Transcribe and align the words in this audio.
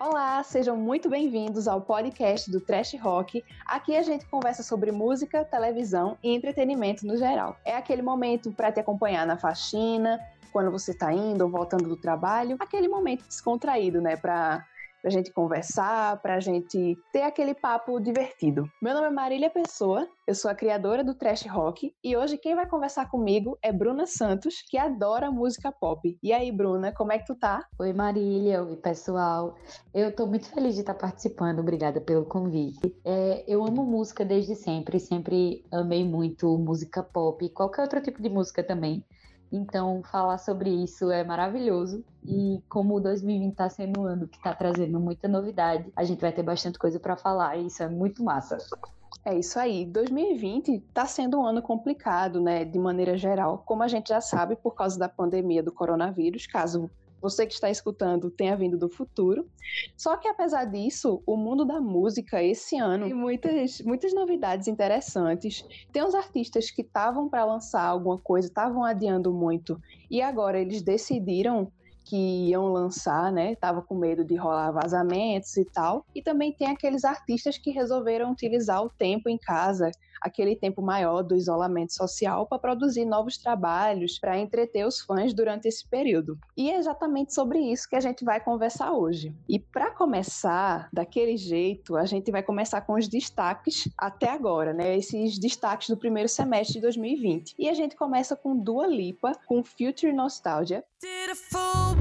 Olá, 0.00 0.40
sejam 0.44 0.76
muito 0.76 1.10
bem-vindos 1.10 1.66
ao 1.66 1.80
podcast 1.80 2.48
do 2.52 2.60
Trash 2.60 2.94
Rock. 3.00 3.44
Aqui 3.66 3.96
a 3.96 4.02
gente 4.02 4.24
conversa 4.26 4.62
sobre 4.62 4.92
música, 4.92 5.44
televisão 5.44 6.16
e 6.22 6.32
entretenimento 6.32 7.04
no 7.04 7.16
geral. 7.16 7.56
É 7.64 7.74
aquele 7.74 8.00
momento 8.00 8.52
para 8.52 8.70
te 8.70 8.78
acompanhar 8.78 9.26
na 9.26 9.36
faxina, 9.36 10.20
quando 10.52 10.70
você 10.70 10.92
está 10.92 11.12
indo 11.12 11.42
ou 11.42 11.50
voltando 11.50 11.88
do 11.88 11.96
trabalho, 11.96 12.56
aquele 12.60 12.86
momento 12.86 13.26
descontraído, 13.26 14.00
né, 14.00 14.16
para 14.16 14.64
pra 15.08 15.10
gente 15.10 15.32
conversar, 15.32 16.20
pra 16.20 16.38
gente 16.38 16.98
ter 17.10 17.22
aquele 17.22 17.54
papo 17.54 17.98
divertido. 17.98 18.70
Meu 18.82 18.92
nome 18.92 19.06
é 19.06 19.10
Marília 19.10 19.48
Pessoa, 19.48 20.06
eu 20.26 20.34
sou 20.34 20.50
a 20.50 20.54
criadora 20.54 21.02
do 21.02 21.14
Trash 21.14 21.46
Rock 21.46 21.94
e 22.04 22.14
hoje 22.14 22.36
quem 22.36 22.54
vai 22.54 22.68
conversar 22.68 23.08
comigo 23.10 23.56
é 23.62 23.72
Bruna 23.72 24.04
Santos, 24.04 24.56
que 24.68 24.76
adora 24.76 25.30
música 25.30 25.72
pop. 25.72 26.18
E 26.22 26.30
aí, 26.30 26.52
Bruna, 26.52 26.92
como 26.92 27.10
é 27.10 27.18
que 27.18 27.24
tu 27.24 27.34
tá? 27.34 27.64
Oi, 27.78 27.94
Marília, 27.94 28.62
oi, 28.62 28.76
pessoal. 28.76 29.56
Eu 29.94 30.14
tô 30.14 30.26
muito 30.26 30.46
feliz 30.52 30.74
de 30.74 30.80
estar 30.80 30.92
participando, 30.92 31.60
obrigada 31.60 32.02
pelo 32.02 32.26
convite. 32.26 32.94
É, 33.02 33.44
eu 33.48 33.64
amo 33.64 33.86
música 33.86 34.26
desde 34.26 34.54
sempre, 34.56 35.00
sempre 35.00 35.64
amei 35.72 36.04
muito 36.04 36.58
música 36.58 37.02
pop 37.02 37.48
qualquer 37.48 37.80
outro 37.80 38.02
tipo 38.02 38.20
de 38.20 38.28
música 38.28 38.62
também. 38.62 39.02
Então, 39.50 40.02
falar 40.02 40.38
sobre 40.38 40.70
isso 40.70 41.10
é 41.10 41.24
maravilhoso. 41.24 42.04
E 42.24 42.62
como 42.68 42.96
o 42.96 43.00
2020 43.00 43.52
está 43.52 43.68
sendo 43.68 44.00
um 44.00 44.04
ano 44.04 44.28
que 44.28 44.36
está 44.36 44.54
trazendo 44.54 45.00
muita 45.00 45.26
novidade, 45.26 45.90
a 45.96 46.04
gente 46.04 46.20
vai 46.20 46.32
ter 46.32 46.42
bastante 46.42 46.78
coisa 46.78 47.00
para 47.00 47.16
falar 47.16 47.56
e 47.56 47.66
isso 47.66 47.82
é 47.82 47.88
muito 47.88 48.22
massa. 48.22 48.58
É 49.24 49.34
isso 49.34 49.58
aí. 49.58 49.86
2020 49.86 50.74
está 50.88 51.06
sendo 51.06 51.38
um 51.38 51.46
ano 51.46 51.62
complicado, 51.62 52.40
né, 52.40 52.64
de 52.64 52.78
maneira 52.78 53.16
geral, 53.16 53.62
como 53.64 53.82
a 53.82 53.88
gente 53.88 54.08
já 54.08 54.20
sabe 54.20 54.56
por 54.56 54.74
causa 54.74 54.98
da 54.98 55.08
pandemia 55.08 55.62
do 55.62 55.72
coronavírus, 55.72 56.46
caso 56.46 56.90
você 57.20 57.46
que 57.46 57.52
está 57.52 57.70
escutando 57.70 58.30
tenha 58.30 58.56
vindo 58.56 58.76
do 58.76 58.88
futuro. 58.88 59.48
Só 59.96 60.16
que 60.16 60.28
apesar 60.28 60.64
disso, 60.64 61.22
o 61.26 61.36
mundo 61.36 61.64
da 61.64 61.80
música 61.80 62.42
esse 62.42 62.76
ano 62.76 63.06
tem 63.06 63.14
muitas, 63.14 63.80
muitas 63.80 64.14
novidades 64.14 64.68
interessantes. 64.68 65.64
Tem 65.92 66.02
uns 66.02 66.14
artistas 66.14 66.70
que 66.70 66.82
estavam 66.82 67.28
para 67.28 67.44
lançar 67.44 67.84
alguma 67.84 68.18
coisa, 68.18 68.48
estavam 68.48 68.84
adiando 68.84 69.32
muito 69.32 69.80
e 70.10 70.22
agora 70.22 70.60
eles 70.60 70.82
decidiram 70.82 71.70
que 72.08 72.48
iam 72.48 72.72
lançar, 72.72 73.30
né? 73.30 73.54
Tava 73.54 73.82
com 73.82 73.94
medo 73.94 74.24
de 74.24 74.34
rolar 74.34 74.70
vazamentos 74.70 75.54
e 75.58 75.64
tal. 75.64 76.06
E 76.14 76.22
também 76.22 76.52
tem 76.52 76.68
aqueles 76.68 77.04
artistas 77.04 77.58
que 77.58 77.70
resolveram 77.70 78.32
utilizar 78.32 78.82
o 78.82 78.88
tempo 78.88 79.28
em 79.28 79.36
casa, 79.36 79.90
aquele 80.20 80.56
tempo 80.56 80.80
maior 80.80 81.22
do 81.22 81.36
isolamento 81.36 81.92
social, 81.92 82.46
para 82.46 82.58
produzir 82.58 83.04
novos 83.04 83.36
trabalhos, 83.36 84.18
para 84.18 84.38
entreter 84.38 84.86
os 84.86 85.00
fãs 85.00 85.34
durante 85.34 85.68
esse 85.68 85.86
período. 85.86 86.38
E 86.56 86.70
é 86.70 86.78
exatamente 86.78 87.34
sobre 87.34 87.58
isso 87.58 87.88
que 87.88 87.96
a 87.96 88.00
gente 88.00 88.24
vai 88.24 88.40
conversar 88.40 88.92
hoje. 88.92 89.34
E 89.48 89.58
para 89.58 89.90
começar 89.90 90.88
daquele 90.92 91.36
jeito, 91.36 91.94
a 91.94 92.06
gente 92.06 92.30
vai 92.30 92.42
começar 92.42 92.80
com 92.80 92.94
os 92.94 93.06
destaques 93.06 93.88
até 93.98 94.30
agora, 94.30 94.72
né? 94.72 94.96
Esses 94.96 95.38
destaques 95.38 95.90
do 95.90 95.96
primeiro 95.96 96.28
semestre 96.28 96.74
de 96.74 96.80
2020. 96.80 97.54
E 97.58 97.68
a 97.68 97.74
gente 97.74 97.94
começa 97.96 98.34
com 98.34 98.56
Dua 98.56 98.86
Lipa, 98.86 99.32
com 99.46 99.62
Future 99.62 100.12
Nostalgia. 100.12 100.82
É 101.04 101.32
o 101.32 101.97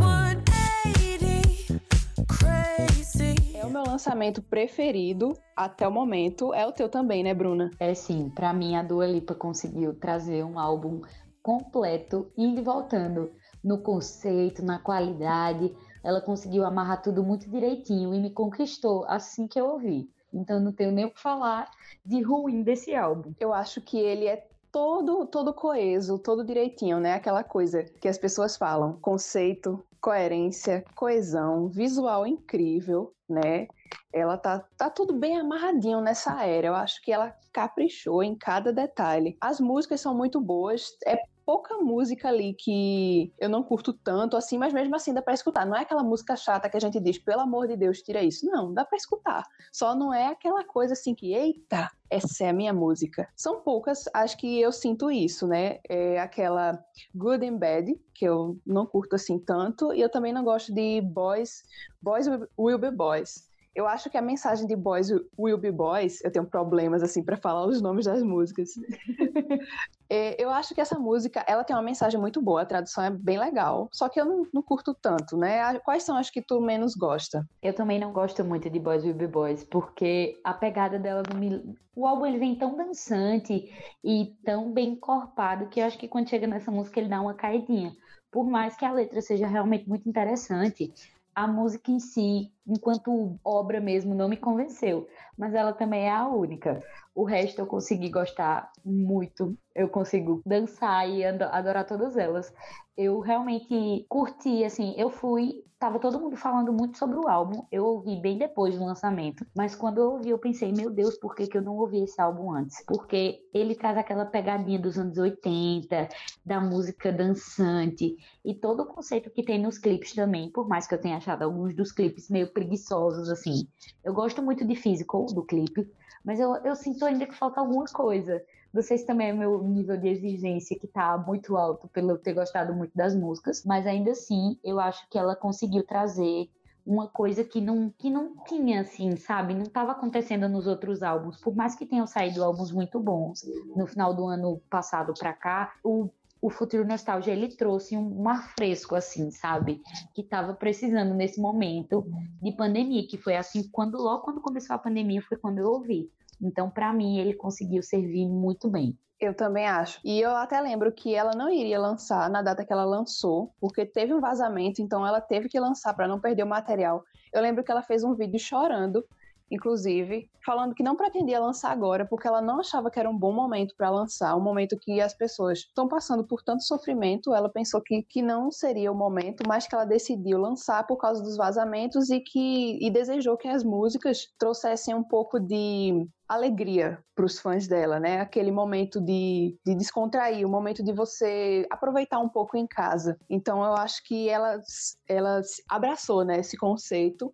meu 3.78 3.86
lançamento 3.86 4.42
preferido 4.42 5.38
até 5.56 5.88
o 5.88 5.92
momento. 5.92 6.52
É 6.52 6.66
o 6.66 6.72
teu 6.72 6.90
também, 6.90 7.24
né, 7.24 7.32
Bruna? 7.32 7.70
É 7.80 7.94
sim, 7.94 8.28
para 8.30 8.52
mim 8.52 8.76
a 8.76 8.82
Dua 8.82 9.06
Lipa 9.06 9.36
conseguiu 9.36 9.94
trazer 9.94 10.44
um 10.44 10.58
álbum 10.58 11.02
completo, 11.44 12.32
indo 12.36 12.60
e 12.60 12.64
voltando 12.64 13.32
no 13.64 13.78
conceito, 13.78 14.66
na 14.66 14.80
qualidade. 14.80 15.76
Ela 16.04 16.20
conseguiu 16.20 16.66
amarrar 16.66 17.04
tudo 17.04 17.24
muito 17.24 17.48
direitinho 17.50 18.16
e 18.16 18.20
me 18.20 18.32
conquistou 18.32 19.06
assim 19.08 19.48
que 19.48 19.62
eu 19.62 19.68
ouvi. 19.68 20.10
Então 20.34 20.60
não 20.60 20.72
tenho 20.72 20.92
nem 20.92 21.06
o 21.06 21.12
que 21.12 21.22
falar 21.22 21.70
de 22.04 22.20
ruim 22.22 22.64
desse 22.64 22.96
álbum. 22.96 23.32
Eu 23.40 23.54
acho 23.54 23.80
que 23.80 23.98
ele 23.98 24.26
é 24.26 24.48
todo, 24.72 25.28
todo 25.28 25.54
coeso, 25.54 26.18
todo 26.18 26.44
direitinho, 26.44 27.00
né? 27.00 27.14
Aquela 27.14 27.44
coisa 27.44 27.84
que 27.84 28.08
as 28.08 28.18
pessoas 28.18 28.58
falam: 28.58 28.98
conceito, 29.00 29.86
coerência, 30.02 30.84
coesão, 30.96 31.68
visual 31.68 32.26
incrível, 32.26 33.14
né? 33.30 33.68
Ela 34.14 34.38
tá, 34.38 34.66
tá 34.78 34.90
tudo 34.90 35.14
bem 35.14 35.38
amarradinho 35.38 36.02
nessa 36.02 36.46
era. 36.46 36.68
Eu 36.68 36.76
acho 36.76 37.02
que 37.02 37.12
ela 37.12 37.36
caprichou 37.54 38.24
em 38.24 38.36
cada 38.36 38.72
detalhe. 38.74 39.38
As 39.40 39.60
músicas 39.60 40.02
são 40.02 40.16
muito 40.16 40.40
boas. 40.42 40.98
É 41.06 41.18
pouca 41.48 41.78
música 41.78 42.28
ali 42.28 42.54
que 42.54 43.34
eu 43.40 43.48
não 43.48 43.64
curto 43.64 43.94
tanto 43.94 44.36
assim, 44.36 44.58
mas 44.58 44.74
mesmo 44.74 44.94
assim 44.98 45.14
dá 45.14 45.22
para 45.22 45.34
escutar. 45.34 45.66
Não 45.66 45.78
é 45.78 45.84
aquela 45.84 46.04
música 46.04 46.36
chata 46.36 46.70
que 46.70 46.76
a 46.76 46.80
gente 46.80 47.00
diz, 47.00 47.18
pelo 47.18 47.40
amor 47.40 47.70
de 47.70 47.78
Deus, 47.78 48.02
tira 48.02 48.22
isso. 48.22 48.46
Não, 48.46 48.74
dá 48.74 48.84
para 48.84 48.98
escutar. 48.98 49.46
Só 49.72 49.96
não 49.96 50.14
é 50.14 50.28
aquela 50.28 50.66
coisa 50.66 50.92
assim 50.92 51.16
que, 51.16 51.34
eita, 51.34 51.90
essa 52.10 52.44
é 52.44 52.50
a 52.50 52.54
minha 52.54 52.74
música. 52.74 53.30
São 53.34 53.62
poucas, 53.62 54.04
acho 54.14 54.38
que 54.38 54.60
eu 54.60 54.74
sinto 54.74 55.10
isso, 55.10 55.48
né? 55.48 55.80
É 55.88 56.20
aquela 56.20 56.78
Good 57.16 57.48
and 57.48 57.58
Bad, 57.58 57.98
que 58.14 58.26
eu 58.26 58.60
não 58.66 58.86
curto 58.86 59.16
assim 59.16 59.40
tanto, 59.40 59.94
e 59.94 60.02
eu 60.02 60.10
também 60.10 60.34
não 60.34 60.44
gosto 60.44 60.74
de 60.74 61.00
Boys, 61.00 61.64
Boys 62.02 62.28
Will 62.60 62.78
Be 62.78 62.92
Boys. 62.92 63.47
Eu 63.78 63.88
acho 63.88 64.10
que 64.10 64.18
a 64.18 64.24
mensagem 64.24 64.66
de 64.66 64.76
Boys 64.76 65.12
Will 65.38 65.58
Be 65.60 65.72
Boys, 65.72 66.20
eu 66.24 66.32
tenho 66.32 66.48
problemas 66.48 67.04
assim 67.04 67.24
para 67.24 67.38
falar 67.38 67.64
os 67.68 67.80
nomes 67.80 68.06
das 68.06 68.24
músicas. 68.24 68.72
é, 70.10 70.44
eu 70.44 70.50
acho 70.50 70.74
que 70.74 70.82
essa 70.82 70.98
música, 70.98 71.46
ela 71.48 71.64
tem 71.64 71.76
uma 71.76 71.84
mensagem 71.84 72.20
muito 72.20 72.42
boa, 72.42 72.64
a 72.64 72.66
tradução 72.66 73.04
é 73.04 73.12
bem 73.12 73.38
legal, 73.38 73.88
só 73.94 74.10
que 74.10 74.20
eu 74.20 74.26
não, 74.26 74.48
não, 74.52 74.64
curto 74.64 74.96
tanto, 75.00 75.38
né? 75.38 75.78
Quais 75.82 76.02
são 76.02 76.18
as 76.18 76.32
que 76.32 76.42
tu 76.42 76.60
menos 76.60 76.96
gosta? 76.96 77.48
Eu 77.62 77.72
também 77.72 78.00
não 78.00 78.12
gosto 78.12 78.44
muito 78.44 78.68
de 78.68 78.80
Boys 78.80 79.04
Will 79.04 79.14
Be 79.14 79.28
Boys, 79.28 79.64
porque 79.64 80.42
a 80.44 80.56
pegada 80.56 80.98
dela 80.98 81.22
não 81.32 81.40
me... 81.40 81.78
O 81.96 82.08
álbum 82.08 82.26
ele 82.26 82.40
vem 82.40 82.56
tão 82.56 82.76
dançante 82.76 83.72
e 84.04 84.34
tão 84.44 84.74
bem 84.74 84.94
encorpado 84.94 85.68
que 85.68 85.82
eu 85.82 85.86
acho 85.86 86.00
que 86.00 86.08
quando 86.08 86.30
chega 86.30 86.48
nessa 86.48 86.72
música 86.72 87.00
ele 87.00 87.10
dá 87.10 87.22
uma 87.22 87.36
caidinha. 87.36 87.96
Por 88.32 88.50
mais 88.50 88.76
que 88.76 88.86
a 88.86 88.92
letra 88.92 89.22
seja 89.22 89.46
realmente 89.46 89.88
muito 89.88 90.10
interessante, 90.10 90.92
a 91.36 91.46
música 91.46 91.92
em 91.92 92.00
si, 92.00 92.52
enquanto 92.68 93.40
obra 93.44 93.80
mesmo, 93.80 94.14
não 94.14 94.28
me 94.28 94.38
convenceu. 94.38 95.08
Mas 95.38 95.54
ela 95.54 95.74
também 95.74 96.06
é 96.06 96.12
a 96.12 96.28
única. 96.28 96.84
O 97.16 97.24
resto 97.24 97.60
eu 97.60 97.68
consegui 97.68 98.10
gostar 98.10 98.72
muito. 98.84 99.58
Eu 99.74 99.88
consigo 99.88 100.42
dançar 100.46 101.10
e 101.10 101.24
adorar 101.24 101.86
todas 101.86 102.18
elas 102.18 102.52
eu 102.98 103.20
realmente 103.20 104.06
curti, 104.10 104.64
assim, 104.64 104.96
eu 104.98 105.12
fui, 105.12 105.64
tava 105.78 106.00
todo 106.00 106.20
mundo 106.20 106.36
falando 106.36 106.74
muito 106.74 106.98
sobre 106.98 107.20
o 107.20 107.28
álbum, 107.28 107.64
eu 107.72 107.86
ouvi 107.86 108.20
bem 108.20 108.40
depois 108.40 108.76
do 108.76 108.84
lançamento, 108.84 109.46
mas 109.56 109.76
quando 109.76 110.00
eu 110.00 110.14
ouvi 110.14 110.30
eu 110.32 110.40
pensei, 110.40 110.72
meu 110.72 110.90
Deus, 110.90 111.16
por 111.20 111.36
que, 111.36 111.46
que 111.46 111.56
eu 111.56 111.62
não 111.62 111.78
ouvi 111.78 112.04
esse 112.04 112.20
álbum 112.20 112.52
antes? 112.52 112.84
Porque 112.88 113.40
ele 113.54 113.76
traz 113.76 113.96
aquela 114.00 114.26
pegadinha 114.26 114.80
dos 114.80 114.98
anos 114.98 115.16
80, 115.20 116.10
da 116.44 116.60
música 116.60 117.12
dançante, 117.12 118.16
e 118.44 118.56
todo 118.56 118.82
o 118.82 118.88
conceito 118.88 119.30
que 119.30 119.44
tem 119.44 119.62
nos 119.62 119.78
clipes 119.78 120.16
também, 120.16 120.50
por 120.52 120.68
mais 120.68 120.88
que 120.88 120.96
eu 120.96 121.00
tenha 121.00 121.18
achado 121.18 121.44
alguns 121.44 121.76
dos 121.76 121.92
clipes 121.92 122.32
meio 122.32 122.52
preguiçosos, 122.58 123.30
assim. 123.30 123.68
Eu 124.04 124.14
gosto 124.14 124.42
muito 124.42 124.66
de 124.66 124.76
Physical, 124.76 125.28
do 125.28 125.44
clipe, 125.44 125.88
mas 126.26 126.40
eu, 126.40 126.56
eu 126.58 126.76
sinto 126.76 127.06
ainda 127.06 127.28
que 127.28 127.36
falta 127.36 127.60
alguma 127.60 127.86
coisa. 127.86 128.44
Não 128.74 128.82
sei 128.82 128.98
se 128.98 129.06
também 129.06 129.30
é 129.30 129.34
meu 129.34 129.64
nível 129.64 129.96
de 129.96 130.08
exigência 130.08 130.78
que 130.78 130.88
tá 130.88 131.18
muito 131.18 131.56
alto 131.56 131.88
pelo 131.88 132.12
eu 132.12 132.18
ter 132.18 132.34
gostado 132.34 132.74
muito 132.74 132.92
das 132.96 133.16
músicas, 133.16 133.64
mas 133.64 133.86
ainda 133.86 134.12
assim 134.12 134.58
eu 134.64 134.80
acho 134.80 135.08
que 135.10 135.18
ela 135.18 135.36
conseguiu 135.36 135.84
trazer 135.84 136.50
uma 136.86 137.08
coisa 137.08 137.44
que 137.44 137.62
não, 137.62 137.90
que 137.90 138.10
não 138.10 138.44
tinha, 138.46 138.82
assim, 138.82 139.18
sabe? 139.18 139.54
Não 139.54 139.64
estava 139.64 139.92
acontecendo 139.92 140.48
nos 140.48 140.66
outros 140.66 141.04
álbuns. 141.04 141.38
Por 141.38 141.54
mais 141.54 141.76
que 141.76 141.86
tenham 141.86 142.08
saído 142.08 142.44
álbuns 142.44 142.72
muito 142.72 143.00
bons 143.00 143.42
no 143.76 143.86
final 143.86 144.14
do 144.14 144.26
ano 144.26 144.62
passado 144.70 145.14
para 145.14 145.34
cá, 145.34 145.74
o, 145.84 146.10
o 146.42 146.50
Futuro 146.50 146.88
Nostalgia 146.88 147.34
ele 147.34 147.56
trouxe 147.56 147.98
um, 147.98 148.22
um 148.22 148.30
ar 148.30 148.54
fresco, 148.56 148.96
assim, 148.96 149.32
sabe? 149.32 149.82
Que 150.14 150.22
estava 150.22 150.54
precisando 150.54 151.14
nesse 151.14 151.40
momento 151.40 152.06
de 152.42 152.52
pandemia, 152.52 153.08
que 153.08 153.18
foi 153.18 153.36
assim, 153.36 153.68
quando 153.72 153.98
logo 153.98 154.24
quando 154.24 154.42
começou 154.42 154.76
a 154.76 154.80
pandemia 154.80 155.22
foi 155.22 155.38
quando 155.38 155.60
eu 155.60 155.68
ouvi. 155.68 156.10
Então, 156.42 156.70
para 156.70 156.94
mim, 156.94 157.18
ele 157.18 157.34
conseguiu 157.34 157.82
servir 157.82 158.28
muito 158.28 158.70
bem. 158.70 158.98
Eu 159.20 159.34
também 159.34 159.68
acho. 159.68 160.00
E 160.06 160.20
eu 160.22 160.30
até 160.30 160.62
lembro 160.62 160.92
que 160.92 161.16
ela 161.16 161.32
não 161.32 161.50
iria 161.50 161.80
lançar 161.80 162.30
na 162.30 162.44
data 162.44 162.64
que 162.64 162.72
ela 162.72 162.86
lançou, 162.86 163.52
porque 163.60 163.84
teve 163.84 164.14
um 164.14 164.20
vazamento, 164.20 164.80
então 164.80 165.06
ela 165.06 165.20
teve 165.20 165.50
que 165.50 165.60
lançar 165.60 165.96
para 165.96 166.08
não 166.08 166.20
perder 166.20 166.44
o 166.44 166.48
material. 166.48 167.04
Eu 167.34 167.42
lembro 167.42 167.64
que 167.64 167.72
ela 167.72 167.82
fez 167.82 168.04
um 168.04 168.14
vídeo 168.14 168.40
chorando 168.40 169.04
inclusive, 169.50 170.30
falando 170.46 170.76
que 170.76 170.84
não 170.84 170.96
pretendia 170.96 171.40
lançar 171.40 171.72
agora 171.72 172.06
porque 172.06 172.28
ela 172.28 172.42
não 172.42 172.60
achava 172.60 172.90
que 172.90 173.00
era 173.00 173.10
um 173.10 173.18
bom 173.18 173.32
momento 173.32 173.76
para 173.78 173.90
lançar, 173.90 174.36
um 174.36 174.42
momento 174.42 174.78
que 174.80 175.00
as 175.02 175.14
pessoas 175.14 175.60
estão 175.60 175.88
passando 175.88 176.24
por 176.24 176.42
tanto 176.42 176.64
sofrimento, 176.64 177.34
ela 177.34 177.50
pensou 177.50 177.82
que, 177.82 178.04
que 178.04 178.22
não 178.22 178.52
seria 178.52 178.92
o 178.92 178.96
momento, 178.96 179.44
mas 179.48 179.68
que 179.68 179.76
ela 179.76 179.86
decidiu 179.86 180.40
lançar 180.40 180.86
por 180.86 180.98
causa 180.98 181.22
dos 181.22 181.38
vazamentos 181.38 182.10
e 182.10 182.20
que 182.20 182.78
e 182.82 182.90
desejou 182.90 183.38
que 183.38 183.48
as 183.48 183.64
músicas 183.64 184.28
trouxessem 184.38 184.94
um 184.94 185.04
pouco 185.04 185.40
de 185.40 186.08
alegria 186.28 187.00
para 187.16 187.26
os 187.26 187.40
fãs 187.40 187.68
dela, 187.68 188.00
né? 188.00 188.20
Aquele 188.20 188.52
momento 188.52 189.00
de, 189.00 189.58
de 189.66 189.76
descontrair, 189.76 190.46
o 190.46 190.50
momento 190.50 190.84
de 190.84 190.92
você 190.92 191.66
aproveitar 191.70 192.20
um 192.20 192.30
pouco 192.30 192.58
em 192.58 192.68
casa. 192.68 193.18
Então 193.30 193.64
eu 193.64 193.74
acho 193.74 194.04
que 194.04 194.28
ela, 194.28 194.62
ela 195.08 195.42
abraçou 195.70 196.26
né, 196.26 196.40
esse 196.40 196.58
conceito 196.58 197.34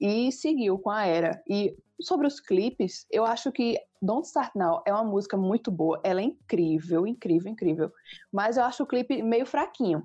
e 0.00 0.32
seguiu 0.32 0.78
com 0.78 0.90
a 0.90 1.04
era. 1.04 1.42
E 1.48 1.76
sobre 2.00 2.26
os 2.26 2.40
clipes, 2.40 3.06
eu 3.10 3.24
acho 3.24 3.52
que 3.52 3.76
Don't 4.02 4.26
Start 4.26 4.52
Now 4.54 4.82
é 4.86 4.92
uma 4.92 5.04
música 5.04 5.36
muito 5.36 5.70
boa, 5.70 6.00
ela 6.02 6.20
é 6.20 6.24
incrível, 6.24 7.06
incrível, 7.06 7.52
incrível. 7.52 7.92
Mas 8.32 8.56
eu 8.56 8.64
acho 8.64 8.82
o 8.82 8.86
clipe 8.86 9.22
meio 9.22 9.44
fraquinho. 9.44 10.02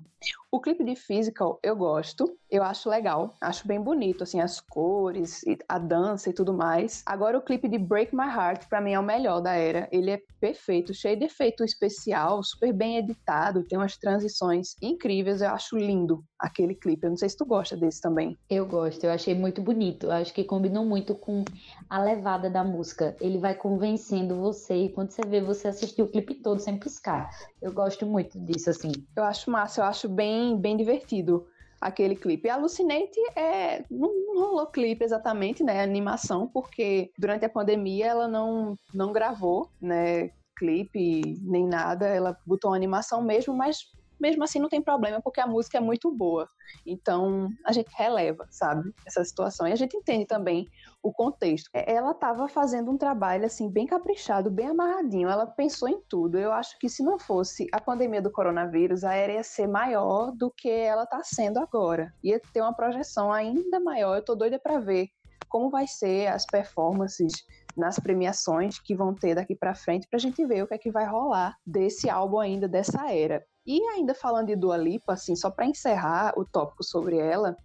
O 0.50 0.60
clipe 0.60 0.84
de 0.84 0.96
Physical 0.96 1.58
eu 1.62 1.76
gosto, 1.76 2.36
eu 2.50 2.62
acho 2.62 2.88
legal, 2.88 3.34
acho 3.40 3.66
bem 3.66 3.80
bonito, 3.80 4.22
assim, 4.22 4.40
as 4.40 4.60
cores, 4.60 5.42
a 5.68 5.78
dança 5.78 6.30
e 6.30 6.32
tudo 6.32 6.52
mais. 6.52 7.02
Agora 7.04 7.38
o 7.38 7.42
clipe 7.42 7.68
de 7.68 7.78
Break 7.78 8.14
My 8.14 8.26
Heart, 8.26 8.68
para 8.68 8.80
mim, 8.80 8.92
é 8.92 8.98
o 8.98 9.02
melhor 9.02 9.40
da 9.40 9.54
era. 9.54 9.88
Ele 9.92 10.10
é 10.10 10.22
perfeito, 10.40 10.94
cheio 10.94 11.18
de 11.18 11.24
efeito 11.24 11.64
especial, 11.64 12.42
super 12.42 12.72
bem 12.72 12.96
editado, 12.96 13.64
tem 13.64 13.78
umas 13.78 13.96
transições 13.96 14.76
incríveis, 14.80 15.42
eu 15.42 15.50
acho 15.50 15.76
lindo 15.76 16.24
aquele 16.38 16.74
clipe. 16.74 17.04
Eu 17.04 17.10
não 17.10 17.16
sei 17.16 17.28
se 17.28 17.36
tu 17.36 17.44
gosta 17.44 17.76
desse 17.76 18.00
também. 18.00 18.36
Eu 18.48 18.66
gosto, 18.66 19.04
eu 19.04 19.10
achei 19.10 19.34
muito 19.34 19.60
bonito. 19.60 20.06
Eu 20.06 20.12
acho 20.12 20.32
que 20.32 20.44
combinou 20.44 20.84
muito 20.84 21.14
com 21.14 21.44
a 21.88 22.02
levada 22.02 22.48
da 22.48 22.64
música. 22.64 23.16
Ele 23.20 23.38
vai 23.38 23.54
convencendo 23.86 24.34
você 24.34 24.74
e 24.74 24.88
quando 24.88 25.10
você 25.10 25.22
vê, 25.22 25.40
você 25.40 25.68
assistiu 25.68 26.06
o 26.06 26.08
clipe 26.08 26.34
todo 26.34 26.58
sem 26.58 26.76
piscar. 26.76 27.30
Eu 27.62 27.72
gosto 27.72 28.04
muito 28.04 28.38
disso, 28.40 28.70
assim. 28.70 28.90
Eu 29.14 29.22
acho 29.22 29.50
massa, 29.50 29.80
eu 29.80 29.84
acho 29.84 30.08
bem, 30.08 30.58
bem 30.58 30.76
divertido 30.76 31.46
aquele 31.80 32.16
clipe. 32.16 32.48
A 32.48 32.56
Lucinate 32.56 33.20
é, 33.36 33.84
não 33.88 34.10
rolou 34.34 34.66
clipe 34.66 35.04
exatamente, 35.04 35.62
né, 35.62 35.82
animação, 35.82 36.48
porque 36.48 37.12
durante 37.16 37.44
a 37.44 37.50
pandemia 37.50 38.06
ela 38.06 38.26
não, 38.26 38.76
não 38.92 39.12
gravou, 39.12 39.70
né, 39.80 40.30
clipe 40.56 41.38
nem 41.42 41.66
nada, 41.66 42.08
ela 42.08 42.36
botou 42.44 42.70
uma 42.70 42.76
animação 42.76 43.22
mesmo, 43.22 43.54
mas 43.54 43.78
mesmo 44.20 44.44
assim 44.44 44.58
não 44.58 44.68
tem 44.68 44.82
problema, 44.82 45.20
porque 45.20 45.40
a 45.40 45.46
música 45.46 45.78
é 45.78 45.80
muito 45.80 46.10
boa. 46.10 46.48
Então, 46.84 47.48
a 47.64 47.72
gente 47.72 47.90
releva, 47.96 48.46
sabe, 48.50 48.92
essa 49.06 49.24
situação. 49.24 49.66
E 49.66 49.72
a 49.72 49.76
gente 49.76 49.96
entende 49.96 50.26
também 50.26 50.68
o 51.02 51.12
contexto. 51.12 51.68
É, 51.72 51.94
ela 51.94 52.10
estava 52.10 52.48
fazendo 52.48 52.90
um 52.90 52.98
trabalho, 52.98 53.46
assim, 53.46 53.70
bem 53.70 53.86
caprichado, 53.86 54.50
bem 54.50 54.68
amarradinho. 54.68 55.28
Ela 55.28 55.46
pensou 55.46 55.88
em 55.88 56.00
tudo. 56.08 56.38
Eu 56.38 56.52
acho 56.52 56.78
que 56.78 56.88
se 56.88 57.02
não 57.02 57.18
fosse 57.18 57.66
a 57.72 57.80
pandemia 57.80 58.20
do 58.22 58.32
coronavírus, 58.32 59.04
a 59.04 59.14
era 59.14 59.34
ia 59.34 59.44
ser 59.44 59.66
maior 59.66 60.32
do 60.32 60.50
que 60.50 60.68
ela 60.68 61.04
está 61.04 61.22
sendo 61.22 61.58
agora. 61.58 62.12
Ia 62.22 62.40
ter 62.52 62.60
uma 62.60 62.74
projeção 62.74 63.32
ainda 63.32 63.78
maior. 63.78 64.16
Eu 64.16 64.24
tô 64.24 64.34
doida 64.34 64.58
para 64.58 64.78
ver 64.78 65.08
como 65.48 65.70
vai 65.70 65.86
ser 65.86 66.26
as 66.26 66.44
performances 66.44 67.32
nas 67.76 67.98
premiações 67.98 68.78
que 68.80 68.94
vão 68.94 69.14
ter 69.14 69.34
daqui 69.34 69.54
para 69.54 69.74
frente 69.74 70.08
para 70.08 70.16
a 70.16 70.20
gente 70.20 70.44
ver 70.46 70.62
o 70.62 70.66
que 70.66 70.74
é 70.74 70.78
que 70.78 70.90
vai 70.90 71.06
rolar 71.06 71.56
desse 71.64 72.08
álbum 72.08 72.40
ainda 72.40 72.66
dessa 72.66 73.12
era. 73.12 73.44
E 73.66 73.82
ainda 73.88 74.14
falando 74.14 74.46
de 74.46 74.56
Dua 74.56 74.76
Lipa, 74.76 75.14
assim, 75.14 75.34
só 75.34 75.50
para 75.50 75.66
encerrar 75.66 76.32
o 76.36 76.44
tópico 76.44 76.84
sobre 76.84 77.18
ela, 77.18 77.56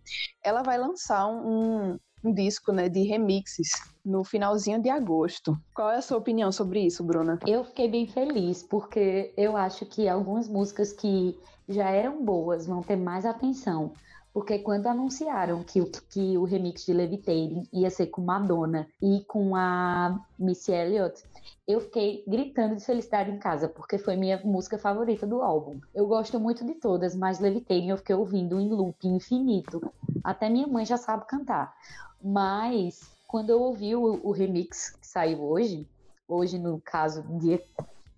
ela 0.44 0.64
vai 0.64 0.78
lançar 0.78 1.28
um, 1.28 1.98
um 2.24 2.34
disco 2.34 2.72
né, 2.72 2.90
de 2.90 3.04
remixes 3.04 3.70
no 4.04 4.24
finalzinho 4.24 4.82
de 4.82 4.90
agosto. 4.90 5.56
Qual 5.76 5.92
é 5.92 5.98
a 5.98 6.02
sua 6.02 6.18
opinião 6.18 6.52
sobre 6.52 6.82
isso, 6.82 7.04
Bruna? 7.04 7.38
Eu 7.46 7.64
fiquei 7.64 7.88
bem 7.88 8.08
feliz, 8.08 8.64
porque 8.64 9.34
eu 9.38 9.56
acho 9.56 9.86
que 9.86 10.10
algumas 10.10 10.48
músicas 10.48 10.92
que 10.92 11.38
já 11.70 11.90
eram 11.90 12.24
boas 12.24 12.66
vão 12.66 12.82
ter 12.82 12.96
mais 12.96 13.26
atenção. 13.26 13.94
Porque 14.34 14.60
quando 14.60 14.88
anunciaram 14.88 15.64
que 15.64 15.82
o, 15.82 15.92
que 16.10 16.38
o 16.38 16.46
remix 16.46 16.86
de 16.86 16.94
Levitating 16.94 17.68
ia 17.74 17.90
ser 17.90 18.08
com 18.08 18.22
Madonna 18.22 18.88
e 19.02 19.26
com 19.28 19.56
a 19.56 20.20
Missy 20.40 20.72
Elliott, 20.72 21.22
eu 21.68 21.82
fiquei 21.82 22.24
gritando 22.26 22.76
de 22.76 22.86
felicidade 22.86 23.30
em 23.30 23.38
casa, 23.38 23.68
porque 23.68 23.98
foi 23.98 24.16
minha 24.16 24.42
música 24.44 24.78
favorita 24.78 25.28
do 25.28 25.42
álbum. 25.42 25.80
Eu 25.94 26.08
gosto 26.08 26.40
muito 26.40 26.66
de 26.66 26.76
todas, 26.76 27.16
mas 27.16 27.40
Levitating 27.40 27.90
eu 27.90 27.98
fiquei 27.98 28.16
ouvindo 28.16 28.60
em 28.60 28.70
loop 28.70 29.06
infinito. 29.06 29.82
Até 30.24 30.50
minha 30.50 30.68
mãe 30.68 30.86
já 30.86 30.98
sabe 30.98 31.26
cantar. 31.28 31.76
Mas 32.24 33.02
quando 33.28 33.50
eu 33.50 33.62
ouvi 33.62 33.96
o, 33.96 34.20
o 34.24 34.32
remix 34.32 34.92
que 34.92 35.08
saiu 35.08 35.42
hoje, 35.44 35.88
hoje 36.28 36.58
no 36.58 36.80
caso, 36.80 37.24
dia 37.38 37.62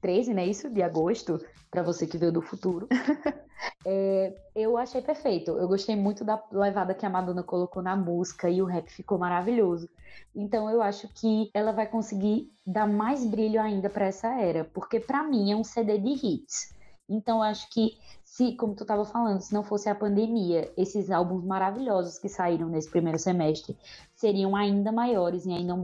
13, 0.02 0.34
né? 0.34 0.46
Isso, 0.46 0.70
de 0.70 0.82
agosto, 0.82 1.40
para 1.72 1.82
você 1.82 2.06
que 2.06 2.18
veio 2.18 2.32
do 2.32 2.42
futuro. 2.42 2.88
é, 3.86 4.34
eu 4.56 4.78
achei 4.78 5.02
perfeito. 5.02 5.52
Eu 5.52 5.68
gostei 5.68 5.96
muito 5.96 6.24
da 6.24 6.42
levada 6.52 6.94
que 6.94 7.06
a 7.06 7.10
Madonna 7.10 7.44
colocou 7.44 7.82
na 7.82 7.96
música 7.96 8.50
e 8.50 8.62
o 8.62 8.66
rap 8.66 8.90
ficou 8.90 9.18
maravilhoso. 9.18 9.90
Então 10.36 10.70
eu 10.70 10.82
acho 10.82 11.08
que 11.10 11.50
ela 11.54 11.72
vai 11.72 11.88
conseguir 11.88 12.52
dar 12.66 12.88
mais 12.88 13.26
brilho 13.26 13.62
ainda 13.62 13.90
para 13.90 14.06
essa 14.06 14.28
era, 14.40 14.64
porque 14.66 15.00
para 15.00 15.24
mim 15.24 15.52
é 15.52 15.56
um 15.56 15.64
CD 15.64 15.98
de 15.98 16.10
hits. 16.10 16.74
Então 17.08 17.38
eu 17.38 17.44
acho 17.44 17.70
que 17.70 17.98
se, 18.24 18.56
como 18.56 18.74
tu 18.74 18.84
estava 18.84 19.06
falando, 19.06 19.42
se 19.42 19.54
não 19.54 19.64
fosse 19.64 19.90
a 19.90 19.96
pandemia, 19.96 20.72
esses 20.78 21.12
álbuns 21.12 21.44
maravilhosos 21.44 22.18
que 22.18 22.30
saíram 22.30 22.68
nesse 22.70 22.90
primeiro 22.90 23.20
semestre 23.20 23.78
seriam 24.16 24.56
ainda 24.56 24.92
maiores 24.92 25.46
e 25.46 25.52
ainda 25.52 25.76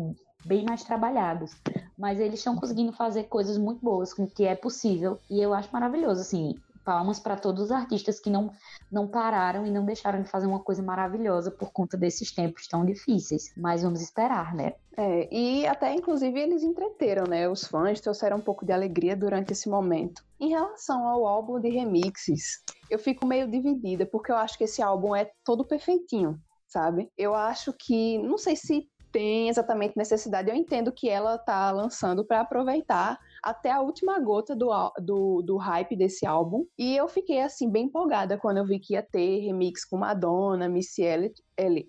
bem 0.46 0.64
mais 0.64 0.84
trabalhados. 0.84 1.52
Mas 1.98 2.20
eles 2.20 2.40
estão 2.40 2.56
conseguindo 2.56 2.94
fazer 2.94 3.26
coisas 3.26 3.58
muito 3.58 3.84
boas 3.84 4.14
com 4.14 4.24
o 4.24 4.30
que 4.30 4.46
é 4.46 4.56
possível. 4.56 5.20
E 5.30 5.42
eu 5.42 5.54
acho 5.54 5.70
maravilhoso, 5.72 6.22
assim. 6.22 6.56
Palmas 6.84 7.20
para 7.20 7.36
todos 7.36 7.66
os 7.66 7.72
artistas 7.72 8.20
que 8.20 8.30
não, 8.30 8.52
não 8.92 9.08
pararam 9.08 9.66
e 9.66 9.72
não 9.72 9.86
deixaram 9.86 10.22
de 10.22 10.30
fazer 10.30 10.48
uma 10.48 10.60
coisa 10.60 10.82
maravilhosa 10.82 11.52
por 11.52 11.72
conta 11.72 11.98
desses 11.98 12.32
tempos 12.32 12.68
tão 12.68 12.86
difíceis. 12.86 13.54
Mas 13.56 13.84
vamos 13.84 14.02
esperar, 14.02 14.54
né? 14.56 14.74
É, 14.98 15.34
e 15.34 15.66
até 15.66 15.94
inclusive 15.94 16.38
eles 16.40 16.64
entreteram, 16.64 17.26
né? 17.26 17.48
Os 17.48 17.64
fãs 17.64 18.02
trouxeram 18.02 18.38
um 18.38 18.42
pouco 18.42 18.66
de 18.66 18.72
alegria 18.72 19.16
durante 19.16 19.54
esse 19.54 19.70
momento. 19.70 20.24
Em 20.40 20.50
relação 20.50 21.08
ao 21.08 21.26
álbum 21.26 21.60
de 21.60 21.70
remixes, 21.70 22.64
eu 22.90 23.00
fico 23.00 23.26
meio 23.26 23.48
dividida, 23.48 24.06
porque 24.06 24.32
eu 24.32 24.36
acho 24.36 24.58
que 24.58 24.64
esse 24.64 24.82
álbum 24.82 25.16
é 25.16 25.32
todo 25.44 25.66
perfeitinho, 25.66 26.40
sabe? 26.68 27.10
Eu 27.18 27.34
acho 27.34 27.74
que, 27.74 28.18
não 28.20 28.38
sei 28.38 28.56
se 28.56 28.90
tem 29.12 29.50
exatamente 29.50 29.98
necessidade. 29.98 30.50
Eu 30.50 30.56
entendo 30.56 30.92
que 30.92 31.10
ela 31.10 31.38
tá 31.38 31.72
lançando 31.72 32.26
para 32.26 32.42
aproveitar 32.42 33.18
até 33.44 33.72
a 33.72 33.82
última 33.82 34.20
gota 34.20 34.56
do, 34.56 34.70
do, 35.00 35.42
do, 35.42 35.58
hype 35.58 35.96
desse 35.96 36.26
álbum. 36.26 36.66
E 36.78 36.96
eu 36.96 37.08
fiquei, 37.08 37.42
assim, 37.42 37.70
bem 37.70 37.86
empolgada 37.86 38.38
quando 38.38 38.58
eu 38.58 38.66
vi 38.66 38.80
que 38.80 38.94
ia 38.94 39.04
ter 39.04 39.40
remix 39.40 39.86
com 39.86 39.98
Madonna, 39.98 40.68
Missy 40.68 41.04
Elliott, 41.04 41.42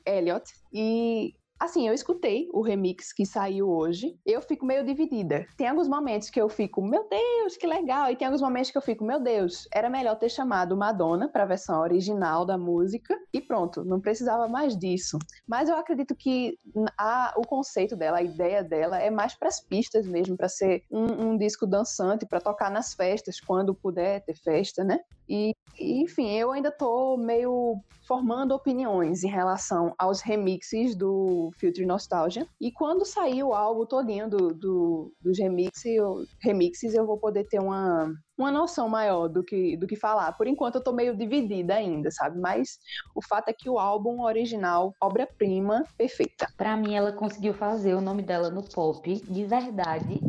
Elliott 0.06 0.52
e 0.72 1.34
Assim, 1.60 1.86
eu 1.86 1.92
escutei 1.92 2.48
o 2.54 2.62
remix 2.62 3.12
que 3.12 3.26
saiu 3.26 3.68
hoje. 3.68 4.18
Eu 4.24 4.40
fico 4.40 4.64
meio 4.64 4.82
dividida. 4.82 5.44
Tem 5.58 5.68
alguns 5.68 5.88
momentos 5.88 6.30
que 6.30 6.40
eu 6.40 6.48
fico, 6.48 6.80
meu 6.80 7.06
Deus, 7.06 7.54
que 7.54 7.66
legal. 7.66 8.10
E 8.10 8.16
tem 8.16 8.26
alguns 8.26 8.40
momentos 8.40 8.70
que 8.70 8.78
eu 8.78 8.82
fico, 8.82 9.04
meu 9.04 9.20
Deus, 9.20 9.68
era 9.70 9.90
melhor 9.90 10.16
ter 10.16 10.30
chamado 10.30 10.74
Madonna 10.74 11.28
para 11.28 11.42
a 11.42 11.46
versão 11.46 11.78
original 11.82 12.46
da 12.46 12.56
música. 12.56 13.14
E 13.30 13.42
pronto, 13.42 13.84
não 13.84 14.00
precisava 14.00 14.48
mais 14.48 14.74
disso. 14.74 15.18
Mas 15.46 15.68
eu 15.68 15.76
acredito 15.76 16.16
que 16.16 16.56
a, 16.96 17.34
o 17.36 17.42
conceito 17.42 17.94
dela, 17.94 18.18
a 18.18 18.22
ideia 18.22 18.64
dela, 18.64 18.98
é 18.98 19.10
mais 19.10 19.34
para 19.34 19.48
as 19.48 19.60
pistas 19.60 20.06
mesmo, 20.06 20.38
para 20.38 20.48
ser 20.48 20.82
um, 20.90 21.32
um 21.32 21.36
disco 21.36 21.66
dançante, 21.66 22.24
para 22.24 22.40
tocar 22.40 22.70
nas 22.70 22.94
festas, 22.94 23.38
quando 23.38 23.74
puder 23.74 24.24
ter 24.24 24.34
festa, 24.34 24.82
né? 24.82 24.98
E, 25.28 25.54
enfim, 25.78 26.30
eu 26.32 26.52
ainda 26.52 26.72
tô 26.72 27.18
meio 27.18 27.76
formando 28.10 28.56
opiniões 28.56 29.22
em 29.22 29.28
relação 29.28 29.94
aos 29.96 30.20
remixes 30.20 30.96
do 30.96 31.52
Future 31.60 31.86
Nostalgia. 31.86 32.44
E 32.60 32.72
quando 32.72 33.04
sair 33.04 33.44
o 33.44 33.54
álbum 33.54 33.86
todinho 33.86 34.28
do, 34.28 34.52
do, 34.52 35.12
dos 35.22 35.38
remixes 35.38 35.94
eu, 35.94 36.24
remixes, 36.42 36.92
eu 36.92 37.06
vou 37.06 37.18
poder 37.18 37.44
ter 37.44 37.60
uma, 37.60 38.12
uma 38.36 38.50
noção 38.50 38.88
maior 38.88 39.28
do 39.28 39.44
que, 39.44 39.76
do 39.76 39.86
que 39.86 39.94
falar. 39.94 40.32
Por 40.32 40.48
enquanto 40.48 40.74
eu 40.74 40.82
tô 40.82 40.92
meio 40.92 41.16
dividida 41.16 41.74
ainda, 41.74 42.10
sabe? 42.10 42.40
Mas 42.40 42.80
o 43.14 43.22
fato 43.22 43.48
é 43.48 43.52
que 43.52 43.70
o 43.70 43.78
álbum 43.78 44.22
original, 44.22 44.92
obra-prima, 45.00 45.84
perfeita. 45.96 46.48
Para 46.56 46.76
mim, 46.76 46.96
ela 46.96 47.12
conseguiu 47.12 47.54
fazer 47.54 47.94
o 47.94 48.00
nome 48.00 48.24
dela 48.24 48.50
no 48.50 48.64
pop 48.64 49.20
de 49.20 49.44
verdade 49.44 50.20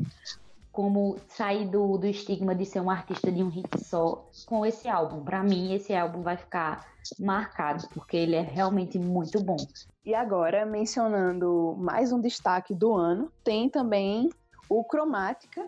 como 0.72 1.18
sair 1.28 1.68
do, 1.68 1.98
do 1.98 2.08
estigma 2.08 2.56
de 2.56 2.66
ser 2.66 2.80
um 2.80 2.90
artista 2.90 3.32
de 3.32 3.44
um 3.44 3.50
hit 3.50 3.68
só 3.84 4.28
com 4.46 4.66
esse 4.66 4.88
álbum. 4.88 5.24
Para 5.24 5.44
mim, 5.44 5.74
esse 5.74 5.94
álbum 5.94 6.22
vai 6.22 6.38
ficar 6.38 6.88
marcado, 7.20 7.88
porque 7.94 8.16
ele 8.16 8.36
é 8.36 8.42
realmente 8.42 8.98
muito 8.98 9.44
bom. 9.44 9.58
E 10.06 10.16
agora, 10.16 10.66
mencionando 10.66 11.75
mais 11.78 12.12
um 12.12 12.22
destaque 12.22 12.74
do 12.74 12.94
ano, 12.94 13.32
tem 13.44 13.70
também 13.70 14.30
o 14.70 14.84
Cromática. 14.84 15.68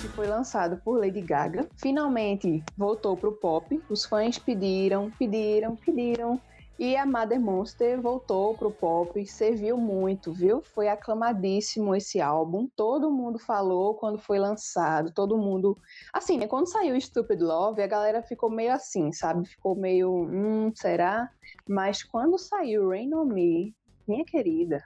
Que 0.00 0.08
foi 0.08 0.26
lançado 0.26 0.78
por 0.78 0.98
Lady 0.98 1.20
Gaga. 1.20 1.68
Finalmente 1.76 2.64
voltou 2.76 3.16
pro 3.16 3.32
pop. 3.32 3.80
Os 3.90 4.06
fãs 4.06 4.38
pediram, 4.38 5.10
pediram, 5.18 5.76
pediram 5.76 6.40
e 6.78 6.96
a 6.96 7.04
Mother 7.04 7.40
Monster 7.40 8.00
voltou 8.00 8.56
pro 8.56 8.70
pop, 8.70 9.26
serviu 9.26 9.76
muito, 9.76 10.32
viu? 10.32 10.62
Foi 10.62 10.88
aclamadíssimo 10.88 11.94
esse 11.94 12.20
álbum. 12.20 12.68
Todo 12.76 13.10
mundo 13.10 13.38
falou 13.38 13.94
quando 13.96 14.18
foi 14.18 14.38
lançado, 14.38 15.12
todo 15.12 15.36
mundo. 15.36 15.76
Assim, 16.12 16.38
né? 16.38 16.46
Quando 16.46 16.70
saiu 16.70 16.98
Stupid 17.00 17.40
Love, 17.42 17.82
a 17.82 17.86
galera 17.86 18.22
ficou 18.22 18.48
meio 18.48 18.72
assim, 18.72 19.12
sabe? 19.12 19.48
Ficou 19.48 19.74
meio, 19.74 20.10
hum, 20.12 20.70
será? 20.74 21.28
Mas 21.68 22.04
quando 22.04 22.38
saiu 22.38 22.90
Rain 22.90 23.12
on 23.12 23.24
Me, 23.24 23.74
minha 24.06 24.24
querida, 24.24 24.80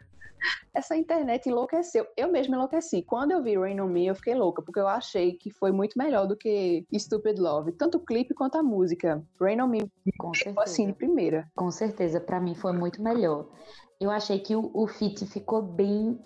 essa 0.75 0.97
internet 0.97 1.49
enlouqueceu. 1.49 2.07
Eu 2.17 2.31
mesma 2.31 2.57
enlouqueci. 2.57 3.03
Quando 3.03 3.33
eu 3.33 3.43
vi 3.43 3.57
Rain 3.57 3.81
on 3.81 3.89
Me, 3.89 4.07
eu 4.07 4.15
fiquei 4.15 4.35
louca, 4.35 4.63
porque 4.63 4.81
eu 4.81 4.89
achei 4.89 5.33
que 5.35 5.51
foi 5.51 5.73
muito 5.73 5.99
melhor 5.99 6.27
do 6.27 6.37
que 6.37 6.87
Stupid 6.95 7.39
Love. 7.39 7.73
Tanto 7.73 7.99
o 7.99 8.05
clipe 8.05 8.35
quanto 8.35 8.57
a 8.57 8.63
música. 8.63 9.23
Rain 9.41 9.61
on 9.61 9.69
Me, 9.69 9.91
Com 10.19 10.35
certeza. 10.35 10.63
assim, 10.63 10.87
de 10.87 10.93
primeira. 10.93 11.51
Com 11.55 11.71
certeza, 11.71 12.21
para 12.21 12.41
mim 12.41 12.55
foi 12.55 12.73
muito 12.73 13.03
melhor. 13.03 13.49
Eu 14.01 14.11
achei 14.11 14.39
que 14.39 14.57
o, 14.57 14.71
o 14.75 14.87
feat 14.87 15.25
ficou 15.27 15.63
bem 15.63 16.19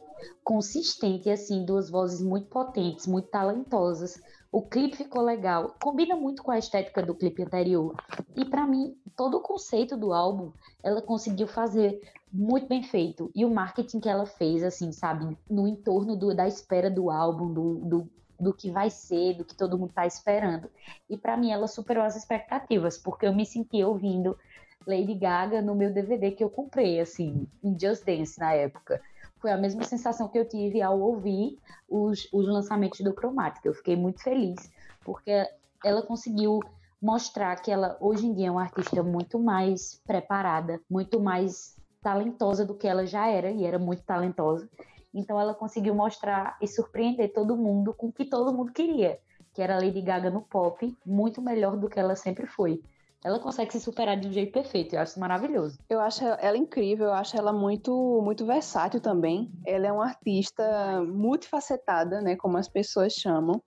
consistente, 0.43 1.29
assim, 1.31 1.65
duas 1.65 1.91
vozes 1.91 2.21
muito 2.21 2.49
potentes, 2.49 3.07
muito 3.07 3.29
talentosas. 3.29 4.15
O 4.57 4.63
clipe 4.63 4.97
ficou 4.97 5.21
legal, 5.21 5.77
combina 5.79 6.17
muito 6.17 6.43
com 6.43 6.51
a 6.51 6.57
estética 6.57 7.03
do 7.03 7.15
clipe 7.15 7.43
anterior. 7.43 7.95
E 8.35 8.43
para 8.43 8.67
mim, 8.67 8.97
todo 9.15 9.37
o 9.37 9.43
conceito 9.43 9.99
do 9.99 10.15
álbum, 10.15 10.51
ela 10.83 11.03
conseguiu 11.03 11.47
fazer 11.47 12.01
muito 12.33 12.67
bem 12.67 12.83
feito. 12.83 13.31
E 13.35 13.45
o 13.45 13.51
marketing 13.51 14.01
que 14.01 14.09
ela 14.09 14.25
fez, 14.25 14.63
assim, 14.63 14.93
sabe, 14.93 15.37
no 15.51 15.69
entorno 15.69 16.17
do, 16.17 16.35
da 16.35 16.49
espera 16.49 16.91
do 16.91 17.11
álbum, 17.11 17.53
do, 17.53 17.75
do, 17.85 18.11
do 18.41 18.55
que 18.55 18.71
vai 18.71 18.89
ser, 18.89 19.35
do 19.35 19.45
que 19.45 19.55
todo 19.55 19.77
mundo 19.77 19.93
tá 19.93 20.07
esperando. 20.07 20.71
E 21.07 21.19
para 21.19 21.37
mim, 21.37 21.53
ela 21.53 21.69
superou 21.69 22.03
as 22.03 22.17
expectativas, 22.17 22.97
porque 22.97 23.27
eu 23.27 23.35
me 23.35 23.45
senti 23.45 23.85
ouvindo 23.85 24.39
Lady 24.87 25.17
Gaga 25.17 25.61
no 25.61 25.75
meu 25.75 25.93
DVD 25.93 26.31
que 26.31 26.43
eu 26.43 26.49
comprei, 26.49 26.99
assim, 26.99 27.47
em 27.63 27.79
Just 27.79 28.07
Dance 28.07 28.39
na 28.39 28.55
época 28.55 29.03
foi 29.47 29.53
a 29.53 29.57
mesma 29.57 29.85
sensação 29.85 30.27
que 30.27 30.37
eu 30.37 30.45
tive 30.45 30.83
ao 30.83 30.99
ouvir 30.99 31.57
os, 31.89 32.29
os 32.33 32.49
lançamentos 32.49 32.99
do 32.99 33.13
Chromatica. 33.13 33.69
Eu 33.69 33.75
fiquei 33.75 33.95
muito 33.95 34.21
feliz, 34.21 34.73
porque 35.05 35.49
ela 35.85 36.03
conseguiu 36.03 36.59
mostrar 37.01 37.55
que 37.63 37.71
ela 37.71 37.97
hoje 38.01 38.27
em 38.27 38.35
dia 38.35 38.49
é 38.49 38.51
uma 38.51 38.63
artista 38.63 39.05
muito 39.05 39.39
mais 39.39 40.03
preparada, 40.05 40.81
muito 40.91 41.21
mais 41.21 41.77
talentosa 42.03 42.67
do 42.67 42.75
que 42.75 42.89
ela 42.89 43.07
já 43.07 43.29
era, 43.29 43.53
e 43.53 43.65
era 43.65 43.79
muito 43.79 44.03
talentosa. 44.03 44.69
Então 45.15 45.41
ela 45.41 45.55
conseguiu 45.55 45.95
mostrar 45.95 46.59
e 46.61 46.67
surpreender 46.67 47.33
todo 47.33 47.57
mundo 47.57 47.95
com 47.95 48.09
o 48.09 48.13
que 48.13 48.25
todo 48.25 48.53
mundo 48.53 48.73
queria, 48.73 49.21
que 49.55 49.63
era 49.63 49.79
Lady 49.79 50.03
Gaga 50.03 50.29
no 50.29 50.43
pop, 50.43 50.93
muito 51.07 51.41
melhor 51.41 51.77
do 51.77 51.89
que 51.89 52.01
ela 52.01 52.17
sempre 52.17 52.49
foi 52.49 52.83
ela 53.27 53.41
consegue 53.41 53.73
se 53.73 53.81
superar 53.81 54.17
de 54.17 54.29
um 54.29 54.33
jeito 54.33 54.53
perfeito. 54.53 54.95
Eu 54.95 55.01
acho 55.01 55.11
isso 55.11 55.21
maravilhoso. 55.21 55.81
Eu 55.91 55.99
acho 55.99 56.25
ela 56.25 56.57
incrível, 56.57 57.07
eu 57.07 57.13
acho 57.13 57.37
ela 57.37 57.53
muito, 57.53 58.23
muito 58.23 58.47
versátil 58.47 59.01
também. 59.01 59.51
Ela 59.67 59.89
é 59.89 59.93
uma 59.93 60.07
artista 60.07 61.03
multifacetada, 61.03 62.21
né, 62.21 62.37
como 62.37 62.57
as 62.57 62.69
pessoas 62.69 63.15
chamam. 63.15 63.61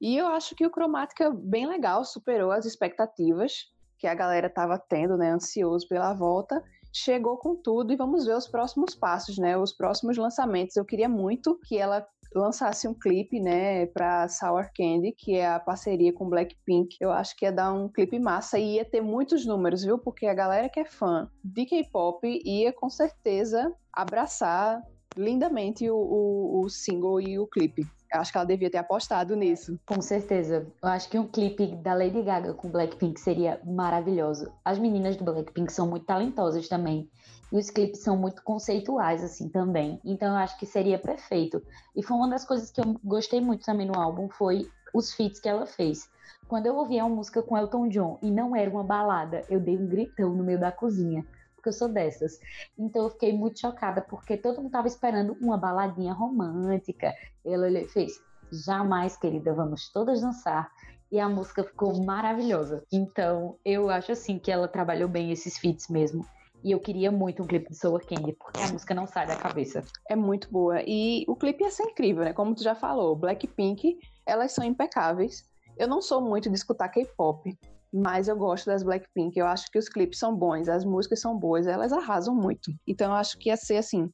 E 0.00 0.16
eu 0.16 0.26
acho 0.26 0.56
que 0.56 0.66
o 0.66 0.70
Cromática 0.70 1.30
bem 1.30 1.64
legal, 1.64 2.04
superou 2.04 2.50
as 2.50 2.64
expectativas 2.66 3.52
que 4.00 4.08
a 4.08 4.14
galera 4.14 4.48
estava 4.48 4.76
tendo, 4.78 5.16
né, 5.16 5.30
ansioso 5.30 5.86
pela 5.86 6.12
volta. 6.12 6.60
Chegou 6.92 7.36
com 7.36 7.54
tudo 7.54 7.92
e 7.92 7.96
vamos 7.96 8.26
ver 8.26 8.36
os 8.36 8.48
próximos 8.48 8.96
passos, 8.96 9.38
né? 9.38 9.56
Os 9.56 9.72
próximos 9.72 10.16
lançamentos. 10.16 10.76
Eu 10.76 10.84
queria 10.84 11.08
muito 11.08 11.56
que 11.66 11.78
ela 11.78 12.04
lançasse 12.34 12.88
um 12.88 12.94
clipe, 12.94 13.40
né, 13.40 13.86
para 13.86 14.28
Sour 14.28 14.70
Candy, 14.76 15.12
que 15.12 15.36
é 15.36 15.46
a 15.46 15.60
parceria 15.60 16.12
com 16.12 16.28
Blackpink. 16.28 16.96
Eu 17.00 17.12
acho 17.12 17.36
que 17.36 17.44
ia 17.44 17.52
dar 17.52 17.72
um 17.72 17.88
clipe 17.88 18.18
massa 18.18 18.58
e 18.58 18.74
ia 18.74 18.84
ter 18.84 19.00
muitos 19.00 19.46
números, 19.46 19.84
viu? 19.84 19.98
Porque 19.98 20.26
a 20.26 20.34
galera 20.34 20.68
que 20.68 20.80
é 20.80 20.84
fã 20.84 21.28
de 21.42 21.64
K-pop 21.66 22.26
ia 22.44 22.72
com 22.72 22.90
certeza 22.90 23.72
abraçar 23.92 24.82
lindamente 25.16 25.88
o, 25.88 25.96
o, 25.96 26.60
o 26.64 26.68
single 26.68 27.20
e 27.20 27.38
o 27.38 27.46
clipe. 27.46 27.86
Acho 28.12 28.30
que 28.30 28.38
ela 28.38 28.46
devia 28.46 28.70
ter 28.70 28.78
apostado 28.78 29.34
nisso. 29.34 29.78
Com 29.86 30.00
certeza. 30.00 30.66
Eu 30.82 30.88
acho 30.88 31.08
que 31.08 31.18
um 31.18 31.26
clipe 31.26 31.66
da 31.76 31.94
Lady 31.94 32.22
Gaga 32.22 32.54
com 32.54 32.70
Blackpink 32.70 33.18
seria 33.18 33.60
maravilhoso. 33.64 34.52
As 34.64 34.78
meninas 34.78 35.16
do 35.16 35.24
Blackpink 35.24 35.72
são 35.72 35.88
muito 35.88 36.06
talentosas 36.06 36.68
também. 36.68 37.08
E 37.52 37.58
os 37.58 37.70
clipes 37.70 38.00
são 38.00 38.16
muito 38.16 38.42
conceituais, 38.42 39.22
assim, 39.22 39.48
também. 39.48 40.00
Então 40.04 40.28
eu 40.28 40.36
acho 40.36 40.58
que 40.58 40.66
seria 40.66 40.98
perfeito. 40.98 41.62
E 41.94 42.02
foi 42.02 42.16
uma 42.16 42.28
das 42.28 42.44
coisas 42.44 42.70
que 42.70 42.80
eu 42.80 42.96
gostei 43.04 43.40
muito 43.40 43.64
também 43.64 43.86
no 43.86 43.98
álbum, 43.98 44.28
foi 44.28 44.68
os 44.92 45.12
feats 45.12 45.40
que 45.40 45.48
ela 45.48 45.66
fez. 45.66 46.08
Quando 46.48 46.66
eu 46.66 46.76
ouvi 46.76 46.98
a 46.98 47.08
música 47.08 47.42
com 47.42 47.56
Elton 47.56 47.88
John 47.88 48.18
e 48.22 48.30
não 48.30 48.54
era 48.54 48.70
uma 48.70 48.84
balada, 48.84 49.44
eu 49.48 49.60
dei 49.60 49.76
um 49.76 49.86
gritão 49.86 50.34
no 50.34 50.44
meio 50.44 50.60
da 50.60 50.70
cozinha. 50.70 51.24
Porque 51.54 51.68
eu 51.68 51.72
sou 51.72 51.88
dessas. 51.88 52.38
Então 52.78 53.04
eu 53.04 53.10
fiquei 53.10 53.32
muito 53.32 53.58
chocada, 53.58 54.02
porque 54.02 54.36
todo 54.36 54.60
mundo 54.60 54.70
tava 54.70 54.86
esperando 54.86 55.36
uma 55.40 55.56
baladinha 55.56 56.12
romântica. 56.12 57.14
Ela 57.44 57.68
fez, 57.88 58.12
jamais, 58.52 59.16
querida, 59.16 59.54
vamos 59.54 59.90
todas 59.90 60.20
dançar 60.20 60.70
e 61.14 61.20
a 61.20 61.28
música 61.28 61.62
ficou 61.62 62.02
maravilhosa. 62.04 62.82
Então, 62.92 63.56
eu 63.64 63.88
acho 63.88 64.10
assim 64.10 64.36
que 64.36 64.50
ela 64.50 64.66
trabalhou 64.66 65.08
bem 65.08 65.30
esses 65.30 65.56
feats 65.56 65.88
mesmo. 65.88 66.26
E 66.64 66.72
eu 66.72 66.80
queria 66.80 67.12
muito 67.12 67.42
um 67.42 67.46
clipe 67.46 67.68
de 67.68 67.76
Sour 67.76 68.00
Candy, 68.06 68.32
porque 68.32 68.58
a 68.62 68.68
música 68.68 68.94
não 68.94 69.06
sai 69.06 69.26
da 69.26 69.36
cabeça. 69.36 69.84
É 70.08 70.16
muito 70.16 70.50
boa. 70.50 70.82
E 70.86 71.22
o 71.28 71.36
clipe 71.36 71.62
ia 71.62 71.70
ser 71.70 71.82
incrível, 71.82 72.24
né? 72.24 72.32
Como 72.32 72.54
tu 72.54 72.62
já 72.62 72.74
falou, 72.74 73.14
Blackpink, 73.14 73.98
elas 74.24 74.52
são 74.52 74.64
impecáveis. 74.64 75.44
Eu 75.76 75.86
não 75.86 76.00
sou 76.00 76.22
muito 76.22 76.48
de 76.48 76.56
escutar 76.56 76.88
K-pop, 76.88 77.54
mas 77.92 78.28
eu 78.28 78.36
gosto 78.36 78.64
das 78.64 78.82
Blackpink. 78.82 79.38
Eu 79.38 79.46
acho 79.46 79.70
que 79.70 79.78
os 79.78 79.90
clipes 79.90 80.18
são 80.18 80.34
bons, 80.34 80.66
as 80.66 80.86
músicas 80.86 81.20
são 81.20 81.38
boas, 81.38 81.66
elas 81.66 81.92
arrasam 81.92 82.34
muito. 82.34 82.72
Então 82.86 83.10
eu 83.10 83.16
acho 83.16 83.36
que 83.36 83.50
ia 83.50 83.56
ser 83.58 83.76
assim, 83.76 84.10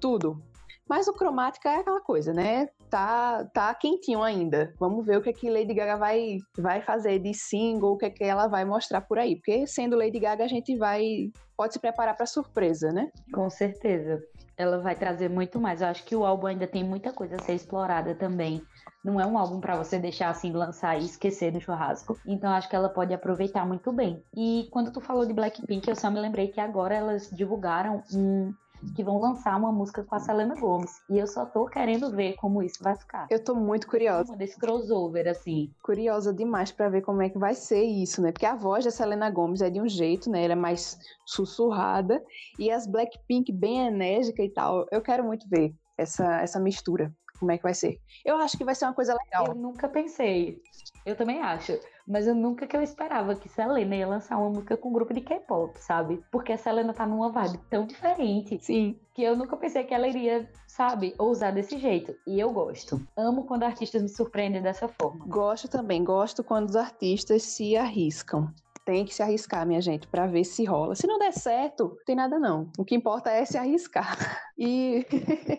tudo. 0.00 0.42
Mas 0.88 1.08
o 1.08 1.12
cromática 1.12 1.68
é 1.68 1.76
aquela 1.76 2.00
coisa, 2.00 2.32
né? 2.32 2.68
Tá, 2.88 3.44
tá 3.52 3.74
quentinho 3.74 4.22
ainda. 4.22 4.72
Vamos 4.78 5.04
ver 5.04 5.18
o 5.18 5.22
que, 5.22 5.30
é 5.30 5.32
que 5.32 5.50
Lady 5.50 5.74
Gaga 5.74 5.96
vai, 5.96 6.38
vai 6.56 6.80
fazer 6.80 7.18
de 7.18 7.34
single, 7.34 7.94
o 7.94 7.98
que, 7.98 8.06
é 8.06 8.10
que 8.10 8.24
ela 8.24 8.46
vai 8.46 8.64
mostrar 8.64 9.00
por 9.00 9.18
aí. 9.18 9.36
Porque 9.36 9.66
sendo 9.66 9.96
Lady 9.96 10.20
Gaga, 10.20 10.44
a 10.44 10.48
gente 10.48 10.76
vai. 10.76 11.30
pode 11.56 11.72
se 11.72 11.80
preparar 11.80 12.16
para 12.16 12.26
surpresa, 12.26 12.92
né? 12.92 13.10
Com 13.32 13.50
certeza. 13.50 14.22
Ela 14.56 14.78
vai 14.78 14.94
trazer 14.94 15.28
muito 15.28 15.60
mais. 15.60 15.82
Eu 15.82 15.88
acho 15.88 16.04
que 16.04 16.14
o 16.14 16.24
álbum 16.24 16.46
ainda 16.46 16.66
tem 16.66 16.84
muita 16.84 17.12
coisa 17.12 17.36
a 17.36 17.42
ser 17.42 17.54
explorada 17.54 18.14
também. 18.14 18.62
Não 19.04 19.20
é 19.20 19.26
um 19.26 19.36
álbum 19.36 19.60
para 19.60 19.76
você 19.76 19.98
deixar 19.98 20.30
assim, 20.30 20.52
lançar 20.52 20.98
e 20.98 21.04
esquecer 21.04 21.52
no 21.52 21.60
churrasco. 21.60 22.18
Então 22.26 22.50
acho 22.50 22.68
que 22.68 22.76
ela 22.76 22.88
pode 22.88 23.12
aproveitar 23.12 23.66
muito 23.66 23.92
bem. 23.92 24.22
E 24.34 24.68
quando 24.70 24.92
tu 24.92 25.00
falou 25.00 25.26
de 25.26 25.32
Blackpink, 25.32 25.86
eu 25.88 25.96
só 25.96 26.10
me 26.10 26.20
lembrei 26.20 26.48
que 26.48 26.60
agora 26.60 26.94
elas 26.94 27.28
divulgaram 27.30 28.02
um 28.14 28.52
que 28.94 29.02
vão 29.02 29.18
lançar 29.18 29.56
uma 29.56 29.72
música 29.72 30.02
com 30.02 30.14
a 30.14 30.18
Selena 30.18 30.54
Gomez. 30.54 31.02
E 31.08 31.18
eu 31.18 31.26
só 31.26 31.44
tô 31.44 31.66
querendo 31.66 32.10
ver 32.10 32.34
como 32.34 32.62
isso 32.62 32.82
vai 32.82 32.96
ficar. 32.96 33.26
Eu 33.30 33.42
tô 33.42 33.54
muito 33.54 33.86
curiosa. 33.86 34.30
Uma 34.30 34.36
desse 34.36 34.58
crossover, 34.58 35.28
assim. 35.28 35.72
Curiosa 35.82 36.32
demais 36.32 36.72
para 36.72 36.88
ver 36.88 37.02
como 37.02 37.22
é 37.22 37.28
que 37.28 37.38
vai 37.38 37.54
ser 37.54 37.82
isso, 37.82 38.22
né? 38.22 38.32
Porque 38.32 38.46
a 38.46 38.54
voz 38.54 38.84
da 38.84 38.90
Selena 38.90 39.30
Gomez 39.30 39.62
é 39.62 39.70
de 39.70 39.80
um 39.80 39.88
jeito, 39.88 40.30
né? 40.30 40.44
Ela 40.44 40.52
é 40.52 40.56
mais 40.56 40.98
sussurrada. 41.24 42.22
E 42.58 42.70
as 42.70 42.86
Blackpink 42.86 43.52
bem 43.52 43.86
enérgica 43.86 44.42
e 44.42 44.48
tal. 44.48 44.86
Eu 44.90 45.00
quero 45.00 45.24
muito 45.24 45.48
ver 45.48 45.74
essa, 45.98 46.40
essa 46.40 46.60
mistura 46.60 47.12
como 47.38 47.52
é 47.52 47.56
que 47.56 47.62
vai 47.62 47.74
ser. 47.74 48.00
Eu 48.24 48.36
acho 48.36 48.56
que 48.56 48.64
vai 48.64 48.74
ser 48.74 48.86
uma 48.86 48.94
coisa 48.94 49.14
legal. 49.14 49.48
Eu 49.48 49.54
nunca 49.54 49.88
pensei. 49.88 50.60
Eu 51.04 51.14
também 51.14 51.40
acho. 51.40 51.78
Mas 52.06 52.26
eu 52.26 52.34
nunca 52.34 52.66
que 52.66 52.76
eu 52.76 52.82
esperava 52.82 53.34
que 53.34 53.48
Selena 53.48 53.96
ia 53.96 54.06
lançar 54.06 54.38
uma 54.38 54.50
música 54.50 54.76
com 54.76 54.90
um 54.90 54.92
grupo 54.92 55.12
de 55.12 55.20
K-pop, 55.20 55.76
sabe? 55.78 56.22
Porque 56.30 56.52
a 56.52 56.58
Selena 56.58 56.94
tá 56.94 57.06
numa 57.06 57.30
vibe 57.30 57.58
tão 57.68 57.86
diferente. 57.86 58.58
Sim. 58.62 58.98
Que 59.12 59.22
eu 59.22 59.36
nunca 59.36 59.56
pensei 59.56 59.82
que 59.82 59.94
ela 59.94 60.06
iria, 60.06 60.48
sabe, 60.66 61.14
ousar 61.18 61.52
desse 61.52 61.78
jeito. 61.78 62.14
E 62.26 62.38
eu 62.38 62.52
gosto. 62.52 63.00
Amo 63.16 63.44
quando 63.44 63.64
artistas 63.64 64.02
me 64.02 64.08
surpreendem 64.08 64.62
dessa 64.62 64.86
forma. 64.86 65.24
Gosto 65.26 65.68
também. 65.68 66.04
Gosto 66.04 66.44
quando 66.44 66.68
os 66.68 66.76
artistas 66.76 67.42
se 67.42 67.76
arriscam 67.76 68.52
tem 68.86 69.04
que 69.04 69.12
se 69.12 69.20
arriscar, 69.20 69.66
minha 69.66 69.80
gente, 69.80 70.06
para 70.06 70.28
ver 70.28 70.44
se 70.44 70.64
rola. 70.64 70.94
Se 70.94 71.08
não 71.08 71.18
der 71.18 71.32
certo, 71.32 71.88
não 71.88 72.04
tem 72.06 72.14
nada 72.14 72.38
não. 72.38 72.70
O 72.78 72.84
que 72.84 72.94
importa 72.94 73.30
é 73.30 73.44
se 73.44 73.58
arriscar. 73.58 74.16
E 74.58 75.04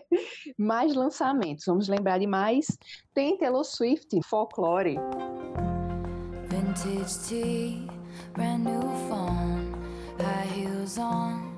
mais 0.58 0.92
lançamentos. 0.92 1.64
Vamos 1.64 1.86
lembrar 1.86 2.18
de 2.18 2.26
mais. 2.26 2.66
Tem 3.14 3.38
Taylor 3.38 3.62
Swift, 3.62 4.20
Folklore. 4.24 4.96
Vintage 6.68 7.26
tea, 7.26 7.88
brand 8.34 8.62
new 8.62 8.82
phone, 9.08 9.72
high 10.18 10.46
heels 10.54 10.98
on, 10.98 11.56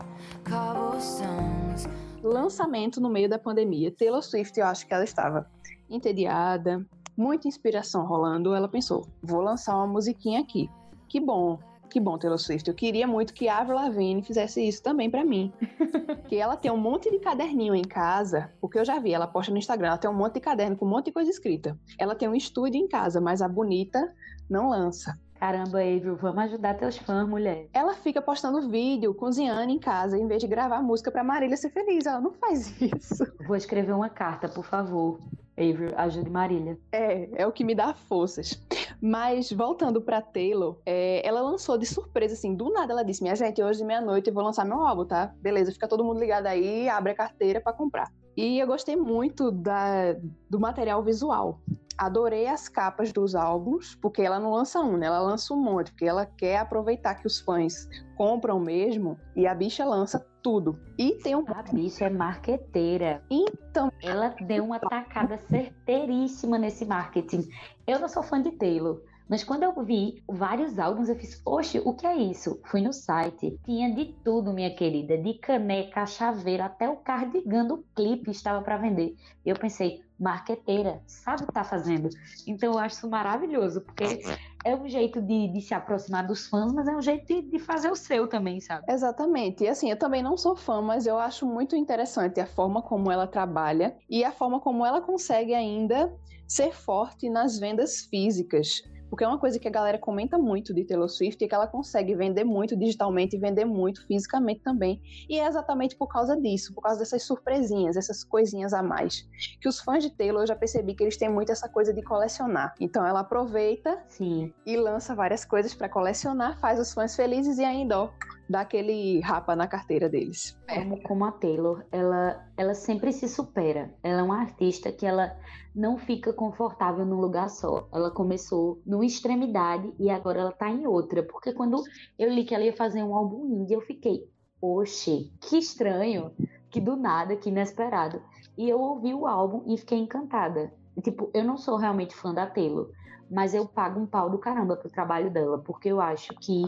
cobblestones. 0.49 1.89
Lançamento 2.23 3.01
no 3.01 3.11
meio 3.11 3.29
da 3.29 3.37
pandemia. 3.37 3.91
Taylor 3.91 4.23
Swift, 4.23 4.57
eu 4.61 4.67
acho 4.67 4.87
que 4.87 4.95
ela 4.95 5.03
estava 5.03 5.51
entediada, 5.91 6.87
muita 7.17 7.49
inspiração 7.49 8.07
rolando. 8.07 8.55
Ela 8.55 8.69
pensou: 8.69 9.05
vou 9.21 9.41
lançar 9.41 9.75
uma 9.75 9.89
musiquinha 9.89 10.41
aqui. 10.41 10.71
Que 11.09 11.19
bom, 11.19 11.59
que 11.91 12.01
bom, 12.01 12.17
Taylor 12.17 12.39
Swift. 12.39 12.69
Eu 12.69 12.75
queria 12.75 13.07
muito 13.07 13.35
que 13.35 13.49
a 13.49 13.59
Avril 13.59 13.77
Lavigne 13.77 14.23
fizesse 14.23 14.67
isso 14.67 14.83
também 14.83 15.11
para 15.11 15.25
mim. 15.25 15.53
que 16.29 16.37
ela 16.37 16.57
tem 16.57 16.71
um 16.71 16.77
monte 16.77 17.11
de 17.11 17.19
caderninho 17.19 17.75
em 17.75 17.83
casa, 17.83 18.51
porque 18.61 18.79
eu 18.79 18.85
já 18.85 18.99
vi, 18.99 19.13
ela 19.13 19.27
posta 19.27 19.53
no 19.53 19.59
Instagram, 19.59 19.89
ela 19.89 19.99
tem 19.99 20.09
um 20.09 20.15
monte 20.15 20.35
de 20.35 20.41
caderno 20.41 20.77
com 20.77 20.87
um 20.87 20.89
monte 20.89 21.07
de 21.07 21.13
coisa 21.13 21.29
escrita. 21.29 21.77
Ela 21.99 22.15
tem 22.15 22.29
um 22.29 22.35
estúdio 22.35 22.81
em 22.81 22.89
casa, 22.89 23.21
mas 23.21 23.43
a 23.43 23.49
bonita 23.49 24.15
não 24.49 24.71
lança. 24.71 25.19
Caramba, 25.41 25.81
Avril, 25.81 26.17
vamos 26.17 26.45
ajudar 26.45 26.75
teus 26.75 26.99
fãs, 26.99 27.27
mulher. 27.27 27.67
Ela 27.73 27.95
fica 27.95 28.21
postando 28.21 28.69
vídeo, 28.69 29.15
cozinhando 29.15 29.73
em 29.73 29.79
casa, 29.79 30.19
em 30.19 30.27
vez 30.27 30.43
de 30.43 30.47
gravar 30.47 30.83
música 30.83 31.11
pra 31.11 31.25
Marília 31.25 31.57
ser 31.57 31.71
feliz. 31.71 32.05
Ela 32.05 32.21
não 32.21 32.33
faz 32.33 32.69
isso. 32.79 33.25
Vou 33.47 33.57
escrever 33.57 33.93
uma 33.95 34.11
carta, 34.11 34.49
por 34.49 34.67
favor. 34.67 35.19
Avery, 35.61 35.93
ajude 35.97 36.31
Marília. 36.31 36.79
É, 36.91 37.43
é 37.43 37.47
o 37.47 37.53
que 37.53 37.63
me 37.63 37.75
dá 37.75 37.93
forças. 37.93 38.61
Mas 39.01 39.53
voltando 39.53 40.01
pra 40.01 40.21
Taylor, 40.21 40.81
é, 40.85 41.27
ela 41.27 41.41
lançou 41.41 41.77
de 41.77 41.87
surpresa, 41.87 42.35
assim, 42.35 42.55
do 42.55 42.71
nada 42.71 42.93
ela 42.93 43.05
disse: 43.05 43.23
Minha 43.23 43.37
gente, 43.37 43.63
hoje 43.63 43.85
meia-noite 43.85 44.29
eu 44.29 44.35
vou 44.35 44.43
lançar 44.43 44.65
meu 44.65 44.81
álbum, 44.81 45.05
tá? 45.05 45.35
Beleza, 45.41 45.73
fica 45.73 45.89
todo 45.89 46.05
mundo 46.05 46.19
ligado 46.19 46.47
aí, 46.47 46.89
abre 46.89 47.13
a 47.13 47.15
carteira 47.15 47.61
para 47.61 47.73
comprar. 47.73 48.11
E 48.37 48.59
eu 48.59 48.67
gostei 48.67 48.97
muito 48.97 49.51
da, 49.51 50.15
do 50.49 50.59
material 50.59 51.03
visual. 51.03 51.61
Adorei 51.99 52.47
as 52.47 52.69
capas 52.69 53.13
dos 53.13 53.35
álbuns, 53.35 53.95
porque 53.97 54.23
ela 54.23 54.41
não 54.41 54.53
lança 54.53 54.81
um, 54.81 54.97
né? 54.97 55.07
Ela 55.07 55.21
lança 55.21 55.53
um 55.53 55.63
monte, 55.63 55.91
porque 55.91 56.07
ela 56.07 56.25
quer 56.25 56.59
aproveitar 56.59 57.17
que 57.17 57.27
os 57.27 57.41
fãs 57.41 57.87
compram 58.17 58.59
mesmo 58.59 59.19
e 59.37 59.47
a 59.47 59.55
bicha 59.55 59.85
lança 59.85 60.27
tudo. 60.43 60.79
E 60.99 61.13
tem 61.23 61.35
um. 61.35 61.45
A 61.47 61.63
bicha 61.63 62.07
é 62.07 62.11
marqueteira. 62.11 63.23
Então. 63.31 63.93
Ela 64.03 64.35
deu 64.41 64.65
uma 64.65 64.79
tacada 64.79 65.39
certeiríssima 65.39 66.59
nesse 66.59 66.85
marketing. 66.85 67.49
Eu 67.87 67.99
não 67.99 68.09
sou 68.09 68.23
fã 68.23 68.41
de 68.41 68.53
Taylor. 68.53 69.01
Mas 69.31 69.45
quando 69.45 69.63
eu 69.63 69.73
vi 69.85 70.21
vários 70.29 70.77
álbuns, 70.77 71.09
eu 71.09 71.15
fiz, 71.15 71.41
oxe, 71.47 71.81
o 71.85 71.95
que 71.95 72.05
é 72.05 72.17
isso? 72.17 72.61
Fui 72.65 72.81
no 72.81 72.93
site, 72.93 73.57
tinha 73.65 73.95
de 73.95 74.07
tudo, 74.25 74.53
minha 74.53 74.75
querida, 74.75 75.17
de 75.17 75.35
caneca, 75.35 76.05
chaveiro, 76.05 76.65
até 76.65 76.89
o 76.89 76.97
cardigan 76.97 77.65
do 77.65 77.85
clipe 77.95 78.33
estava 78.33 78.61
para 78.61 78.77
vender. 78.77 79.15
E 79.47 79.49
eu 79.49 79.55
pensei, 79.55 80.01
marqueteira, 80.19 81.01
sabe 81.07 81.45
o 81.45 81.47
que 81.47 81.53
tá 81.53 81.63
fazendo? 81.63 82.09
Então 82.45 82.73
eu 82.73 82.79
acho 82.81 82.97
isso 82.97 83.09
maravilhoso, 83.09 83.83
porque 83.83 84.21
é 84.65 84.75
um 84.75 84.89
jeito 84.89 85.23
de, 85.23 85.47
de 85.47 85.61
se 85.61 85.75
aproximar 85.75 86.27
dos 86.27 86.49
fãs, 86.49 86.73
mas 86.73 86.89
é 86.89 86.97
um 86.97 87.01
jeito 87.01 87.25
de, 87.25 87.43
de, 87.43 87.59
fazer 87.61 87.89
o 87.89 87.95
seu 87.95 88.27
também, 88.27 88.61
sabe? 88.61 88.93
Exatamente. 88.93 89.63
E 89.63 89.69
assim, 89.69 89.89
eu 89.91 89.97
também 89.97 90.25
não 90.25 90.37
sou 90.37 90.57
fã, 90.57 90.83
mas 90.83 91.07
eu 91.07 91.17
acho 91.17 91.47
muito 91.47 91.77
interessante 91.77 92.41
a 92.41 92.47
forma 92.47 92.83
como 92.83 93.13
ela 93.13 93.29
trabalha 93.29 93.97
e 94.11 94.25
a 94.25 94.33
forma 94.33 94.59
como 94.59 94.85
ela 94.85 95.01
consegue 95.01 95.55
ainda 95.55 96.13
ser 96.49 96.75
forte 96.75 97.31
nas 97.31 97.61
vendas 97.61 98.01
físicas. 98.07 98.83
Porque 99.11 99.25
é 99.25 99.29
uma 99.29 99.39
coisa 99.39 99.59
que 99.59 99.67
a 99.67 99.71
galera 99.71 99.99
comenta 99.99 100.39
muito 100.39 100.73
de 100.73 100.85
Taylor 100.85 101.09
Swift 101.09 101.45
é 101.45 101.49
que 101.49 101.55
ela 101.55 101.67
consegue 101.67 102.15
vender 102.15 102.45
muito 102.45 102.77
digitalmente 102.77 103.37
e 103.37 103.39
vender 103.39 103.65
muito 103.65 104.07
fisicamente 104.07 104.63
também. 104.63 105.03
E 105.29 105.39
é 105.39 105.47
exatamente 105.47 105.97
por 105.97 106.07
causa 106.07 106.41
disso, 106.41 106.73
por 106.73 106.83
causa 106.83 107.01
dessas 107.01 107.25
surpresinhas, 107.25 107.97
essas 107.97 108.23
coisinhas 108.23 108.73
a 108.73 108.83
mais. 108.83 109.29
Que 109.61 109.69
os 109.69 109.81
fãs 109.81 110.05
de 110.05 110.11
Taylor 110.11 110.43
eu 110.43 110.47
já 110.47 110.57
percebi 110.57 110.95
que 110.95 111.03
eles 111.03 111.17
têm 111.17 111.29
muito 111.29 111.51
essa 111.51 111.69
coisa 111.69 111.93
de 111.93 112.03
colecionar. 112.03 112.75
Então 112.81 113.05
ela 113.05 113.21
aproveita 113.21 113.99
Sim. 114.07 114.55
e 114.65 114.77
lança 114.77 115.15
várias 115.15 115.45
coisas 115.45 115.75
para 115.75 115.89
colecionar, 115.89 116.59
faz 116.61 116.79
os 116.79 116.95
fãs 116.95 117.17
felizes 117.17 117.59
e 117.59 117.65
ainda, 117.65 118.03
ó, 118.03 118.11
dá 118.51 118.63
aquele 118.63 119.21
rapa 119.21 119.55
na 119.55 119.69
carteira 119.69 120.09
deles. 120.09 120.59
Como, 120.69 121.01
como 121.03 121.25
a 121.25 121.31
Taylor, 121.31 121.85
ela, 121.93 122.45
ela 122.57 122.75
sempre 122.75 123.13
se 123.13 123.29
supera. 123.29 123.95
Ela 124.03 124.21
é 124.21 124.23
uma 124.25 124.41
artista 124.41 124.91
que 124.91 125.07
ela 125.07 125.39
não 125.73 125.97
fica 125.97 126.33
confortável 126.33 127.07
num 127.07 127.21
lugar 127.21 127.49
só. 127.49 127.89
Ela 127.93 128.11
começou 128.11 128.83
numa 128.85 129.07
extremidade 129.07 129.95
e 130.01 130.11
agora 130.11 130.41
ela 130.41 130.53
tá 130.53 130.69
em 130.69 130.85
outra. 130.85 131.23
Porque 131.23 131.53
quando 131.53 131.81
eu 132.19 132.29
li 132.29 132.45
que 132.45 132.53
ela 132.53 132.65
ia 132.65 132.77
fazer 132.77 133.05
um 133.05 133.15
álbum 133.15 133.47
indie, 133.47 133.75
eu 133.75 133.81
fiquei, 133.81 134.29
oxe, 134.61 135.33
que 135.41 135.57
estranho, 135.57 136.33
que 136.69 136.81
do 136.81 136.97
nada, 136.97 137.37
que 137.37 137.51
inesperado. 137.51 138.21
E 138.59 138.69
eu 138.69 138.81
ouvi 138.81 139.15
o 139.15 139.29
álbum 139.29 139.63
e 139.73 139.79
fiquei 139.79 139.99
encantada. 139.99 140.73
Tipo, 141.05 141.31
eu 141.33 141.45
não 141.45 141.57
sou 141.57 141.77
realmente 141.77 142.17
fã 142.17 142.35
da 142.35 142.49
Taylor, 142.49 142.91
mas 143.31 143.55
eu 143.55 143.67
pago 143.67 144.01
um 144.01 144.07
pau 144.07 144.29
do 144.29 144.39
caramba 144.39 144.77
pro 144.77 144.91
trabalho 144.91 145.31
dela, 145.31 145.59
porque 145.59 145.89
eu 145.89 146.01
acho 146.01 146.35
que 146.41 146.65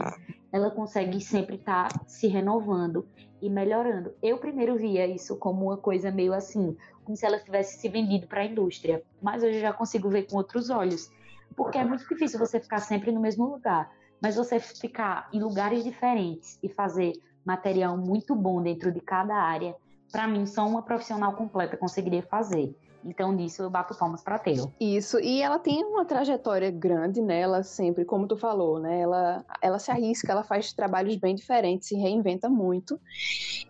ela 0.51 0.71
consegue 0.71 1.19
sempre 1.19 1.55
estar 1.55 1.89
tá 1.89 2.01
se 2.07 2.27
renovando 2.27 3.05
e 3.41 3.49
melhorando. 3.49 4.13
Eu 4.21 4.37
primeiro 4.37 4.77
via 4.77 5.05
isso 5.05 5.35
como 5.37 5.65
uma 5.65 5.77
coisa 5.77 6.09
meio 6.09 6.33
assim, 6.33 6.77
como 7.03 7.17
se 7.17 7.25
ela 7.25 7.37
tivesse 7.37 7.79
se 7.79 7.89
vendido 7.89 8.27
para 8.27 8.41
a 8.41 8.45
indústria, 8.45 9.03
mas 9.21 9.43
hoje 9.43 9.57
eu 9.57 9.61
já 9.61 9.73
consigo 9.73 10.09
ver 10.09 10.23
com 10.23 10.37
outros 10.37 10.69
olhos, 10.69 11.11
porque 11.55 11.77
é 11.77 11.83
muito 11.83 12.07
difícil 12.07 12.39
você 12.39 12.59
ficar 12.59 12.79
sempre 12.79 13.11
no 13.11 13.19
mesmo 13.19 13.45
lugar, 13.45 13.91
mas 14.21 14.37
você 14.37 14.59
ficar 14.59 15.27
em 15.33 15.41
lugares 15.41 15.83
diferentes 15.83 16.57
e 16.63 16.69
fazer 16.69 17.11
material 17.43 17.97
muito 17.97 18.33
bom 18.33 18.61
dentro 18.61 18.89
de 18.89 19.01
cada 19.01 19.35
área, 19.35 19.75
para 20.09 20.27
mim 20.27 20.45
só 20.45 20.65
uma 20.65 20.81
profissional 20.81 21.33
completa 21.33 21.75
conseguiria 21.75 22.23
fazer. 22.23 22.73
Então, 23.05 23.31
nisso 23.31 23.61
eu 23.61 23.69
bato 23.69 23.97
palmas 23.97 24.21
para 24.21 24.39
Taylor. 24.39 24.71
Isso, 24.79 25.19
e 25.19 25.41
ela 25.41 25.59
tem 25.59 25.83
uma 25.83 26.05
trajetória 26.05 26.71
grande, 26.71 27.21
né? 27.21 27.43
Sempre, 27.63 28.05
como 28.05 28.27
tu 28.27 28.37
falou, 28.37 28.79
né? 28.79 29.01
Ela, 29.01 29.45
ela 29.61 29.79
se 29.79 29.91
arrisca, 29.91 30.31
ela 30.31 30.43
faz 30.43 30.73
trabalhos 30.73 31.15
bem 31.15 31.35
diferentes, 31.35 31.87
se 31.87 31.95
reinventa 31.95 32.49
muito. 32.49 32.99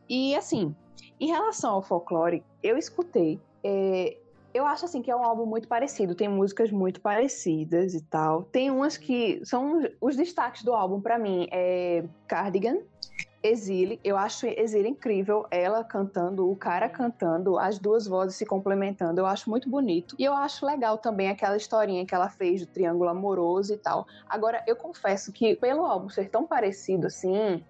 E, 0.08 0.36
assim, 0.36 0.76
em 1.20 1.28
relação 1.28 1.72
ao 1.74 1.82
folclore, 1.82 2.44
eu 2.62 2.78
escutei. 2.78 3.40
É, 3.64 4.18
eu 4.54 4.66
acho 4.66 4.86
assim 4.86 5.02
que 5.02 5.10
é 5.10 5.16
um 5.16 5.24
álbum 5.24 5.46
muito 5.46 5.68
parecido, 5.68 6.14
tem 6.14 6.30
músicas 6.30 6.72
muito 6.72 7.02
parecidas 7.02 7.96
e 7.96 8.02
tal. 8.02 8.44
Tem 8.44 8.70
umas 8.70 8.98
que 8.98 9.42
são 9.44 9.82
os 10.00 10.16
destaques 10.16 10.64
do 10.64 10.74
álbum 10.74 11.02
para 11.02 11.18
mim 11.18 11.48
é 11.52 12.04
Cardigan, 12.28 12.78
Exile, 13.44 14.00
eu 14.04 14.16
acho 14.18 14.48
Exile 14.48 14.88
incrível, 14.88 15.46
ela 15.52 15.84
cantando, 15.84 16.50
o 16.50 16.56
cara 16.56 16.88
cantando, 16.88 17.60
as 17.60 17.78
duas 17.78 18.08
vozes 18.08 18.38
se 18.38 18.46
complementando, 18.46 19.20
eu 19.20 19.26
acho 19.26 19.50
muito 19.50 19.70
bonito. 19.70 20.16
E 20.18 20.24
eu 20.24 20.34
acho 20.34 20.66
legal 20.66 20.98
também 20.98 21.30
aquela 21.30 21.58
historinha 21.58 22.06
que 22.06 22.16
ela 22.16 22.30
fez 22.30 22.62
do 22.62 22.68
triângulo 22.68 23.10
amoroso 23.10 23.74
e 23.74 23.78
tal. 23.78 24.06
Agora, 24.30 24.64
eu 24.66 24.78
confesso 24.78 25.34
que 25.34 25.58
pelo 25.58 25.84
álbum 25.86 26.08
ser 26.08 26.30
tão 26.30 26.48
parecido 26.48 27.08
assim, 27.08 27.66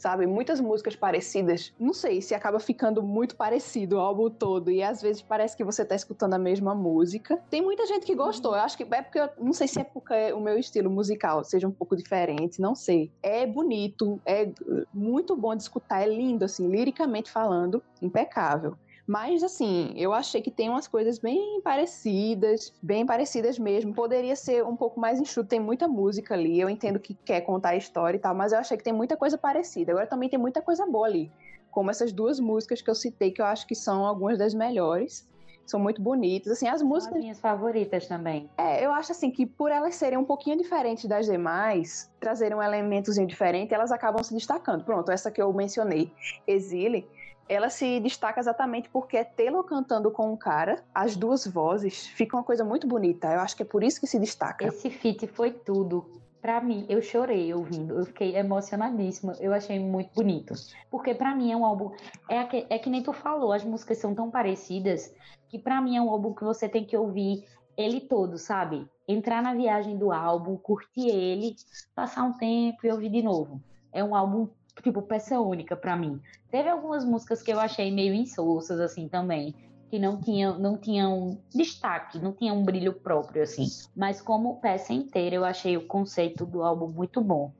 sabe? 0.00 0.26
Muitas 0.26 0.60
músicas 0.60 0.96
parecidas. 0.96 1.74
Não 1.78 1.92
sei 1.92 2.22
se 2.22 2.34
acaba 2.34 2.58
ficando 2.58 3.02
muito 3.02 3.36
parecido 3.36 3.96
o 3.96 4.00
álbum 4.00 4.30
todo 4.30 4.70
e 4.70 4.82
às 4.82 5.02
vezes 5.02 5.20
parece 5.20 5.54
que 5.54 5.62
você 5.62 5.84
tá 5.84 5.94
escutando 5.94 6.32
a 6.32 6.38
mesma 6.38 6.74
música. 6.74 7.36
Tem 7.50 7.60
muita 7.60 7.84
gente 7.86 8.06
que 8.06 8.14
gostou. 8.14 8.54
Eu 8.54 8.62
acho 8.62 8.78
que 8.78 8.86
é 8.90 9.02
porque 9.02 9.20
eu 9.20 9.28
não 9.38 9.52
sei 9.52 9.68
se 9.68 9.78
é 9.78 9.84
porque 9.84 10.32
o 10.32 10.40
meu 10.40 10.58
estilo 10.58 10.90
musical 10.90 11.44
seja 11.44 11.68
um 11.68 11.70
pouco 11.70 11.94
diferente, 11.94 12.62
não 12.62 12.74
sei. 12.74 13.12
É 13.22 13.46
bonito, 13.46 14.18
é 14.24 14.50
muito 14.92 15.36
bom 15.36 15.54
de 15.54 15.62
escutar, 15.62 16.00
é 16.02 16.06
lindo 16.06 16.46
assim, 16.46 16.66
liricamente 16.66 17.30
falando, 17.30 17.82
impecável. 18.00 18.76
Mas, 19.10 19.42
assim, 19.42 19.92
eu 19.96 20.12
achei 20.12 20.40
que 20.40 20.52
tem 20.52 20.68
umas 20.68 20.86
coisas 20.86 21.18
bem 21.18 21.60
parecidas, 21.62 22.72
bem 22.80 23.04
parecidas 23.04 23.58
mesmo. 23.58 23.92
Poderia 23.92 24.36
ser 24.36 24.64
um 24.64 24.76
pouco 24.76 25.00
mais 25.00 25.18
enxuto, 25.18 25.48
tem 25.48 25.58
muita 25.58 25.88
música 25.88 26.34
ali. 26.34 26.60
Eu 26.60 26.70
entendo 26.70 27.00
que 27.00 27.14
quer 27.14 27.40
contar 27.40 27.70
a 27.70 27.76
história 27.76 28.16
e 28.16 28.20
tal, 28.20 28.36
mas 28.36 28.52
eu 28.52 28.60
achei 28.60 28.76
que 28.76 28.84
tem 28.84 28.92
muita 28.92 29.16
coisa 29.16 29.36
parecida. 29.36 29.90
Agora 29.90 30.06
também 30.06 30.28
tem 30.28 30.38
muita 30.38 30.62
coisa 30.62 30.86
boa 30.86 31.08
ali. 31.08 31.28
Como 31.72 31.90
essas 31.90 32.12
duas 32.12 32.38
músicas 32.38 32.80
que 32.80 32.88
eu 32.88 32.94
citei, 32.94 33.32
que 33.32 33.42
eu 33.42 33.46
acho 33.46 33.66
que 33.66 33.74
são 33.74 34.06
algumas 34.06 34.38
das 34.38 34.54
melhores 34.54 35.28
são 35.66 35.80
muito 35.80 36.00
bonitas. 36.00 36.52
Assim, 36.52 36.68
as 36.68 36.80
músicas. 36.80 37.16
As 37.16 37.22
minhas 37.22 37.40
favoritas 37.40 38.06
também. 38.06 38.48
É, 38.56 38.84
eu 38.84 38.92
acho 38.92 39.10
assim 39.10 39.32
que 39.32 39.44
por 39.44 39.72
elas 39.72 39.96
serem 39.96 40.18
um 40.18 40.24
pouquinho 40.24 40.56
diferentes 40.56 41.06
das 41.06 41.26
demais, 41.26 42.08
trazerem 42.20 42.56
um 42.56 42.62
elementozinho 42.62 43.26
diferente, 43.26 43.74
elas 43.74 43.90
acabam 43.90 44.22
se 44.22 44.32
destacando. 44.32 44.84
Pronto, 44.84 45.10
essa 45.10 45.32
que 45.32 45.42
eu 45.42 45.52
mencionei, 45.52 46.12
Exile, 46.46 47.08
ela 47.50 47.68
se 47.68 47.98
destaca 47.98 48.38
exatamente 48.38 48.88
porque 48.88 49.16
é 49.16 49.24
Taylor 49.24 49.64
cantando 49.64 50.08
com 50.12 50.32
um 50.32 50.36
cara, 50.36 50.84
as 50.94 51.16
duas 51.16 51.44
vozes, 51.44 52.06
fica 52.06 52.36
uma 52.36 52.44
coisa 52.44 52.64
muito 52.64 52.86
bonita. 52.86 53.26
Eu 53.26 53.40
acho 53.40 53.56
que 53.56 53.64
é 53.64 53.66
por 53.66 53.82
isso 53.82 53.98
que 53.98 54.06
se 54.06 54.20
destaca. 54.20 54.64
Esse 54.64 54.88
feat 54.88 55.26
foi 55.26 55.50
tudo. 55.50 56.08
Pra 56.40 56.60
mim, 56.60 56.86
eu 56.88 57.02
chorei 57.02 57.52
ouvindo, 57.52 57.98
eu 57.98 58.06
fiquei 58.06 58.36
emocionadíssima, 58.36 59.34
eu 59.40 59.52
achei 59.52 59.80
muito 59.80 60.14
bonito. 60.14 60.54
Porque 60.88 61.12
para 61.12 61.34
mim 61.34 61.50
é 61.50 61.56
um 61.56 61.66
álbum. 61.66 61.90
É 62.28 62.44
que, 62.44 62.66
é 62.70 62.78
que 62.78 62.88
nem 62.88 63.02
tu 63.02 63.12
falou, 63.12 63.52
as 63.52 63.64
músicas 63.64 63.98
são 63.98 64.14
tão 64.14 64.30
parecidas 64.30 65.12
que 65.48 65.58
para 65.58 65.82
mim 65.82 65.96
é 65.96 66.00
um 66.00 66.08
álbum 66.08 66.32
que 66.32 66.44
você 66.44 66.68
tem 66.68 66.84
que 66.84 66.96
ouvir 66.96 67.44
ele 67.76 68.00
todo, 68.00 68.38
sabe? 68.38 68.86
Entrar 69.08 69.42
na 69.42 69.54
viagem 69.54 69.98
do 69.98 70.12
álbum, 70.12 70.56
curtir 70.56 71.08
ele, 71.08 71.56
passar 71.96 72.22
um 72.22 72.32
tempo 72.32 72.86
e 72.86 72.92
ouvir 72.92 73.10
de 73.10 73.22
novo. 73.22 73.60
É 73.92 74.04
um 74.04 74.14
álbum 74.14 74.48
tipo, 74.82 75.02
peça 75.02 75.40
única 75.40 75.76
para 75.76 75.96
mim. 75.96 76.20
Teve 76.50 76.68
algumas 76.68 77.04
músicas 77.04 77.42
que 77.42 77.52
eu 77.52 77.60
achei 77.60 77.90
meio 77.90 78.14
insossas, 78.14 78.80
assim, 78.80 79.08
também. 79.08 79.54
Que 79.90 79.98
não 79.98 80.20
tinham, 80.20 80.58
não 80.58 80.76
tinham 80.76 81.38
destaque, 81.54 82.18
não 82.18 82.32
tinham 82.32 82.58
um 82.58 82.64
brilho 82.64 82.92
próprio, 82.92 83.42
assim. 83.42 83.66
Mas 83.96 84.20
como 84.22 84.60
peça 84.60 84.92
inteira, 84.92 85.36
eu 85.36 85.44
achei 85.44 85.76
o 85.76 85.86
conceito 85.86 86.46
do 86.46 86.62
álbum 86.62 86.88
muito 86.88 87.20
bom. 87.20 87.52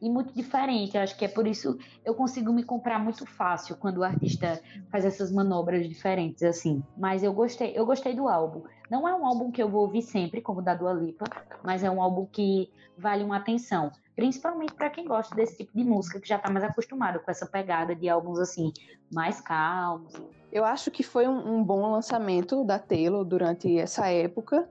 E 0.00 0.08
muito 0.08 0.34
diferente. 0.34 0.96
Eu 0.96 1.02
acho 1.02 1.16
que 1.16 1.24
é 1.24 1.28
por 1.28 1.46
isso 1.46 1.78
eu 2.04 2.14
consigo 2.14 2.52
me 2.52 2.62
comprar 2.62 2.98
muito 2.98 3.26
fácil 3.26 3.76
quando 3.76 3.98
o 3.98 4.04
artista 4.04 4.60
faz 4.90 5.04
essas 5.04 5.30
manobras 5.30 5.88
diferentes, 5.88 6.42
assim. 6.42 6.82
Mas 6.96 7.22
eu 7.22 7.32
gostei, 7.32 7.72
eu 7.76 7.86
gostei 7.86 8.14
do 8.14 8.28
álbum. 8.28 8.62
Não 8.90 9.08
é 9.08 9.14
um 9.14 9.26
álbum 9.26 9.50
que 9.50 9.62
eu 9.62 9.68
vou 9.68 9.82
ouvir 9.82 10.02
sempre, 10.02 10.40
como 10.40 10.60
o 10.60 10.62
da 10.62 10.74
Dua 10.74 10.92
Lipa, 10.92 11.24
mas 11.62 11.82
é 11.82 11.90
um 11.90 12.02
álbum 12.02 12.26
que 12.26 12.70
vale 12.98 13.24
uma 13.24 13.36
atenção 13.36 13.92
principalmente 14.14 14.74
para 14.74 14.90
quem 14.90 15.06
gosta 15.06 15.34
desse 15.34 15.56
tipo 15.56 15.76
de 15.76 15.84
música, 15.84 16.20
que 16.20 16.28
já 16.28 16.36
está 16.36 16.50
mais 16.50 16.64
acostumado 16.64 17.20
com 17.20 17.30
essa 17.30 17.46
pegada 17.46 17.94
de 17.94 18.08
álbuns 18.08 18.38
assim, 18.38 18.72
mais 19.12 19.40
calmos. 19.40 20.12
Eu 20.52 20.64
acho 20.64 20.90
que 20.90 21.02
foi 21.02 21.26
um, 21.26 21.56
um 21.56 21.64
bom 21.64 21.90
lançamento 21.90 22.64
da 22.64 22.78
Taylor 22.78 23.24
durante 23.24 23.78
essa 23.78 24.08
época. 24.08 24.68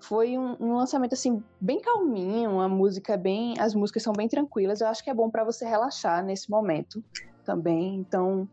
Foi 0.00 0.36
um, 0.36 0.56
um, 0.58 0.74
lançamento 0.74 1.12
assim 1.12 1.42
bem 1.60 1.80
calminho, 1.80 2.52
uma 2.52 2.68
música 2.68 3.16
bem, 3.16 3.54
as 3.60 3.74
músicas 3.74 4.02
são 4.02 4.12
bem 4.12 4.28
tranquilas. 4.28 4.80
Eu 4.80 4.88
acho 4.88 5.04
que 5.04 5.10
é 5.10 5.14
bom 5.14 5.30
para 5.30 5.44
você 5.44 5.66
relaxar 5.66 6.24
nesse 6.24 6.50
momento 6.50 7.04
também. 7.44 7.96
Então, 7.96 8.48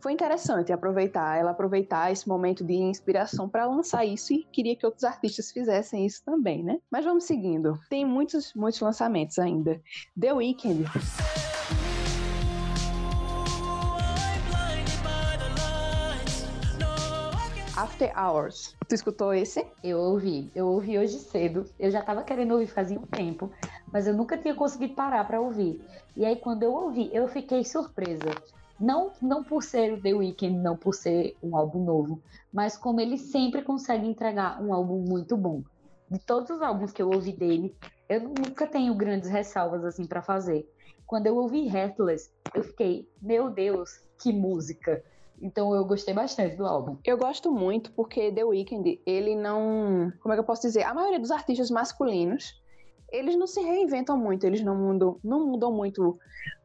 foi 0.00 0.12
interessante 0.12 0.72
aproveitar, 0.72 1.38
ela 1.38 1.50
aproveitar 1.50 2.12
esse 2.12 2.28
momento 2.28 2.64
de 2.64 2.74
inspiração 2.74 3.48
para 3.48 3.66
lançar 3.66 4.04
isso 4.04 4.32
e 4.32 4.44
queria 4.44 4.76
que 4.76 4.86
outros 4.86 5.04
artistas 5.04 5.50
fizessem 5.50 6.06
isso 6.06 6.22
também, 6.24 6.62
né? 6.62 6.78
Mas 6.90 7.04
vamos 7.04 7.24
seguindo. 7.24 7.78
Tem 7.90 8.04
muitos, 8.04 8.54
muitos 8.54 8.80
lançamentos 8.80 9.38
ainda. 9.38 9.80
The 10.18 10.32
Weeknd. 10.32 10.84
After 17.76 18.12
Hours. 18.18 18.76
Tu 18.88 18.94
escutou 18.94 19.32
esse? 19.32 19.64
Eu 19.84 19.98
ouvi. 19.98 20.50
Eu 20.52 20.66
ouvi 20.66 20.98
hoje 20.98 21.18
cedo. 21.18 21.64
Eu 21.78 21.90
já 21.90 22.02
tava 22.02 22.24
querendo 22.24 22.52
ouvir 22.52 22.66
fazia 22.66 22.98
um 22.98 23.06
tempo, 23.06 23.50
mas 23.92 24.06
eu 24.06 24.14
nunca 24.14 24.36
tinha 24.36 24.54
conseguido 24.54 24.94
parar 24.94 25.24
para 25.24 25.40
ouvir. 25.40 25.80
E 26.16 26.24
aí 26.24 26.34
quando 26.36 26.64
eu 26.64 26.72
ouvi, 26.72 27.08
eu 27.12 27.28
fiquei 27.28 27.64
surpresa. 27.64 28.30
Não, 28.80 29.10
não 29.20 29.42
por 29.42 29.62
ser 29.62 29.92
o 29.92 30.00
The 30.00 30.14
Weeknd, 30.14 30.58
não 30.58 30.76
por 30.76 30.94
ser 30.94 31.36
um 31.42 31.56
álbum 31.56 31.84
novo, 31.84 32.22
mas 32.52 32.76
como 32.76 33.00
ele 33.00 33.18
sempre 33.18 33.62
consegue 33.62 34.06
entregar 34.06 34.62
um 34.62 34.72
álbum 34.72 35.00
muito 35.00 35.36
bom. 35.36 35.62
De 36.08 36.18
todos 36.20 36.48
os 36.50 36.62
álbuns 36.62 36.92
que 36.92 37.02
eu 37.02 37.10
ouvi 37.10 37.32
dele, 37.32 37.76
eu 38.08 38.20
nunca 38.20 38.66
tenho 38.66 38.94
grandes 38.94 39.28
ressalvas 39.28 39.84
assim 39.84 40.06
para 40.06 40.22
fazer. 40.22 40.66
Quando 41.06 41.26
eu 41.26 41.36
ouvi 41.36 41.66
Heartless, 41.66 42.30
eu 42.54 42.62
fiquei, 42.62 43.08
meu 43.20 43.50
Deus, 43.50 44.00
que 44.22 44.32
música! 44.32 45.02
Então 45.40 45.74
eu 45.74 45.84
gostei 45.84 46.14
bastante 46.14 46.56
do 46.56 46.66
álbum. 46.66 46.96
Eu 47.04 47.18
gosto 47.18 47.50
muito 47.50 47.92
porque 47.92 48.32
The 48.32 48.44
Weeknd, 48.44 49.00
ele 49.04 49.34
não, 49.34 50.12
como 50.20 50.32
é 50.32 50.36
que 50.36 50.40
eu 50.40 50.46
posso 50.46 50.62
dizer? 50.62 50.84
A 50.84 50.94
maioria 50.94 51.20
dos 51.20 51.30
artistas 51.30 51.70
masculinos, 51.70 52.60
eles 53.10 53.36
não 53.36 53.46
se 53.46 53.60
reinventam 53.60 54.16
muito, 54.16 54.44
eles 54.44 54.62
não 54.62 54.76
mudam, 54.76 55.18
não 55.22 55.46
mudam 55.46 55.72
muito 55.72 56.18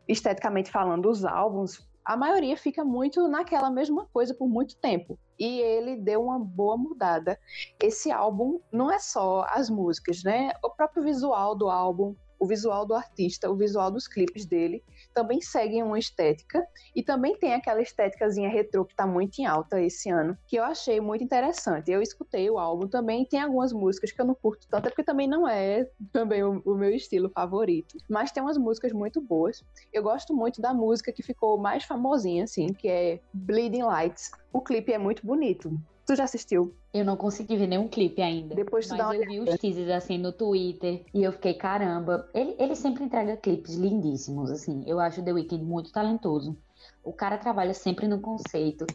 esteticamente 0.07 0.71
falando 0.71 1.09
os 1.09 1.23
álbuns 1.23 1.87
a 2.05 2.17
maioria 2.17 2.57
fica 2.57 2.83
muito 2.83 3.27
naquela 3.27 3.69
mesma 3.69 4.05
coisa 4.11 4.33
por 4.33 4.47
muito 4.47 4.75
tempo. 4.75 5.17
E 5.39 5.59
ele 5.59 5.95
deu 5.95 6.23
uma 6.23 6.39
boa 6.39 6.77
mudada. 6.77 7.39
Esse 7.81 8.11
álbum 8.11 8.59
não 8.71 8.91
é 8.91 8.99
só 8.99 9.45
as 9.49 9.69
músicas, 9.69 10.23
né? 10.23 10.51
O 10.63 10.69
próprio 10.69 11.03
visual 11.03 11.55
do 11.55 11.69
álbum, 11.69 12.15
o 12.43 12.45
visual 12.45 12.85
do 12.85 12.93
artista, 12.93 13.49
o 13.49 13.55
visual 13.55 13.89
dos 13.89 14.05
clipes 14.05 14.45
dele 14.45 14.83
também 15.13 15.39
seguem 15.39 15.81
uma 15.81 15.97
estética 15.97 16.61
e 16.93 17.01
também 17.01 17.37
tem 17.37 17.53
aquela 17.53 17.81
estéticazinha 17.81 18.49
retrô 18.49 18.83
que 18.83 18.93
tá 18.93 19.07
muito 19.07 19.39
em 19.39 19.45
alta 19.45 19.81
esse 19.81 20.09
ano, 20.09 20.37
que 20.45 20.57
eu 20.57 20.63
achei 20.65 20.99
muito 20.99 21.23
interessante. 21.23 21.89
Eu 21.89 22.01
escutei 22.01 22.49
o 22.49 22.59
álbum 22.59 22.85
também, 22.85 23.23
tem 23.23 23.39
algumas 23.39 23.71
músicas 23.71 24.11
que 24.11 24.19
eu 24.19 24.25
não 24.25 24.35
curto 24.35 24.67
tanto, 24.69 24.87
é 24.87 24.89
porque 24.89 25.05
também 25.05 25.25
não 25.25 25.47
é 25.47 25.87
também 26.11 26.43
o, 26.43 26.61
o 26.65 26.75
meu 26.75 26.89
estilo 26.89 27.29
favorito, 27.29 27.97
mas 28.09 28.29
tem 28.29 28.43
umas 28.43 28.57
músicas 28.57 28.91
muito 28.91 29.21
boas. 29.21 29.63
Eu 29.93 30.03
gosto 30.03 30.35
muito 30.35 30.61
da 30.61 30.73
música 30.73 31.13
que 31.13 31.23
ficou 31.23 31.57
mais 31.57 31.85
famosinha 31.85 32.43
assim, 32.43 32.67
que 32.73 32.89
é 32.89 33.21
Bleeding 33.33 33.83
Lights. 33.83 34.31
O 34.51 34.59
clipe 34.59 34.91
é 34.91 34.97
muito 34.97 35.25
bonito. 35.25 35.79
Tu 36.05 36.15
já 36.15 36.25
assistiu? 36.25 36.75
Eu 36.93 37.05
não 37.05 37.15
consegui 37.15 37.55
ver 37.55 37.67
nenhum 37.67 37.87
clipe 37.87 38.21
ainda. 38.21 38.53
Depois 38.53 38.87
tu 38.87 38.91
mas 38.91 38.99
dá 38.99 39.05
uma 39.07 39.15
eu 39.15 39.25
vi 39.25 39.39
os 39.39 39.57
teasers 39.57 39.89
assim 39.89 40.17
no 40.17 40.33
Twitter 40.33 41.05
e 41.13 41.23
eu 41.23 41.31
fiquei, 41.31 41.53
caramba. 41.53 42.29
Ele, 42.33 42.55
ele 42.59 42.75
sempre 42.75 43.05
entrega 43.05 43.37
clipes 43.37 43.75
lindíssimos, 43.75 44.51
assim. 44.51 44.83
Eu 44.85 44.99
acho 44.99 45.21
o 45.21 45.23
The 45.23 45.31
Weeknd 45.31 45.63
muito 45.63 45.91
talentoso. 45.91 46.57
O 47.03 47.13
cara 47.13 47.37
trabalha 47.37 47.73
sempre 47.73 48.07
no 48.07 48.19
conceito. 48.19 48.85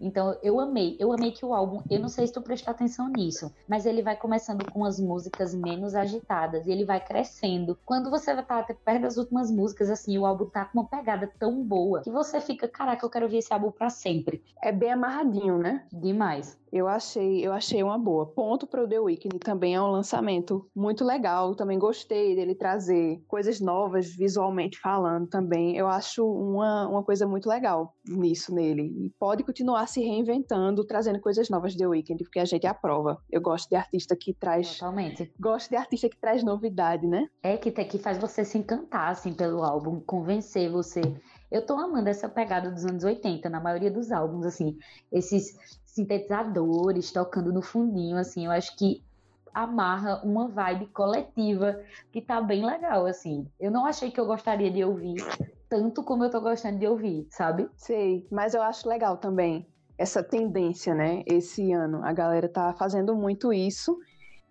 Então 0.00 0.36
eu 0.42 0.60
amei, 0.60 0.96
eu 0.98 1.12
amei 1.12 1.32
que 1.32 1.44
o 1.44 1.52
álbum, 1.52 1.82
eu 1.90 1.98
não 1.98 2.08
sei 2.08 2.26
se 2.26 2.32
tu 2.32 2.40
prestou 2.40 2.70
atenção 2.70 3.08
nisso, 3.08 3.52
mas 3.66 3.86
ele 3.86 4.02
vai 4.02 4.16
começando 4.16 4.70
com 4.70 4.84
as 4.84 5.00
músicas 5.00 5.54
menos 5.54 5.94
agitadas 5.94 6.66
e 6.66 6.70
ele 6.70 6.84
vai 6.84 7.04
crescendo. 7.04 7.78
Quando 7.84 8.10
você 8.10 8.32
estar 8.32 8.64
perto 8.64 9.02
das 9.02 9.16
últimas 9.16 9.50
músicas, 9.50 9.90
assim, 9.90 10.16
o 10.18 10.26
álbum 10.26 10.46
tá 10.46 10.64
com 10.64 10.80
uma 10.80 10.88
pegada 10.88 11.30
tão 11.38 11.62
boa 11.62 12.02
que 12.02 12.10
você 12.10 12.40
fica, 12.40 12.68
caraca, 12.68 13.04
eu 13.04 13.10
quero 13.10 13.24
ouvir 13.26 13.38
esse 13.38 13.52
álbum 13.52 13.70
para 13.70 13.90
sempre. 13.90 14.42
É 14.62 14.70
bem 14.72 14.92
amarradinho, 14.92 15.58
né? 15.58 15.84
Demais. 15.92 16.58
Eu 16.72 16.86
achei, 16.86 17.46
eu 17.46 17.52
achei 17.52 17.82
uma 17.82 17.98
boa. 17.98 18.26
Ponto 18.26 18.66
para 18.66 18.82
o 18.82 18.88
The 18.88 19.00
Weeknd 19.00 19.38
também 19.38 19.74
é 19.74 19.80
um 19.80 19.90
lançamento 19.90 20.68
muito 20.74 21.04
legal. 21.04 21.54
Também 21.54 21.78
gostei 21.78 22.34
dele 22.34 22.54
trazer 22.54 23.22
coisas 23.26 23.60
novas 23.60 24.14
visualmente 24.14 24.78
falando 24.78 25.28
também. 25.28 25.76
Eu 25.76 25.86
acho 25.86 26.24
uma, 26.24 26.88
uma 26.88 27.02
coisa 27.02 27.26
muito 27.26 27.48
legal 27.48 27.94
nisso 28.06 28.54
nele. 28.54 28.82
E 28.82 29.12
pode 29.18 29.42
continuar 29.42 29.86
se 29.86 30.00
reinventando, 30.00 30.84
trazendo 30.84 31.20
coisas 31.20 31.48
novas 31.48 31.74
The 31.74 31.86
Weeknd, 31.86 32.22
porque 32.24 32.40
a 32.40 32.44
gente 32.44 32.66
aprova. 32.66 33.18
Eu 33.30 33.40
gosto 33.40 33.68
de 33.68 33.76
artista 33.76 34.16
que 34.16 34.32
traz. 34.32 34.78
Totalmente. 34.78 35.32
Gosto 35.38 35.70
de 35.70 35.76
artista 35.76 36.08
que 36.08 36.16
traz 36.16 36.42
novidade, 36.42 37.06
né? 37.06 37.28
É 37.42 37.56
que, 37.56 37.70
que 37.70 37.98
faz 37.98 38.18
você 38.18 38.44
se 38.44 38.58
encantar 38.58 39.10
assim, 39.10 39.32
pelo 39.32 39.62
álbum, 39.62 40.00
convencer 40.00 40.70
você. 40.70 41.00
Eu 41.50 41.64
tô 41.64 41.74
amando 41.74 42.08
essa 42.08 42.28
pegada 42.28 42.70
dos 42.70 42.84
anos 42.84 43.04
80, 43.04 43.48
na 43.48 43.60
maioria 43.60 43.90
dos 43.90 44.12
álbuns, 44.12 44.44
assim, 44.44 44.76
esses 45.10 45.56
sintetizadores 45.98 47.10
tocando 47.10 47.52
no 47.52 47.60
fundinho, 47.60 48.16
assim, 48.16 48.46
eu 48.46 48.52
acho 48.52 48.76
que 48.76 49.02
amarra 49.52 50.22
uma 50.22 50.46
vibe 50.46 50.86
coletiva 50.86 51.80
que 52.12 52.22
tá 52.22 52.40
bem 52.40 52.64
legal, 52.64 53.06
assim. 53.06 53.46
Eu 53.58 53.72
não 53.72 53.84
achei 53.84 54.10
que 54.10 54.20
eu 54.20 54.26
gostaria 54.26 54.70
de 54.70 54.84
ouvir 54.84 55.16
tanto 55.68 56.02
como 56.02 56.24
eu 56.24 56.30
tô 56.30 56.40
gostando 56.40 56.78
de 56.78 56.86
ouvir, 56.86 57.26
sabe? 57.30 57.68
Sei, 57.76 58.26
mas 58.30 58.54
eu 58.54 58.62
acho 58.62 58.88
legal 58.88 59.16
também 59.16 59.66
essa 59.98 60.22
tendência, 60.22 60.94
né? 60.94 61.22
Esse 61.26 61.72
ano 61.72 62.04
a 62.04 62.12
galera 62.12 62.48
tá 62.48 62.72
fazendo 62.74 63.14
muito 63.16 63.52
isso 63.52 63.98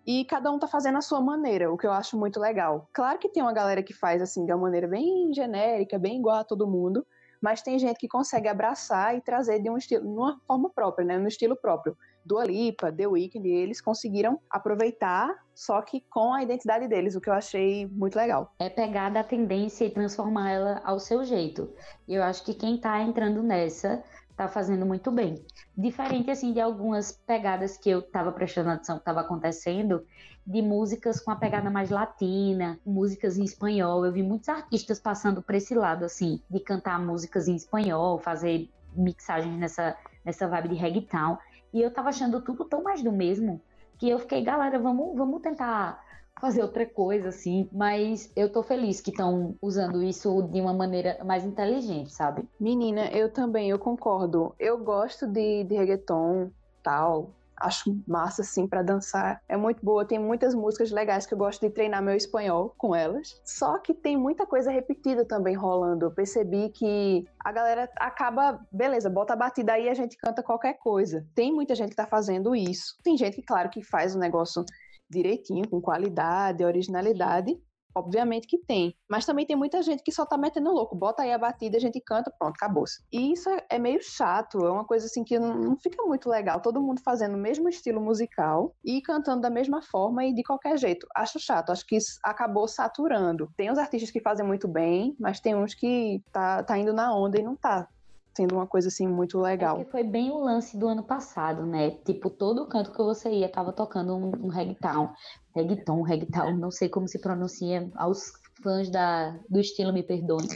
e 0.06 0.24
cada 0.26 0.50
um 0.52 0.58
tá 0.58 0.68
fazendo 0.68 0.98
a 0.98 1.02
sua 1.02 1.20
maneira, 1.20 1.72
o 1.72 1.76
que 1.76 1.86
eu 1.86 1.92
acho 1.92 2.16
muito 2.18 2.38
legal. 2.38 2.88
Claro 2.92 3.18
que 3.18 3.30
tem 3.30 3.42
uma 3.42 3.52
galera 3.52 3.82
que 3.82 3.94
faz 3.94 4.20
assim 4.20 4.44
de 4.44 4.52
uma 4.52 4.62
maneira 4.62 4.86
bem 4.86 5.32
genérica, 5.34 5.98
bem 5.98 6.18
igual 6.18 6.36
a 6.36 6.44
todo 6.44 6.68
mundo, 6.68 7.04
mas 7.40 7.62
tem 7.62 7.78
gente 7.78 7.98
que 7.98 8.08
consegue 8.08 8.48
abraçar 8.48 9.16
e 9.16 9.20
trazer 9.20 9.60
de 9.60 9.70
um 9.70 9.76
estilo, 9.76 10.04
numa 10.04 10.40
forma 10.46 10.70
própria, 10.70 11.04
né, 11.04 11.18
no 11.18 11.28
estilo 11.28 11.56
próprio. 11.56 11.96
Dua 12.24 12.44
Lipa, 12.44 12.92
The 12.92 13.06
Weeknd, 13.06 13.48
eles 13.48 13.80
conseguiram 13.80 14.38
aproveitar, 14.50 15.34
só 15.54 15.80
que 15.80 16.02
com 16.10 16.34
a 16.34 16.42
identidade 16.42 16.86
deles, 16.86 17.16
o 17.16 17.20
que 17.20 17.30
eu 17.30 17.34
achei 17.34 17.86
muito 17.86 18.16
legal. 18.16 18.52
É 18.58 18.68
pegar 18.68 19.08
da 19.10 19.24
tendência 19.24 19.84
e 19.84 19.90
transformar 19.90 20.50
ela 20.50 20.82
ao 20.84 21.00
seu 21.00 21.24
jeito. 21.24 21.72
E 22.06 22.14
eu 22.14 22.22
acho 22.22 22.44
que 22.44 22.52
quem 22.52 22.78
tá 22.78 23.00
entrando 23.00 23.42
nessa 23.42 24.04
tá 24.36 24.46
fazendo 24.46 24.86
muito 24.86 25.10
bem. 25.10 25.44
Diferente, 25.76 26.30
assim, 26.30 26.52
de 26.52 26.60
algumas 26.60 27.10
pegadas 27.26 27.76
que 27.76 27.90
eu 27.90 28.00
tava 28.00 28.30
prestando 28.30 28.70
atenção 28.70 28.98
que 28.98 29.04
tava 29.04 29.20
acontecendo, 29.20 30.06
de 30.48 30.62
músicas 30.62 31.20
com 31.20 31.30
a 31.30 31.36
pegada 31.36 31.68
mais 31.68 31.90
latina, 31.90 32.80
músicas 32.84 33.36
em 33.36 33.44
espanhol. 33.44 34.06
Eu 34.06 34.10
vi 34.10 34.22
muitos 34.22 34.48
artistas 34.48 34.98
passando 34.98 35.42
por 35.42 35.54
esse 35.54 35.74
lado, 35.74 36.06
assim, 36.06 36.40
de 36.48 36.58
cantar 36.58 36.98
músicas 36.98 37.48
em 37.48 37.54
espanhol, 37.54 38.18
fazer 38.18 38.70
mixagens 38.96 39.54
nessa, 39.58 39.94
nessa 40.24 40.48
vibe 40.48 40.70
de 40.70 40.74
reggaeton. 40.76 41.36
E 41.70 41.82
eu 41.82 41.92
tava 41.92 42.08
achando 42.08 42.40
tudo 42.40 42.64
tão 42.64 42.82
mais 42.82 43.02
do 43.02 43.12
mesmo, 43.12 43.60
que 43.98 44.08
eu 44.08 44.18
fiquei, 44.18 44.42
galera, 44.42 44.78
vamos, 44.78 45.14
vamos 45.14 45.42
tentar 45.42 46.02
fazer 46.40 46.62
outra 46.62 46.86
coisa, 46.86 47.28
assim. 47.28 47.68
Mas 47.70 48.32
eu 48.34 48.50
tô 48.50 48.62
feliz 48.62 49.02
que 49.02 49.10
estão 49.10 49.54
usando 49.60 50.02
isso 50.02 50.42
de 50.44 50.62
uma 50.62 50.72
maneira 50.72 51.22
mais 51.26 51.44
inteligente, 51.44 52.10
sabe? 52.10 52.48
Menina, 52.58 53.10
eu 53.10 53.30
também, 53.30 53.68
eu 53.68 53.78
concordo. 53.78 54.54
Eu 54.58 54.78
gosto 54.78 55.26
de, 55.26 55.64
de 55.64 55.74
reggaeton, 55.74 56.50
tal. 56.82 57.34
Acho 57.60 57.96
massa, 58.06 58.42
assim, 58.42 58.66
para 58.66 58.82
dançar. 58.82 59.42
É 59.48 59.56
muito 59.56 59.84
boa. 59.84 60.04
Tem 60.04 60.18
muitas 60.18 60.54
músicas 60.54 60.90
legais 60.90 61.26
que 61.26 61.34
eu 61.34 61.38
gosto 61.38 61.60
de 61.60 61.70
treinar 61.70 62.02
meu 62.02 62.14
espanhol 62.14 62.74
com 62.76 62.94
elas. 62.94 63.40
Só 63.44 63.78
que 63.78 63.94
tem 63.94 64.16
muita 64.16 64.46
coisa 64.46 64.70
repetida 64.70 65.24
também 65.24 65.54
rolando. 65.54 66.06
Eu 66.06 66.10
percebi 66.10 66.70
que 66.70 67.26
a 67.44 67.52
galera 67.52 67.88
acaba, 67.96 68.60
beleza, 68.70 69.10
bota 69.10 69.32
a 69.32 69.36
batida 69.36 69.72
aí 69.72 69.86
e 69.86 69.88
a 69.88 69.94
gente 69.94 70.16
canta 70.16 70.42
qualquer 70.42 70.74
coisa. 70.74 71.26
Tem 71.34 71.52
muita 71.52 71.74
gente 71.74 71.90
que 71.90 71.96
tá 71.96 72.06
fazendo 72.06 72.54
isso. 72.54 72.96
Tem 73.02 73.16
gente 73.16 73.36
que, 73.36 73.42
claro, 73.42 73.70
que 73.70 73.82
faz 73.82 74.14
o 74.14 74.18
negócio 74.18 74.64
direitinho, 75.10 75.68
com 75.68 75.80
qualidade, 75.80 76.64
originalidade. 76.64 77.58
Obviamente 77.98 78.46
que 78.46 78.58
tem. 78.58 78.94
Mas 79.08 79.26
também 79.26 79.46
tem 79.46 79.56
muita 79.56 79.82
gente 79.82 80.02
que 80.02 80.12
só 80.12 80.24
tá 80.24 80.36
metendo 80.36 80.70
louco. 80.70 80.94
Bota 80.94 81.22
aí 81.22 81.32
a 81.32 81.38
batida, 81.38 81.76
a 81.76 81.80
gente 81.80 82.00
canta, 82.00 82.32
pronto, 82.38 82.54
acabou-se. 82.56 83.02
E 83.12 83.32
isso 83.32 83.48
é, 83.48 83.64
é, 83.70 83.78
meio 83.78 84.00
chato, 84.02 84.64
é 84.64 84.70
uma 84.70 84.84
coisa 84.84 85.06
assim 85.06 85.24
que 85.24 85.38
não, 85.38 85.76
fica 85.76 86.02
muito 86.04 86.28
legal. 86.28 86.60
Todo 86.60 86.80
mundo 86.80 87.00
fazendo 87.02 87.34
o 87.34 87.38
mesmo 87.38 87.68
estilo 87.68 88.00
musical 88.00 88.74
e 88.84 89.00
cantando 89.02 89.42
da 89.42 89.50
mesma 89.50 89.82
forma 89.82 90.24
e 90.24 90.34
de 90.34 90.42
qualquer 90.42 90.78
jeito. 90.78 91.06
Acho 91.14 91.38
chato, 91.38 91.70
acho 91.70 91.86
que 91.86 91.96
isso 91.96 92.18
acabou 92.22 92.68
saturando. 92.68 93.50
Tem 93.56 93.70
os 93.70 93.78
artistas 93.78 94.10
que 94.10 94.20
fazem 94.20 94.46
muito 94.46 94.68
bem, 94.68 95.16
mas 95.18 95.40
tem 95.40 95.54
uns 95.54 95.74
que 95.74 96.22
tá, 96.32 96.62
tá 96.62 96.78
indo 96.78 96.92
na 96.92 97.14
onda 97.14 97.38
e 97.38 97.42
não 97.42 97.56
tá 97.56 97.88
sendo 98.38 98.54
uma 98.54 98.68
coisa 98.68 98.86
assim 98.86 99.08
muito 99.08 99.36
legal. 99.40 99.80
É 99.80 99.84
foi 99.84 100.04
bem 100.04 100.30
o 100.30 100.38
lance 100.38 100.76
do 100.76 100.86
ano 100.86 101.02
passado, 101.02 101.66
né? 101.66 101.90
Tipo, 101.90 102.30
todo 102.30 102.68
canto 102.68 102.92
que 102.92 102.98
você 102.98 103.30
ia 103.30 103.48
tava 103.48 103.72
tocando 103.72 104.14
um, 104.14 104.46
um 104.46 104.48
reggaeton, 104.48 105.10
reggaeton, 105.54 106.02
reggaeton, 106.02 106.52
não 106.56 106.70
sei 106.70 106.88
como 106.88 107.08
se 107.08 107.18
pronuncia 107.18 107.90
aos 107.96 108.32
fãs 108.62 108.88
da, 108.90 109.36
do 109.50 109.58
estilo 109.58 109.92
me 109.92 110.04
perdoem, 110.04 110.48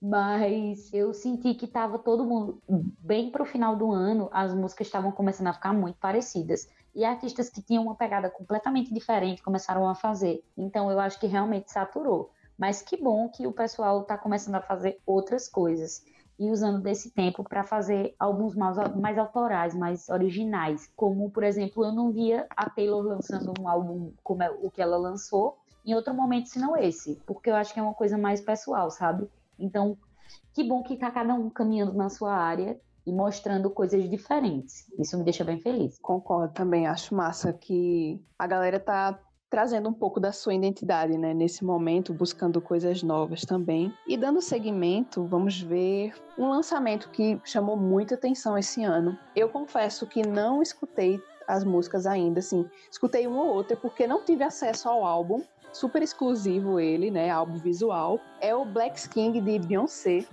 mas 0.00 0.92
eu 0.92 1.12
senti 1.12 1.54
que 1.54 1.66
tava 1.66 1.98
todo 1.98 2.24
mundo 2.24 2.62
bem 2.98 3.30
pro 3.30 3.44
final 3.44 3.76
do 3.76 3.92
ano, 3.92 4.30
as 4.32 4.54
músicas 4.54 4.86
estavam 4.86 5.12
começando 5.12 5.48
a 5.48 5.52
ficar 5.52 5.74
muito 5.74 5.96
parecidas. 5.98 6.66
E 6.94 7.04
artistas 7.04 7.50
que 7.50 7.62
tinham 7.62 7.84
uma 7.84 7.94
pegada 7.94 8.30
completamente 8.30 8.92
diferente 8.92 9.42
começaram 9.42 9.86
a 9.88 9.94
fazer. 9.94 10.42
Então 10.56 10.90
eu 10.90 10.98
acho 10.98 11.20
que 11.20 11.26
realmente 11.26 11.70
saturou. 11.70 12.30
Mas 12.58 12.82
que 12.82 12.96
bom 12.96 13.28
que 13.28 13.46
o 13.46 13.52
pessoal 13.52 14.02
está 14.02 14.18
começando 14.18 14.56
a 14.56 14.60
fazer 14.60 14.98
outras 15.06 15.48
coisas. 15.48 16.02
E 16.38 16.50
usando 16.50 16.80
desse 16.80 17.10
tempo 17.10 17.42
para 17.42 17.64
fazer 17.64 18.14
álbuns 18.18 18.54
mais, 18.54 18.76
mais 18.94 19.18
autorais, 19.18 19.74
mais 19.74 20.08
originais. 20.08 20.90
Como, 20.94 21.30
por 21.30 21.42
exemplo, 21.42 21.84
eu 21.84 21.92
não 21.92 22.12
via 22.12 22.46
a 22.50 22.70
Taylor 22.70 23.02
lançando 23.02 23.52
um 23.60 23.68
álbum 23.68 24.12
como 24.22 24.42
é, 24.42 24.50
o 24.50 24.70
que 24.70 24.80
ela 24.80 24.96
lançou 24.96 25.58
em 25.84 25.94
outro 25.94 26.14
momento, 26.14 26.48
senão 26.48 26.76
esse, 26.76 27.20
porque 27.26 27.50
eu 27.50 27.56
acho 27.56 27.72
que 27.72 27.80
é 27.80 27.82
uma 27.82 27.94
coisa 27.94 28.18
mais 28.18 28.40
pessoal, 28.40 28.90
sabe? 28.90 29.28
Então, 29.58 29.96
que 30.52 30.62
bom 30.62 30.82
que 30.82 30.96
tá 30.96 31.10
cada 31.10 31.34
um 31.34 31.48
caminhando 31.50 31.94
na 31.94 32.08
sua 32.08 32.34
área 32.34 32.78
e 33.06 33.12
mostrando 33.12 33.70
coisas 33.70 34.08
diferentes. 34.08 34.86
Isso 34.98 35.16
me 35.16 35.24
deixa 35.24 35.42
bem 35.42 35.58
feliz. 35.58 35.98
Concordo 35.98 36.52
também, 36.52 36.86
acho 36.86 37.14
massa 37.14 37.54
que 37.54 38.22
a 38.38 38.46
galera 38.46 38.78
tá 38.78 39.18
trazendo 39.50 39.88
um 39.88 39.92
pouco 39.92 40.20
da 40.20 40.32
sua 40.32 40.54
identidade, 40.54 41.16
né, 41.16 41.32
nesse 41.32 41.64
momento, 41.64 42.12
buscando 42.12 42.60
coisas 42.60 43.02
novas 43.02 43.42
também. 43.42 43.92
E 44.06 44.16
dando 44.16 44.40
seguimento, 44.40 45.24
vamos 45.24 45.60
ver 45.60 46.14
um 46.36 46.48
lançamento 46.48 47.08
que 47.10 47.40
chamou 47.44 47.76
muita 47.76 48.14
atenção 48.14 48.58
esse 48.58 48.84
ano. 48.84 49.18
Eu 49.34 49.48
confesso 49.48 50.06
que 50.06 50.26
não 50.26 50.62
escutei 50.62 51.20
as 51.46 51.64
músicas 51.64 52.06
ainda, 52.06 52.40
assim, 52.40 52.68
escutei 52.90 53.26
uma 53.26 53.42
ou 53.42 53.54
outra 53.54 53.74
porque 53.74 54.06
não 54.06 54.22
tive 54.22 54.44
acesso 54.44 54.86
ao 54.86 55.02
álbum, 55.04 55.42
super 55.72 56.02
exclusivo 56.02 56.78
ele, 56.78 57.10
né, 57.10 57.30
álbum 57.30 57.56
visual, 57.56 58.20
é 58.40 58.54
o 58.54 58.64
Black 58.64 59.08
King 59.08 59.40
de 59.40 59.58
Beyoncé. 59.58 60.26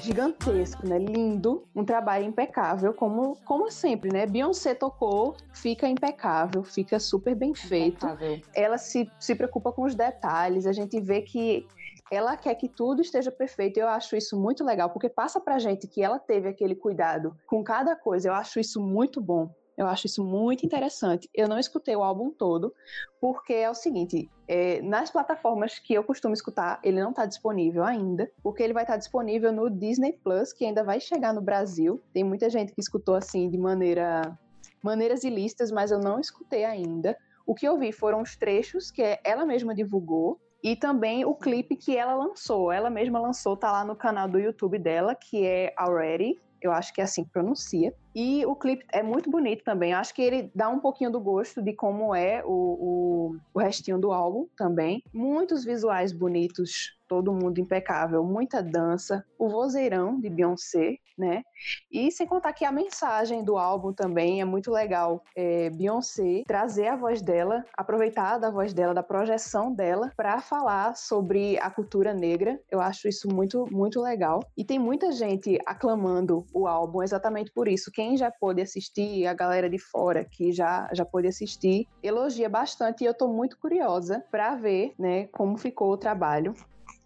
Gigantesco, 0.00 0.86
né? 0.88 0.98
Lindo, 0.98 1.68
um 1.74 1.84
trabalho 1.84 2.24
impecável, 2.24 2.92
como, 2.92 3.36
como 3.44 3.70
sempre, 3.70 4.12
né? 4.12 4.26
Beyoncé 4.26 4.74
tocou, 4.74 5.36
fica 5.54 5.88
impecável, 5.88 6.64
fica 6.64 6.98
super 6.98 7.34
bem 7.34 7.54
feito. 7.54 8.04
Impecável. 8.04 8.40
Ela 8.54 8.76
se, 8.76 9.10
se 9.20 9.34
preocupa 9.34 9.72
com 9.72 9.84
os 9.84 9.94
detalhes, 9.94 10.66
a 10.66 10.72
gente 10.72 11.00
vê 11.00 11.22
que 11.22 11.66
ela 12.10 12.36
quer 12.36 12.54
que 12.56 12.68
tudo 12.68 13.00
esteja 13.00 13.30
perfeito. 13.30 13.78
Eu 13.78 13.88
acho 13.88 14.16
isso 14.16 14.38
muito 14.38 14.64
legal, 14.64 14.90
porque 14.90 15.08
passa 15.08 15.40
pra 15.40 15.58
gente 15.58 15.86
que 15.86 16.02
ela 16.02 16.18
teve 16.18 16.48
aquele 16.48 16.74
cuidado 16.74 17.34
com 17.46 17.62
cada 17.62 17.96
coisa. 17.96 18.28
Eu 18.28 18.34
acho 18.34 18.60
isso 18.60 18.80
muito 18.80 19.20
bom. 19.20 19.48
Eu 19.76 19.86
acho 19.86 20.06
isso 20.06 20.22
muito 20.22 20.66
interessante. 20.66 21.28
Eu 21.34 21.48
não 21.48 21.58
escutei 21.58 21.96
o 21.96 22.02
álbum 22.02 22.30
todo, 22.30 22.74
porque 23.20 23.54
é 23.54 23.70
o 23.70 23.74
seguinte: 23.74 24.30
é, 24.46 24.82
nas 24.82 25.10
plataformas 25.10 25.78
que 25.78 25.94
eu 25.94 26.04
costumo 26.04 26.34
escutar, 26.34 26.78
ele 26.82 27.00
não 27.00 27.10
está 27.10 27.24
disponível 27.24 27.82
ainda, 27.84 28.30
porque 28.42 28.62
ele 28.62 28.74
vai 28.74 28.82
estar 28.82 28.94
tá 28.94 28.98
disponível 28.98 29.52
no 29.52 29.70
Disney 29.70 30.12
Plus, 30.12 30.52
que 30.52 30.64
ainda 30.64 30.84
vai 30.84 31.00
chegar 31.00 31.32
no 31.32 31.40
Brasil. 31.40 32.02
Tem 32.12 32.22
muita 32.22 32.50
gente 32.50 32.72
que 32.72 32.80
escutou 32.80 33.14
assim 33.14 33.48
de 33.48 33.58
maneira 33.58 34.38
maneiras 34.82 35.22
ilícitas, 35.22 35.70
mas 35.70 35.90
eu 35.90 35.98
não 35.98 36.18
escutei 36.18 36.64
ainda. 36.64 37.16
O 37.46 37.54
que 37.54 37.66
eu 37.66 37.78
vi 37.78 37.92
foram 37.92 38.20
os 38.20 38.36
trechos 38.36 38.90
que 38.90 39.02
ela 39.24 39.46
mesma 39.46 39.74
divulgou 39.74 40.40
e 40.62 40.76
também 40.76 41.24
o 41.24 41.34
clipe 41.34 41.76
que 41.76 41.96
ela 41.96 42.14
lançou. 42.14 42.70
Ela 42.70 42.90
mesma 42.90 43.18
lançou, 43.20 43.56
tá 43.56 43.70
lá 43.70 43.84
no 43.84 43.96
canal 43.96 44.28
do 44.28 44.38
YouTube 44.38 44.78
dela, 44.78 45.14
que 45.14 45.44
é 45.44 45.72
Already. 45.76 46.40
Eu 46.60 46.72
acho 46.72 46.92
que 46.92 47.00
é 47.00 47.04
assim 47.04 47.24
que 47.24 47.30
pronuncia. 47.30 47.92
E 48.14 48.44
o 48.46 48.54
clipe 48.54 48.84
é 48.92 49.02
muito 49.02 49.30
bonito 49.30 49.64
também. 49.64 49.92
Acho 49.92 50.14
que 50.14 50.22
ele 50.22 50.50
dá 50.54 50.68
um 50.68 50.78
pouquinho 50.78 51.10
do 51.10 51.20
gosto 51.20 51.62
de 51.62 51.72
como 51.72 52.14
é 52.14 52.42
o, 52.44 52.50
o, 52.50 53.36
o 53.54 53.58
restinho 53.58 53.98
do 53.98 54.12
álbum 54.12 54.46
também. 54.56 55.02
Muitos 55.12 55.64
visuais 55.64 56.12
bonitos 56.12 56.92
todo 57.12 57.30
mundo 57.30 57.58
impecável, 57.58 58.24
muita 58.24 58.62
dança, 58.62 59.22
o 59.38 59.46
vozeirão 59.46 60.18
de 60.18 60.30
Beyoncé, 60.30 60.96
né? 61.18 61.42
E 61.90 62.10
sem 62.10 62.26
contar 62.26 62.54
que 62.54 62.64
a 62.64 62.72
mensagem 62.72 63.44
do 63.44 63.58
álbum 63.58 63.92
também 63.92 64.40
é 64.40 64.46
muito 64.46 64.70
legal. 64.70 65.22
É, 65.36 65.68
Beyoncé 65.68 66.42
trazer 66.46 66.88
a 66.88 66.96
voz 66.96 67.20
dela, 67.20 67.66
aproveitar 67.76 68.38
da 68.38 68.50
voz 68.50 68.72
dela, 68.72 68.94
da 68.94 69.02
projeção 69.02 69.74
dela, 69.74 70.10
para 70.16 70.40
falar 70.40 70.96
sobre 70.96 71.58
a 71.58 71.70
cultura 71.70 72.14
negra. 72.14 72.58
Eu 72.70 72.80
acho 72.80 73.06
isso 73.06 73.28
muito, 73.28 73.66
muito 73.70 74.00
legal. 74.00 74.40
E 74.56 74.64
tem 74.64 74.78
muita 74.78 75.12
gente 75.12 75.58
aclamando 75.66 76.46
o 76.54 76.66
álbum 76.66 77.02
exatamente 77.02 77.52
por 77.52 77.68
isso. 77.68 77.92
Quem 77.92 78.01
já 78.16 78.30
pôde 78.30 78.60
assistir, 78.60 79.26
a 79.26 79.34
galera 79.34 79.68
de 79.68 79.78
fora 79.78 80.24
que 80.24 80.52
já, 80.52 80.88
já 80.92 81.04
pôde 81.04 81.28
assistir, 81.28 81.88
elogia 82.02 82.48
bastante 82.48 83.02
e 83.02 83.06
eu 83.06 83.14
tô 83.14 83.28
muito 83.28 83.58
curiosa 83.58 84.24
para 84.30 84.54
ver, 84.54 84.94
né, 84.98 85.26
como 85.28 85.56
ficou 85.56 85.92
o 85.92 85.96
trabalho. 85.96 86.54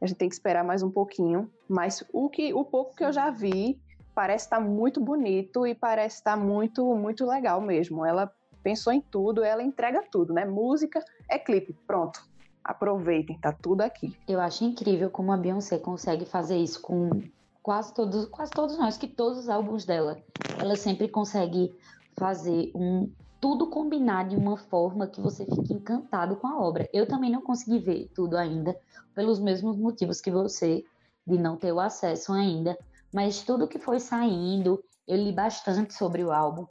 A 0.00 0.06
gente 0.06 0.18
tem 0.18 0.28
que 0.28 0.34
esperar 0.34 0.64
mais 0.64 0.82
um 0.82 0.90
pouquinho, 0.90 1.50
mas 1.68 2.04
o 2.12 2.28
que 2.28 2.52
o 2.52 2.64
pouco 2.64 2.94
que 2.94 3.04
eu 3.04 3.12
já 3.12 3.30
vi 3.30 3.80
parece 4.14 4.46
estar 4.46 4.58
tá 4.58 4.62
muito 4.62 5.00
bonito 5.00 5.66
e 5.66 5.74
parece 5.74 6.16
estar 6.16 6.36
tá 6.36 6.42
muito 6.42 6.84
muito 6.94 7.26
legal 7.26 7.60
mesmo. 7.60 8.04
Ela 8.04 8.32
pensou 8.62 8.92
em 8.92 9.00
tudo, 9.00 9.44
ela 9.44 9.62
entrega 9.62 10.02
tudo, 10.10 10.32
né? 10.34 10.44
Música 10.44 11.04
é 11.28 11.38
clipe, 11.38 11.74
pronto. 11.86 12.20
Aproveitem, 12.64 13.38
tá 13.38 13.52
tudo 13.52 13.82
aqui. 13.82 14.16
Eu 14.26 14.40
acho 14.40 14.64
incrível 14.64 15.08
como 15.08 15.32
a 15.32 15.36
Beyoncé 15.36 15.78
consegue 15.78 16.24
fazer 16.24 16.56
isso 16.56 16.80
com 16.80 17.10
quase 17.66 17.92
todos, 17.92 18.26
quase 18.26 18.52
todos 18.52 18.78
nós, 18.78 18.96
que 18.96 19.08
todos 19.08 19.40
os 19.40 19.48
álbuns 19.48 19.84
dela, 19.84 20.22
ela 20.56 20.76
sempre 20.76 21.08
consegue 21.08 21.74
fazer 22.16 22.70
um 22.76 23.10
tudo 23.40 23.66
combinar 23.66 24.28
de 24.28 24.36
uma 24.36 24.56
forma 24.56 25.08
que 25.08 25.20
você 25.20 25.44
fique 25.44 25.74
encantado 25.74 26.36
com 26.36 26.46
a 26.46 26.60
obra. 26.60 26.88
Eu 26.92 27.08
também 27.08 27.28
não 27.28 27.42
consegui 27.42 27.80
ver 27.80 28.08
tudo 28.14 28.36
ainda, 28.36 28.78
pelos 29.16 29.40
mesmos 29.40 29.76
motivos 29.76 30.20
que 30.20 30.30
você, 30.30 30.84
de 31.26 31.36
não 31.36 31.56
ter 31.56 31.72
o 31.72 31.80
acesso 31.80 32.32
ainda, 32.32 32.78
mas 33.12 33.42
tudo 33.42 33.66
que 33.66 33.80
foi 33.80 33.98
saindo, 33.98 34.80
eu 35.06 35.16
li 35.16 35.32
bastante 35.32 35.92
sobre 35.92 36.22
o 36.22 36.30
álbum. 36.30 36.68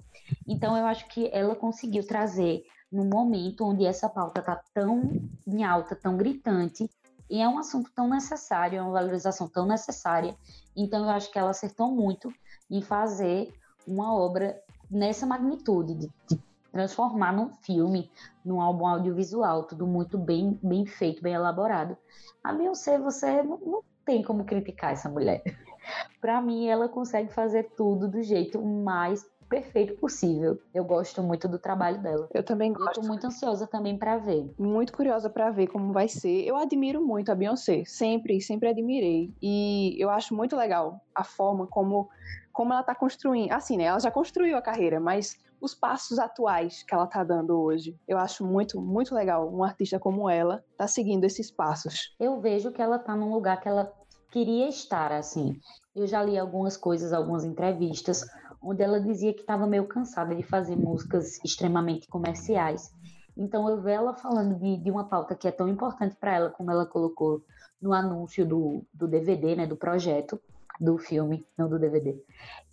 Então 0.48 0.78
eu 0.78 0.86
acho 0.86 1.10
que 1.10 1.30
ela 1.34 1.58
conseguiu 1.58 2.08
trazer 2.08 2.64
no 2.90 3.04
momento 3.04 3.66
onde 3.66 3.86
essa 3.86 4.08
pauta 4.08 4.40
está 4.40 4.62
tão 4.74 5.12
em 5.46 5.62
alta, 5.62 5.94
tão 5.94 6.16
gritante, 6.16 6.90
e 7.30 7.42
é 7.42 7.48
um 7.48 7.58
assunto 7.58 7.92
tão 7.94 8.08
necessário, 8.08 8.78
é 8.78 8.82
uma 8.82 8.92
valorização 8.92 9.48
tão 9.48 9.66
necessária. 9.66 10.36
Então 10.76 11.04
eu 11.04 11.10
acho 11.10 11.32
que 11.32 11.40
ela 11.40 11.50
acertou 11.50 11.92
muito 11.92 12.32
em 12.70 12.82
fazer 12.82 13.54
uma 13.88 14.14
obra 14.16 14.60
nessa 14.90 15.26
magnitude, 15.26 15.96
de, 15.96 16.12
de 16.28 16.40
transformar 16.72 17.34
num 17.34 17.50
filme, 17.50 18.12
num 18.44 18.62
álbum 18.62 18.86
audiovisual, 18.86 19.64
tudo 19.64 19.88
muito 19.88 20.18
bem, 20.18 20.60
bem 20.62 20.86
feito, 20.86 21.22
bem 21.22 21.34
elaborado. 21.34 21.98
A 22.44 22.54
Beyoncé, 22.54 23.00
você 23.00 23.42
não, 23.42 23.58
não 23.58 23.84
tem 24.06 24.22
como 24.22 24.46
criticar 24.46 24.92
essa 24.92 25.10
mulher. 25.10 25.42
Para 26.20 26.42
mim, 26.42 26.68
ela 26.68 26.90
consegue 26.90 27.34
fazer 27.34 27.72
tudo 27.76 28.08
do 28.08 28.22
jeito 28.22 28.62
mais 28.62 29.26
perfeito 29.50 29.96
possível. 29.96 30.60
Eu 30.74 30.84
gosto 30.84 31.22
muito 31.24 31.48
do 31.48 31.60
trabalho 31.60 32.02
dela. 32.02 32.28
Eu 32.34 32.44
também 32.44 32.74
gosto. 32.74 32.98
Eu 32.98 33.02
tô 33.02 33.08
muito 33.08 33.28
ansiosa 33.28 33.68
também 33.68 33.98
para 33.98 34.18
ver. 34.18 34.54
Muito 34.58 34.94
curiosa 34.94 35.30
para 35.30 35.52
ver 35.52 35.68
como 35.68 35.94
vai 35.94 36.08
ser. 36.08 36.44
Eu 36.46 36.58
admiro 36.58 37.06
muito 37.06 37.32
a 37.32 37.36
Beyoncé, 37.36 37.84
sempre, 37.86 38.42
sempre 38.42 38.70
admirei. 38.70 39.34
E 39.42 39.96
eu 40.02 40.10
acho 40.10 40.36
muito 40.36 40.56
legal 40.56 41.00
a 41.14 41.24
forma 41.24 41.68
como 41.68 42.10
como 42.52 42.72
ela 42.72 42.84
tá 42.84 42.96
construindo. 42.96 43.52
Assim, 43.52 43.76
né? 43.76 43.84
Ela 43.84 44.00
já 44.00 44.10
construiu 44.10 44.56
a 44.56 44.62
carreira, 44.62 44.98
mas 44.98 45.38
os 45.60 45.76
passos 45.76 46.18
atuais 46.18 46.84
que 46.84 46.94
ela 46.94 47.06
tá 47.06 47.24
dando 47.24 47.60
hoje. 47.60 48.00
Eu 48.08 48.18
acho 48.18 48.46
muito, 48.46 48.80
muito 48.80 49.14
legal 49.14 49.54
um 49.54 49.64
artista 49.64 50.00
como 50.00 50.30
ela 50.30 50.64
tá 50.78 50.88
seguindo 50.88 51.26
esses 51.26 51.52
passos. 51.52 52.16
Eu 52.20 52.40
vejo 52.40 52.72
que 52.72 52.82
ela 52.82 52.98
tá 52.98 53.16
num 53.16 53.34
lugar 53.34 53.60
que 53.60 53.68
ela 53.68 53.92
queria 54.32 54.68
estar, 54.68 55.12
assim. 55.12 55.60
Eu 55.96 56.06
já 56.08 56.22
li 56.22 56.38
algumas 56.38 56.76
coisas, 56.76 57.14
algumas 57.14 57.44
entrevistas, 57.44 58.26
onde 58.66 58.82
ela 58.82 59.00
dizia 59.00 59.34
que 59.34 59.42
estava 59.42 59.68
meio 59.68 59.88
cansada 59.88 60.36
de 60.36 60.44
fazer 60.44 60.76
músicas 60.76 61.40
extremamente 61.44 62.08
comerciais. 62.08 62.92
Então 63.38 63.70
eu 63.70 63.82
vejo 63.82 63.96
ela 63.96 64.14
falando 64.16 64.58
de, 64.58 64.78
de 64.78 64.90
uma 64.90 65.04
pauta 65.08 65.36
que 65.36 65.48
é 65.48 65.52
tão 65.52 65.68
importante 65.68 66.16
para 66.16 66.36
ela, 66.36 66.50
como 66.50 66.72
ela 66.72 66.86
colocou 66.86 67.44
no 67.82 67.94
anúncio 67.94 68.46
do, 68.46 68.84
do 68.94 69.08
DVD, 69.08 69.56
né, 69.56 69.68
do 69.68 69.76
projeto, 69.76 70.42
do 70.80 70.98
filme, 70.98 71.46
não 71.58 71.70
do 71.70 71.80
DVD. 71.80 72.18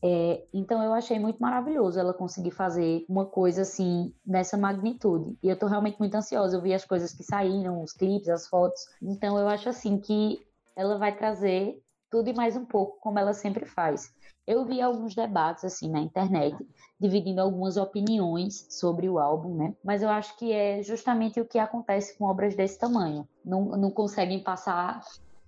É, 0.02 0.44
então 0.52 0.82
eu 0.82 0.92
achei 0.92 1.18
muito 1.18 1.38
maravilhoso 1.38 1.98
ela 1.98 2.14
conseguir 2.14 2.50
fazer 2.50 3.04
uma 3.08 3.26
coisa 3.26 3.62
assim 3.62 4.14
nessa 4.26 4.56
magnitude. 4.56 5.36
E 5.42 5.48
eu 5.48 5.58
tô 5.58 5.66
realmente 5.66 5.98
muito 5.98 6.14
ansiosa. 6.14 6.56
Eu 6.56 6.62
vi 6.62 6.74
as 6.74 6.84
coisas 6.84 7.12
que 7.12 7.22
saíram, 7.22 7.82
os 7.82 7.92
clipes, 7.92 8.28
as 8.28 8.48
fotos. 8.48 8.80
Então 9.00 9.38
eu 9.38 9.46
acho 9.48 9.68
assim 9.68 9.98
que 9.98 10.44
ela 10.74 10.98
vai 10.98 11.16
trazer 11.16 11.80
tudo 12.10 12.28
e 12.28 12.34
mais 12.34 12.56
um 12.56 12.64
pouco, 12.64 12.98
como 13.00 13.18
ela 13.18 13.32
sempre 13.32 13.64
faz. 13.64 14.12
Eu 14.46 14.64
vi 14.64 14.80
alguns 14.80 15.14
debates 15.14 15.64
assim 15.64 15.88
na 15.88 16.00
internet, 16.00 16.56
dividindo 16.98 17.40
algumas 17.40 17.76
opiniões 17.76 18.66
sobre 18.70 19.08
o 19.08 19.18
álbum, 19.18 19.54
né? 19.54 19.74
Mas 19.84 20.02
eu 20.02 20.08
acho 20.08 20.36
que 20.36 20.52
é 20.52 20.82
justamente 20.82 21.40
o 21.40 21.44
que 21.44 21.58
acontece 21.58 22.18
com 22.18 22.24
obras 22.24 22.56
desse 22.56 22.78
tamanho. 22.78 23.26
Não, 23.44 23.64
não 23.76 23.90
conseguem 23.90 24.42
passar 24.42 25.00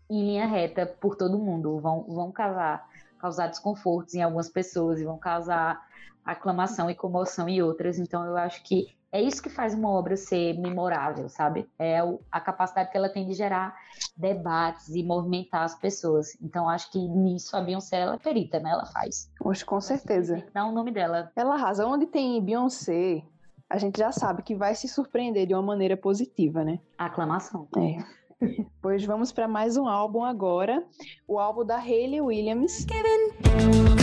em 0.09 0.24
linha 0.24 0.46
reta 0.46 0.87
por 0.87 1.16
todo 1.16 1.38
mundo. 1.38 1.80
Vão, 1.80 2.04
vão 2.04 2.30
causar, 2.30 2.88
causar 3.18 3.48
desconfortos 3.48 4.14
em 4.14 4.22
algumas 4.22 4.48
pessoas 4.48 5.00
e 5.00 5.04
vão 5.04 5.18
causar 5.18 5.85
aclamação 6.24 6.88
e 6.88 6.94
comoção 6.94 7.48
em 7.48 7.61
outras. 7.62 7.98
Então 7.98 8.24
eu 8.24 8.37
acho 8.37 8.62
que 8.62 8.94
é 9.14 9.22
isso 9.22 9.40
que 9.40 9.48
faz 9.48 9.74
uma 9.74 9.88
obra 9.90 10.16
ser 10.16 10.59
memorável, 10.59 11.29
sabe? 11.29 11.68
É 11.79 12.00
a 12.33 12.40
capacidade 12.40 12.90
que 12.90 12.96
ela 12.96 13.09
tem 13.09 13.24
de 13.24 13.33
gerar 13.33 13.72
debates 14.16 14.88
e 14.88 15.05
movimentar 15.05 15.62
as 15.62 15.77
pessoas. 15.77 16.37
Então, 16.42 16.68
acho 16.68 16.90
que 16.90 16.98
nisso 16.98 17.57
a 17.57 17.61
Beyoncé 17.61 18.00
ela 18.00 18.16
é 18.16 18.18
perita, 18.18 18.59
né? 18.59 18.70
Ela 18.70 18.87
faz. 18.87 19.31
Poxa, 19.38 19.64
com 19.64 19.81
certeza. 19.81 20.44
Dá 20.53 20.66
o 20.66 20.72
nome 20.72 20.90
dela. 20.90 21.31
Ela 21.37 21.55
arrasa. 21.55 21.87
Onde 21.87 22.07
tem 22.07 22.44
Beyoncé, 22.44 23.22
a 23.70 23.79
gente 23.79 24.00
já 24.00 24.11
sabe 24.11 24.42
que 24.42 24.57
vai 24.57 24.74
se 24.74 24.88
surpreender 24.88 25.46
de 25.46 25.55
uma 25.55 25.62
maneira 25.62 25.96
positiva, 25.96 26.64
né? 26.64 26.81
Aclamação. 26.98 27.68
É. 27.79 28.24
Pois 28.83 29.03
vamos 29.05 29.33
para 29.33 29.48
mais 29.48 29.77
um 29.79 29.88
álbum 29.88 30.22
agora, 30.22 30.85
o 31.27 31.38
álbum 31.38 31.64
da 31.64 31.79
Hayley 31.79 32.20
Williams. 32.20 32.85
Eu, 32.85 33.93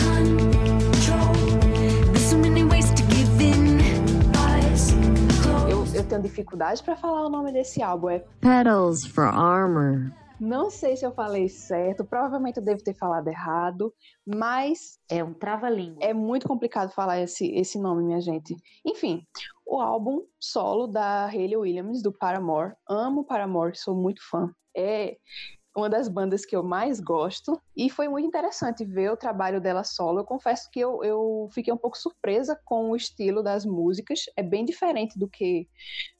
tenho 6.12 6.22
dificuldade 6.22 6.82
para 6.82 6.94
falar 6.94 7.24
o 7.24 7.30
nome 7.30 7.52
desse 7.52 7.82
álbum, 7.82 8.10
é 8.10 8.18
Petals 8.40 9.06
for 9.06 9.24
Armor. 9.24 10.12
Não 10.38 10.68
sei 10.68 10.94
se 10.94 11.06
eu 11.06 11.12
falei 11.12 11.48
certo, 11.48 12.04
provavelmente 12.04 12.58
eu 12.58 12.64
devo 12.64 12.82
ter 12.82 12.94
falado 12.94 13.28
errado, 13.28 13.94
mas. 14.26 14.98
É 15.08 15.24
um 15.24 15.32
trava-língua. 15.32 16.02
É 16.02 16.12
muito 16.12 16.46
complicado 16.46 16.90
falar 16.92 17.20
esse, 17.20 17.46
esse 17.54 17.78
nome, 17.78 18.02
minha 18.02 18.20
gente. 18.20 18.54
Enfim, 18.84 19.24
o 19.64 19.80
álbum 19.80 20.22
solo 20.38 20.86
da 20.86 21.26
Hayley 21.26 21.56
Williams, 21.56 22.02
do 22.02 22.12
Paramore. 22.12 22.74
Amo 22.86 23.24
Paramore, 23.24 23.76
sou 23.76 23.94
muito 23.94 24.20
fã. 24.28 24.50
É 24.76 25.16
uma 25.76 25.88
das 25.88 26.08
bandas 26.08 26.44
que 26.44 26.54
eu 26.54 26.62
mais 26.62 27.00
gosto. 27.00 27.60
E 27.76 27.88
foi 27.88 28.08
muito 28.08 28.26
interessante 28.26 28.84
ver 28.84 29.10
o 29.10 29.16
trabalho 29.16 29.60
dela 29.60 29.84
solo. 29.84 30.20
Eu 30.20 30.24
confesso 30.24 30.68
que 30.70 30.80
eu, 30.80 31.02
eu 31.02 31.48
fiquei 31.52 31.72
um 31.72 31.78
pouco 31.78 31.96
surpresa 31.96 32.58
com 32.64 32.90
o 32.90 32.96
estilo 32.96 33.42
das 33.42 33.64
músicas. 33.64 34.20
É 34.36 34.42
bem 34.42 34.64
diferente 34.64 35.18
do 35.18 35.28
que 35.28 35.66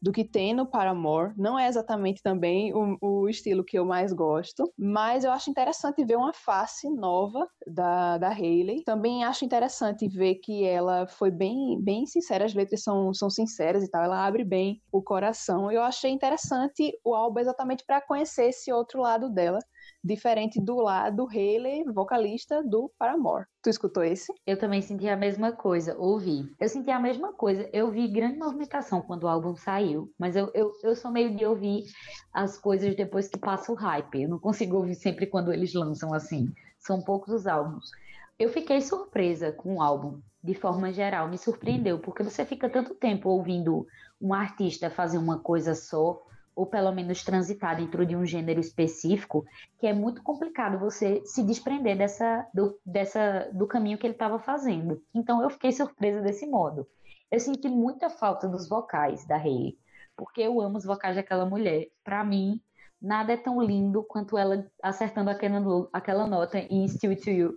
do 0.00 0.10
que 0.10 0.24
tem 0.24 0.54
no 0.54 0.66
Paramore. 0.66 1.32
Não 1.36 1.58
é 1.58 1.68
exatamente 1.68 2.22
também 2.22 2.72
o, 2.74 2.96
o 3.00 3.28
estilo 3.28 3.64
que 3.64 3.78
eu 3.78 3.84
mais 3.84 4.12
gosto, 4.12 4.72
mas 4.76 5.24
eu 5.24 5.30
acho 5.30 5.50
interessante 5.50 6.04
ver 6.04 6.16
uma 6.16 6.32
face 6.32 6.88
nova 6.90 7.46
da, 7.66 8.18
da 8.18 8.28
Hayley. 8.28 8.82
Também 8.84 9.24
acho 9.24 9.44
interessante 9.44 10.08
ver 10.08 10.36
que 10.36 10.64
ela 10.64 11.06
foi 11.06 11.30
bem, 11.30 11.80
bem 11.80 12.06
sincera. 12.06 12.44
As 12.44 12.54
letras 12.54 12.82
são, 12.82 13.12
são 13.12 13.28
sinceras 13.30 13.84
e 13.84 13.90
tal. 13.90 14.02
Ela 14.02 14.26
abre 14.26 14.44
bem 14.44 14.80
o 14.90 15.02
coração. 15.02 15.70
Eu 15.70 15.82
achei 15.82 16.10
interessante 16.10 16.98
o 17.04 17.14
álbum 17.14 17.40
exatamente 17.40 17.84
para 17.84 18.00
conhecer 18.00 18.46
esse 18.46 18.72
outro 18.72 19.00
lado 19.00 19.28
dela 19.28 19.41
dela, 19.42 19.58
diferente 20.04 20.60
do 20.60 20.76
lado 20.76 21.26
Haley, 21.26 21.84
vocalista 21.92 22.62
do 22.62 22.90
Paramore. 22.98 23.46
Tu 23.62 23.70
escutou 23.70 24.04
esse? 24.04 24.32
Eu 24.46 24.56
também 24.56 24.80
senti 24.80 25.08
a 25.08 25.16
mesma 25.16 25.52
coisa, 25.52 25.96
ouvi. 25.98 26.48
Eu 26.60 26.68
senti 26.68 26.90
a 26.90 27.00
mesma 27.00 27.32
coisa. 27.32 27.68
Eu 27.72 27.90
vi 27.90 28.08
grande 28.08 28.38
movimentação 28.38 29.02
quando 29.02 29.24
o 29.24 29.28
álbum 29.28 29.56
saiu, 29.56 30.12
mas 30.18 30.36
eu, 30.36 30.50
eu, 30.54 30.72
eu 30.82 30.94
sou 30.94 31.10
meio 31.10 31.34
de 31.36 31.44
ouvir 31.44 31.84
as 32.32 32.56
coisas 32.58 32.94
depois 32.94 33.28
que 33.28 33.38
passa 33.38 33.72
o 33.72 33.76
hype. 33.76 34.22
Eu 34.22 34.28
não 34.28 34.38
consigo 34.38 34.76
ouvir 34.76 34.94
sempre 34.94 35.26
quando 35.26 35.52
eles 35.52 35.74
lançam 35.74 36.14
assim. 36.14 36.52
São 36.78 37.02
poucos 37.02 37.32
os 37.34 37.46
álbuns. 37.46 37.90
Eu 38.38 38.48
fiquei 38.48 38.80
surpresa 38.80 39.52
com 39.52 39.76
o 39.76 39.82
álbum, 39.82 40.20
de 40.42 40.54
forma 40.54 40.92
geral, 40.92 41.28
me 41.28 41.38
surpreendeu, 41.38 41.98
porque 41.98 42.22
você 42.22 42.44
fica 42.44 42.68
tanto 42.68 42.94
tempo 42.94 43.28
ouvindo 43.28 43.86
um 44.20 44.32
artista 44.32 44.90
fazer 44.90 45.18
uma 45.18 45.38
coisa 45.38 45.74
só, 45.74 46.20
ou 46.54 46.66
pelo 46.66 46.92
menos 46.92 47.24
transitar 47.24 47.76
dentro 47.76 48.04
de 48.04 48.14
um 48.14 48.24
gênero 48.24 48.60
específico, 48.60 49.44
que 49.78 49.86
é 49.86 49.92
muito 49.92 50.22
complicado 50.22 50.78
você 50.78 51.22
se 51.24 51.42
desprender 51.42 51.96
dessa, 51.96 52.46
do, 52.52 52.78
dessa, 52.84 53.50
do 53.52 53.66
caminho 53.66 53.98
que 53.98 54.06
ele 54.06 54.14
estava 54.14 54.38
fazendo. 54.38 55.02
Então 55.14 55.42
eu 55.42 55.50
fiquei 55.50 55.72
surpresa 55.72 56.20
desse 56.20 56.46
modo. 56.46 56.86
Eu 57.30 57.40
senti 57.40 57.68
muita 57.68 58.10
falta 58.10 58.46
dos 58.46 58.68
vocais 58.68 59.26
da 59.26 59.36
Hayley, 59.36 59.78
porque 60.16 60.42
eu 60.42 60.60
amo 60.60 60.76
os 60.76 60.84
vocais 60.84 61.16
daquela 61.16 61.46
mulher. 61.46 61.88
Para 62.04 62.22
mim, 62.22 62.60
nada 63.00 63.32
é 63.32 63.36
tão 63.36 63.60
lindo 63.62 64.02
quanto 64.02 64.36
ela 64.36 64.66
acertando 64.82 65.30
aquela, 65.30 65.88
aquela 65.92 66.26
nota 66.26 66.58
em 66.58 66.86
Still 66.86 67.16
to 67.16 67.30
You. 67.30 67.54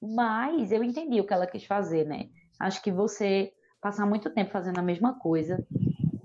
Mas 0.00 0.70
eu 0.70 0.84
entendi 0.84 1.20
o 1.20 1.26
que 1.26 1.34
ela 1.34 1.46
quis 1.46 1.64
fazer, 1.64 2.06
né? 2.06 2.28
Acho 2.60 2.80
que 2.80 2.92
você 2.92 3.52
passar 3.80 4.06
muito 4.06 4.30
tempo 4.30 4.52
fazendo 4.52 4.78
a 4.78 4.82
mesma 4.82 5.18
coisa 5.18 5.64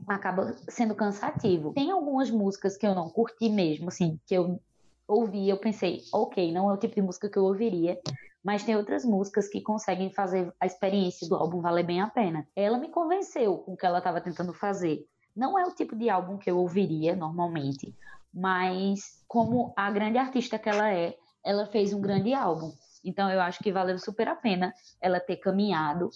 acaba 0.08 0.56
sendo 0.68 0.96
cansativo. 0.96 1.74
Tem 1.74 1.92
algumas 1.92 2.30
músicas 2.30 2.78
que 2.78 2.86
eu 2.86 2.96
não 2.96 3.10
curti 3.10 3.50
mesmo, 3.50 3.90
assim, 3.90 4.20
que 4.26 4.36
eu 4.36 4.60
ouvi, 5.08 5.50
eu 5.50 5.58
pensei, 5.58 6.02
ok, 6.14 6.52
não 6.52 6.70
é 6.70 6.74
o 6.74 6.78
tipo 6.78 6.96
de 6.96 7.02
música 7.02 7.30
que 7.30 7.38
eu 7.38 7.44
ouviria, 7.44 8.00
mas 8.44 8.64
tem 8.64 8.76
outras 8.76 9.06
músicas 9.06 9.48
que 9.48 9.62
conseguem 9.62 10.10
fazer 10.12 10.54
a 10.60 10.66
experiência 10.66 11.28
do 11.28 11.36
álbum 11.36 11.62
valer 11.62 11.86
bem 11.86 12.02
a 12.02 12.08
pena. 12.08 12.48
Ela 12.56 12.78
me 12.78 12.90
convenceu 12.90 13.58
com 13.60 13.74
o 13.74 13.78
que 13.78 13.86
ela 13.86 14.00
estava 14.00 14.20
tentando 14.20 14.54
fazer. 14.54 15.06
Não 15.36 15.58
é 15.58 15.66
o 15.66 15.74
tipo 15.74 15.96
de 15.96 16.10
álbum 16.10 16.38
que 16.38 16.50
eu 16.52 16.58
ouviria 16.58 17.16
normalmente, 17.16 17.94
mas 18.34 19.24
como 19.28 19.74
a 19.76 19.90
grande 19.92 20.18
artista 20.18 20.60
que 20.60 20.70
ela 20.70 20.92
é, 20.92 21.16
ela 21.44 21.66
fez 21.68 21.94
um 21.94 22.02
grande 22.02 22.34
álbum. 22.34 22.72
Então 23.04 23.30
eu 23.30 23.42
acho 23.42 23.60
que 23.64 23.72
valeu 23.72 23.98
super 23.98 24.28
a 24.28 24.36
pena 24.36 24.74
ela 25.02 25.20
ter 25.20 25.38
caminhado, 25.38 26.10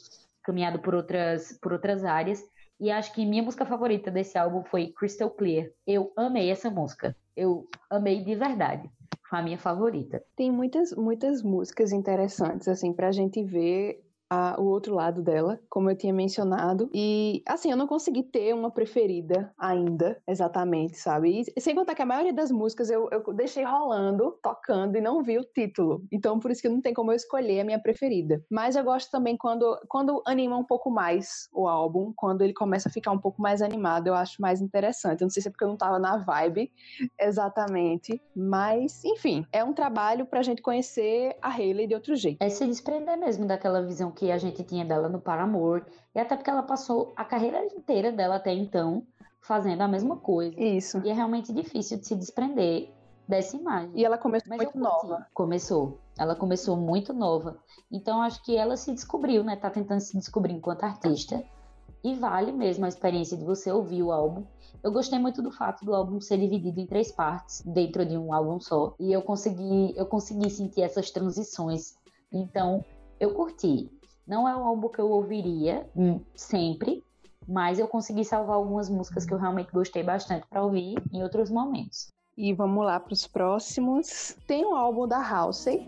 caminhado 0.44 0.80
por 0.80 0.96
outras, 0.96 1.58
por 1.62 1.74
outras 1.74 2.04
áreas 2.04 2.44
e 2.80 2.92
acho 2.92 3.14
que 3.14 3.26
minha 3.26 3.44
música 3.44 3.66
favorita 3.66 4.12
desse 4.12 4.38
álbum 4.38 4.64
foi 4.64 4.92
Crystal 4.92 5.30
Clear. 5.30 5.70
Eu 5.86 6.12
amei 6.16 6.52
essa 6.52 6.70
música. 6.70 7.16
Eu 7.36 7.68
amei 7.90 8.24
de 8.24 8.36
verdade. 8.36 8.90
Foi 9.30 9.40
a 9.40 9.42
minha 9.42 9.58
favorita. 9.58 10.24
Tem 10.36 10.52
muitas, 10.52 10.94
muitas 10.94 11.42
músicas 11.42 11.92
interessantes, 11.92 12.68
assim, 12.68 12.94
pra 12.94 13.12
gente 13.12 13.44
ver 13.44 14.07
a, 14.30 14.60
o 14.60 14.66
outro 14.66 14.94
lado 14.94 15.22
dela, 15.22 15.60
como 15.70 15.90
eu 15.90 15.96
tinha 15.96 16.14
mencionado. 16.14 16.90
E, 16.94 17.42
assim, 17.48 17.72
eu 17.72 17.78
não 17.78 17.88
consegui 17.88 18.24
ter 18.24 18.54
uma 18.54 18.72
preferida 18.72 19.54
ainda, 19.58 20.22
exatamente, 20.28 20.98
sabe? 20.98 21.44
E, 21.56 21.62
sem 21.62 21.76
contar 21.76 21.96
que 21.96 22.02
a 22.02 22.06
maioria 22.06 22.34
das 22.34 22.52
músicas 22.52 22.90
eu, 22.90 23.10
eu 23.12 23.34
deixei 23.34 23.64
rolando, 23.64 24.38
tocando 24.42 24.98
e 24.98 25.02
não 25.02 25.24
vi 25.24 25.38
o 25.38 25.44
título. 25.44 26.04
Então, 26.12 26.40
por 26.40 26.52
isso 26.52 26.62
que 26.62 26.70
não 26.70 26.82
tem 26.82 26.94
como 26.94 27.12
eu 27.12 27.16
escolher 27.16 27.62
a 27.62 27.66
minha 27.66 27.80
preferida. 27.80 28.44
Mas 28.50 28.76
eu 28.76 28.84
gosto 28.84 29.10
também 29.10 29.38
quando, 29.38 29.80
quando 29.88 30.22
anima 30.26 30.58
um 30.58 30.64
pouco 30.64 30.90
mais 30.90 31.48
o 31.54 31.68
álbum, 31.68 32.12
quando 32.16 32.42
ele 32.42 32.54
começa 32.54 32.90
a 32.90 32.92
ficar 32.92 33.12
um 33.12 33.20
pouco 33.20 33.42
mais 33.42 33.62
animado, 33.62 34.08
eu 34.08 34.14
acho 34.14 34.42
mais 34.42 34.62
interessante. 34.62 35.22
Eu 35.22 35.26
não 35.26 35.30
sei 35.30 35.42
se 35.42 35.48
é 35.48 35.52
porque 35.52 35.64
eu 35.64 35.70
não 35.70 35.78
tava 35.78 36.00
na 36.00 36.18
vibe 36.18 36.72
exatamente, 37.20 38.22
mas, 38.36 39.04
enfim, 39.04 39.46
é 39.52 39.64
um 39.64 39.74
trabalho 39.74 40.26
pra 40.26 40.42
gente 40.42 40.62
conhecer 40.62 41.36
a 41.42 41.50
Hayley 41.50 41.88
de 41.88 41.94
outro 41.94 42.16
jeito. 42.16 42.38
É 42.42 42.50
se 42.50 42.66
desprender 42.66 43.18
mesmo 43.18 43.46
daquela 43.46 43.82
visão 43.82 44.12
que 44.18 44.32
a 44.32 44.38
gente 44.40 44.64
tinha 44.64 44.84
dela 44.84 45.08
no 45.08 45.22
Paramore, 45.22 45.86
e 46.16 46.20
até 46.20 46.36
porque 46.36 46.50
ela 46.50 46.64
passou 46.64 47.14
a 47.16 47.24
carreira 47.24 47.64
inteira 47.66 48.12
dela 48.12 48.38
até 48.38 48.52
então 48.52 49.06
fazendo 49.40 49.82
a 49.82 49.88
mesma 49.88 50.18
coisa. 50.18 50.60
Isso. 50.60 51.00
E 51.06 51.10
é 51.10 51.14
realmente 51.14 51.54
difícil 51.54 52.00
de 52.00 52.08
se 52.08 52.16
desprender 52.16 52.92
dessa 53.28 53.56
imagem. 53.56 53.92
E 53.94 54.04
ela 54.04 54.18
começou 54.18 54.50
Mas 54.50 54.58
muito 54.58 54.80
nova. 54.80 55.28
Começou. 55.36 56.00
Ela 56.18 56.36
começou 56.36 56.76
muito 56.76 57.14
nova. 57.14 57.60
Então 57.92 58.20
acho 58.24 58.44
que 58.44 58.58
ela 58.58 58.76
se 58.76 58.92
descobriu, 58.92 59.44
né? 59.44 59.56
Tá 59.56 59.70
tentando 59.70 60.00
se 60.00 60.18
descobrir 60.18 60.54
enquanto 60.54 60.84
artista. 60.84 61.44
E 62.04 62.16
vale 62.16 62.52
mesmo 62.52 62.86
a 62.86 62.90
experiência 62.90 63.38
de 63.38 63.46
você 63.46 63.72
ouvir 63.72 64.02
o 64.02 64.12
álbum. 64.12 64.44
Eu 64.84 64.92
gostei 64.92 65.20
muito 65.20 65.44
do 65.44 65.52
fato 65.52 65.86
do 65.86 65.94
álbum 65.94 66.20
ser 66.20 66.38
dividido 66.38 66.80
em 66.80 66.88
três 66.88 67.12
partes 67.12 67.62
dentro 67.62 68.04
de 68.04 68.18
um 68.18 68.34
álbum 68.34 68.60
só. 68.60 68.96
E 69.00 69.14
eu 69.14 69.22
consegui, 69.22 69.94
eu 69.96 70.08
consegui 70.08 70.50
sentir 70.50 70.82
essas 70.82 71.12
transições. 71.12 71.96
Então, 72.32 72.84
eu 73.20 73.34
curti. 73.34 73.92
Não 74.28 74.46
é 74.46 74.54
um 74.54 74.68
álbum 74.68 74.90
que 74.90 75.00
eu 75.00 75.10
ouviria 75.10 75.90
hum, 75.96 76.20
sempre, 76.36 77.02
mas 77.48 77.80
eu 77.80 77.88
consegui 77.88 78.26
salvar 78.26 78.58
algumas 78.58 78.90
músicas 78.90 79.26
que 79.26 79.34
eu 79.34 79.38
realmente 79.38 79.72
gostei 79.72 80.04
bastante 80.04 80.46
para 80.48 80.62
ouvir 80.62 81.02
em 81.14 81.24
outros 81.24 81.50
momentos. 81.50 82.10
E 82.36 82.54
vamos 82.54 82.86
lá 82.86 83.00
para 83.00 83.14
os 83.14 83.26
próximos. 83.26 84.36
Tem 84.46 84.66
um 84.66 84.76
álbum 84.76 85.08
da 85.08 85.18
Halsey. 85.18 85.88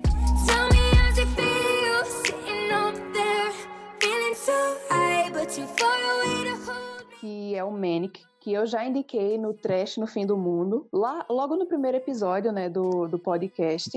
Que 7.20 7.56
é 7.56 7.64
o 7.66 7.72
Manic, 7.72 8.24
que 8.50 8.54
eu 8.54 8.66
já 8.66 8.84
indiquei 8.84 9.38
no 9.38 9.54
Trash 9.54 9.98
no 9.98 10.08
Fim 10.08 10.26
do 10.26 10.36
Mundo, 10.36 10.88
lá 10.92 11.24
logo 11.30 11.56
no 11.56 11.68
primeiro 11.68 11.98
episódio, 11.98 12.52
né, 12.52 12.68
do, 12.68 13.08
do 13.08 13.20
podcast. 13.20 13.92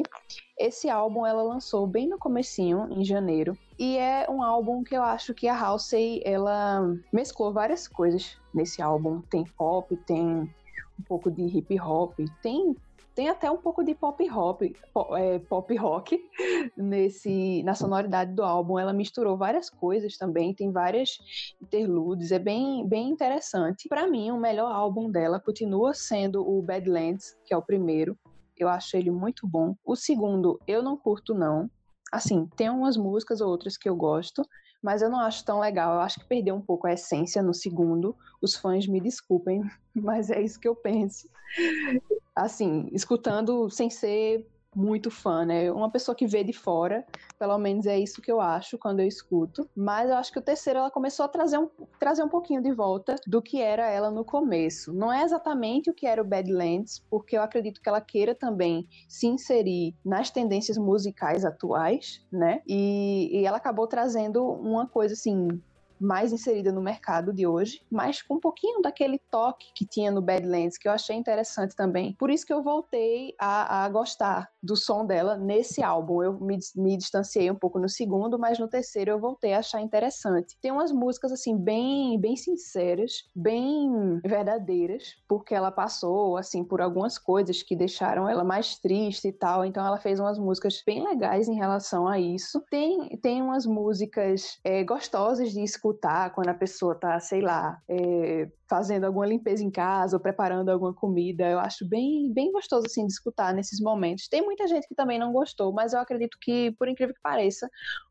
Esse 0.58 0.90
álbum 0.90 1.24
ela 1.24 1.42
lançou 1.42 1.86
bem 1.86 2.06
no 2.06 2.18
comecinho, 2.18 2.86
em 2.90 3.02
janeiro, 3.02 3.56
e 3.78 3.96
é 3.96 4.26
um 4.28 4.42
álbum 4.42 4.84
que 4.84 4.94
eu 4.94 5.02
acho 5.02 5.32
que 5.32 5.48
a 5.48 5.58
Halsey, 5.58 6.20
ela 6.22 6.82
mesclou 7.10 7.50
várias 7.50 7.88
coisas 7.88 8.36
nesse 8.52 8.82
álbum. 8.82 9.22
Tem 9.22 9.42
pop, 9.56 9.96
tem 10.06 10.22
um 10.22 11.02
pouco 11.08 11.30
de 11.30 11.44
hip 11.44 11.80
hop, 11.80 12.14
tem 12.42 12.76
tem 13.14 13.28
até 13.28 13.50
um 13.50 13.56
pouco 13.56 13.84
de 13.84 13.94
pop 13.94 14.26
rock, 14.26 14.74
pop, 14.92 15.14
é, 15.14 15.38
pop 15.38 15.76
rock 15.76 16.18
nesse, 16.76 17.62
na 17.62 17.74
sonoridade 17.74 18.32
do 18.34 18.42
álbum. 18.42 18.78
Ela 18.78 18.92
misturou 18.92 19.36
várias 19.36 19.68
coisas 19.68 20.16
também, 20.16 20.54
tem 20.54 20.70
várias 20.70 21.18
interludes, 21.60 22.32
é 22.32 22.38
bem, 22.38 22.86
bem 22.86 23.10
interessante. 23.10 23.88
Para 23.88 24.06
mim, 24.06 24.30
o 24.30 24.38
melhor 24.38 24.72
álbum 24.72 25.10
dela 25.10 25.40
continua 25.40 25.94
sendo 25.94 26.46
o 26.46 26.62
Badlands, 26.62 27.36
que 27.44 27.52
é 27.52 27.56
o 27.56 27.62
primeiro. 27.62 28.16
Eu 28.56 28.68
acho 28.68 28.96
ele 28.96 29.10
muito 29.10 29.46
bom. 29.46 29.74
O 29.84 29.96
segundo, 29.96 30.58
eu 30.66 30.82
não 30.82 30.96
curto 30.96 31.34
não. 31.34 31.70
Assim, 32.10 32.46
tem 32.56 32.68
umas 32.68 32.96
músicas 32.96 33.40
ou 33.40 33.48
outras 33.48 33.76
que 33.76 33.88
eu 33.88 33.96
gosto, 33.96 34.42
mas 34.82 35.00
eu 35.00 35.08
não 35.08 35.20
acho 35.20 35.44
tão 35.44 35.60
legal. 35.60 35.94
Eu 35.94 36.00
acho 36.00 36.18
que 36.20 36.26
perdeu 36.26 36.54
um 36.54 36.60
pouco 36.60 36.86
a 36.86 36.92
essência 36.92 37.42
no 37.42 37.54
segundo. 37.54 38.16
Os 38.40 38.56
fãs 38.56 38.86
me 38.86 39.00
desculpem, 39.00 39.62
mas 39.94 40.30
é 40.30 40.40
isso 40.40 40.58
que 40.58 40.68
eu 40.68 40.74
penso 40.74 41.28
assim, 42.34 42.88
escutando 42.92 43.68
sem 43.70 43.90
ser 43.90 44.46
muito 44.74 45.10
fã, 45.10 45.44
né? 45.44 45.70
Uma 45.70 45.90
pessoa 45.90 46.14
que 46.14 46.26
vê 46.26 46.42
de 46.42 46.52
fora, 46.52 47.04
pelo 47.38 47.58
menos 47.58 47.86
é 47.86 47.98
isso 47.98 48.22
que 48.22 48.30
eu 48.32 48.40
acho 48.40 48.78
quando 48.78 49.00
eu 49.00 49.06
escuto. 49.06 49.68
Mas 49.76 50.10
eu 50.10 50.16
acho 50.16 50.32
que 50.32 50.38
o 50.38 50.42
terceiro 50.42 50.78
ela 50.78 50.90
começou 50.90 51.24
a 51.24 51.28
trazer 51.28 51.58
um, 51.58 51.68
trazer 51.98 52.22
um 52.22 52.28
pouquinho 52.28 52.62
de 52.62 52.72
volta 52.72 53.16
do 53.26 53.42
que 53.42 53.60
era 53.60 53.88
ela 53.88 54.10
no 54.10 54.24
começo. 54.24 54.92
Não 54.92 55.12
é 55.12 55.22
exatamente 55.22 55.90
o 55.90 55.94
que 55.94 56.06
era 56.06 56.22
o 56.22 56.24
Badlands, 56.24 57.04
porque 57.10 57.36
eu 57.36 57.42
acredito 57.42 57.80
que 57.80 57.88
ela 57.88 58.00
queira 58.00 58.34
também 58.34 58.86
se 59.08 59.26
inserir 59.26 59.94
nas 60.04 60.30
tendências 60.30 60.78
musicais 60.78 61.44
atuais, 61.44 62.24
né? 62.30 62.62
E, 62.66 63.30
e 63.32 63.46
ela 63.46 63.58
acabou 63.58 63.86
trazendo 63.86 64.44
uma 64.44 64.86
coisa 64.86 65.14
assim 65.14 65.60
mais 66.02 66.32
inserida 66.32 66.72
no 66.72 66.82
mercado 66.82 67.32
de 67.32 67.46
hoje, 67.46 67.80
mas 67.90 68.20
com 68.20 68.34
um 68.34 68.40
pouquinho 68.40 68.82
daquele 68.82 69.18
toque 69.30 69.72
que 69.74 69.86
tinha 69.86 70.10
no 70.10 70.20
Badlands, 70.20 70.76
que 70.76 70.88
eu 70.88 70.92
achei 70.92 71.16
interessante 71.16 71.76
também. 71.76 72.14
Por 72.18 72.30
isso 72.30 72.44
que 72.44 72.52
eu 72.52 72.62
voltei 72.62 73.34
a, 73.38 73.84
a 73.84 73.88
gostar 73.88 74.50
do 74.62 74.76
som 74.76 75.06
dela 75.06 75.36
nesse 75.36 75.82
álbum. 75.82 76.22
Eu 76.22 76.40
me, 76.40 76.58
me 76.76 76.96
distanciei 76.96 77.50
um 77.50 77.54
pouco 77.54 77.78
no 77.78 77.88
segundo, 77.88 78.38
mas 78.38 78.58
no 78.58 78.68
terceiro 78.68 79.12
eu 79.12 79.20
voltei 79.20 79.54
a 79.54 79.60
achar 79.60 79.80
interessante. 79.80 80.56
Tem 80.60 80.72
umas 80.72 80.90
músicas, 80.92 81.32
assim, 81.32 81.56
bem, 81.56 82.18
bem 82.18 82.36
sinceras, 82.36 83.24
bem 83.34 84.20
verdadeiras, 84.24 85.16
porque 85.28 85.54
ela 85.54 85.70
passou, 85.70 86.36
assim, 86.36 86.64
por 86.64 86.80
algumas 86.80 87.18
coisas 87.18 87.62
que 87.62 87.76
deixaram 87.76 88.28
ela 88.28 88.44
mais 88.44 88.78
triste 88.78 89.28
e 89.28 89.32
tal, 89.32 89.64
então 89.64 89.86
ela 89.86 89.98
fez 89.98 90.18
umas 90.18 90.38
músicas 90.38 90.82
bem 90.84 91.02
legais 91.04 91.48
em 91.48 91.54
relação 91.54 92.08
a 92.08 92.18
isso. 92.18 92.60
Tem, 92.70 93.16
tem 93.18 93.40
umas 93.40 93.66
músicas 93.66 94.58
é, 94.64 94.82
gostosas 94.82 95.52
de 95.52 95.62
escutar 95.62 95.91
escutar 95.92 96.30
quando 96.34 96.48
a 96.48 96.54
pessoa 96.54 96.94
tá, 96.94 97.20
sei 97.20 97.40
lá, 97.40 97.80
é, 97.88 98.50
fazendo 98.68 99.04
alguma 99.04 99.26
limpeza 99.26 99.62
em 99.62 99.70
casa 99.70 100.16
ou 100.16 100.22
preparando 100.22 100.70
alguma 100.70 100.94
comida. 100.94 101.48
Eu 101.48 101.58
acho 101.58 101.86
bem, 101.86 102.32
bem 102.32 102.50
gostoso 102.50 102.86
assim 102.86 103.06
de 103.06 103.12
escutar 103.12 103.54
nesses 103.54 103.80
momentos. 103.80 104.28
Tem 104.28 104.42
muita 104.42 104.66
gente 104.66 104.88
que 104.88 104.94
também 104.94 105.18
não 105.18 105.32
gostou, 105.32 105.72
mas 105.72 105.92
eu 105.92 106.00
acredito 106.00 106.36
que, 106.40 106.72
por 106.72 106.88
incrível 106.88 107.14
que 107.14 107.20
pareça, 107.20 107.68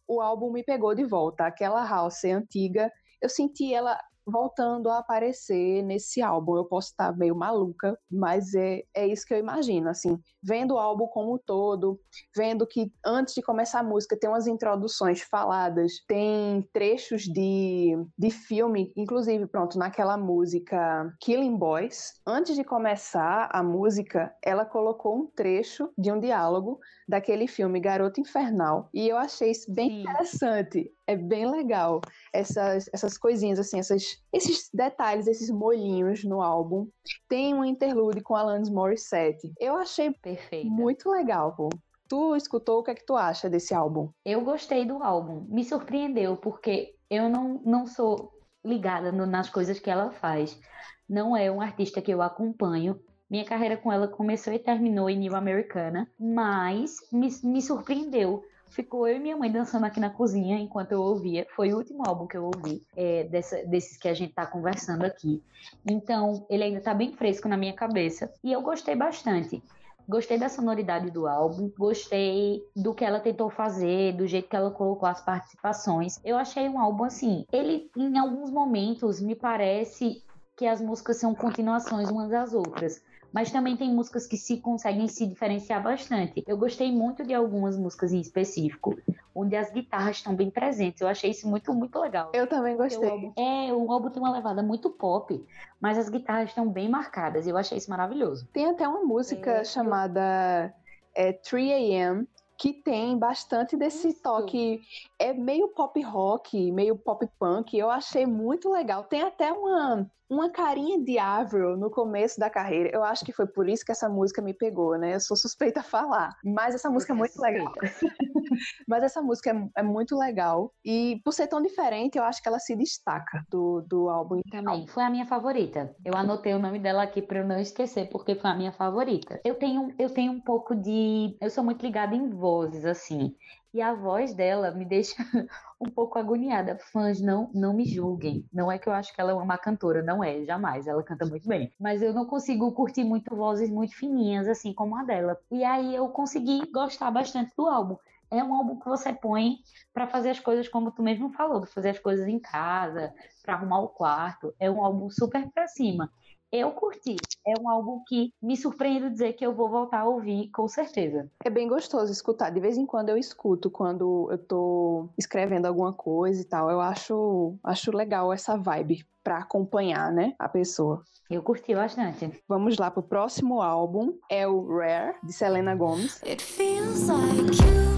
o 0.07 0.21
álbum 0.21 0.51
me 0.51 0.63
pegou 0.63 0.95
de 0.95 1.03
volta. 1.03 1.45
Aquela 1.45 1.87
house 1.87 2.23
antiga, 2.25 2.91
eu 3.21 3.29
senti 3.29 3.73
ela 3.73 3.97
voltando 4.25 4.89
a 4.89 4.99
aparecer 4.99 5.83
nesse 5.83 6.21
álbum. 6.21 6.55
Eu 6.55 6.65
posso 6.65 6.89
estar 6.89 7.15
meio 7.17 7.35
maluca, 7.35 7.97
mas 8.09 8.53
é, 8.53 8.83
é 8.95 9.07
isso 9.07 9.25
que 9.25 9.33
eu 9.33 9.39
imagino, 9.39 9.89
assim, 9.89 10.19
vendo 10.43 10.75
o 10.75 10.79
álbum 10.79 11.07
como 11.07 11.35
um 11.35 11.37
todo, 11.37 11.99
vendo 12.35 12.65
que 12.65 12.91
antes 13.05 13.33
de 13.33 13.41
começar 13.41 13.79
a 13.79 13.83
música 13.83 14.17
tem 14.17 14.29
umas 14.29 14.47
introduções 14.47 15.21
faladas, 15.21 15.93
tem 16.07 16.67
trechos 16.73 17.23
de, 17.23 17.95
de 18.17 18.31
filme, 18.31 18.91
inclusive, 18.95 19.47
pronto, 19.47 19.77
naquela 19.77 20.17
música 20.17 21.11
Killing 21.19 21.57
Boys, 21.57 22.13
antes 22.25 22.55
de 22.55 22.63
começar 22.63 23.49
a 23.51 23.63
música, 23.63 24.33
ela 24.43 24.65
colocou 24.65 25.17
um 25.17 25.27
trecho 25.27 25.89
de 25.97 26.11
um 26.11 26.19
diálogo 26.19 26.79
daquele 27.07 27.47
filme 27.47 27.79
Garota 27.79 28.21
Infernal, 28.21 28.89
e 28.93 29.07
eu 29.07 29.17
achei 29.17 29.51
isso 29.51 29.71
bem 29.73 29.89
Sim. 29.89 30.01
interessante 30.01 30.91
é 31.11 31.15
bem 31.15 31.49
legal 31.49 32.01
essas, 32.33 32.89
essas 32.93 33.17
coisinhas, 33.17 33.59
assim, 33.59 33.79
essas, 33.79 34.17
esses 34.33 34.69
detalhes, 34.73 35.27
esses 35.27 35.49
molhinhos 35.49 36.23
no 36.23 36.41
álbum. 36.41 36.87
Tem 37.27 37.53
um 37.53 37.65
interlude 37.65 38.21
com 38.21 38.35
Alanis 38.35 38.69
Morissette. 38.69 39.53
Eu 39.59 39.75
achei 39.75 40.11
Perfeita. 40.11 40.69
muito 40.69 41.09
legal, 41.09 41.55
pô. 41.55 41.69
Tu 42.07 42.35
escutou, 42.35 42.79
o 42.79 42.83
que 42.83 42.91
é 42.91 42.95
que 42.95 43.05
tu 43.05 43.15
acha 43.15 43.49
desse 43.49 43.73
álbum? 43.73 44.09
Eu 44.25 44.41
gostei 44.41 44.85
do 44.85 45.01
álbum. 45.01 45.45
Me 45.49 45.63
surpreendeu, 45.63 46.35
porque 46.35 46.95
eu 47.09 47.29
não, 47.29 47.61
não 47.65 47.85
sou 47.85 48.31
ligada 48.63 49.11
no, 49.11 49.25
nas 49.25 49.49
coisas 49.49 49.79
que 49.79 49.89
ela 49.89 50.11
faz. 50.11 50.59
Não 51.07 51.35
é 51.35 51.51
um 51.51 51.61
artista 51.61 52.01
que 52.01 52.11
eu 52.11 52.21
acompanho. 52.21 52.99
Minha 53.29 53.45
carreira 53.45 53.77
com 53.77 53.91
ela 53.91 54.09
começou 54.09 54.51
e 54.51 54.59
terminou 54.59 55.09
em 55.09 55.17
New 55.17 55.35
Americana, 55.35 56.09
mas 56.19 56.97
me, 57.13 57.29
me 57.43 57.61
surpreendeu 57.61 58.43
ficou 58.71 59.07
eu 59.07 59.17
e 59.17 59.19
minha 59.19 59.37
mãe 59.37 59.51
dançando 59.51 59.85
aqui 59.85 59.99
na 59.99 60.09
cozinha 60.09 60.57
enquanto 60.57 60.93
eu 60.93 61.01
ouvia. 61.01 61.45
Foi 61.55 61.73
o 61.73 61.77
último 61.77 62.03
álbum 62.07 62.25
que 62.25 62.37
eu 62.37 62.45
ouvi, 62.45 62.81
é, 62.95 63.25
dessa, 63.25 63.63
desses 63.65 63.97
que 63.97 64.07
a 64.07 64.13
gente 64.13 64.33
tá 64.33 64.45
conversando 64.45 65.03
aqui. 65.03 65.43
Então, 65.85 66.45
ele 66.49 66.63
ainda 66.63 66.81
tá 66.81 66.93
bem 66.93 67.13
fresco 67.13 67.47
na 67.47 67.57
minha 67.57 67.73
cabeça. 67.73 68.31
E 68.43 68.51
eu 68.51 68.61
gostei 68.61 68.95
bastante. 68.95 69.61
Gostei 70.07 70.37
da 70.37 70.49
sonoridade 70.49 71.11
do 71.11 71.27
álbum, 71.27 71.71
gostei 71.77 72.61
do 72.75 72.93
que 72.93 73.05
ela 73.05 73.19
tentou 73.19 73.49
fazer, 73.49 74.13
do 74.13 74.25
jeito 74.25 74.49
que 74.49 74.55
ela 74.55 74.71
colocou 74.71 75.07
as 75.07 75.21
participações. 75.23 76.19
Eu 76.23 76.37
achei 76.37 76.67
um 76.67 76.79
álbum 76.79 77.03
assim. 77.03 77.45
Ele, 77.51 77.89
em 77.95 78.17
alguns 78.17 78.49
momentos, 78.49 79.21
me 79.21 79.35
parece 79.35 80.23
que 80.57 80.65
as 80.65 80.81
músicas 80.81 81.17
são 81.17 81.35
continuações 81.35 82.09
umas 82.09 82.29
das 82.29 82.53
outras 82.53 83.01
mas 83.31 83.51
também 83.51 83.77
tem 83.77 83.93
músicas 83.93 84.27
que 84.27 84.37
se 84.37 84.57
conseguem 84.57 85.07
se 85.07 85.25
diferenciar 85.25 85.81
bastante. 85.81 86.43
Eu 86.47 86.57
gostei 86.57 86.91
muito 86.91 87.23
de 87.23 87.33
algumas 87.33 87.77
músicas 87.77 88.11
em 88.11 88.19
específico, 88.19 88.97
onde 89.33 89.55
as 89.55 89.71
guitarras 89.71 90.17
estão 90.17 90.35
bem 90.35 90.49
presentes. 90.49 91.01
Eu 91.01 91.07
achei 91.07 91.31
isso 91.31 91.47
muito, 91.47 91.73
muito 91.73 91.97
legal. 91.99 92.29
Eu 92.33 92.47
também 92.47 92.75
gostei. 92.75 93.07
O 93.07 93.11
álbum, 93.11 93.33
é, 93.37 93.73
o 93.73 93.91
álbum 93.91 94.09
tem 94.09 94.21
uma 94.21 94.31
levada 94.31 94.61
muito 94.61 94.89
pop, 94.89 95.43
mas 95.79 95.97
as 95.97 96.09
guitarras 96.09 96.49
estão 96.49 96.67
bem 96.67 96.89
marcadas. 96.89 97.47
Eu 97.47 97.57
achei 97.57 97.77
isso 97.77 97.89
maravilhoso. 97.89 98.47
Tem 98.51 98.65
até 98.65 98.87
uma 98.87 99.03
música 99.03 99.51
é, 99.51 99.63
chamada 99.63 100.73
é, 101.15 101.33
3 101.33 101.71
AM, 101.71 102.27
que 102.57 102.73
tem 102.73 103.17
bastante 103.17 103.75
desse 103.75 104.09
Isso. 104.09 104.21
toque. 104.21 104.81
É 105.17 105.33
meio 105.33 105.69
pop 105.69 105.99
rock, 106.01 106.71
meio 106.71 106.95
pop 106.95 107.27
punk. 107.39 107.75
Eu 107.75 107.89
achei 107.89 108.25
muito 108.27 108.69
legal. 108.71 109.03
Tem 109.03 109.23
até 109.23 109.51
uma, 109.51 110.07
uma 110.31 110.49
carinha 110.49 110.97
de 111.03 111.19
Avril 111.19 111.75
no 111.75 111.91
começo 111.91 112.39
da 112.39 112.49
carreira. 112.49 112.89
Eu 112.93 113.03
acho 113.03 113.25
que 113.25 113.33
foi 113.33 113.45
por 113.45 113.67
isso 113.67 113.83
que 113.85 113.91
essa 113.91 114.07
música 114.07 114.41
me 114.41 114.53
pegou, 114.53 114.97
né? 114.97 115.15
Eu 115.15 115.19
sou 115.19 115.35
suspeita 115.35 115.81
a 115.81 115.83
falar. 115.83 116.37
Mas 116.41 116.73
essa 116.73 116.89
música 116.89 117.11
é 117.11 117.15
muito 117.17 117.39
legal. 117.41 117.73
Mas 118.87 119.03
essa 119.03 119.21
música 119.21 119.51
é, 119.51 119.81
é, 119.81 119.83
muito 119.83 120.17
legal. 120.17 120.73
E 120.85 121.19
por 121.25 121.33
ser 121.33 121.47
tão 121.47 121.61
diferente, 121.61 122.17
eu 122.17 122.23
acho 122.23 122.41
que 122.41 122.47
ela 122.47 122.59
se 122.59 122.73
destaca 122.77 123.45
do, 123.49 123.81
do 123.81 124.07
álbum. 124.07 124.39
Também. 124.49 124.87
Foi 124.87 125.03
a 125.03 125.09
minha 125.09 125.25
favorita. 125.25 125.93
Eu 126.05 126.15
anotei 126.15 126.53
o 126.53 126.59
nome 126.59 126.79
dela 126.79 127.03
aqui 127.03 127.21
para 127.21 127.39
eu 127.39 127.47
não 127.47 127.59
esquecer, 127.59 128.07
porque 128.09 128.33
foi 128.33 128.51
a 128.51 128.55
minha 128.55 128.71
favorita. 128.71 129.41
Eu 129.43 129.55
tenho, 129.55 129.93
eu 129.99 130.09
tenho 130.09 130.31
um 130.31 130.39
pouco 130.39 130.73
de. 130.73 131.35
Eu 131.41 131.49
sou 131.49 131.61
muito 131.61 131.85
ligada 131.85 132.15
em 132.15 132.29
vozes, 132.29 132.85
assim. 132.85 133.35
E 133.73 133.81
a 133.81 133.93
voz 133.93 134.33
dela 134.33 134.71
me 134.71 134.83
deixa 134.83 135.15
um 135.79 135.89
pouco 135.89 136.19
agoniada. 136.19 136.77
Fãs, 136.91 137.21
não, 137.21 137.49
não 137.53 137.73
me 137.73 137.85
julguem. 137.85 138.45
Não 138.51 138.71
é 138.71 138.77
que 138.77 138.89
eu 138.89 138.93
acho 138.93 139.13
que 139.13 139.21
ela 139.21 139.31
é 139.31 139.33
uma 139.33 139.57
cantora, 139.57 140.03
não 140.03 140.23
é, 140.23 140.43
jamais. 140.43 140.87
Ela 140.87 141.03
canta 141.03 141.25
muito 141.25 141.47
bem. 141.47 141.73
Mas 141.79 142.01
eu 142.01 142.13
não 142.13 142.25
consigo 142.25 142.71
curtir 142.73 143.03
muito 143.03 143.35
vozes 143.35 143.69
muito 143.69 143.95
fininhas, 143.95 144.47
assim 144.47 144.73
como 144.73 144.97
a 144.97 145.03
dela. 145.03 145.37
E 145.49 145.63
aí 145.63 145.95
eu 145.95 146.09
consegui 146.09 146.69
gostar 146.71 147.09
bastante 147.11 147.53
do 147.55 147.67
álbum 147.67 147.97
é 148.31 148.41
um 148.41 148.55
álbum 148.55 148.79
que 148.79 148.87
você 148.87 149.11
põe 149.11 149.57
para 149.93 150.07
fazer 150.07 150.29
as 150.29 150.39
coisas 150.39 150.67
como 150.69 150.89
tu 150.89 151.03
mesmo 151.03 151.33
falou, 151.33 151.65
fazer 151.65 151.89
as 151.89 151.99
coisas 151.99 152.27
em 152.27 152.39
casa, 152.39 153.13
para 153.43 153.55
arrumar 153.55 153.79
o 153.81 153.89
quarto. 153.89 154.55
É 154.57 154.71
um 154.71 154.83
álbum 154.83 155.09
super 155.09 155.51
para 155.51 155.67
cima. 155.67 156.09
Eu 156.51 156.71
curti. 156.71 157.15
É 157.47 157.53
um 157.59 157.69
álbum 157.69 158.03
que 158.05 158.33
me 158.41 158.57
surpreende 158.57 159.09
dizer 159.09 159.33
que 159.33 159.45
eu 159.45 159.53
vou 159.53 159.69
voltar 159.69 160.01
a 160.01 160.05
ouvir, 160.05 160.49
com 160.49 160.67
certeza. 160.67 161.31
É 161.43 161.49
bem 161.49 161.67
gostoso 161.67 162.11
escutar. 162.11 162.49
De 162.49 162.59
vez 162.59 162.77
em 162.77 162.85
quando 162.85 163.09
eu 163.09 163.17
escuto, 163.17 163.71
quando 163.71 164.27
eu 164.29 164.37
tô 164.37 165.09
escrevendo 165.17 165.65
alguma 165.65 165.93
coisa 165.93 166.41
e 166.41 166.45
tal. 166.45 166.69
Eu 166.69 166.81
acho, 166.81 167.55
acho 167.63 167.95
legal 167.95 168.33
essa 168.33 168.57
vibe 168.57 169.05
para 169.23 169.37
acompanhar, 169.37 170.11
né, 170.11 170.33
a 170.37 170.49
pessoa. 170.49 171.03
Eu 171.29 171.41
curti 171.41 171.73
bastante. 171.73 172.43
Vamos 172.47 172.77
lá 172.77 172.91
pro 172.91 173.03
próximo 173.03 173.61
álbum, 173.61 174.17
é 174.29 174.47
o 174.47 174.67
Rare 174.67 175.15
de 175.23 175.31
Selena 175.31 175.75
Gomez. 175.75 176.21
It 176.23 176.41
feels 176.41 177.07
like 177.07 177.63
you 177.63 177.90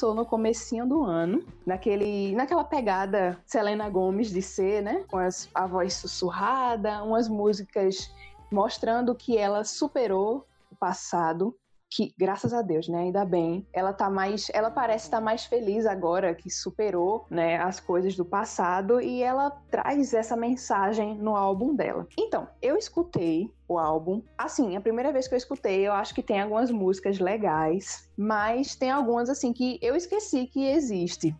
lançou 0.00 0.14
no 0.14 0.24
comecinho 0.24 0.86
do 0.86 1.04
ano, 1.04 1.44
naquele, 1.66 2.34
naquela 2.34 2.64
pegada 2.64 3.38
Selena 3.44 3.88
Gomes 3.90 4.30
de 4.30 4.40
ser, 4.40 4.82
né? 4.82 5.04
Com 5.08 5.18
as, 5.18 5.48
a 5.54 5.66
voz 5.66 5.92
sussurrada, 5.92 7.02
umas 7.02 7.28
músicas 7.28 8.10
mostrando 8.50 9.14
que 9.14 9.36
ela 9.36 9.62
superou 9.62 10.46
o 10.72 10.76
passado 10.76 11.54
que 11.90 12.14
graças 12.16 12.54
a 12.54 12.62
Deus, 12.62 12.88
né, 12.88 13.00
ainda 13.00 13.24
bem, 13.24 13.66
ela 13.72 13.92
tá 13.92 14.08
mais, 14.08 14.48
ela 14.54 14.70
parece 14.70 15.06
estar 15.06 15.18
tá 15.18 15.24
mais 15.24 15.44
feliz 15.44 15.84
agora 15.84 16.34
que 16.34 16.48
superou, 16.48 17.26
né, 17.28 17.56
as 17.58 17.80
coisas 17.80 18.14
do 18.14 18.24
passado 18.24 19.00
e 19.00 19.22
ela 19.22 19.50
traz 19.70 20.14
essa 20.14 20.36
mensagem 20.36 21.16
no 21.16 21.34
álbum 21.34 21.74
dela. 21.74 22.06
Então, 22.16 22.46
eu 22.62 22.76
escutei 22.76 23.50
o 23.66 23.78
álbum. 23.78 24.22
Assim, 24.38 24.76
a 24.76 24.80
primeira 24.80 25.12
vez 25.12 25.26
que 25.26 25.34
eu 25.34 25.38
escutei, 25.38 25.86
eu 25.86 25.92
acho 25.92 26.14
que 26.14 26.22
tem 26.22 26.40
algumas 26.40 26.70
músicas 26.70 27.18
legais, 27.18 28.08
mas 28.16 28.76
tem 28.76 28.90
algumas 28.90 29.28
assim 29.28 29.52
que 29.52 29.78
eu 29.82 29.96
esqueci 29.96 30.46
que 30.46 30.66
existe. 30.66 31.34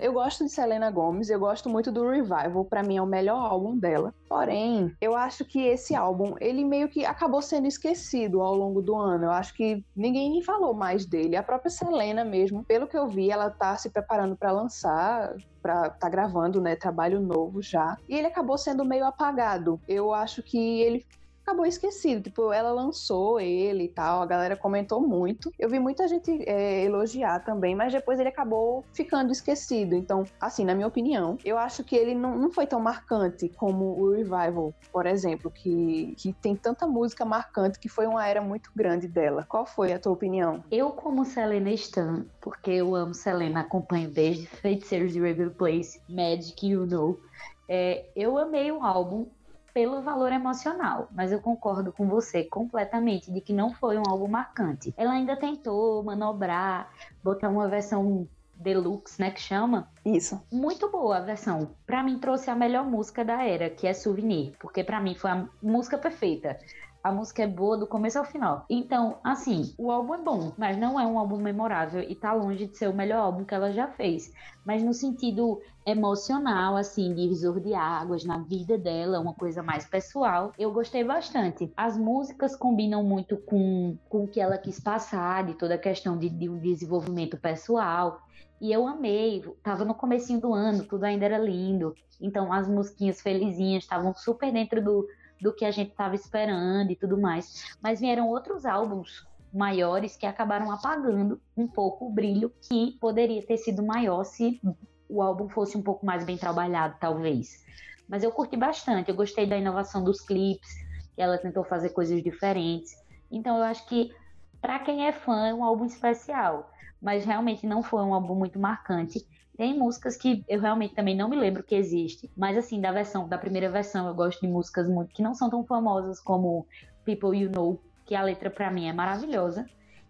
Eu 0.00 0.12
gosto 0.12 0.44
de 0.44 0.50
Selena 0.50 0.90
Gomez, 0.90 1.28
eu 1.28 1.38
gosto 1.38 1.68
muito 1.68 1.90
do 1.90 2.08
Revival, 2.08 2.64
para 2.64 2.82
mim 2.82 2.96
é 2.96 3.02
o 3.02 3.06
melhor 3.06 3.44
álbum 3.44 3.76
dela. 3.76 4.14
Porém, 4.28 4.94
eu 5.00 5.16
acho 5.16 5.44
que 5.44 5.60
esse 5.60 5.94
álbum, 5.94 6.34
ele 6.40 6.64
meio 6.64 6.88
que 6.88 7.04
acabou 7.04 7.42
sendo 7.42 7.66
esquecido 7.66 8.40
ao 8.40 8.54
longo 8.54 8.80
do 8.80 8.96
ano. 8.96 9.24
Eu 9.24 9.30
acho 9.30 9.54
que 9.54 9.84
ninguém 9.96 10.30
nem 10.30 10.42
falou 10.42 10.74
mais 10.74 11.04
dele. 11.04 11.36
A 11.36 11.42
própria 11.42 11.70
Selena 11.70 12.24
mesmo, 12.24 12.64
pelo 12.64 12.86
que 12.86 12.96
eu 12.96 13.08
vi, 13.08 13.30
ela 13.30 13.50
tá 13.50 13.76
se 13.76 13.90
preparando 13.90 14.36
para 14.36 14.52
lançar 14.52 15.34
para 15.64 15.88
tá 15.88 16.10
gravando, 16.10 16.60
né, 16.60 16.76
trabalho 16.76 17.18
novo 17.18 17.62
já. 17.62 17.96
E 18.06 18.14
ele 18.14 18.26
acabou 18.26 18.58
sendo 18.58 18.84
meio 18.84 19.06
apagado. 19.06 19.80
Eu 19.88 20.12
acho 20.12 20.42
que 20.42 20.82
ele 20.82 21.06
acabou 21.44 21.66
esquecido. 21.66 22.22
Tipo, 22.22 22.52
ela 22.52 22.72
lançou 22.72 23.38
ele 23.38 23.84
e 23.84 23.88
tal, 23.88 24.22
a 24.22 24.26
galera 24.26 24.56
comentou 24.56 25.00
muito. 25.00 25.52
Eu 25.58 25.68
vi 25.68 25.78
muita 25.78 26.08
gente 26.08 26.42
é, 26.48 26.82
elogiar 26.82 27.40
também, 27.40 27.74
mas 27.74 27.92
depois 27.92 28.18
ele 28.18 28.30
acabou 28.30 28.84
ficando 28.92 29.30
esquecido. 29.30 29.94
Então, 29.94 30.24
assim, 30.40 30.64
na 30.64 30.74
minha 30.74 30.86
opinião, 30.86 31.38
eu 31.44 31.58
acho 31.58 31.84
que 31.84 31.94
ele 31.94 32.14
não, 32.14 32.36
não 32.36 32.50
foi 32.50 32.66
tão 32.66 32.80
marcante 32.80 33.48
como 33.50 34.00
o 34.00 34.12
Revival, 34.12 34.74
por 34.90 35.06
exemplo, 35.06 35.50
que, 35.50 36.14
que 36.16 36.32
tem 36.32 36.56
tanta 36.56 36.86
música 36.86 37.24
marcante 37.24 37.78
que 37.78 37.88
foi 37.88 38.06
uma 38.06 38.26
era 38.26 38.40
muito 38.40 38.70
grande 38.74 39.06
dela. 39.06 39.44
Qual 39.48 39.66
foi 39.66 39.92
a 39.92 39.98
tua 39.98 40.12
opinião? 40.12 40.64
Eu, 40.70 40.90
como 40.90 41.24
Selena 41.24 41.70
Stan, 41.72 42.24
porque 42.40 42.70
eu 42.70 42.94
amo 42.94 43.12
Selena, 43.12 43.60
acompanho 43.60 44.08
desde 44.08 44.46
Feiticeiros 44.46 45.12
de 45.12 45.20
Raven 45.20 45.50
Place, 45.50 46.00
Magic, 46.08 46.66
You 46.66 46.86
Know. 46.86 47.20
É, 47.68 48.06
eu 48.14 48.38
amei 48.38 48.70
o 48.70 48.82
álbum, 48.82 49.26
pelo 49.74 50.00
valor 50.00 50.32
emocional, 50.32 51.08
mas 51.10 51.32
eu 51.32 51.40
concordo 51.40 51.92
com 51.92 52.08
você 52.08 52.44
completamente 52.44 53.32
de 53.32 53.40
que 53.40 53.52
não 53.52 53.74
foi 53.74 53.98
um 53.98 54.04
álbum 54.08 54.28
marcante. 54.28 54.94
Ela 54.96 55.12
ainda 55.12 55.36
tentou 55.36 56.02
manobrar, 56.04 56.90
botar 57.22 57.48
uma 57.48 57.68
versão 57.68 58.28
deluxe, 58.54 59.20
né, 59.20 59.32
que 59.32 59.40
chama. 59.40 59.90
Isso. 60.04 60.40
Muito 60.52 60.88
boa 60.88 61.16
a 61.16 61.20
versão. 61.20 61.70
Para 61.84 62.04
mim 62.04 62.20
trouxe 62.20 62.48
a 62.48 62.54
melhor 62.54 62.86
música 62.86 63.24
da 63.24 63.42
era, 63.44 63.68
que 63.68 63.84
é 63.84 63.92
Souvenir, 63.92 64.54
porque 64.60 64.84
para 64.84 65.00
mim 65.00 65.16
foi 65.16 65.30
a 65.32 65.48
música 65.60 65.98
perfeita. 65.98 66.56
A 67.04 67.12
música 67.12 67.42
é 67.42 67.46
boa 67.46 67.76
do 67.76 67.86
começo 67.86 68.18
ao 68.18 68.24
final. 68.24 68.64
Então, 68.66 69.18
assim, 69.22 69.74
o 69.76 69.90
álbum 69.90 70.14
é 70.14 70.22
bom, 70.22 70.54
mas 70.56 70.78
não 70.78 70.98
é 70.98 71.06
um 71.06 71.18
álbum 71.18 71.36
memorável 71.36 72.00
e 72.00 72.14
tá 72.14 72.32
longe 72.32 72.66
de 72.66 72.78
ser 72.78 72.88
o 72.88 72.94
melhor 72.94 73.18
álbum 73.18 73.44
que 73.44 73.54
ela 73.54 73.70
já 73.70 73.86
fez. 73.86 74.32
Mas 74.64 74.82
no 74.82 74.94
sentido 74.94 75.60
emocional, 75.84 76.78
assim, 76.78 77.14
divisor 77.14 77.60
de 77.60 77.74
águas 77.74 78.24
na 78.24 78.38
vida 78.38 78.78
dela, 78.78 79.20
uma 79.20 79.34
coisa 79.34 79.62
mais 79.62 79.84
pessoal, 79.84 80.54
eu 80.58 80.72
gostei 80.72 81.04
bastante. 81.04 81.70
As 81.76 81.94
músicas 81.94 82.56
combinam 82.56 83.04
muito 83.04 83.36
com, 83.36 83.98
com 84.08 84.24
o 84.24 84.28
que 84.28 84.40
ela 84.40 84.56
quis 84.56 84.80
passar, 84.80 85.44
de 85.44 85.52
toda 85.52 85.74
a 85.74 85.78
questão 85.78 86.16
de, 86.16 86.30
de 86.30 86.48
um 86.48 86.58
desenvolvimento 86.58 87.36
pessoal. 87.36 88.22
E 88.58 88.72
eu 88.72 88.88
amei, 88.88 89.44
tava 89.62 89.84
no 89.84 89.94
comecinho 89.94 90.40
do 90.40 90.54
ano, 90.54 90.84
tudo 90.84 91.04
ainda 91.04 91.26
era 91.26 91.36
lindo. 91.36 91.94
Então 92.18 92.50
as 92.50 92.66
musiquinhas 92.66 93.20
felizinhas 93.20 93.82
estavam 93.82 94.14
super 94.14 94.50
dentro 94.50 94.82
do, 94.82 95.06
do 95.40 95.52
que 95.52 95.64
a 95.64 95.70
gente 95.70 95.90
estava 95.90 96.14
esperando 96.14 96.90
e 96.90 96.96
tudo 96.96 97.20
mais. 97.20 97.76
Mas 97.82 98.00
vieram 98.00 98.28
outros 98.28 98.64
álbuns 98.64 99.26
maiores 99.52 100.16
que 100.16 100.26
acabaram 100.26 100.70
apagando 100.70 101.40
um 101.56 101.68
pouco 101.68 102.06
o 102.06 102.10
brilho 102.10 102.52
que 102.68 102.98
poderia 103.00 103.44
ter 103.46 103.56
sido 103.56 103.84
maior 103.84 104.24
se 104.24 104.60
o 105.08 105.22
álbum 105.22 105.48
fosse 105.48 105.76
um 105.76 105.82
pouco 105.82 106.04
mais 106.04 106.24
bem 106.24 106.36
trabalhado, 106.36 106.96
talvez. 106.98 107.64
Mas 108.08 108.22
eu 108.22 108.32
curti 108.32 108.56
bastante, 108.56 109.10
eu 109.10 109.14
gostei 109.14 109.46
da 109.46 109.56
inovação 109.56 110.02
dos 110.02 110.20
clipes, 110.20 110.74
que 111.14 111.22
ela 111.22 111.38
tentou 111.38 111.64
fazer 111.64 111.90
coisas 111.90 112.22
diferentes. 112.22 112.92
Então 113.30 113.56
eu 113.56 113.64
acho 113.64 113.86
que 113.86 114.12
para 114.60 114.78
quem 114.80 115.06
é 115.06 115.12
fã 115.12 115.46
é 115.46 115.54
um 115.54 115.62
álbum 115.62 115.84
especial, 115.84 116.70
mas 117.00 117.24
realmente 117.24 117.66
não 117.66 117.82
foi 117.82 118.02
um 118.02 118.12
álbum 118.12 118.34
muito 118.34 118.58
marcante. 118.58 119.26
Tem 119.56 119.78
músicas 119.78 120.16
que 120.16 120.44
eu 120.48 120.60
realmente 120.60 120.94
também 120.94 121.16
não 121.16 121.28
me 121.28 121.36
lembro 121.36 121.62
que 121.62 121.74
existe, 121.74 122.30
mas 122.36 122.56
assim, 122.56 122.80
da 122.80 122.90
versão, 122.90 123.28
da 123.28 123.38
primeira 123.38 123.70
versão, 123.70 124.08
eu 124.08 124.14
gosto 124.14 124.40
de 124.40 124.48
músicas 124.48 124.88
muito 124.88 125.14
que 125.14 125.22
não 125.22 125.34
são 125.34 125.48
tão 125.48 125.64
famosas 125.64 126.18
como 126.20 126.66
People 127.04 127.38
You 127.38 127.50
Know, 127.50 127.80
que 128.04 128.14
a 128.14 128.22
letra 128.22 128.50
para 128.50 128.70
mim 128.70 128.88
é 128.88 128.92
maravilhosa. 128.92 129.64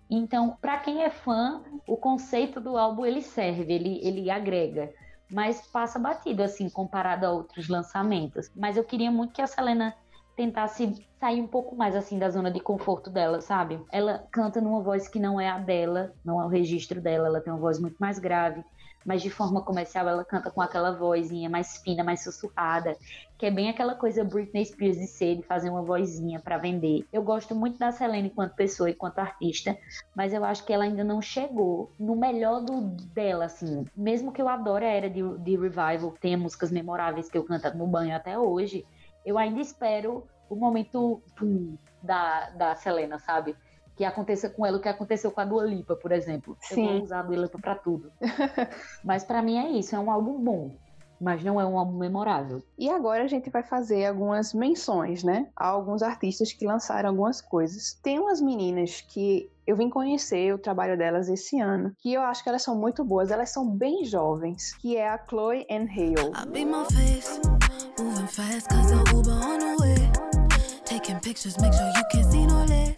Então, 0.09 0.57
para 0.61 0.78
quem 0.78 1.03
é 1.03 1.11
fã, 1.11 1.62
o 1.86 1.97
conceito 1.97 2.61
do 2.61 2.76
álbum 2.76 3.05
ele 3.05 3.22
serve, 3.22 3.72
ele, 3.72 4.01
ele 4.03 4.30
agrega, 4.30 4.92
mas 5.30 5.66
passa 5.66 5.99
batido 5.99 6.42
assim 6.42 6.68
comparado 6.70 7.26
a 7.26 7.32
outros 7.32 7.68
lançamentos. 7.68 8.51
Mas 8.55 8.76
eu 8.76 8.84
queria 8.84 9.11
muito 9.11 9.32
que 9.32 9.42
a 9.42 9.47
Selena 9.47 9.95
tentasse 10.37 11.07
sair 11.20 11.41
um 11.41 11.47
pouco 11.47 11.76
mais 11.76 11.95
assim 11.95 12.18
da 12.18 12.28
zona 12.28 12.51
de 12.51 12.61
conforto 12.61 13.11
dela, 13.11 13.41
sabe? 13.41 13.80
Ela 13.91 14.26
canta 14.30 14.61
numa 14.61 14.80
voz 14.80 15.09
que 15.09 15.18
não 15.18 15.41
é 15.41 15.49
a 15.49 15.59
dela, 15.59 16.12
não 16.24 16.41
é 16.41 16.45
o 16.45 16.49
registro 16.49 17.01
dela, 17.01 17.28
ela 17.28 17.41
tem 17.41 17.53
uma 17.53 17.59
voz 17.59 17.78
muito 17.78 17.97
mais 17.99 18.18
grave 18.18 18.64
mas 19.05 19.22
de 19.22 19.30
forma 19.30 19.62
comercial 19.62 20.09
ela 20.09 20.24
canta 20.24 20.51
com 20.51 20.61
aquela 20.61 20.93
vozinha 20.93 21.51
mais 21.51 21.78
fina, 21.78 22.03
mais 22.03 22.22
sussurrada, 22.22 22.97
que 23.37 23.47
é 23.47 23.51
bem 23.51 23.68
aquela 23.68 23.95
coisa 23.95 24.24
Britney 24.24 24.64
Spears 24.64 24.97
de 24.97 25.07
ser, 25.07 25.37
de 25.37 25.43
fazer 25.43 25.68
uma 25.68 25.82
vozinha 25.82 26.41
para 26.41 26.57
vender. 26.57 27.05
Eu 27.12 27.22
gosto 27.22 27.55
muito 27.55 27.78
da 27.78 27.93
Selena 27.93 28.26
enquanto 28.26 28.55
pessoa 28.55 28.89
e 28.89 28.93
enquanto 28.93 29.18
artista, 29.18 29.76
mas 30.16 30.32
eu 30.32 30.45
acho 30.45 30.64
que 30.64 30.72
ela 30.72 30.85
ainda 30.85 31.05
não 31.05 31.20
chegou 31.20 31.93
no 31.99 32.16
melhor 32.16 32.61
do 32.61 32.80
dela, 33.12 33.45
assim. 33.45 33.85
Mesmo 33.97 34.32
que 34.32 34.41
eu 34.41 34.49
adore 34.49 34.85
a 34.85 34.93
era 34.93 35.11
de, 35.11 35.22
de 35.39 35.57
Revival, 35.57 36.14
tenha 36.20 36.39
músicas 36.39 36.70
memoráveis 36.70 37.28
que 37.28 37.37
eu 37.37 37.45
canto 37.45 37.76
no 37.76 37.87
banho 37.87 38.14
até 38.16 38.39
hoje, 38.39 38.87
eu 39.25 39.39
ainda 39.39 39.61
espero 39.61 40.27
o 40.49 40.57
momento 40.57 41.22
pum, 41.37 41.77
da, 42.03 42.51
da 42.51 42.75
Selena, 42.75 43.18
sabe? 43.18 43.57
que 43.97 44.05
aconteça 44.05 44.51
com 44.51 44.66
ela 44.66 44.79
o 44.79 44.81
que 44.81 44.89
aconteceu 44.89 45.31
com 45.31 45.41
a 45.41 45.45
Dua 45.45 45.64
Lipa, 45.64 45.95
por 45.97 46.12
exemplo. 46.12 46.57
Sim. 46.61 46.87
Eu 46.87 46.93
vou 46.95 47.03
usar 47.03 47.20
a 47.20 47.22
Dua 47.22 47.37
Lipa 47.37 47.59
pra 47.59 47.75
tudo. 47.75 48.11
mas 49.05 49.25
para 49.25 49.43
mim 49.43 49.57
é 49.57 49.70
isso, 49.70 49.95
é 49.95 49.99
um 49.99 50.11
álbum 50.11 50.39
bom. 50.39 50.72
Mas 51.20 51.45
não 51.45 51.61
é 51.61 51.64
um 51.64 51.79
álbum 51.79 51.97
memorável. 51.97 52.61
E 52.77 52.91
agora 52.91 53.22
a 53.22 53.29
gente 53.29 53.49
vai 53.49 53.62
fazer 53.62 54.05
algumas 54.05 54.53
menções, 54.53 55.22
né? 55.22 55.49
A 55.57 55.68
alguns 55.68 56.03
artistas 56.03 56.53
que 56.53 56.66
lançaram 56.66 57.09
algumas 57.09 57.41
coisas. 57.41 57.95
Tem 58.03 58.18
umas 58.18 58.41
meninas 58.41 59.01
que 59.01 59.49
eu 59.64 59.77
vim 59.77 59.89
conhecer 59.89 60.53
o 60.53 60.59
trabalho 60.59 60.99
delas 60.99 61.29
esse 61.29 61.59
ano, 61.61 61.95
que 61.99 62.12
eu 62.12 62.20
acho 62.20 62.43
que 62.43 62.49
elas 62.49 62.62
são 62.62 62.77
muito 62.77 63.05
boas, 63.05 63.31
elas 63.31 63.51
são 63.51 63.70
bem 63.70 64.05
jovens, 64.05 64.75
que 64.75 64.97
é 64.97 65.09
a 65.09 65.25
Chloe 65.25 65.64
and 65.70 65.87
Hale. 65.89 66.33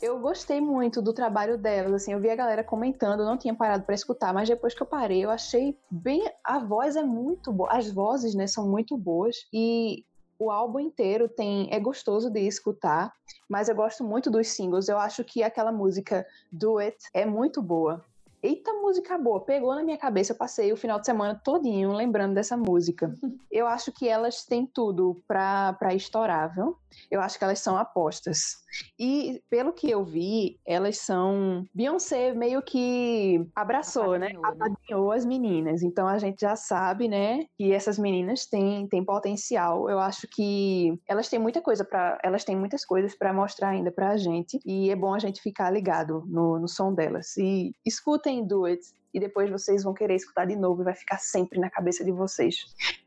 Eu 0.00 0.20
gostei 0.20 0.60
muito 0.60 1.02
do 1.02 1.12
trabalho 1.12 1.58
delas, 1.58 1.92
assim, 1.94 2.12
eu 2.12 2.20
vi 2.20 2.30
a 2.30 2.36
galera 2.36 2.62
comentando, 2.62 3.24
não 3.24 3.36
tinha 3.36 3.54
parado 3.54 3.84
para 3.84 3.94
escutar, 3.94 4.32
mas 4.32 4.48
depois 4.48 4.74
que 4.74 4.82
eu 4.82 4.86
parei, 4.86 5.24
eu 5.24 5.30
achei 5.30 5.76
bem, 5.90 6.30
a 6.44 6.58
voz 6.58 6.94
é 6.94 7.02
muito 7.02 7.52
boa, 7.52 7.72
as 7.72 7.90
vozes, 7.90 8.34
né, 8.34 8.46
são 8.46 8.68
muito 8.68 8.96
boas 8.96 9.48
e 9.52 10.04
o 10.38 10.50
álbum 10.50 10.78
inteiro 10.78 11.28
tem 11.28 11.68
é 11.72 11.80
gostoso 11.80 12.30
de 12.30 12.40
escutar, 12.40 13.12
mas 13.48 13.68
eu 13.68 13.74
gosto 13.74 14.04
muito 14.04 14.30
dos 14.30 14.48
singles. 14.48 14.88
Eu 14.88 14.98
acho 14.98 15.24
que 15.24 15.42
aquela 15.42 15.72
música 15.72 16.26
Do 16.52 16.78
It 16.78 16.98
é 17.14 17.24
muito 17.24 17.62
boa. 17.62 18.04
Eita, 18.46 18.72
música 18.74 19.18
boa! 19.18 19.40
Pegou 19.40 19.74
na 19.74 19.82
minha 19.82 19.98
cabeça, 19.98 20.32
eu 20.32 20.36
passei 20.36 20.72
o 20.72 20.76
final 20.76 21.00
de 21.00 21.06
semana 21.06 21.34
todinho 21.34 21.92
lembrando 21.92 22.32
dessa 22.32 22.56
música. 22.56 23.12
Eu 23.50 23.66
acho 23.66 23.90
que 23.90 24.08
elas 24.08 24.44
têm 24.44 24.64
tudo 24.64 25.20
pra, 25.26 25.72
pra 25.72 25.92
estourar, 25.92 26.54
viu? 26.54 26.76
Eu 27.10 27.20
acho 27.20 27.36
que 27.36 27.42
elas 27.42 27.58
são 27.58 27.76
apostas. 27.76 28.64
E 28.98 29.42
pelo 29.50 29.72
que 29.72 29.90
eu 29.90 30.04
vi, 30.04 30.58
elas 30.66 30.98
são. 30.98 31.64
Beyoncé 31.74 32.34
meio 32.34 32.62
que 32.62 33.46
abraçou, 33.54 34.18
né? 34.18 34.32
Apadrinhou 34.42 35.12
as 35.12 35.24
meninas. 35.24 35.82
Então 35.82 36.06
a 36.06 36.18
gente 36.18 36.40
já 36.40 36.56
sabe, 36.56 37.08
né? 37.08 37.46
Que 37.56 37.72
essas 37.72 37.98
meninas 37.98 38.46
têm, 38.46 38.86
têm 38.88 39.04
potencial. 39.04 39.88
Eu 39.90 39.98
acho 39.98 40.26
que 40.28 40.98
elas 41.08 41.28
têm 41.28 41.38
muita 41.38 41.60
coisa 41.60 41.84
para 41.84 42.18
Elas 42.22 42.44
têm 42.44 42.56
muitas 42.56 42.84
coisas 42.84 43.16
para 43.16 43.32
mostrar 43.32 43.70
ainda 43.70 43.90
pra 43.90 44.16
gente. 44.16 44.58
E 44.64 44.90
é 44.90 44.96
bom 44.96 45.14
a 45.14 45.18
gente 45.18 45.40
ficar 45.40 45.70
ligado 45.70 46.24
no, 46.26 46.58
no 46.58 46.68
som 46.68 46.92
delas. 46.92 47.36
E 47.36 47.72
escutem 47.84 48.46
Do 48.46 48.64
It 48.64 48.82
e 49.12 49.20
depois 49.20 49.50
vocês 49.50 49.82
vão 49.82 49.94
querer 49.94 50.14
escutar 50.14 50.46
de 50.46 50.56
novo 50.56 50.82
e 50.82 50.84
vai 50.84 50.94
ficar 50.94 51.18
sempre 51.18 51.58
na 51.58 51.70
cabeça 51.70 52.04
de 52.04 52.12
vocês. 52.12 52.56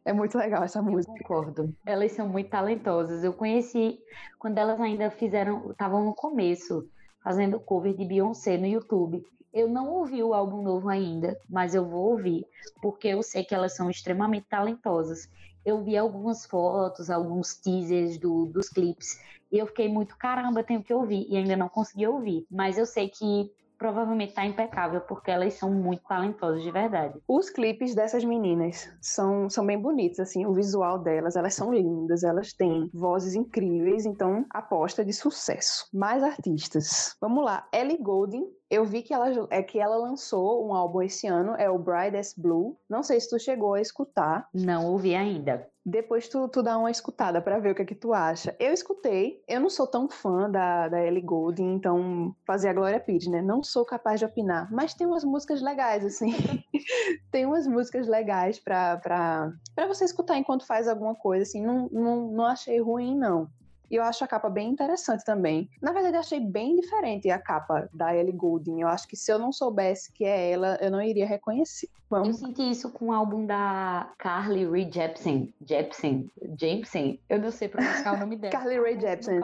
É 0.03 0.13
muito 0.13 0.37
legal 0.37 0.63
essa 0.63 0.81
música. 0.81 1.11
Eu 1.11 1.17
concordo. 1.17 1.75
Elas 1.85 2.11
são 2.13 2.27
muito 2.27 2.49
talentosas. 2.49 3.23
Eu 3.23 3.33
conheci 3.33 3.99
quando 4.37 4.57
elas 4.57 4.79
ainda 4.79 5.11
fizeram, 5.11 5.71
estavam 5.71 6.03
no 6.03 6.13
começo, 6.13 6.89
fazendo 7.23 7.59
cover 7.59 7.95
de 7.95 8.05
Beyoncé 8.05 8.57
no 8.57 8.65
YouTube. 8.65 9.23
Eu 9.53 9.67
não 9.67 9.89
ouvi 9.89 10.21
o 10.21 10.33
álbum 10.33 10.61
novo 10.61 10.89
ainda, 10.89 11.39
mas 11.49 11.73
eu 11.73 11.83
vou 11.83 12.11
ouvir, 12.11 12.45
porque 12.81 13.07
eu 13.07 13.23
sei 13.23 13.43
que 13.43 13.55
elas 13.55 13.75
são 13.75 13.89
extremamente 13.89 14.47
talentosas. 14.47 15.29
Eu 15.65 15.83
vi 15.83 15.97
algumas 15.97 16.45
fotos, 16.45 17.09
alguns 17.09 17.55
teasers 17.55 18.17
do, 18.17 18.45
dos 18.45 18.69
clipes, 18.69 19.19
e 19.51 19.57
eu 19.57 19.65
fiquei 19.65 19.89
muito, 19.89 20.15
caramba, 20.17 20.63
tenho 20.63 20.83
que 20.83 20.93
ouvir, 20.93 21.25
e 21.27 21.35
ainda 21.35 21.57
não 21.57 21.67
consegui 21.67 22.05
ouvir. 22.05 22.45
Mas 22.49 22.77
eu 22.77 22.85
sei 22.85 23.09
que 23.09 23.51
provavelmente 23.80 24.34
tá 24.34 24.45
impecável, 24.45 24.99
porque 25.01 25.32
elas 25.32 25.53
são 25.53 25.71
muito 25.71 26.03
talentosas 26.03 26.61
de 26.61 26.69
verdade. 26.69 27.17
Os 27.25 27.49
clipes 27.49 27.95
dessas 27.95 28.25
meninas 28.25 28.93
são, 29.01 29.49
são 29.49 29.65
bem 29.65 29.80
bonitos, 29.80 30.19
assim, 30.19 30.45
o 30.45 30.53
visual 30.53 30.99
delas, 30.99 31.38
elas 31.38 31.55
são 31.55 31.73
lindas, 31.73 32.23
elas 32.23 32.53
têm 32.53 32.89
vozes 32.93 33.34
incríveis, 33.34 34.05
então 34.05 34.45
aposta 34.51 35.03
de 35.03 35.13
sucesso. 35.13 35.88
Mais 35.93 36.21
artistas. 36.21 37.15
Vamos 37.21 37.43
lá, 37.45 37.67
Ellie 37.73 37.97
Goulding 37.97 38.59
Eu 38.70 38.86
vi 38.86 39.01
que 39.01 39.13
ela, 39.13 39.47
é 39.49 39.63
que 39.63 39.80
ela 39.80 39.95
lançou 39.95 40.67
um 40.67 40.74
álbum 40.74 41.01
esse 41.01 41.26
ano, 41.26 41.55
é 41.57 41.70
o 41.70 41.80
Brightest 41.80 42.39
Blue. 42.39 42.78
Não 42.88 43.01
sei 43.01 43.20
se 43.20 43.30
tu 43.30 43.39
chegou 43.39 43.74
a 43.74 43.82
escutar. 43.82 44.47
Não 44.53 44.86
ouvi 44.86 45.15
ainda. 45.15 45.67
Depois 45.84 46.28
tu, 46.28 46.47
tu 46.49 46.61
dá 46.61 46.78
uma 46.78 46.91
escutada 46.91 47.41
para 47.41 47.57
ver 47.57 47.72
o 47.72 47.76
que 47.76 47.82
é 47.82 47.86
que 47.86 47.95
tu 47.95 48.13
acha. 48.13 48.55
Eu 48.59 48.72
escutei, 48.72 49.43
eu 49.47 49.59
não 49.59 49.70
sou 49.70 49.88
tão 49.88 50.07
fã 50.07 50.47
da, 50.49 50.88
da 50.88 51.03
Ellie 51.03 51.22
Goulding, 51.22 51.74
então 51.74 52.36
fazer 52.45 52.70
a 52.70 52.74
Glória 52.74 52.99
Pires, 52.99 53.28
né? 53.28 53.41
Não 53.41 53.63
sou 53.63 53.84
capaz 53.84 54.20
de 54.20 54.26
opinar, 54.26 54.72
mas 54.72 54.93
tem 54.93 55.07
umas 55.07 55.24
músicas 55.24 55.63
legais, 55.63 56.05
assim. 56.05 56.30
tem 57.32 57.47
umas 57.47 57.65
músicas 57.65 58.07
legais 58.07 58.59
pra, 58.59 58.97
pra, 58.97 59.51
pra 59.74 59.88
você 59.88 60.05
escutar 60.05 60.38
enquanto 60.38 60.67
faz 60.67 60.88
alguma 60.88 61.15
coisa, 61.15 61.41
assim. 61.41 61.65
Não, 61.65 61.89
não, 61.91 62.28
não 62.28 62.45
achei 62.45 62.80
ruim, 62.80 63.17
não. 63.17 63.49
E 63.89 63.95
eu 63.95 64.03
acho 64.03 64.23
a 64.23 64.27
capa 64.27 64.49
bem 64.49 64.69
interessante 64.69 65.23
também. 65.23 65.69
Na 65.81 65.91
verdade, 65.91 66.15
eu 66.15 66.19
achei 66.19 66.39
bem 66.39 66.75
diferente 66.75 67.29
a 67.29 67.39
capa 67.39 67.89
da 67.93 68.15
Ellie 68.15 68.31
Goulding. 68.31 68.81
Eu 68.81 68.87
acho 68.87 69.07
que 69.07 69.15
se 69.15 69.31
eu 69.31 69.39
não 69.39 69.51
soubesse 69.51 70.11
que 70.13 70.25
é 70.25 70.51
ela, 70.51 70.77
eu 70.81 70.91
não 70.91 71.01
iria 71.01 71.25
reconhecer. 71.25 71.89
Vamos. 72.09 72.41
Eu 72.41 72.47
senti 72.47 72.69
isso 72.69 72.91
com 72.91 73.07
o 73.07 73.11
álbum 73.11 73.45
da 73.45 74.11
Carly 74.17 74.65
Rae 74.65 74.89
Jepsen. 74.91 75.53
Jepsen? 75.65 76.31
Jameson? 76.59 77.17
Eu 77.29 77.39
não 77.39 77.51
sei 77.51 77.67
pronunciar 77.67 78.15
o 78.15 78.19
nome 78.19 78.35
dela. 78.37 78.51
Carly 78.51 78.79
Rae 78.79 78.99
Jepsen. 78.99 79.39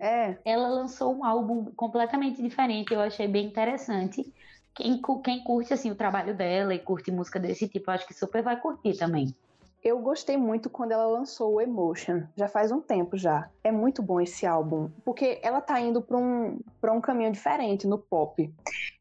É. 0.00 0.38
Ela 0.44 0.68
lançou 0.68 1.14
um 1.14 1.24
álbum 1.24 1.66
completamente 1.76 2.42
diferente. 2.42 2.92
Eu 2.92 3.00
achei 3.00 3.26
bem 3.26 3.46
interessante. 3.46 4.32
Quem, 4.74 5.00
quem 5.24 5.42
curte 5.42 5.72
assim 5.72 5.90
o 5.90 5.94
trabalho 5.94 6.34
dela 6.34 6.74
e 6.74 6.78
curte 6.78 7.10
música 7.10 7.40
desse 7.40 7.68
tipo, 7.68 7.90
acho 7.90 8.06
que 8.06 8.14
super 8.14 8.42
vai 8.42 8.58
curtir 8.60 8.96
também. 8.96 9.34
Eu 9.82 9.98
gostei 9.98 10.36
muito 10.36 10.68
quando 10.68 10.92
ela 10.92 11.06
lançou 11.06 11.54
o 11.54 11.60
Emotion, 11.60 12.24
já 12.36 12.46
faz 12.46 12.70
um 12.70 12.82
tempo 12.82 13.16
já. 13.16 13.48
É 13.64 13.72
muito 13.72 14.02
bom 14.02 14.20
esse 14.20 14.46
álbum, 14.46 14.90
porque 15.02 15.40
ela 15.42 15.62
tá 15.62 15.80
indo 15.80 16.02
para 16.02 16.18
um, 16.18 16.60
pra 16.78 16.92
um 16.92 17.00
caminho 17.00 17.32
diferente 17.32 17.86
no 17.86 17.98
pop. 17.98 18.52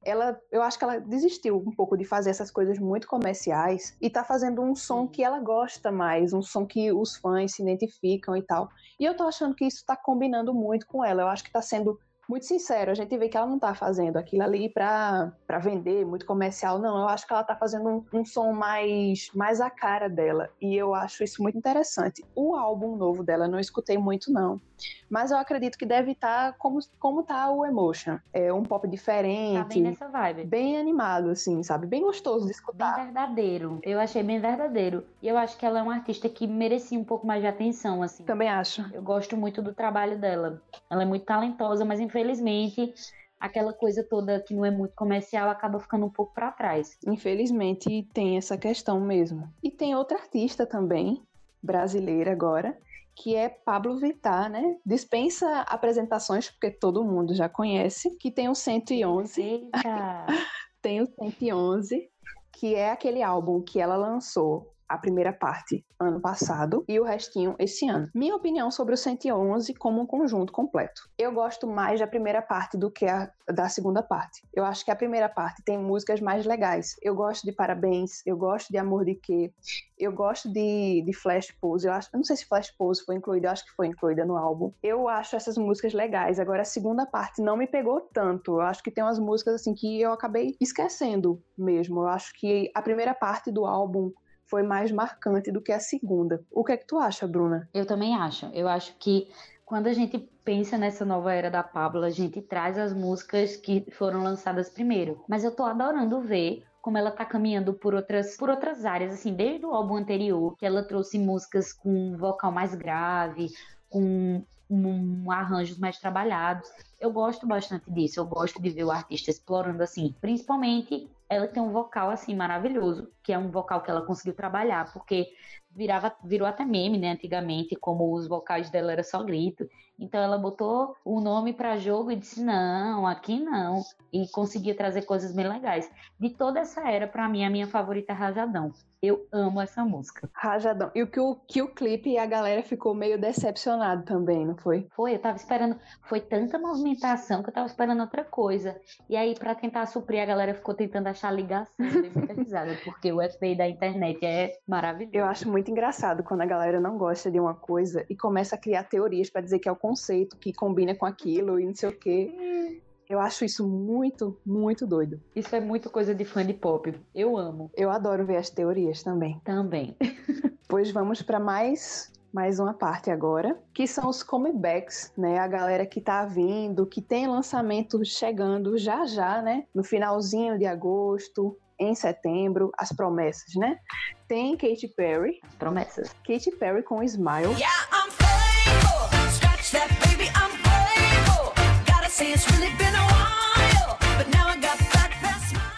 Ela, 0.06 0.40
eu 0.50 0.62
acho 0.62 0.78
que 0.78 0.84
ela 0.86 0.98
desistiu 0.98 1.58
um 1.58 1.76
pouco 1.76 1.98
de 1.98 2.06
fazer 2.06 2.30
essas 2.30 2.50
coisas 2.50 2.80
muito 2.80 3.08
comerciais 3.08 3.96
e 4.02 4.10
tá 4.10 4.24
fazendo 4.24 4.62
um 4.62 4.74
som 4.74 5.06
que 5.06 5.22
ela 5.22 5.40
gosta 5.40 5.92
mais, 5.92 6.32
um 6.32 6.42
som 6.42 6.66
que 6.66 6.94
os 6.94 7.18
fãs 7.18 7.56
se 7.56 7.62
identificam 7.62 8.38
e 8.38 8.42
tal. 8.42 8.70
E 8.98 9.04
eu 9.04 9.18
tô 9.18 9.24
achando 9.24 9.56
que 9.56 9.66
isso 9.66 9.84
tá 9.86 9.98
combinando 9.98 10.54
muito 10.54 10.88
com 10.88 11.04
ela. 11.04 11.24
Eu 11.24 11.28
acho 11.28 11.44
que 11.44 11.52
tá 11.52 11.62
sendo 11.62 12.00
muito 12.30 12.46
sincero, 12.46 12.92
a 12.92 12.94
gente 12.94 13.18
vê 13.18 13.28
que 13.28 13.36
ela 13.36 13.48
não 13.48 13.58
tá 13.58 13.74
fazendo 13.74 14.18
aquilo 14.18 14.44
ali 14.44 14.70
pra 14.70 15.34
vender, 15.64 16.06
muito 16.06 16.28
comercial, 16.28 16.78
não. 16.78 17.00
Eu 17.00 17.08
acho 17.10 17.26
que 17.26 17.34
ela 17.34 17.44
tá 17.44 17.56
fazendo 17.56 17.90
um, 17.90 18.20
um, 18.20 18.24
som 18.24 18.54
mais, 18.54 19.32
mais 19.34 19.60
a 19.60 19.68
cara 19.68 20.08
dela. 20.08 20.48
E 20.62 20.76
eu 20.76 20.94
acho 20.94 21.24
isso 21.24 21.42
muito 21.42 21.58
interessante. 21.58 22.24
O 22.36 22.56
álbum 22.56 22.96
novo 22.96 23.24
dela, 23.24 23.46
eu 23.46 23.50
não 23.50 23.60
escutei 23.60 23.98
muito, 23.98 24.32
não. 24.32 24.62
Mas 25.10 25.32
eu 25.32 25.38
acredito 25.38 25.78
que 25.78 25.86
deve 25.86 26.12
estar 26.12 26.51
tá 26.51 26.57
como, 26.57 26.80
como 26.99 27.24
tá 27.24 27.49
o 27.49 27.66
Emotion. 27.66 28.18
É 28.32 28.53
um 28.53 28.64
pop 28.64 28.88
diferente. 28.88 29.57
Tá 29.57 29.64
bem 29.64 29.82
nessa 29.82 30.07
vibe. 30.07 30.43
Bem 30.43 30.78
animado, 30.78 31.30
assim, 31.30 31.64
sabe? 31.64 31.88
Bem 31.88 32.01
gostoso 32.01 32.45
de 32.45 32.51
escutar. 32.51 32.95
Bem 32.95 33.05
verdadeiro. 33.05 33.80
Eu 33.84 33.99
achei 33.99 34.22
bem 34.22 34.39
verdadeiro. 34.39 35.03
E 35.22 35.28
eu 35.28 35.38
acho 35.38 35.57
que 35.57 35.66
ela 35.66 35.80
é 35.80 35.82
uma 35.82 35.95
artista 35.95 36.30
que 36.30 36.45
merecia 36.45 36.99
um 36.99 37.03
pouco 37.03 37.26
mais 37.26 37.41
de 37.41 37.47
atenção, 37.47 38.03
assim. 38.03 38.24
Também 38.24 38.49
acho. 38.49 38.86
Eu 38.93 39.01
gosto 39.01 39.36
muito 39.36 39.62
do 39.62 39.74
trabalho 39.74 40.20
dela. 40.20 40.62
Ela 40.89 41.03
é 41.03 41.05
muito 41.05 41.26
talentosa, 41.26 41.84
mas 41.84 41.99
infelizmente 41.99 42.93
aquela 43.39 43.72
coisa 43.72 44.03
toda 44.03 44.41
que 44.41 44.53
não 44.53 44.66
é 44.66 44.72
muito 44.72 44.93
comercial 44.93 45.49
acaba 45.49 45.80
ficando 45.80 46.05
um 46.05 46.10
pouco 46.10 46.34
para 46.34 46.51
trás. 46.51 46.97
Infelizmente 47.07 48.07
tem 48.14 48.38
essa 48.38 48.57
questão 48.57 48.99
mesmo. 48.99 49.49
E 49.64 49.72
tem 49.72 49.95
outra 49.95 50.18
artista 50.18 50.66
também, 50.66 51.24
brasileira 51.64 52.32
agora, 52.32 52.78
que 53.20 53.36
é 53.36 53.50
Pablo 53.50 53.98
Vittar, 53.98 54.50
né? 54.50 54.78
Dispensa 54.86 55.62
apresentações, 55.62 56.50
porque 56.50 56.72
todo 56.72 57.04
mundo 57.04 57.36
já 57.36 57.50
conhece, 57.50 58.16
que 58.18 58.32
tem 58.32 58.48
o 58.48 58.56
111. 58.56 59.42
Eita. 59.42 60.26
tem 60.82 61.02
o 61.02 61.06
111, 61.06 62.10
que 62.54 62.76
é 62.76 62.92
aquele 62.92 63.22
álbum 63.22 63.62
que 63.62 63.78
ela 63.78 63.98
lançou 63.98 64.74
a 64.90 64.98
primeira 64.98 65.32
parte 65.32 65.86
ano 66.00 66.20
passado 66.20 66.84
e 66.88 67.00
o 67.00 67.04
restinho 67.04 67.56
esse 67.60 67.88
ano. 67.88 68.10
Minha 68.14 68.36
opinião 68.36 68.72
sobre 68.72 68.94
o 68.94 68.98
111 68.98 69.74
como 69.76 70.02
um 70.02 70.06
conjunto 70.06 70.52
completo. 70.52 71.02
Eu 71.18 71.32
gosto 71.32 71.68
mais 71.68 72.00
da 72.00 72.08
primeira 72.08 72.42
parte 72.42 72.78
do 72.78 72.90
que 72.90 73.06
a 73.06 73.32
da 73.52 73.68
segunda 73.68 74.04
parte. 74.04 74.48
Eu 74.54 74.64
acho 74.64 74.86
que 74.86 74.92
a 74.92 74.96
primeira 74.96 75.28
parte 75.28 75.64
tem 75.64 75.78
músicas 75.78 76.22
mais 76.22 76.46
legais. 76.46 76.96
Eu 77.02 77.16
gosto 77.16 77.46
de 77.46 77.52
Parabéns, 77.52 78.22
eu 78.26 78.38
gosto 78.38 78.70
de 78.70 78.78
Amor 78.78 79.06
de 79.06 79.16
Quê, 79.16 79.52
eu 79.98 80.12
gosto 80.12 80.52
de, 80.52 81.02
de 81.06 81.14
Flash 81.14 81.52
Pose. 81.60 81.88
Eu, 81.88 81.94
acho, 81.94 82.10
eu 82.14 82.18
não 82.18 82.24
sei 82.24 82.38
se 82.38 82.46
Flash 82.46 82.72
Pose 82.72 83.04
foi 83.04 83.16
incluída, 83.16 83.48
eu 83.48 83.52
acho 83.52 83.66
que 83.66 83.76
foi 83.76 83.88
incluída 83.88 84.26
no 84.26 84.38
álbum. 84.38 84.72
Eu 84.82 85.08
acho 85.08 85.36
essas 85.36 85.58
músicas 85.58 85.94
legais. 85.94 86.40
Agora 86.40 86.62
a 86.62 86.66
segunda 86.66 87.06
parte 87.06 87.42
não 87.42 87.58
me 87.58 87.68
pegou 87.68 88.02
tanto. 88.14 88.54
Eu 88.54 88.62
acho 88.62 88.84
que 88.84 88.92
tem 88.92 89.04
umas 89.04 89.20
músicas 89.20 89.56
assim 89.56 89.74
que 89.74 90.00
eu 90.00 90.12
acabei 90.12 90.56
esquecendo 90.62 91.42
mesmo. 91.58 92.02
Eu 92.02 92.08
acho 92.08 92.32
que 92.40 92.72
a 92.76 92.82
primeira 92.82 93.14
parte 93.14 93.52
do 93.52 93.66
álbum 93.66 94.12
foi 94.50 94.64
mais 94.64 94.91
marcante 94.91 95.52
do 95.52 95.62
que 95.62 95.72
a 95.72 95.80
segunda. 95.80 96.43
O 96.52 96.64
que 96.64 96.72
é 96.72 96.78
que 96.78 96.88
tu 96.88 96.97
acha, 96.97 97.28
Bruna? 97.28 97.70
Eu 97.74 97.86
também 97.86 98.16
acho. 98.16 98.47
Eu 98.47 98.68
acho 98.68 98.95
que 98.97 99.30
quando 99.66 99.88
a 99.88 99.93
gente 99.93 100.18
pensa 100.43 100.78
nessa 100.78 101.06
nova 101.06 101.32
era 101.32 101.52
da 101.52 101.62
Pablo, 101.62 102.04
a 102.04 102.10
gente 102.10 102.41
traz 102.41 102.78
as 102.78 102.91
músicas 102.91 103.56
que 103.56 103.86
foram 103.91 104.24
lançadas 104.24 104.70
primeiro. 104.70 105.24
Mas 105.28 105.43
eu 105.43 105.52
tô 105.52 105.64
adorando 105.64 106.22
ver 106.22 106.64
como 106.82 106.97
ela 106.97 107.12
tá 107.12 107.26
caminhando 107.26 107.74
por 107.74 107.93
outras, 107.93 108.36
por 108.36 108.50
outras 108.50 108.86
áreas, 108.86 109.14
assim, 109.14 109.34
desde 109.34 109.66
o 109.66 109.74
álbum 109.74 109.97
anterior, 109.97 110.56
que 110.58 110.66
ela 110.66 110.82
trouxe 110.82 111.20
músicas 111.20 111.72
com 111.72 112.14
um 112.14 112.18
vocal 112.18 112.52
mais 112.52 112.74
grave, 112.74 113.50
com 113.89 114.43
um, 114.70 115.32
arranjos 115.32 115.78
mais 115.78 116.00
trabalhados. 116.00 116.70
Eu 117.00 117.12
gosto 117.12 117.45
bastante 117.45 117.91
disso, 117.91 118.20
eu 118.20 118.26
gosto 118.26 118.62
de 118.62 118.70
ver 118.70 118.86
o 118.86 118.91
artista 118.91 119.30
explorando 119.30 119.84
assim, 119.84 120.16
principalmente 120.22 121.10
ela 121.30 121.47
tem 121.47 121.62
um 121.62 121.72
vocal 121.72 122.10
assim 122.10 122.36
maravilhoso, 122.36 123.12
que 123.30 123.34
é 123.34 123.38
um 123.38 123.52
vocal 123.52 123.84
que 123.84 123.92
ela 123.92 124.02
conseguiu 124.02 124.34
trabalhar, 124.34 124.92
porque 124.92 125.28
virava, 125.70 126.12
virou 126.24 126.48
até 126.48 126.66
meme, 126.66 126.98
né, 126.98 127.12
antigamente, 127.12 127.76
como 127.76 128.12
os 128.16 128.28
vocais 128.28 128.72
dela 128.72 128.92
era 128.92 129.04
só 129.04 129.24
grito. 129.24 129.70
Então 130.00 130.22
ela 130.22 130.38
botou 130.38 130.96
o 131.04 131.20
nome 131.20 131.54
para 131.54 131.78
jogo 131.78 132.10
e 132.10 132.16
disse: 132.16 132.42
"Não, 132.42 133.06
aqui 133.06 133.40
não". 133.40 133.84
E 134.12 134.28
conseguia 134.30 134.74
trazer 134.74 135.04
coisas 135.04 135.36
bem 135.36 135.48
legais. 135.48 135.92
De 136.18 136.30
toda 136.30 136.60
essa 136.60 136.90
era, 136.90 137.06
para 137.06 137.28
mim 137.28 137.44
a 137.44 137.50
minha 137.50 137.68
favorita 137.68 138.14
é 138.14 138.16
Rajadão. 138.16 138.72
Eu 139.02 139.28
amo 139.32 139.62
essa 139.62 139.86
música. 139.86 140.30
Rajadão. 140.34 140.92
E 140.94 141.04
o 141.04 141.08
que 141.08 141.20
o, 141.20 141.36
que 141.36 141.62
o 141.62 141.74
clipe 141.74 142.10
e 142.10 142.18
a 142.18 142.26
galera 142.26 142.62
ficou 142.64 142.94
meio 142.94 143.20
decepcionado 143.20 144.04
também, 144.04 144.46
não 144.46 144.58
foi? 144.58 144.88
Foi, 144.92 145.14
eu 145.16 145.20
tava 145.20 145.38
esperando. 145.38 145.80
Foi 146.04 146.20
tanta 146.20 146.58
movimentação 146.58 147.42
que 147.42 147.50
eu 147.50 147.54
tava 147.54 147.68
esperando 147.68 148.02
outra 148.02 148.26
coisa. 148.26 148.80
E 149.10 149.16
aí, 149.16 149.36
para 149.36 149.56
tentar 149.56 149.86
suprir, 149.86 150.22
a 150.22 150.26
galera 150.26 150.54
ficou 150.54 150.74
tentando 150.74 151.08
achar 151.08 151.32
ligação. 151.32 151.74
Dei 151.78 152.10
muita 152.10 152.34
risada, 152.36 152.78
porque 152.84 153.12
o 153.12 153.19
FBI 153.22 153.56
da 153.56 153.68
internet 153.68 154.24
é 154.26 154.58
maravilhoso. 154.68 155.18
Eu 155.18 155.26
acho 155.26 155.50
muito 155.50 155.70
engraçado 155.72 156.24
quando 156.24 156.42
a 156.42 156.46
galera 156.46 156.80
não 156.80 156.98
gosta 156.98 157.30
de 157.32 157.40
uma 157.40 157.54
coisa 157.54 158.06
e 158.10 158.16
começa 158.16 158.56
a 158.56 158.58
criar 158.58 158.84
teorias 158.84 159.30
para 159.30 159.42
dizer 159.42 159.60
que 159.60 159.70
é 159.70 159.72
o 159.72 159.76
conceito 159.76 160.38
que 160.38 160.54
combina 160.54 160.96
com 160.96 161.06
aquilo 161.06 161.60
e 161.60 161.66
não 161.66 161.76
sei 161.76 161.90
o 161.90 161.98
quê. 161.98 162.82
Eu 163.10 163.20
acho 163.20 163.44
isso 163.44 163.68
muito, 163.68 164.38
muito 164.46 164.86
doido. 164.86 165.20
Isso 165.36 165.56
é 165.56 165.60
muito 165.60 165.90
coisa 165.90 166.14
de 166.14 166.24
fã 166.24 166.46
de 166.46 166.54
pop. 166.54 166.94
Eu 167.14 167.36
amo. 167.36 167.72
Eu 167.76 167.90
adoro 167.90 168.24
ver 168.24 168.38
as 168.38 168.52
teorias 168.52 169.02
também. 169.02 169.42
Também. 169.44 169.98
pois 170.68 170.92
vamos 170.92 171.22
para 171.24 171.40
mais 171.40 172.12
mais 172.32 172.60
uma 172.60 172.74
parte 172.74 173.10
agora, 173.10 173.58
que 173.74 173.88
são 173.88 174.08
os 174.08 174.22
comebacks, 174.22 175.12
né? 175.18 175.40
A 175.40 175.48
galera 175.48 175.86
que 175.86 176.00
tá 176.00 176.26
vindo, 176.26 176.86
que 176.86 177.02
tem 177.02 177.28
lançamento 177.28 178.04
chegando 178.06 178.78
já 178.78 179.06
já, 179.06 179.42
né? 179.42 179.66
No 179.74 179.84
finalzinho 179.84 180.58
de 180.58 180.66
agosto, 180.66 181.58
em 181.80 181.96
setembro, 181.96 182.72
as 182.78 182.92
promessas, 182.92 183.56
né? 183.56 183.80
Tem 184.28 184.58
Katy 184.58 184.88
Perry. 184.90 185.40
As 185.48 185.56
promessas. 185.56 186.10
Katy 186.28 186.52
Perry 186.52 186.84
com 186.84 187.02
Smile. 187.04 187.54
Yeah, 187.54 187.88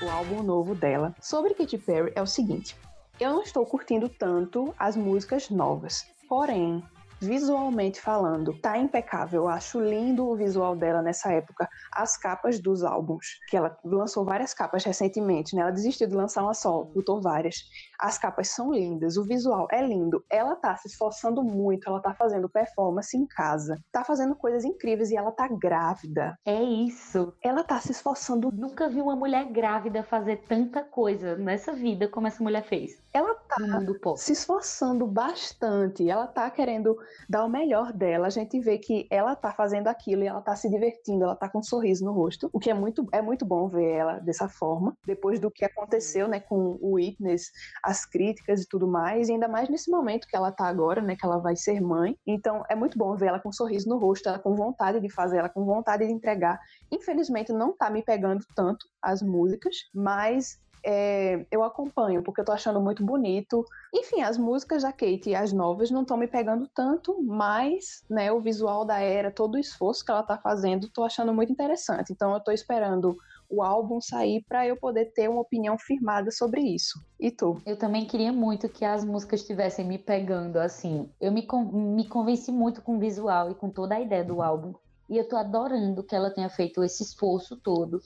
o 0.01 0.09
álbum 0.09 0.41
novo 0.41 0.73
dela. 0.73 1.15
Sobre 1.21 1.53
Katy 1.53 1.77
Perry 1.77 2.11
é 2.15 2.21
o 2.21 2.27
seguinte: 2.27 2.75
eu 3.19 3.31
não 3.31 3.43
estou 3.43 3.65
curtindo 3.65 4.09
tanto 4.09 4.73
as 4.77 4.95
músicas 4.95 5.49
novas. 5.49 6.05
Porém, 6.27 6.83
visualmente 7.21 8.01
falando, 8.01 8.59
tá 8.59 8.77
impecável. 8.77 9.43
Eu 9.43 9.47
acho 9.47 9.79
lindo 9.79 10.27
o 10.27 10.35
visual 10.35 10.75
dela 10.75 11.01
nessa 11.01 11.31
época. 11.31 11.69
As 11.93 12.17
capas 12.17 12.59
dos 12.59 12.83
álbuns, 12.83 13.39
que 13.47 13.55
ela 13.55 13.77
lançou 13.83 14.25
várias 14.25 14.53
capas 14.53 14.83
recentemente, 14.83 15.55
né? 15.55 15.61
Ela 15.61 15.71
desistiu 15.71 16.07
de 16.07 16.15
lançar 16.15 16.43
uma 16.43 16.53
só, 16.53 16.83
botou 16.83 17.21
várias. 17.21 17.55
As 17.99 18.17
capas 18.17 18.49
são 18.49 18.73
lindas, 18.73 19.17
o 19.17 19.23
visual 19.23 19.67
é 19.71 19.85
lindo. 19.85 20.23
Ela 20.29 20.55
tá 20.55 20.75
se 20.75 20.87
esforçando 20.87 21.43
muito, 21.43 21.87
ela 21.87 22.01
tá 22.01 22.13
fazendo 22.13 22.49
performance 22.49 23.15
em 23.15 23.27
casa, 23.27 23.79
tá 23.91 24.03
fazendo 24.03 24.35
coisas 24.35 24.65
incríveis 24.65 25.11
e 25.11 25.15
ela 25.15 25.31
tá 25.31 25.47
grávida. 25.47 26.35
É 26.45 26.61
isso. 26.61 27.33
Ela 27.43 27.63
tá 27.63 27.79
se 27.79 27.91
esforçando. 27.91 28.51
Nunca 28.51 28.89
vi 28.89 29.01
uma 29.01 29.15
mulher 29.15 29.45
grávida 29.45 30.03
fazer 30.03 30.37
tanta 30.47 30.83
coisa 30.83 31.35
nessa 31.37 31.71
vida 31.71 32.07
como 32.07 32.27
essa 32.27 32.43
mulher 32.43 32.63
fez. 32.63 32.99
Ela 33.13 33.35
tá 33.35 33.57
pop. 34.01 34.19
se 34.19 34.31
esforçando 34.31 35.05
bastante, 35.05 36.09
ela 36.09 36.27
tá 36.27 36.49
querendo 36.49 36.97
dar 37.29 37.43
o 37.43 37.49
melhor 37.49 37.91
dela. 37.91 38.27
A 38.27 38.29
gente 38.29 38.59
vê 38.59 38.77
que 38.77 39.05
ela 39.09 39.35
tá 39.35 39.51
fazendo 39.51 39.87
aquilo 39.87 40.23
e 40.23 40.27
ela 40.27 40.41
tá 40.41 40.55
se 40.55 40.69
divertindo, 40.69 41.25
ela 41.25 41.35
tá 41.35 41.49
com 41.49 41.59
um 41.59 41.63
sorriso 41.63 42.05
no 42.05 42.13
rosto, 42.13 42.49
o 42.53 42.59
que 42.59 42.69
é 42.69 42.73
muito, 42.73 43.05
é 43.11 43.21
muito 43.21 43.45
bom 43.45 43.67
ver 43.67 43.91
ela 43.91 44.19
dessa 44.19 44.47
forma, 44.47 44.95
depois 45.05 45.39
do 45.39 45.51
que 45.51 45.65
aconteceu, 45.65 46.27
né, 46.27 46.39
com 46.39 46.77
o 46.81 46.93
Witness, 46.93 47.51
as 47.83 48.05
críticas 48.05 48.61
e 48.61 48.67
tudo 48.67 48.87
mais, 48.87 49.27
e 49.27 49.33
ainda 49.33 49.47
mais 49.47 49.69
nesse 49.69 49.91
momento 49.91 50.27
que 50.27 50.35
ela 50.35 50.51
tá 50.51 50.65
agora, 50.65 51.01
né, 51.01 51.15
que 51.15 51.25
ela 51.25 51.37
vai 51.37 51.55
ser 51.55 51.81
mãe. 51.81 52.17
Então, 52.25 52.63
é 52.69 52.75
muito 52.75 52.97
bom 52.97 53.15
ver 53.15 53.27
ela 53.27 53.39
com 53.39 53.49
um 53.49 53.53
sorriso 53.53 53.89
no 53.89 53.97
rosto, 53.97 54.29
ela 54.29 54.39
com 54.39 54.55
vontade 54.55 54.99
de 55.01 55.09
fazer, 55.09 55.37
ela 55.37 55.49
com 55.49 55.65
vontade 55.65 56.05
de 56.05 56.13
entregar. 56.13 56.59
Infelizmente, 56.91 57.51
não 57.51 57.75
tá 57.75 57.89
me 57.89 58.03
pegando 58.03 58.45
tanto 58.55 58.85
as 59.01 59.21
músicas, 59.21 59.75
mas 59.93 60.59
é, 60.83 61.45
eu 61.51 61.63
acompanho, 61.63 62.23
porque 62.23 62.41
eu 62.41 62.45
tô 62.45 62.51
achando 62.51 62.81
muito 62.81 63.05
bonito. 63.05 63.65
Enfim, 63.93 64.21
as 64.21 64.37
músicas 64.37 64.83
da 64.83 64.91
Kate 64.91 65.29
e 65.29 65.35
as 65.35 65.53
novas 65.53 65.91
não 65.91 66.01
estão 66.01 66.17
me 66.17 66.27
pegando 66.27 66.67
tanto, 66.73 67.21
mas 67.21 68.03
né, 68.09 68.31
o 68.31 68.39
visual 68.39 68.85
da 68.85 68.99
era, 68.99 69.31
todo 69.31 69.55
o 69.55 69.59
esforço 69.59 70.03
que 70.03 70.11
ela 70.11 70.23
tá 70.23 70.37
fazendo, 70.37 70.89
tô 70.89 71.03
achando 71.03 71.33
muito 71.33 71.51
interessante. 71.51 72.11
Então 72.11 72.33
eu 72.33 72.39
tô 72.39 72.51
esperando 72.51 73.17
o 73.49 73.61
álbum 73.61 73.99
sair 73.99 74.43
para 74.47 74.65
eu 74.65 74.77
poder 74.77 75.11
ter 75.13 75.29
uma 75.29 75.41
opinião 75.41 75.77
firmada 75.77 76.31
sobre 76.31 76.61
isso. 76.61 76.99
E 77.19 77.29
tu? 77.29 77.61
Eu 77.65 77.75
também 77.75 78.05
queria 78.05 78.31
muito 78.31 78.69
que 78.69 78.85
as 78.85 79.03
músicas 79.03 79.41
estivessem 79.41 79.85
me 79.85 79.97
pegando, 79.97 80.57
assim. 80.57 81.09
Eu 81.19 81.31
me, 81.31 81.45
me 81.73 82.07
convenci 82.07 82.51
muito 82.51 82.81
com 82.81 82.95
o 82.95 82.99
visual 82.99 83.51
e 83.51 83.55
com 83.55 83.69
toda 83.69 83.95
a 83.95 84.01
ideia 84.01 84.23
do 84.23 84.41
álbum. 84.41 84.73
E 85.09 85.17
eu 85.17 85.27
tô 85.27 85.35
adorando 85.35 86.03
que 86.03 86.15
ela 86.15 86.31
tenha 86.31 86.49
feito 86.49 86.81
esse 86.81 87.03
esforço 87.03 87.57
todo 87.57 87.99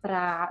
para 0.00 0.48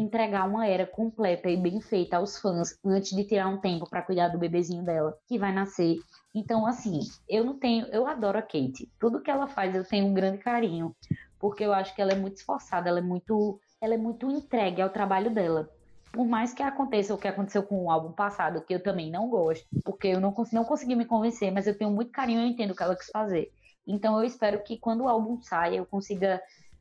entregar 0.00 0.48
uma 0.48 0.66
era 0.66 0.86
completa 0.86 1.48
e 1.48 1.56
bem 1.56 1.80
feita 1.80 2.16
aos 2.16 2.38
fãs 2.38 2.78
antes 2.84 3.16
de 3.16 3.24
tirar 3.24 3.48
um 3.48 3.60
tempo 3.60 3.88
para 3.88 4.02
cuidar 4.02 4.28
do 4.28 4.38
bebezinho 4.38 4.84
dela 4.84 5.16
que 5.26 5.38
vai 5.38 5.52
nascer. 5.52 5.96
Então, 6.34 6.66
assim, 6.66 7.00
eu 7.28 7.44
não 7.44 7.58
tenho, 7.58 7.86
eu 7.86 8.06
adoro 8.06 8.38
a 8.38 8.42
Kate. 8.42 8.90
Tudo 8.98 9.20
que 9.20 9.30
ela 9.30 9.48
faz 9.48 9.74
eu 9.74 9.84
tenho 9.84 10.06
um 10.06 10.14
grande 10.14 10.38
carinho, 10.38 10.94
porque 11.38 11.64
eu 11.64 11.72
acho 11.72 11.94
que 11.94 12.02
ela 12.02 12.12
é 12.12 12.16
muito 12.16 12.36
esforçada, 12.36 12.88
ela 12.88 12.98
é 12.98 13.02
muito, 13.02 13.60
ela 13.80 13.94
é 13.94 13.98
muito 13.98 14.30
entregue 14.30 14.82
ao 14.82 14.90
trabalho 14.90 15.30
dela. 15.30 15.68
Por 16.12 16.26
mais 16.26 16.52
que 16.54 16.62
aconteça 16.62 17.14
o 17.14 17.18
que 17.18 17.28
aconteceu 17.28 17.62
com 17.62 17.84
o 17.84 17.90
álbum 17.90 18.12
passado, 18.12 18.64
que 18.64 18.74
eu 18.74 18.82
também 18.82 19.10
não 19.10 19.28
gosto, 19.28 19.66
porque 19.84 20.08
eu 20.08 20.20
não, 20.20 20.34
não 20.52 20.64
consegui 20.64 20.94
me 20.94 21.04
convencer, 21.04 21.52
mas 21.52 21.66
eu 21.66 21.76
tenho 21.76 21.90
muito 21.90 22.12
carinho 22.12 22.40
e 22.40 22.50
entendo 22.50 22.70
o 22.70 22.76
que 22.76 22.82
ela 22.82 22.96
quis 22.96 23.10
fazer. 23.10 23.50
Então 23.86 24.18
eu 24.18 24.24
espero 24.24 24.62
que 24.62 24.78
quando 24.78 25.02
o 25.02 25.08
álbum 25.08 25.40
saia 25.42 25.76
eu 25.76 25.86
consiga 25.86 26.40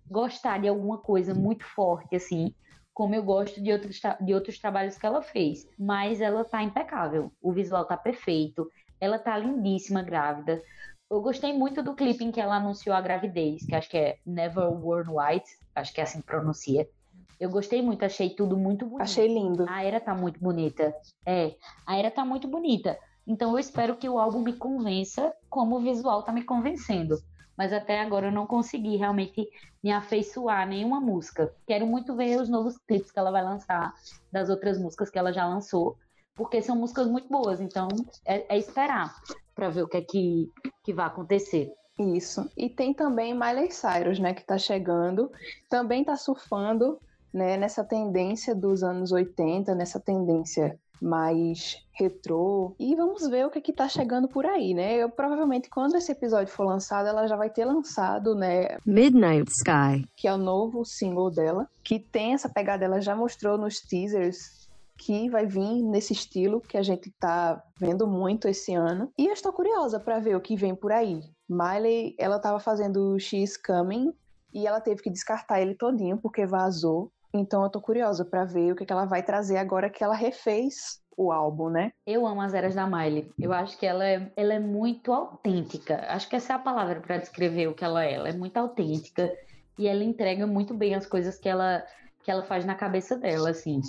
gostar 0.10 0.60
de 0.60 0.68
alguma 0.68 0.98
coisa 0.98 1.34
muito 1.34 1.66
forte, 1.66 2.16
assim, 2.16 2.54
como 2.98 3.14
eu 3.14 3.22
gosto 3.22 3.62
de 3.62 3.72
outros, 3.72 4.02
de 4.20 4.34
outros 4.34 4.58
trabalhos 4.58 4.98
que 4.98 5.06
ela 5.06 5.22
fez. 5.22 5.70
Mas 5.78 6.20
ela 6.20 6.44
tá 6.44 6.64
impecável. 6.64 7.32
O 7.40 7.52
visual 7.52 7.86
tá 7.86 7.96
perfeito. 7.96 8.68
Ela 9.00 9.20
tá 9.20 9.38
lindíssima 9.38 10.02
grávida. 10.02 10.64
Eu 11.08 11.22
gostei 11.22 11.54
muito 11.54 11.84
do 11.84 11.94
clipe 11.94 12.24
em 12.24 12.32
que 12.32 12.42
ela 12.42 12.56
anunciou 12.56 12.96
a 12.96 13.00
gravidez, 13.00 13.64
que 13.68 13.76
acho 13.76 13.88
que 13.88 13.98
é 14.00 14.18
Never 14.26 14.72
Worn 14.72 15.12
White, 15.12 15.48
acho 15.76 15.94
que 15.94 16.02
é 16.02 16.06
assim 16.06 16.22
que 16.22 16.26
pronuncia. 16.26 16.90
Eu 17.40 17.52
gostei 17.52 17.84
muito, 17.84 18.04
achei 18.04 18.32
tudo 18.32 18.58
muito 18.58 18.88
bonito. 18.88 19.04
Achei 19.04 19.28
lindo. 19.28 19.68
A 19.70 19.84
era 19.84 20.00
tá 20.00 20.16
muito 20.16 20.40
bonita. 20.40 20.92
É, 21.24 21.54
a 21.86 22.00
era 22.00 22.10
tá 22.10 22.26
muito 22.26 22.48
bonita. 22.48 22.98
Então 23.28 23.52
eu 23.52 23.60
espero 23.60 23.96
que 23.96 24.10
o 24.10 24.18
álbum 24.18 24.42
me 24.42 24.54
convença 24.54 25.32
como 25.52 25.76
o 25.76 25.82
visual 25.82 26.24
tá 26.24 26.32
me 26.32 26.44
convencendo 26.44 27.16
mas 27.58 27.74
até 27.74 28.00
agora 28.02 28.28
eu 28.28 28.32
não 28.32 28.46
consegui 28.46 28.96
realmente 28.96 29.50
me 29.84 29.92
afeiçoar 29.92 30.62
a 30.62 30.66
nenhuma 30.66 31.02
música. 31.02 31.54
Quero 31.66 31.88
muito 31.88 32.16
ver 32.16 32.40
os 32.40 32.48
novos 32.48 32.78
clipes 32.78 33.12
que 33.12 33.18
ela 33.18 33.32
vai 33.32 33.44
lançar 33.44 33.94
das 34.32 34.50
outras 34.50 34.78
músicas 34.78 35.10
que 35.10 35.18
ela 35.18 35.34
já 35.34 35.46
lançou, 35.48 35.98
porque 36.36 36.62
são 36.62 36.76
músicas 36.76 37.08
muito 37.08 37.28
boas, 37.28 37.60
então 37.60 37.88
é, 38.24 38.56
é 38.56 38.58
esperar 38.58 39.16
para 39.56 39.70
ver 39.70 39.82
o 39.82 39.88
que 39.88 39.98
é 39.98 40.02
que, 40.02 40.52
que 40.84 40.94
vai 40.94 41.08
acontecer. 41.08 41.74
Isso. 42.00 42.48
E 42.56 42.70
tem 42.70 42.94
também 42.94 43.34
Miley 43.34 43.72
Cyrus, 43.72 44.20
né, 44.20 44.32
que 44.34 44.46
tá 44.46 44.58
chegando, 44.58 45.32
também 45.68 46.04
tá 46.04 46.16
surfando, 46.16 47.00
né, 47.38 47.56
nessa 47.56 47.84
tendência 47.84 48.56
dos 48.56 48.84
anos 48.84 49.12
80, 49.12 49.76
nessa 49.76 50.00
tendência 50.00 50.78
mais 51.00 51.78
retrô. 51.94 52.76
E 52.80 52.96
vamos 52.96 53.28
ver 53.28 53.46
o 53.46 53.52
que, 53.52 53.60
é 53.60 53.62
que 53.62 53.72
tá 53.72 53.88
chegando 53.88 54.28
por 54.28 54.48
aí, 54.48 54.74
né? 54.74 54.96
Eu 54.96 55.10
provavelmente, 55.10 55.70
quando 55.70 55.96
esse 55.96 56.12
episódio 56.12 56.52
for 56.52 56.66
lançado, 56.66 57.08
ela 57.08 57.28
já 57.28 57.36
vai 57.36 57.52
ter 57.52 57.66
lançado, 57.66 58.34
né? 58.34 58.78
Midnight 58.84 59.52
Sky. 59.52 60.08
Que 60.16 60.28
é 60.28 60.34
o 60.34 60.38
novo 60.38 60.84
single 60.84 61.30
dela. 61.30 61.68
Que 61.84 62.00
tem 62.00 62.34
essa 62.34 62.50
pegada, 62.50 62.84
ela 62.84 63.00
já 63.00 63.16
mostrou 63.16 63.58
nos 63.58 63.80
teasers 63.80 64.68
que 64.98 65.30
vai 65.30 65.46
vir 65.46 65.84
nesse 65.84 66.14
estilo 66.14 66.60
que 66.60 66.76
a 66.76 66.82
gente 66.82 67.12
tá 67.20 67.64
vendo 67.80 68.08
muito 68.08 68.48
esse 68.48 68.74
ano. 68.74 69.12
E 69.16 69.28
eu 69.28 69.34
estou 69.34 69.54
curiosa 69.54 70.00
para 70.00 70.20
ver 70.20 70.36
o 70.36 70.42
que 70.42 70.56
vem 70.56 70.74
por 70.74 70.92
aí. 70.92 71.22
Miley, 71.48 72.16
ela 72.18 72.40
tava 72.40 72.60
fazendo 72.60 73.18
X 73.20 73.56
Coming 73.56 74.12
e 74.54 74.66
ela 74.66 74.82
teve 74.82 75.02
que 75.02 75.10
descartar 75.10 75.62
ele 75.62 75.76
todinho 75.76 76.18
porque 76.18 76.46
vazou. 76.46 77.12
Então 77.34 77.64
eu 77.64 77.70
tô 77.70 77.82
curiosa 77.82 78.26
para 78.26 78.46
ver 78.46 78.72
o 78.72 78.76
que, 78.76 78.86
que 78.86 78.94
ela 78.94 79.06
vai 79.06 79.24
trazer 79.24 79.58
agora 79.58 79.90
que 79.90 80.04
ela 80.04 80.16
refez 80.16 81.02
o 81.16 81.32
álbum, 81.32 81.70
né? 81.70 81.92
Eu 82.06 82.28
amo 82.28 82.42
as 82.42 82.54
eras 82.54 82.76
da 82.76 82.86
Miley. 82.86 83.32
Eu 83.40 83.52
acho 83.52 83.78
que 83.78 83.86
ela 83.86 84.06
é, 84.06 84.32
ela 84.36 84.54
é 84.54 84.60
muito 84.60 85.12
autêntica. 85.12 86.06
Acho 86.10 86.30
que 86.30 86.36
essa 86.36 86.54
é 86.54 86.56
a 86.56 86.60
palavra 86.60 87.02
para 87.02 87.18
descrever 87.18 87.68
o 87.68 87.74
que 87.74 87.84
ela 87.84 88.06
é. 88.06 88.14
Ela 88.14 88.30
é 88.30 88.34
muito 88.34 88.56
autêntica 88.58 89.34
e 89.78 89.88
ela 89.88 90.04
entrega 90.04 90.46
muito 90.46 90.74
bem 90.74 90.94
as 90.94 91.08
coisas 91.08 91.38
que 91.38 91.50
ela 91.50 91.84
que 92.24 92.32
ela 92.32 92.44
faz 92.44 92.66
na 92.66 92.76
cabeça 92.76 93.18
dela, 93.18 93.52
assim. 93.52 93.80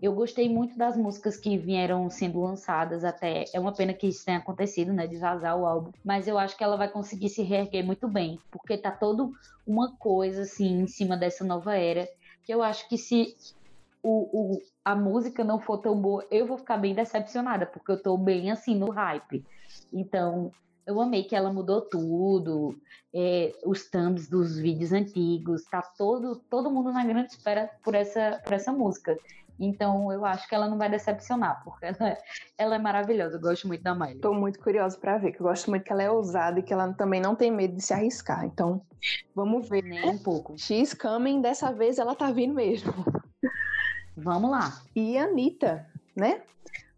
Eu 0.00 0.14
gostei 0.14 0.48
muito 0.48 0.78
das 0.78 0.96
músicas 0.96 1.36
que 1.36 1.58
vieram 1.58 2.08
sendo 2.08 2.40
lançadas 2.40 3.04
até. 3.04 3.44
É 3.52 3.58
uma 3.58 3.74
pena 3.74 3.92
que 3.92 4.06
isso 4.06 4.24
tenha 4.24 4.38
acontecido, 4.38 4.92
né? 4.92 5.08
De 5.08 5.18
vazar 5.18 5.58
o 5.58 5.66
álbum. 5.66 5.90
Mas 6.04 6.28
eu 6.28 6.38
acho 6.38 6.56
que 6.56 6.62
ela 6.62 6.76
vai 6.76 6.88
conseguir 6.88 7.28
se 7.28 7.42
reerguer 7.42 7.84
muito 7.84 8.08
bem. 8.08 8.38
Porque 8.50 8.78
tá 8.78 8.92
todo 8.92 9.32
uma 9.66 9.94
coisa, 9.96 10.42
assim, 10.42 10.82
em 10.82 10.86
cima 10.86 11.16
dessa 11.16 11.44
nova 11.44 11.76
era 11.76 12.08
que 12.44 12.52
eu 12.52 12.62
acho 12.62 12.88
que 12.88 12.96
se 12.96 13.36
o, 14.02 14.54
o, 14.54 14.62
a 14.84 14.94
música 14.94 15.44
não 15.44 15.60
for 15.60 15.78
tão 15.78 16.00
boa, 16.00 16.26
eu 16.30 16.46
vou 16.46 16.58
ficar 16.58 16.76
bem 16.76 16.94
decepcionada, 16.94 17.66
porque 17.66 17.92
eu 17.92 18.02
tô 18.02 18.16
bem 18.16 18.50
assim 18.50 18.74
no 18.74 18.90
hype. 18.90 19.44
Então, 19.92 20.50
eu 20.86 21.00
amei 21.00 21.24
que 21.24 21.36
ela 21.36 21.52
mudou 21.52 21.82
tudo, 21.82 22.74
é, 23.14 23.52
os 23.64 23.88
thumbs 23.88 24.28
dos 24.28 24.58
vídeos 24.58 24.92
antigos, 24.92 25.64
tá 25.64 25.82
todo, 25.82 26.36
todo 26.48 26.70
mundo 26.70 26.92
na 26.92 27.04
grande 27.04 27.32
espera 27.32 27.70
por 27.84 27.94
essa, 27.94 28.40
por 28.44 28.52
essa 28.52 28.72
música. 28.72 29.16
Então 29.60 30.10
eu 30.10 30.24
acho 30.24 30.48
que 30.48 30.54
ela 30.54 30.68
não 30.68 30.78
vai 30.78 30.88
decepcionar, 30.88 31.62
porque 31.62 31.84
ela 31.86 32.08
é, 32.08 32.18
ela 32.56 32.74
é 32.76 32.78
maravilhosa. 32.78 33.36
Eu 33.36 33.40
gosto 33.40 33.68
muito 33.68 33.82
da 33.82 33.94
Miley. 33.94 34.20
Tô 34.20 34.32
muito 34.32 34.58
curiosa 34.58 34.98
para 34.98 35.18
ver, 35.18 35.32
que 35.32 35.40
eu 35.40 35.46
gosto 35.46 35.68
muito 35.68 35.84
que 35.84 35.92
ela 35.92 36.02
é 36.02 36.10
ousada 36.10 36.58
e 36.58 36.62
que 36.62 36.72
ela 36.72 36.92
também 36.94 37.20
não 37.20 37.36
tem 37.36 37.50
medo 37.50 37.76
de 37.76 37.82
se 37.82 37.92
arriscar. 37.92 38.46
Então, 38.46 38.80
vamos 39.34 39.68
ver. 39.68 39.82
Nem 39.82 40.08
um 40.08 40.18
pouco. 40.18 40.56
X 40.56 40.94
Coming, 40.94 41.42
dessa 41.42 41.72
vez 41.72 41.98
ela 41.98 42.14
tá 42.14 42.30
vindo 42.30 42.54
mesmo. 42.54 42.92
Vamos 44.16 44.50
lá. 44.50 44.80
E 44.96 45.18
a 45.18 45.24
Anitta, 45.24 45.86
né? 46.16 46.42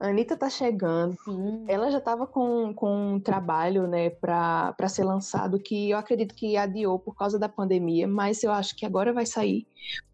A 0.03 0.09
Anitta 0.09 0.37
tá 0.37 0.51
chegando. 0.51 1.17
Sim. 1.25 1.65
Ela 1.69 1.89
já 1.91 2.01
tava 2.01 2.27
com, 2.27 2.75
com 2.75 3.15
um 3.15 3.21
trabalho, 3.21 3.87
né, 3.87 4.11
pra, 4.11 4.73
pra 4.73 4.89
ser 4.89 5.05
lançado, 5.05 5.61
que 5.61 5.91
eu 5.91 5.97
acredito 5.97 6.35
que 6.35 6.57
adiou 6.57 6.99
por 6.99 7.15
causa 7.15 7.39
da 7.39 7.49
pandemia, 7.49 8.09
mas 8.09 8.43
eu 8.43 8.51
acho 8.51 8.75
que 8.75 8.85
agora 8.85 9.13
vai 9.13 9.25
sair, 9.25 9.65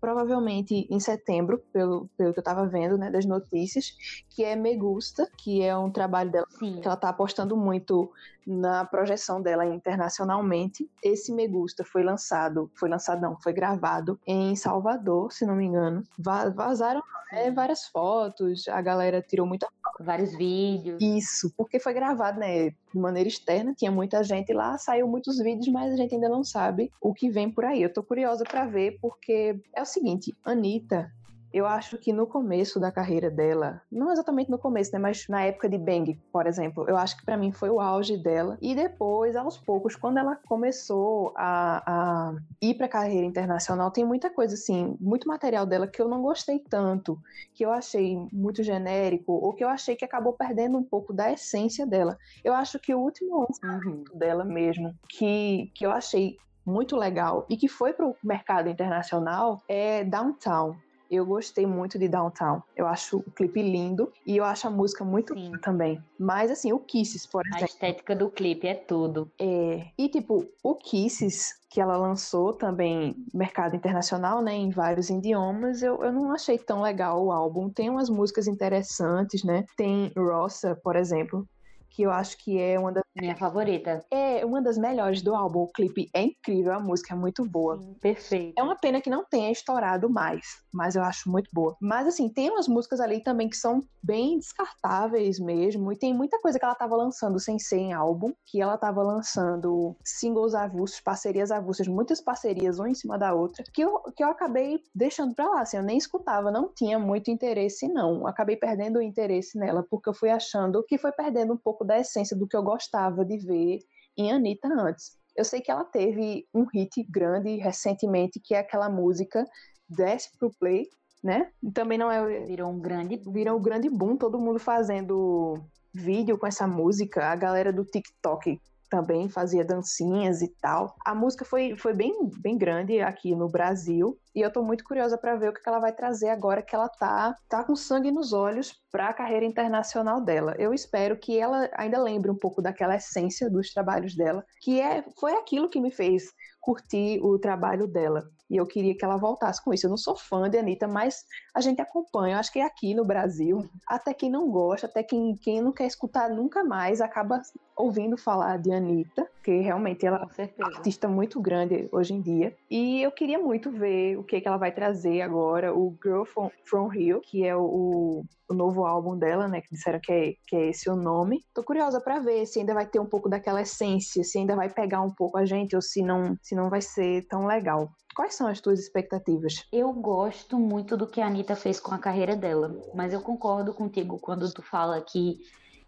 provavelmente 0.00 0.86
em 0.90 1.00
setembro, 1.00 1.62
pelo, 1.72 2.08
pelo 2.16 2.32
que 2.32 2.38
eu 2.38 2.44
tava 2.44 2.66
vendo, 2.66 2.96
né, 2.96 3.10
das 3.10 3.24
notícias, 3.24 3.96
que 4.30 4.44
é 4.44 4.54
Me 4.56 4.76
Gusta, 4.76 5.28
que 5.36 5.62
é 5.62 5.76
um 5.76 5.90
trabalho 5.90 6.30
dela 6.30 6.46
Sim. 6.58 6.80
que 6.80 6.86
ela 6.86 6.96
tá 6.96 7.08
apostando 7.08 7.56
muito 7.56 8.10
na 8.46 8.84
projeção 8.84 9.42
dela 9.42 9.66
internacionalmente. 9.66 10.88
Esse 11.02 11.32
Me 11.32 11.46
Gusta 11.46 11.84
foi 11.84 12.02
lançado, 12.02 12.70
foi 12.74 12.88
lançado 12.88 13.20
não, 13.20 13.36
foi 13.40 13.52
gravado 13.52 14.18
em 14.26 14.56
Salvador, 14.56 15.32
se 15.32 15.44
não 15.44 15.54
me 15.54 15.66
engano. 15.66 16.02
Va 16.18 16.48
vazaram 16.48 17.02
é, 17.30 17.50
várias 17.50 17.86
fotos, 17.86 18.66
a 18.68 18.80
galera 18.80 19.20
tirou 19.20 19.46
muita 19.46 19.68
Vários 20.00 20.34
vídeos. 20.36 21.02
isso, 21.02 21.52
porque 21.56 21.80
foi 21.80 21.92
gravado, 21.92 22.38
né, 22.38 22.70
de 22.70 22.76
maneira 22.94 23.28
externa, 23.28 23.74
tinha 23.74 23.90
muita 23.90 24.22
gente 24.22 24.52
lá, 24.52 24.78
saiu 24.78 25.08
muitos 25.08 25.38
vídeos, 25.38 25.66
mas 25.68 25.92
a 25.92 25.96
gente 25.96 26.14
ainda 26.14 26.28
não 26.28 26.44
sabe 26.44 26.92
o 27.00 27.12
que 27.12 27.28
vem 27.28 27.50
por 27.50 27.64
aí. 27.64 27.82
Eu 27.82 27.92
tô 27.92 28.02
curiosa 28.02 28.44
para 28.44 28.64
ver, 28.64 28.98
porque 29.00 29.57
é 29.74 29.82
o 29.82 29.86
seguinte, 29.86 30.36
Anitta, 30.44 31.12
eu 31.52 31.66
acho 31.66 31.96
que 31.96 32.12
no 32.12 32.26
começo 32.26 32.78
da 32.78 32.92
carreira 32.92 33.30
dela, 33.30 33.80
não 33.90 34.12
exatamente 34.12 34.50
no 34.50 34.58
começo, 34.58 34.92
né, 34.92 34.98
mas 34.98 35.26
na 35.28 35.42
época 35.44 35.68
de 35.68 35.78
Bang, 35.78 36.20
por 36.30 36.46
exemplo, 36.46 36.84
eu 36.88 36.96
acho 36.96 37.16
que 37.16 37.24
para 37.24 37.36
mim 37.36 37.52
foi 37.52 37.70
o 37.70 37.80
auge 37.80 38.18
dela. 38.18 38.58
E 38.60 38.74
depois, 38.74 39.34
aos 39.34 39.56
poucos, 39.56 39.96
quando 39.96 40.18
ela 40.18 40.36
começou 40.46 41.32
a, 41.36 41.82
a 41.86 42.34
ir 42.60 42.74
para 42.74 42.88
carreira 42.88 43.26
internacional, 43.26 43.90
tem 43.90 44.04
muita 44.04 44.28
coisa 44.28 44.54
assim, 44.54 44.96
muito 45.00 45.26
material 45.26 45.64
dela 45.64 45.86
que 45.86 46.02
eu 46.02 46.08
não 46.08 46.20
gostei 46.20 46.58
tanto, 46.58 47.18
que 47.54 47.64
eu 47.64 47.72
achei 47.72 48.16
muito 48.30 48.62
genérico, 48.62 49.32
ou 49.32 49.54
que 49.54 49.64
eu 49.64 49.68
achei 49.68 49.96
que 49.96 50.04
acabou 50.04 50.34
perdendo 50.34 50.76
um 50.76 50.84
pouco 50.84 51.14
da 51.14 51.32
essência 51.32 51.86
dela. 51.86 52.18
Eu 52.44 52.52
acho 52.52 52.78
que 52.78 52.94
o 52.94 53.00
último 53.00 53.46
lançamento 53.48 54.14
dela 54.16 54.44
mesmo, 54.44 54.94
que, 55.08 55.70
que 55.74 55.86
eu 55.86 55.90
achei 55.90 56.36
muito 56.68 56.96
legal 56.96 57.46
e 57.48 57.56
que 57.56 57.68
foi 57.68 57.92
para 57.92 58.06
o 58.06 58.14
mercado 58.22 58.68
internacional 58.68 59.62
é 59.68 60.04
Downtown 60.04 60.76
Eu 61.10 61.24
gostei 61.24 61.66
muito 61.66 61.98
de 61.98 62.06
Downtown. 62.06 62.62
Eu 62.76 62.86
acho 62.86 63.18
o 63.18 63.30
clipe 63.30 63.62
lindo 63.62 64.12
e 64.26 64.36
eu 64.36 64.44
acho 64.44 64.68
a 64.68 64.70
música 64.70 65.04
muito 65.04 65.32
Sim. 65.32 65.40
linda 65.40 65.58
também. 65.58 65.98
Mas 66.18 66.50
assim, 66.50 66.70
o 66.72 66.78
Kisses, 66.78 67.24
por 67.26 67.42
A 67.46 67.48
exemplo. 67.48 67.64
estética 67.64 68.14
do 68.14 68.30
clipe 68.30 68.66
é 68.66 68.74
tudo. 68.74 69.30
É, 69.40 69.86
e 69.96 70.08
tipo, 70.10 70.46
o 70.62 70.74
Kisses, 70.74 71.54
que 71.70 71.80
ela 71.80 71.96
lançou 71.96 72.52
também 72.52 73.14
no 73.32 73.38
mercado 73.38 73.74
internacional, 73.74 74.42
né, 74.42 74.54
em 74.54 74.68
vários 74.70 75.08
idiomas, 75.08 75.82
eu, 75.82 76.02
eu 76.02 76.12
não 76.12 76.30
achei 76.30 76.58
tão 76.58 76.82
legal 76.82 77.24
o 77.24 77.32
álbum. 77.32 77.70
Tem 77.70 77.88
umas 77.88 78.10
músicas 78.10 78.46
interessantes, 78.46 79.42
né? 79.42 79.64
Tem 79.76 80.12
Rossa, 80.14 80.78
por 80.84 80.94
exemplo, 80.94 81.46
que 81.90 82.02
eu 82.02 82.10
acho 82.10 82.36
que 82.38 82.58
é 82.58 82.78
uma 82.78 82.92
das, 82.92 83.02
Minha 83.16 83.36
favorita. 83.36 84.04
é 84.10 84.44
uma 84.44 84.62
das 84.62 84.78
melhores 84.78 85.22
do 85.22 85.34
álbum. 85.34 85.60
O 85.60 85.72
clipe 85.72 86.08
é 86.14 86.22
incrível, 86.22 86.72
a 86.72 86.80
música 86.80 87.14
é 87.14 87.16
muito 87.16 87.44
boa. 87.44 87.78
Sim, 87.78 87.94
perfeito. 88.00 88.54
É 88.58 88.62
uma 88.62 88.76
pena 88.76 89.00
que 89.00 89.10
não 89.10 89.24
tenha 89.24 89.50
estourado 89.50 90.08
mais, 90.08 90.44
mas 90.72 90.94
eu 90.96 91.02
acho 91.02 91.30
muito 91.30 91.50
boa. 91.52 91.76
Mas 91.80 92.06
assim, 92.06 92.28
tem 92.28 92.50
umas 92.50 92.68
músicas 92.68 93.00
ali 93.00 93.22
também 93.22 93.48
que 93.48 93.56
são 93.56 93.82
bem 94.02 94.38
descartáveis 94.38 95.38
mesmo, 95.38 95.92
e 95.92 95.96
tem 95.96 96.14
muita 96.14 96.40
coisa 96.40 96.58
que 96.58 96.64
ela 96.64 96.74
tava 96.74 96.96
lançando 96.96 97.38
sem 97.38 97.58
ser 97.58 97.76
em 97.78 97.92
álbum, 97.92 98.32
que 98.46 98.60
ela 98.60 98.78
tava 98.78 99.02
lançando 99.02 99.94
singles 100.04 100.54
avulsos, 100.54 101.00
parcerias 101.00 101.50
avulsas, 101.50 101.86
muitas 101.88 102.20
parcerias 102.20 102.78
uma 102.78 102.88
em 102.88 102.94
cima 102.94 103.18
da 103.18 103.34
outra, 103.34 103.64
que 103.72 103.82
eu, 103.82 104.00
que 104.16 104.22
eu 104.22 104.28
acabei 104.28 104.78
deixando 104.94 105.34
pra 105.34 105.48
lá, 105.48 105.60
assim, 105.62 105.76
eu 105.76 105.82
nem 105.82 105.98
escutava, 105.98 106.50
não 106.50 106.68
tinha 106.72 106.98
muito 106.98 107.30
interesse 107.30 107.88
não. 107.88 108.26
Acabei 108.26 108.56
perdendo 108.56 108.98
o 108.98 109.02
interesse 109.02 109.58
nela, 109.58 109.84
porque 109.88 110.08
eu 110.08 110.14
fui 110.14 110.30
achando 110.30 110.82
que 110.84 110.96
foi 110.98 111.12
perdendo 111.12 111.52
um 111.52 111.56
pouco 111.56 111.77
da 111.84 111.98
essência 111.98 112.36
do 112.36 112.46
que 112.46 112.56
eu 112.56 112.62
gostava 112.62 113.24
de 113.24 113.38
ver 113.38 113.80
em 114.16 114.32
Anitta 114.32 114.68
antes. 114.68 115.16
Eu 115.36 115.44
sei 115.44 115.60
que 115.60 115.70
ela 115.70 115.84
teve 115.84 116.46
um 116.52 116.64
hit 116.64 117.02
grande 117.04 117.56
recentemente, 117.56 118.40
que 118.40 118.54
é 118.54 118.58
aquela 118.58 118.88
música 118.88 119.44
Desce 119.88 120.36
pro 120.36 120.50
Play, 120.58 120.88
né? 121.22 121.50
Também 121.72 121.96
não 121.96 122.10
é. 122.10 122.44
Virou 122.44 122.70
um 122.70 122.78
grande. 122.78 123.20
Virou 123.26 123.58
um 123.58 123.62
grande 123.62 123.88
boom, 123.88 124.16
todo 124.16 124.38
mundo 124.38 124.58
fazendo 124.58 125.60
vídeo 125.94 126.36
com 126.36 126.46
essa 126.46 126.66
música. 126.66 127.26
A 127.26 127.36
galera 127.36 127.72
do 127.72 127.84
TikTok 127.84 128.60
também 128.88 129.28
fazia 129.28 129.64
dancinhas 129.64 130.42
e 130.42 130.48
tal. 130.60 130.96
A 131.04 131.14
música 131.14 131.44
foi, 131.44 131.76
foi 131.76 131.92
bem, 131.92 132.12
bem 132.40 132.56
grande 132.56 133.00
aqui 133.00 133.34
no 133.34 133.48
Brasil. 133.48 134.18
E 134.34 134.40
eu 134.40 134.52
tô 134.52 134.62
muito 134.62 134.84
curiosa 134.84 135.18
para 135.18 135.36
ver 135.36 135.50
o 135.50 135.52
que 135.52 135.60
ela 135.66 135.78
vai 135.78 135.92
trazer 135.92 136.28
agora 136.28 136.62
que 136.62 136.74
ela 136.74 136.88
tá, 136.88 137.34
tá 137.48 137.64
com 137.64 137.74
sangue 137.74 138.10
nos 138.10 138.32
olhos 138.32 138.72
para 138.90 139.08
a 139.08 139.14
carreira 139.14 139.44
internacional 139.44 140.20
dela. 140.20 140.54
Eu 140.58 140.72
espero 140.72 141.18
que 141.18 141.38
ela 141.38 141.68
ainda 141.74 142.00
lembre 142.00 142.30
um 142.30 142.36
pouco 142.36 142.62
daquela 142.62 142.96
essência 142.96 143.50
dos 143.50 143.72
trabalhos 143.72 144.14
dela, 144.14 144.44
que 144.60 144.80
é 144.80 145.04
foi 145.18 145.32
aquilo 145.32 145.68
que 145.68 145.80
me 145.80 145.90
fez 145.90 146.24
curtir 146.60 147.20
o 147.22 147.38
trabalho 147.38 147.86
dela. 147.86 148.28
E 148.50 148.56
eu 148.56 148.66
queria 148.66 148.96
que 148.96 149.04
ela 149.04 149.16
voltasse 149.16 149.62
com 149.62 149.72
isso. 149.72 149.86
Eu 149.86 149.90
não 149.90 149.96
sou 149.96 150.16
fã 150.16 150.48
de 150.48 150.58
Anitta, 150.58 150.88
mas 150.88 151.24
a 151.54 151.60
gente 151.60 151.80
acompanha. 151.80 152.34
Eu 152.34 152.38
acho 152.38 152.52
que 152.52 152.60
aqui 152.60 152.94
no 152.94 153.04
Brasil, 153.04 153.68
até 153.86 154.14
quem 154.14 154.30
não 154.30 154.50
gosta, 154.50 154.86
até 154.86 155.02
quem, 155.02 155.34
quem 155.36 155.60
não 155.60 155.72
quer 155.72 155.86
escutar 155.86 156.30
nunca 156.30 156.64
mais, 156.64 157.00
acaba 157.00 157.42
ouvindo 157.76 158.16
falar 158.16 158.58
de 158.58 158.72
Anitta, 158.72 159.28
porque 159.34 159.60
realmente 159.60 160.04
ela 160.04 160.20
Com 160.20 160.30
certeza. 160.30 160.68
artista 160.68 161.08
muito 161.08 161.40
grande 161.40 161.88
hoje 161.92 162.14
em 162.14 162.20
dia. 162.20 162.56
E 162.70 163.02
eu 163.02 163.12
queria 163.12 163.38
muito 163.38 163.70
ver 163.70 164.18
o 164.18 164.24
que, 164.24 164.40
que 164.40 164.48
ela 164.48 164.56
vai 164.56 164.72
trazer 164.72 165.20
agora, 165.20 165.74
o 165.74 165.96
Girl 166.02 166.24
From, 166.24 166.50
From 166.64 166.88
Rio, 166.88 167.20
que 167.20 167.46
é 167.46 167.56
o, 167.56 168.24
o 168.48 168.54
novo 168.54 168.84
álbum 168.84 169.16
dela, 169.16 169.46
né? 169.46 169.60
Que 169.60 169.74
disseram 169.74 170.00
que 170.00 170.12
é, 170.12 170.34
que 170.46 170.56
é 170.56 170.70
esse 170.70 170.90
o 170.90 170.96
nome. 170.96 171.44
Tô 171.54 171.62
curiosa 171.62 172.00
pra 172.00 172.18
ver 172.18 172.46
se 172.46 172.58
ainda 172.58 172.74
vai 172.74 172.86
ter 172.86 172.98
um 172.98 173.06
pouco 173.06 173.28
daquela 173.28 173.62
essência, 173.62 174.24
se 174.24 174.38
ainda 174.38 174.56
vai 174.56 174.68
pegar 174.68 175.02
um 175.02 175.10
pouco 175.10 175.38
a 175.38 175.44
gente 175.44 175.76
ou 175.76 175.82
se 175.82 176.02
não, 176.02 176.36
se 176.42 176.54
não 176.54 176.68
vai 176.68 176.80
ser 176.80 177.26
tão 177.28 177.46
legal. 177.46 177.90
Quais 178.18 178.34
são 178.34 178.48
as 178.48 178.60
tuas 178.60 178.80
expectativas? 178.80 179.64
Eu 179.70 179.92
gosto 179.92 180.58
muito 180.58 180.96
do 180.96 181.06
que 181.06 181.20
a 181.20 181.28
Anitta 181.28 181.54
fez 181.54 181.78
com 181.78 181.94
a 181.94 181.98
carreira 181.98 182.34
dela, 182.34 182.76
mas 182.92 183.12
eu 183.12 183.20
concordo 183.20 183.72
contigo 183.72 184.18
quando 184.18 184.52
tu 184.52 184.60
fala 184.60 185.00
que 185.00 185.38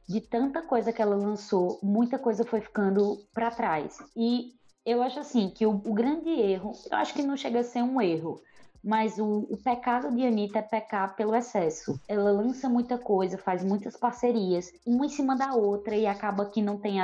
de 0.09 0.21
tanta 0.21 0.63
coisa 0.63 0.93
que 0.93 1.03
ela 1.03 1.17
lançou, 1.17 1.81
muita 1.83 2.21
coisa 2.21 2.45
foi 2.45 2.61
ficando 2.61 3.19
pra 3.35 3.51
trás. 3.51 3.99
E 4.17 4.53
eu 4.87 5.03
acho 5.03 5.19
assim 5.19 5.51
que 5.51 5.67
o, 5.67 5.71
o 5.73 5.93
grande 5.93 6.31
erro, 6.31 6.71
eu 6.89 6.99
acho 6.99 7.15
que 7.15 7.23
não 7.25 7.37
chega 7.37 7.59
a 7.59 7.65
ser 7.65 7.83
um 7.83 8.01
erro, 8.01 8.41
mas 8.81 9.19
o, 9.19 9.49
o 9.51 9.57
pecado 9.57 10.15
de 10.15 10.25
Anitta 10.25 10.61
é 10.61 10.63
pecar 10.63 11.17
pelo 11.17 11.35
excesso. 11.35 12.01
Ela 12.07 12.31
lança 12.31 12.69
muita 12.69 12.97
coisa, 12.97 13.39
faz 13.39 13.65
muitas 13.65 13.97
parcerias, 13.97 14.71
uma 14.87 15.05
em 15.05 15.09
cima 15.09 15.37
da 15.37 15.55
outra, 15.57 15.97
e 15.97 16.07
acaba 16.07 16.47
que 16.47 16.63
não 16.63 16.79
tem 16.79 17.01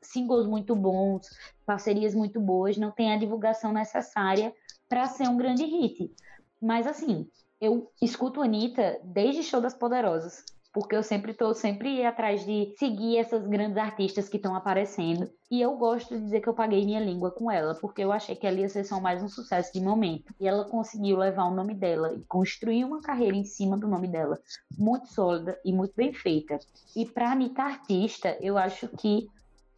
singles 0.00 0.46
muito 0.46 0.74
bons, 0.74 1.28
parcerias 1.66 2.14
muito 2.14 2.40
boas, 2.40 2.78
não 2.78 2.90
tem 2.90 3.12
a 3.12 3.18
divulgação 3.18 3.74
necessária 3.74 4.54
para 4.90 5.06
ser 5.06 5.28
um 5.28 5.36
grande 5.36 5.64
hit. 5.64 6.12
Mas 6.60 6.86
assim, 6.86 7.26
eu 7.60 7.90
escuto 8.02 8.42
Anitta 8.42 9.00
desde 9.04 9.44
Show 9.44 9.60
das 9.60 9.72
Poderosas, 9.72 10.44
porque 10.72 10.96
eu 10.96 11.02
sempre 11.02 11.32
tô 11.32 11.54
sempre 11.54 12.04
atrás 12.04 12.44
de 12.44 12.74
seguir 12.76 13.16
essas 13.16 13.46
grandes 13.46 13.76
artistas 13.76 14.28
que 14.28 14.36
estão 14.36 14.54
aparecendo. 14.54 15.30
E 15.48 15.60
eu 15.60 15.76
gosto 15.76 16.14
de 16.14 16.24
dizer 16.24 16.40
que 16.40 16.48
eu 16.48 16.54
paguei 16.54 16.84
minha 16.84 17.00
língua 17.00 17.30
com 17.30 17.50
ela, 17.50 17.74
porque 17.76 18.02
eu 18.02 18.10
achei 18.10 18.34
que 18.34 18.46
ela 18.46 18.58
ia 18.58 18.68
ser 18.68 18.84
só 18.84 19.00
mais 19.00 19.22
um 19.22 19.28
sucesso 19.28 19.72
de 19.72 19.80
momento. 19.80 20.34
E 20.40 20.46
ela 20.46 20.64
conseguiu 20.64 21.16
levar 21.16 21.44
o 21.44 21.54
nome 21.54 21.74
dela 21.74 22.12
e 22.12 22.24
construir 22.24 22.84
uma 22.84 23.00
carreira 23.00 23.36
em 23.36 23.44
cima 23.44 23.76
do 23.78 23.86
nome 23.86 24.08
dela, 24.08 24.38
muito 24.76 25.08
sólida 25.08 25.58
e 25.64 25.72
muito 25.72 25.94
bem 25.94 26.12
feita. 26.12 26.58
E 26.96 27.06
pra 27.06 27.30
Anitta 27.30 27.62
artista, 27.62 28.36
eu 28.40 28.58
acho 28.58 28.88
que 28.96 29.28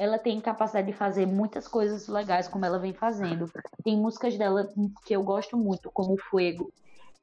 ela 0.02 0.18
tem 0.18 0.40
capacidade 0.40 0.88
de 0.88 0.92
fazer 0.92 1.26
muitas 1.26 1.68
coisas 1.68 2.08
legais 2.08 2.48
como 2.48 2.64
ela 2.64 2.76
vem 2.76 2.92
fazendo. 2.92 3.48
Tem 3.84 3.96
músicas 3.96 4.36
dela 4.36 4.68
que 5.06 5.14
eu 5.14 5.22
gosto 5.22 5.56
muito, 5.56 5.92
como 5.92 6.18
Fuego, 6.18 6.72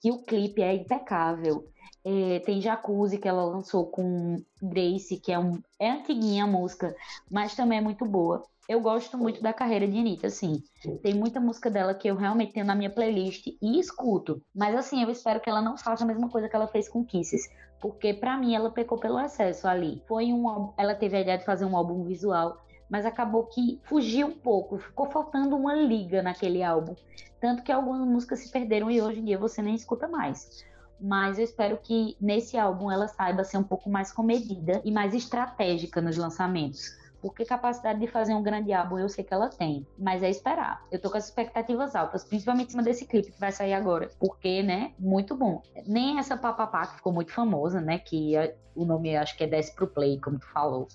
e 0.01 0.09
o 0.09 0.23
clipe 0.23 0.61
é 0.61 0.75
impecável. 0.75 1.67
É, 2.05 2.39
tem 2.39 2.61
Jacuzzi 2.61 3.17
que 3.17 3.27
ela 3.27 3.43
lançou 3.43 3.87
com 3.87 4.41
Grace, 4.61 5.17
que 5.17 5.29
é 5.29 5.37
um 5.37 5.61
é 5.77 5.91
antiguinha 5.91 6.45
a 6.45 6.47
música, 6.47 6.95
mas 7.29 7.53
também 7.53 7.79
é 7.79 7.81
muito 7.81 8.05
boa. 8.05 8.45
Eu 8.69 8.79
gosto 8.79 9.17
muito 9.17 9.41
da 9.41 9.51
carreira 9.51 9.85
de 9.85 9.99
Anitta, 9.99 10.27
assim. 10.27 10.63
Tem 11.03 11.13
muita 11.13 11.41
música 11.41 11.69
dela 11.69 11.93
que 11.93 12.07
eu 12.07 12.15
realmente 12.15 12.53
tenho 12.53 12.65
na 12.65 12.75
minha 12.75 12.89
playlist 12.89 13.47
e 13.61 13.77
escuto. 13.77 14.41
Mas 14.55 14.73
assim, 14.73 15.03
eu 15.03 15.09
espero 15.09 15.41
que 15.41 15.49
ela 15.49 15.61
não 15.61 15.77
faça 15.77 16.05
a 16.05 16.07
mesma 16.07 16.29
coisa 16.29 16.47
que 16.47 16.55
ela 16.55 16.67
fez 16.67 16.87
com 16.87 17.03
Kisses. 17.03 17.49
Porque 17.81 18.13
pra 18.13 18.37
mim 18.37 18.55
ela 18.55 18.69
pecou 18.69 18.97
pelo 18.97 19.19
excesso 19.19 19.67
ali. 19.67 20.01
Foi 20.07 20.31
um 20.31 20.71
ela 20.77 20.95
teve 20.95 21.17
a 21.17 21.21
ideia 21.21 21.37
de 21.37 21.45
fazer 21.45 21.65
um 21.65 21.75
álbum 21.75 22.03
visual, 22.03 22.57
mas 22.89 23.05
acabou 23.05 23.43
que 23.45 23.79
fugiu 23.83 24.27
um 24.27 24.37
pouco, 24.37 24.79
ficou 24.79 25.05
faltando 25.09 25.55
uma 25.55 25.75
liga 25.75 26.23
naquele 26.23 26.63
álbum. 26.63 26.95
Tanto 27.39 27.63
que 27.63 27.71
algumas 27.71 28.05
músicas 28.07 28.39
se 28.39 28.51
perderam 28.51 28.89
e 28.89 29.01
hoje 29.01 29.19
em 29.19 29.25
dia 29.25 29.37
você 29.37 29.61
nem 29.61 29.75
escuta 29.75 30.07
mais. 30.07 30.65
Mas 30.99 31.37
eu 31.37 31.45
espero 31.45 31.77
que 31.77 32.17
nesse 32.19 32.57
álbum 32.57 32.91
ela 32.91 33.07
saiba 33.07 33.43
ser 33.43 33.57
um 33.57 33.63
pouco 33.63 33.89
mais 33.89 34.11
comedida 34.11 34.81
e 34.83 34.91
mais 34.91 35.13
estratégica 35.13 36.01
nos 36.01 36.17
lançamentos. 36.17 36.97
Porque 37.21 37.45
capacidade 37.45 37.99
de 37.99 38.07
fazer 38.07 38.33
um 38.33 38.41
grande 38.41 38.71
álbum 38.71 38.97
eu 38.97 39.09
sei 39.09 39.23
que 39.23 39.33
ela 39.33 39.49
tem, 39.49 39.85
mas 39.97 40.23
é 40.23 40.29
esperar. 40.29 40.85
Eu 40.89 40.99
tô 41.01 41.09
com 41.09 41.17
as 41.17 41.25
expectativas 41.25 41.93
altas, 41.95 42.23
principalmente 42.23 42.67
em 42.67 42.71
cima 42.71 42.83
desse 42.83 43.05
clipe 43.05 43.31
que 43.31 43.39
vai 43.39 43.51
sair 43.51 43.73
agora, 43.73 44.09
porque, 44.17 44.63
né, 44.63 44.93
muito 44.97 45.35
bom. 45.35 45.61
Nem 45.85 46.17
essa 46.17 46.37
papapá 46.37 46.87
que 46.87 46.95
ficou 46.95 47.11
muito 47.11 47.33
famosa, 47.33 47.81
né, 47.81 47.99
que 47.99 48.37
é- 48.37 48.55
o 48.73 48.85
nome 48.85 49.15
acho 49.17 49.35
que 49.35 49.43
é 49.43 49.47
Desce 49.47 49.75
pro 49.75 49.87
Play, 49.87 50.19
como 50.21 50.39
tu 50.39 50.47
falou. 50.47 50.87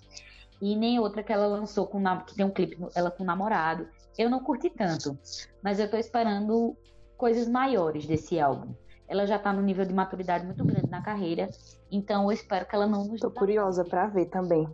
E 0.61 0.77
nem 0.77 0.99
outra 0.99 1.23
que 1.23 1.33
ela 1.33 1.47
lançou 1.47 1.87
com 1.87 2.03
que 2.21 2.35
tem 2.35 2.45
um 2.45 2.51
clipe 2.51 2.79
ela 2.95 3.11
com 3.11 3.23
o 3.23 3.27
namorado. 3.27 3.89
Eu 4.17 4.31
não 4.31 4.41
curti 4.41 4.71
tanto, 4.71 5.19
mas 5.63 5.81
eu 5.81 5.91
tô 5.91 5.97
esperando 5.97 6.77
coisas 7.17 7.49
maiores 7.49 8.07
desse 8.07 8.39
álbum. 8.39 8.75
Ela 9.07 9.27
já 9.27 9.39
tá 9.39 9.53
num 9.53 9.63
nível 9.63 9.85
de 9.85 9.93
maturidade 9.93 10.47
muito 10.47 10.65
grande 10.65 10.89
na 10.89 11.03
carreira, 11.03 11.51
então 11.91 12.25
eu 12.25 12.33
espero 12.33 12.67
que 12.67 12.75
ela 12.75 12.87
não 12.87 13.05
nos 13.05 13.21
Tô 13.21 13.31
curiosa 13.31 13.85
pra 13.85 14.07
ver 14.07 14.27
também 14.27 14.67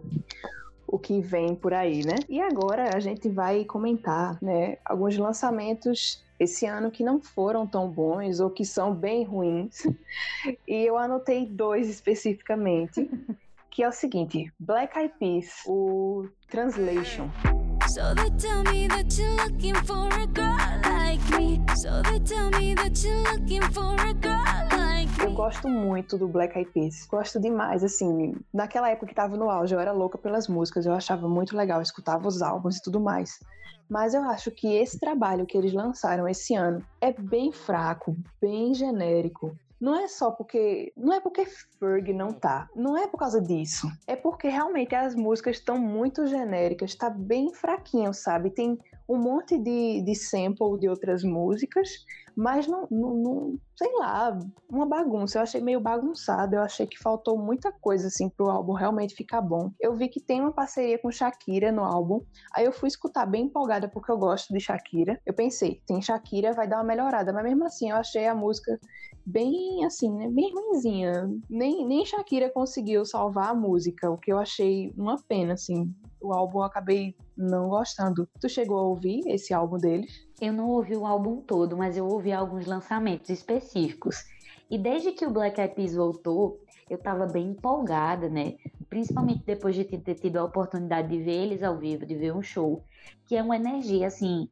o 0.86 0.98
que 0.98 1.20
vem 1.20 1.54
por 1.54 1.72
aí, 1.72 2.04
né? 2.04 2.16
E 2.28 2.40
agora 2.40 2.96
a 2.96 3.00
gente 3.00 3.28
vai 3.28 3.64
comentar, 3.64 4.38
né, 4.42 4.76
alguns 4.84 5.16
lançamentos 5.16 6.24
esse 6.38 6.66
ano 6.66 6.90
que 6.90 7.04
não 7.04 7.20
foram 7.20 7.66
tão 7.66 7.88
bons 7.88 8.40
ou 8.40 8.50
que 8.50 8.64
são 8.64 8.94
bem 8.94 9.24
ruins. 9.24 9.82
E 10.66 10.86
eu 10.86 10.96
anotei 10.96 11.44
dois 11.44 11.88
especificamente, 11.88 13.08
que 13.80 13.84
é 13.84 13.88
o 13.88 13.92
seguinte: 13.92 14.52
Black 14.60 14.98
Eyed 14.98 15.14
Peas, 15.18 15.46
o 15.66 16.28
Translation. 16.50 17.30
So 17.88 18.14
they 18.14 18.30
tell 18.32 18.62
me 18.64 18.86
that 18.88 19.18
you're 19.18 19.34
looking 19.42 19.74
for 19.86 20.06
a 20.12 20.26
girl 20.26 20.58
like 20.84 21.24
me. 21.34 21.64
So 21.76 22.02
they 22.02 22.20
tell 22.20 22.50
me 22.50 22.74
that 22.74 23.02
you're 23.02 23.22
looking 23.32 23.62
for 23.72 23.94
a 23.98 24.12
girl 24.12 24.68
like 24.76 25.08
Eu 25.22 25.30
me. 25.30 25.34
gosto 25.34 25.66
muito 25.66 26.18
do 26.18 26.28
Black 26.28 26.58
Eyed 26.58 26.70
Peas. 26.72 27.06
Gosto 27.06 27.40
demais, 27.40 27.82
assim. 27.82 28.34
Naquela 28.52 28.90
época 28.90 29.06
que 29.06 29.14
tava 29.14 29.38
no 29.38 29.48
auge, 29.48 29.74
eu 29.74 29.80
era 29.80 29.92
louca 29.92 30.18
pelas 30.18 30.46
músicas. 30.46 30.84
Eu 30.84 30.92
achava 30.92 31.26
muito 31.26 31.56
legal, 31.56 31.78
eu 31.78 31.82
escutava 31.82 32.28
os 32.28 32.42
álbuns 32.42 32.76
e 32.76 32.82
tudo 32.82 33.00
mais. 33.00 33.40
Mas 33.88 34.12
eu 34.12 34.22
acho 34.24 34.50
que 34.50 34.76
esse 34.76 35.00
trabalho 35.00 35.46
que 35.46 35.56
eles 35.56 35.72
lançaram 35.72 36.28
esse 36.28 36.54
ano 36.54 36.84
é 37.00 37.14
bem 37.14 37.50
fraco, 37.50 38.14
bem 38.38 38.74
genérico. 38.74 39.56
Não 39.80 39.96
é 39.96 40.06
só 40.06 40.30
porque. 40.30 40.92
Não 40.96 41.14
é 41.14 41.20
porque 41.20 41.46
Ferg 41.78 42.12
não 42.12 42.32
tá. 42.32 42.68
Não 42.76 42.96
é 42.96 43.06
por 43.06 43.18
causa 43.18 43.40
disso. 43.40 43.90
É 44.06 44.14
porque 44.14 44.48
realmente 44.48 44.94
as 44.94 45.14
músicas 45.14 45.56
estão 45.56 45.78
muito 45.78 46.26
genéricas. 46.26 46.94
Tá 46.94 47.08
bem 47.08 47.54
fraquinho, 47.54 48.12
sabe? 48.12 48.50
Tem 48.50 48.78
um 49.10 49.18
monte 49.18 49.58
de, 49.58 50.02
de 50.02 50.14
sample 50.14 50.78
de 50.78 50.88
outras 50.88 51.24
músicas, 51.24 51.88
mas 52.36 52.68
não, 52.68 52.86
não, 52.88 53.16
não, 53.16 53.58
sei 53.76 53.92
lá, 53.98 54.38
uma 54.70 54.86
bagunça. 54.86 55.38
Eu 55.38 55.42
achei 55.42 55.60
meio 55.60 55.80
bagunçado, 55.80 56.54
eu 56.54 56.62
achei 56.62 56.86
que 56.86 56.96
faltou 56.96 57.36
muita 57.36 57.72
coisa 57.72 58.06
assim 58.06 58.28
pro 58.28 58.48
álbum 58.48 58.72
realmente 58.72 59.16
ficar 59.16 59.40
bom. 59.40 59.72
Eu 59.80 59.96
vi 59.96 60.08
que 60.08 60.20
tem 60.20 60.40
uma 60.40 60.52
parceria 60.52 60.96
com 60.96 61.10
Shakira 61.10 61.72
no 61.72 61.82
álbum, 61.82 62.20
aí 62.54 62.64
eu 62.64 62.72
fui 62.72 62.86
escutar 62.86 63.26
bem 63.26 63.46
empolgada 63.46 63.88
porque 63.88 64.12
eu 64.12 64.16
gosto 64.16 64.54
de 64.54 64.60
Shakira. 64.60 65.20
Eu 65.26 65.34
pensei, 65.34 65.82
tem 65.88 66.00
Shakira, 66.00 66.52
vai 66.52 66.68
dar 66.68 66.76
uma 66.76 66.84
melhorada, 66.84 67.32
mas 67.32 67.42
mesmo 67.42 67.64
assim 67.64 67.90
eu 67.90 67.96
achei 67.96 68.28
a 68.28 68.34
música 68.34 68.78
bem 69.26 69.84
assim, 69.84 70.12
né, 70.14 70.28
bem 70.28 70.52
ruimzinha. 70.54 71.28
Nem, 71.48 71.84
nem 71.84 72.06
Shakira 72.06 72.48
conseguiu 72.48 73.04
salvar 73.04 73.50
a 73.50 73.54
música, 73.54 74.08
o 74.08 74.16
que 74.16 74.32
eu 74.32 74.38
achei 74.38 74.92
uma 74.96 75.16
pena, 75.28 75.54
assim. 75.54 75.92
O 76.20 76.32
álbum 76.32 76.58
eu 76.58 76.64
acabei 76.64 77.16
não 77.36 77.68
gostando. 77.68 78.28
Tu 78.40 78.48
chegou 78.48 78.78
a 78.78 78.82
ouvir 78.82 79.22
esse 79.26 79.54
álbum 79.54 79.78
deles? 79.78 80.26
Eu 80.40 80.52
não 80.52 80.68
ouvi 80.68 80.96
o 80.96 81.06
álbum 81.06 81.40
todo, 81.40 81.76
mas 81.76 81.96
eu 81.96 82.06
ouvi 82.06 82.32
alguns 82.32 82.66
lançamentos 82.66 83.30
específicos. 83.30 84.24
E 84.70 84.78
desde 84.78 85.12
que 85.12 85.26
o 85.26 85.30
Black 85.30 85.60
Eyed 85.60 85.74
Peas 85.74 85.94
voltou, 85.94 86.60
eu 86.88 86.98
tava 86.98 87.26
bem 87.26 87.50
empolgada, 87.50 88.28
né? 88.28 88.56
Principalmente 88.88 89.44
depois 89.44 89.74
de 89.74 89.84
ter 89.84 90.14
tido 90.14 90.36
a 90.36 90.44
oportunidade 90.44 91.08
de 91.08 91.22
ver 91.22 91.32
eles 91.32 91.62
ao 91.62 91.78
vivo, 91.78 92.04
de 92.04 92.14
ver 92.14 92.34
um 92.34 92.42
show, 92.42 92.84
que 93.26 93.36
é 93.36 93.42
uma 93.42 93.56
energia 93.56 94.06
assim 94.06 94.48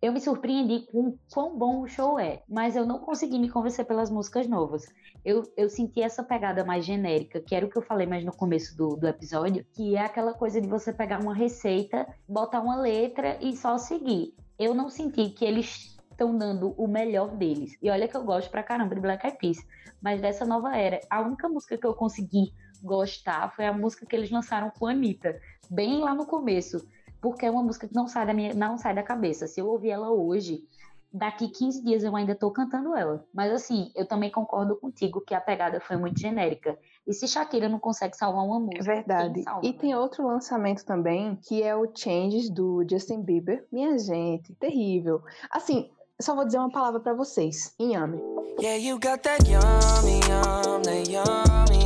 eu 0.00 0.12
me 0.12 0.20
surpreendi 0.20 0.86
com 0.86 1.18
quão 1.32 1.58
bom 1.58 1.82
o 1.82 1.88
show 1.88 2.18
é, 2.20 2.42
mas 2.48 2.76
eu 2.76 2.86
não 2.86 3.00
consegui 3.00 3.38
me 3.38 3.50
convencer 3.50 3.84
pelas 3.84 4.10
músicas 4.10 4.46
novas. 4.46 4.86
Eu, 5.24 5.42
eu 5.56 5.68
senti 5.68 6.00
essa 6.00 6.22
pegada 6.22 6.64
mais 6.64 6.84
genérica, 6.84 7.40
que 7.40 7.54
era 7.54 7.66
o 7.66 7.68
que 7.68 7.76
eu 7.76 7.82
falei 7.82 8.06
mais 8.06 8.24
no 8.24 8.32
começo 8.32 8.76
do, 8.76 8.96
do 8.96 9.08
episódio, 9.08 9.66
que 9.74 9.96
é 9.96 10.00
aquela 10.00 10.32
coisa 10.32 10.60
de 10.60 10.68
você 10.68 10.92
pegar 10.92 11.20
uma 11.20 11.34
receita, 11.34 12.06
botar 12.28 12.60
uma 12.60 12.76
letra 12.76 13.38
e 13.40 13.56
só 13.56 13.76
seguir. 13.76 14.34
Eu 14.56 14.72
não 14.72 14.88
senti 14.88 15.30
que 15.30 15.44
eles 15.44 15.98
estão 16.10 16.36
dando 16.36 16.70
o 16.76 16.86
melhor 16.86 17.36
deles. 17.36 17.76
E 17.82 17.90
olha 17.90 18.06
que 18.06 18.16
eu 18.16 18.24
gosto 18.24 18.50
pra 18.50 18.62
caramba 18.62 18.94
de 18.94 19.00
Black 19.00 19.26
Eyed 19.26 19.38
Peas, 19.38 19.58
mas 20.00 20.20
dessa 20.20 20.44
nova 20.44 20.76
era, 20.76 21.00
a 21.10 21.20
única 21.20 21.48
música 21.48 21.76
que 21.76 21.86
eu 21.86 21.94
consegui 21.94 22.52
gostar 22.82 23.52
foi 23.54 23.66
a 23.66 23.72
música 23.72 24.06
que 24.06 24.14
eles 24.14 24.30
lançaram 24.30 24.70
com 24.70 24.86
a 24.86 24.92
Anitta, 24.92 25.40
bem 25.68 25.98
lá 25.98 26.14
no 26.14 26.24
começo 26.24 26.86
porque 27.20 27.46
é 27.46 27.50
uma 27.50 27.62
música 27.62 27.88
que 27.88 27.94
não 27.94 28.08
sai 28.08 28.26
da 28.26 28.34
minha, 28.34 28.54
não 28.54 28.78
sai 28.78 28.94
da 28.94 29.02
cabeça. 29.02 29.46
Se 29.46 29.60
eu 29.60 29.66
ouvir 29.68 29.90
ela 29.90 30.10
hoje, 30.10 30.64
daqui 31.12 31.48
15 31.48 31.82
dias 31.82 32.04
eu 32.04 32.14
ainda 32.14 32.34
tô 32.34 32.50
cantando 32.50 32.94
ela. 32.94 33.24
Mas 33.32 33.52
assim, 33.52 33.90
eu 33.94 34.06
também 34.06 34.30
concordo 34.30 34.76
contigo 34.76 35.20
que 35.20 35.34
a 35.34 35.40
pegada 35.40 35.80
foi 35.80 35.96
muito 35.96 36.20
genérica. 36.20 36.78
E 37.06 37.12
se 37.12 37.26
Shakira 37.26 37.68
não 37.68 37.78
consegue 37.78 38.16
salvar 38.16 38.44
uma 38.44 38.60
música, 38.60 38.80
é 38.80 38.94
verdade. 38.96 39.44
E 39.62 39.72
tem 39.72 39.94
outro 39.94 40.26
lançamento 40.26 40.84
também, 40.84 41.36
que 41.36 41.62
é 41.62 41.74
o 41.74 41.90
Changes 41.94 42.50
do 42.50 42.84
Justin 42.88 43.22
Bieber. 43.22 43.66
Minha 43.72 43.98
gente, 43.98 44.54
terrível. 44.54 45.22
Assim, 45.50 45.90
só 46.20 46.34
vou 46.34 46.44
dizer 46.44 46.58
uma 46.58 46.70
palavra 46.70 47.00
para 47.00 47.14
vocês. 47.14 47.74
Inhame. 47.78 48.20
Yeah, 48.60 48.76
you 48.76 48.98
got 48.98 49.22
that 49.22 49.48
yummy, 49.48 50.20
yum, 50.26 50.82
that 50.82 51.08
yummy, 51.08 51.77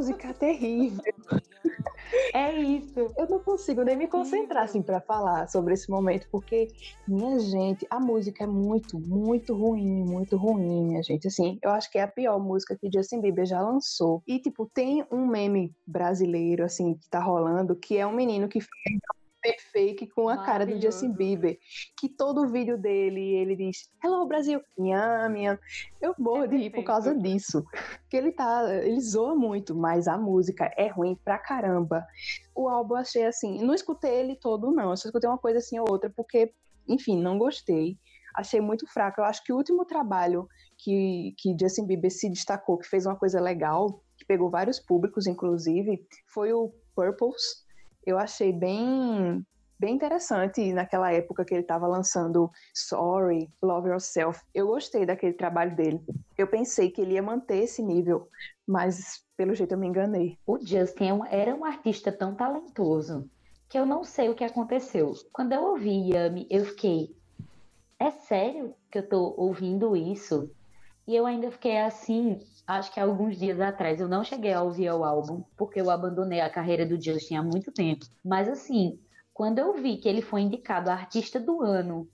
música 0.00 0.32
terrível. 0.32 1.04
É 2.32 2.60
isso. 2.60 2.98
Eu 3.16 3.28
não 3.28 3.38
consigo 3.38 3.82
nem 3.82 3.96
me 3.96 4.08
concentrar 4.08 4.64
assim 4.64 4.82
para 4.82 5.00
falar 5.00 5.46
sobre 5.48 5.74
esse 5.74 5.90
momento, 5.90 6.26
porque 6.32 6.68
minha 7.06 7.38
gente, 7.38 7.86
a 7.90 8.00
música 8.00 8.44
é 8.44 8.46
muito, 8.46 8.98
muito 8.98 9.54
ruim, 9.54 10.04
muito 10.04 10.36
ruim, 10.36 10.86
minha 10.86 11.02
gente. 11.02 11.28
Assim, 11.28 11.58
eu 11.62 11.70
acho 11.70 11.90
que 11.90 11.98
é 11.98 12.02
a 12.02 12.08
pior 12.08 12.40
música 12.40 12.76
que 12.76 12.90
Justin 12.92 13.20
Bieber 13.20 13.44
já 13.44 13.60
lançou. 13.60 14.22
E 14.26 14.38
tipo, 14.38 14.68
tem 14.72 15.04
um 15.10 15.26
meme 15.26 15.72
brasileiro 15.86 16.64
assim 16.64 16.94
que 16.94 17.08
tá 17.08 17.20
rolando, 17.20 17.76
que 17.76 17.98
é 17.98 18.06
um 18.06 18.12
menino 18.12 18.48
que 18.48 18.60
fez 18.60 19.00
fake 19.72 20.08
com 20.08 20.28
a 20.28 20.44
cara 20.44 20.66
do 20.66 20.80
Justin 20.80 21.12
Bieber. 21.12 21.58
Que 21.98 22.08
todo 22.08 22.48
vídeo 22.48 22.76
dele, 22.76 23.34
ele 23.36 23.56
diz, 23.56 23.90
Hello 24.02 24.26
Brasil, 24.26 24.60
nham, 24.78 25.28
nham. 25.30 25.58
Eu 26.00 26.14
morro 26.18 26.44
é 26.44 26.48
de 26.48 26.56
rir 26.56 26.70
por 26.70 26.84
causa 26.84 27.14
disso. 27.14 27.64
Porque 28.00 28.16
ele 28.16 28.32
tá, 28.32 28.62
ele 28.82 29.00
zoa 29.00 29.34
muito, 29.34 29.74
mas 29.74 30.08
a 30.08 30.18
música 30.18 30.70
é 30.76 30.88
ruim 30.88 31.16
pra 31.24 31.38
caramba. 31.38 32.06
O 32.54 32.68
álbum 32.68 32.94
eu 32.94 33.00
achei 33.00 33.24
assim, 33.24 33.62
não 33.64 33.74
escutei 33.74 34.14
ele 34.20 34.36
todo 34.36 34.70
não, 34.72 34.90
eu 34.90 34.96
só 34.96 35.08
escutei 35.08 35.28
uma 35.28 35.38
coisa 35.38 35.58
assim 35.58 35.78
ou 35.78 35.90
outra, 35.90 36.10
porque, 36.10 36.52
enfim, 36.88 37.20
não 37.20 37.38
gostei. 37.38 37.98
Achei 38.34 38.60
muito 38.60 38.86
fraco. 38.86 39.20
Eu 39.20 39.24
acho 39.24 39.42
que 39.42 39.52
o 39.52 39.56
último 39.56 39.84
trabalho 39.84 40.48
que, 40.78 41.34
que 41.38 41.56
Justin 41.58 41.86
Bieber 41.86 42.10
se 42.10 42.28
destacou, 42.28 42.78
que 42.78 42.86
fez 42.86 43.06
uma 43.06 43.16
coisa 43.16 43.40
legal, 43.40 44.02
que 44.16 44.24
pegou 44.24 44.50
vários 44.50 44.78
públicos, 44.78 45.26
inclusive, 45.26 46.06
foi 46.32 46.52
o 46.52 46.72
Purples, 46.94 47.64
eu 48.10 48.18
achei 48.18 48.52
bem 48.52 49.44
bem 49.78 49.94
interessante 49.94 50.74
naquela 50.74 51.10
época 51.10 51.42
que 51.42 51.54
ele 51.54 51.62
estava 51.62 51.86
lançando 51.86 52.50
Sorry, 52.74 53.48
Love 53.62 53.88
Yourself. 53.88 54.38
Eu 54.54 54.66
gostei 54.66 55.06
daquele 55.06 55.32
trabalho 55.32 55.74
dele. 55.74 55.98
Eu 56.36 56.46
pensei 56.46 56.90
que 56.90 57.00
ele 57.00 57.14
ia 57.14 57.22
manter 57.22 57.62
esse 57.62 57.82
nível, 57.82 58.28
mas 58.68 59.24
pelo 59.38 59.54
jeito 59.54 59.72
eu 59.72 59.78
me 59.78 59.86
enganei. 59.86 60.36
O 60.46 60.58
Justin 60.58 61.22
é 61.30 61.40
era 61.40 61.54
um 61.54 61.64
artista 61.64 62.12
tão 62.12 62.34
talentoso 62.34 63.26
que 63.70 63.78
eu 63.78 63.86
não 63.86 64.04
sei 64.04 64.28
o 64.28 64.34
que 64.34 64.44
aconteceu. 64.44 65.14
Quando 65.32 65.52
eu 65.52 65.62
ouvi 65.62 66.10
Yami, 66.10 66.46
eu 66.50 66.64
fiquei, 66.66 67.16
é 67.98 68.10
sério 68.10 68.74
que 68.90 68.98
eu 68.98 69.08
tô 69.08 69.34
ouvindo 69.38 69.96
isso? 69.96 70.50
E 71.06 71.16
eu 71.16 71.24
ainda 71.24 71.50
fiquei 71.50 71.78
assim, 71.78 72.38
acho 72.78 72.92
que 72.92 73.00
alguns 73.00 73.36
dias 73.38 73.60
atrás. 73.60 74.00
Eu 74.00 74.08
não 74.08 74.24
cheguei 74.24 74.52
a 74.52 74.62
ouvir 74.62 74.90
o 74.90 75.04
álbum, 75.04 75.42
porque 75.56 75.80
eu 75.80 75.90
abandonei 75.90 76.40
a 76.40 76.50
carreira 76.50 76.86
do 76.86 77.00
Justin 77.00 77.36
há 77.36 77.42
muito 77.42 77.72
tempo. 77.72 78.06
Mas 78.24 78.48
assim, 78.48 78.98
quando 79.32 79.58
eu 79.58 79.74
vi 79.74 79.96
que 79.96 80.08
ele 80.08 80.22
foi 80.22 80.42
indicado 80.42 80.90
a 80.90 80.94
artista 80.94 81.40
do 81.40 81.62
ano 81.62 82.08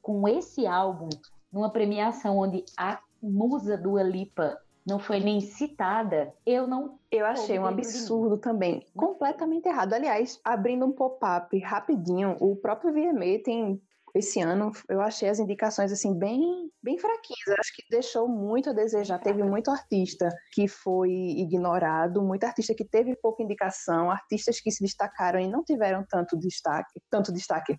com 0.00 0.26
esse 0.28 0.66
álbum, 0.66 1.08
numa 1.52 1.70
premiação 1.70 2.38
onde 2.38 2.64
a 2.76 2.98
musa 3.22 3.76
do 3.76 3.98
Lipa 3.98 4.58
não 4.86 4.98
foi 4.98 5.20
nem 5.20 5.40
citada, 5.40 6.32
eu 6.44 6.66
não. 6.66 6.98
Eu 7.10 7.26
achei 7.26 7.58
um 7.58 7.66
absurdo 7.66 8.38
também. 8.38 8.86
Completamente 8.96 9.68
errado. 9.68 9.92
Aliás, 9.92 10.40
abrindo 10.42 10.86
um 10.86 10.92
pop-up 10.92 11.56
rapidinho, 11.58 12.36
o 12.40 12.56
próprio 12.56 12.92
VMA 12.92 13.42
tem 13.44 13.80
esse 14.14 14.40
ano 14.40 14.72
eu 14.88 15.00
achei 15.00 15.28
as 15.28 15.38
indicações 15.38 15.92
assim 15.92 16.18
bem 16.18 16.70
bem 16.82 16.98
fraquinhas. 16.98 17.58
acho 17.58 17.74
que 17.74 17.82
deixou 17.90 18.28
muito 18.28 18.70
a 18.70 18.72
desejar. 18.72 19.18
Teve 19.18 19.42
muito 19.42 19.70
artista 19.70 20.28
que 20.52 20.66
foi 20.66 21.10
ignorado, 21.10 22.22
muito 22.22 22.44
artista 22.44 22.74
que 22.74 22.84
teve 22.84 23.14
pouca 23.16 23.42
indicação, 23.42 24.10
artistas 24.10 24.60
que 24.60 24.70
se 24.70 24.82
destacaram 24.82 25.38
e 25.38 25.48
não 25.48 25.62
tiveram 25.62 26.04
tanto 26.08 26.38
destaque, 26.38 27.00
tanto 27.10 27.32
destaque. 27.32 27.78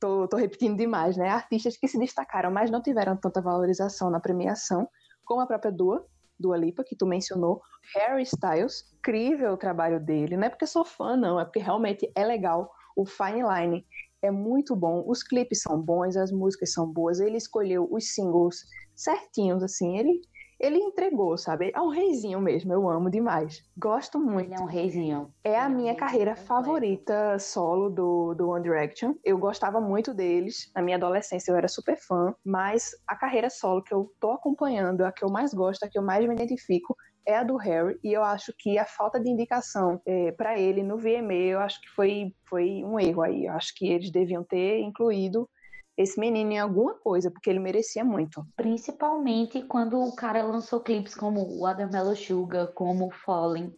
Tô, 0.00 0.26
tô 0.26 0.36
repetindo 0.36 0.76
demais, 0.76 1.16
né? 1.16 1.28
Artistas 1.28 1.76
que 1.76 1.86
se 1.86 1.98
destacaram, 1.98 2.50
mas 2.50 2.70
não 2.70 2.82
tiveram 2.82 3.16
tanta 3.16 3.40
valorização 3.40 4.10
na 4.10 4.18
premiação, 4.18 4.88
como 5.24 5.40
a 5.40 5.46
própria 5.46 5.70
Dua, 5.70 6.04
Dua 6.38 6.56
Lipa, 6.56 6.82
que 6.82 6.96
tu 6.96 7.06
mencionou, 7.06 7.62
Harry 7.94 8.22
Styles, 8.22 8.92
incrível 8.98 9.52
o 9.52 9.56
trabalho 9.56 10.00
dele, 10.00 10.36
não 10.36 10.44
é 10.44 10.50
porque 10.50 10.66
sou 10.66 10.84
fã, 10.84 11.16
não, 11.16 11.38
é 11.38 11.44
porque 11.44 11.60
realmente 11.60 12.10
é 12.16 12.24
legal 12.24 12.72
o 12.96 13.06
Fine 13.06 13.42
Line 13.42 13.86
é 14.22 14.30
muito 14.30 14.76
bom, 14.76 15.04
os 15.06 15.22
clipes 15.22 15.62
são 15.62 15.80
bons, 15.80 16.16
as 16.16 16.30
músicas 16.30 16.72
são 16.72 16.86
boas, 16.86 17.20
ele 17.20 17.36
escolheu 17.36 17.88
os 17.90 18.14
singles 18.14 18.64
certinhos, 18.94 19.62
assim, 19.62 19.98
ele 19.98 20.20
ele 20.62 20.78
entregou, 20.78 21.36
sabe? 21.36 21.72
É 21.74 21.80
um 21.80 21.88
reizinho 21.88 22.40
mesmo, 22.40 22.72
eu 22.72 22.88
amo 22.88 23.10
demais. 23.10 23.64
Gosto 23.76 24.20
muito. 24.20 24.46
Ele 24.46 24.54
é 24.54 24.60
um 24.60 24.66
reizinho. 24.66 25.34
É 25.42 25.58
a 25.58 25.68
minha 25.68 25.96
carreira 25.96 26.36
favorita 26.36 27.36
solo 27.40 27.90
do, 27.90 28.32
do 28.34 28.48
One 28.48 28.62
Direction. 28.62 29.14
Eu 29.24 29.36
gostava 29.38 29.80
muito 29.80 30.14
deles. 30.14 30.70
Na 30.72 30.80
minha 30.80 30.96
adolescência 30.96 31.50
eu 31.50 31.56
era 31.56 31.66
super 31.66 31.98
fã, 31.98 32.32
mas 32.44 32.92
a 33.08 33.16
carreira 33.16 33.50
solo 33.50 33.82
que 33.82 33.92
eu 33.92 34.12
tô 34.20 34.30
acompanhando, 34.30 35.02
a 35.02 35.10
que 35.10 35.24
eu 35.24 35.28
mais 35.28 35.52
gosto, 35.52 35.82
a 35.82 35.88
que 35.88 35.98
eu 35.98 36.02
mais 36.02 36.24
me 36.24 36.32
identifico, 36.32 36.96
é 37.26 37.36
a 37.36 37.44
do 37.44 37.56
Harry, 37.56 37.98
e 38.02 38.12
eu 38.12 38.22
acho 38.22 38.52
que 38.58 38.78
a 38.78 38.84
falta 38.84 39.20
de 39.20 39.28
indicação 39.28 40.00
é, 40.04 40.32
para 40.32 40.58
ele 40.58 40.82
no 40.82 40.98
VMA, 40.98 41.34
eu 41.34 41.60
acho 41.60 41.80
que 41.80 41.88
foi, 41.88 42.34
foi 42.48 42.82
um 42.84 42.98
erro 42.98 43.22
aí. 43.22 43.46
Eu 43.46 43.52
acho 43.52 43.74
que 43.74 43.88
eles 43.88 44.10
deviam 44.10 44.42
ter 44.42 44.80
incluído 44.80 45.48
esse 45.96 46.18
menino 46.18 46.52
em 46.52 46.58
alguma 46.58 46.94
coisa, 46.94 47.30
porque 47.30 47.50
ele 47.50 47.58
merecia 47.58 48.04
muito. 48.04 48.46
Principalmente 48.56 49.62
quando 49.62 50.00
o 50.00 50.14
cara 50.14 50.42
lançou 50.42 50.80
clipes 50.80 51.14
como 51.14 51.60
Watermelon 51.60 52.16
Sugar, 52.16 52.68
como 52.68 53.10
Falling. 53.10 53.72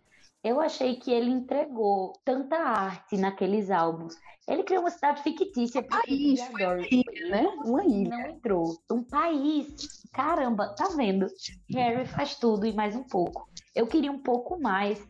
Eu 0.44 0.60
achei 0.60 0.96
que 0.96 1.10
ele 1.10 1.30
entregou 1.30 2.12
tanta 2.22 2.56
arte 2.56 3.16
naqueles 3.16 3.70
álbuns. 3.70 4.14
Ele 4.46 4.62
criou 4.62 4.82
uma 4.82 4.90
cidade 4.90 5.22
fictícia. 5.22 5.80
Um 5.80 5.84
país, 5.84 6.38
né? 7.30 7.46
Uma 7.64 7.82
ilha. 7.86 8.10
Não 8.10 8.26
entrou. 8.28 8.76
Um 8.90 9.02
país. 9.02 10.04
Caramba, 10.12 10.74
tá 10.74 10.88
vendo? 10.94 11.26
Harry 11.70 12.04
faz 12.04 12.36
tudo 12.36 12.66
e 12.66 12.74
mais 12.74 12.94
um 12.94 13.02
pouco. 13.04 13.48
Eu 13.74 13.86
queria 13.86 14.12
um 14.12 14.18
pouco 14.18 14.60
mais 14.60 15.02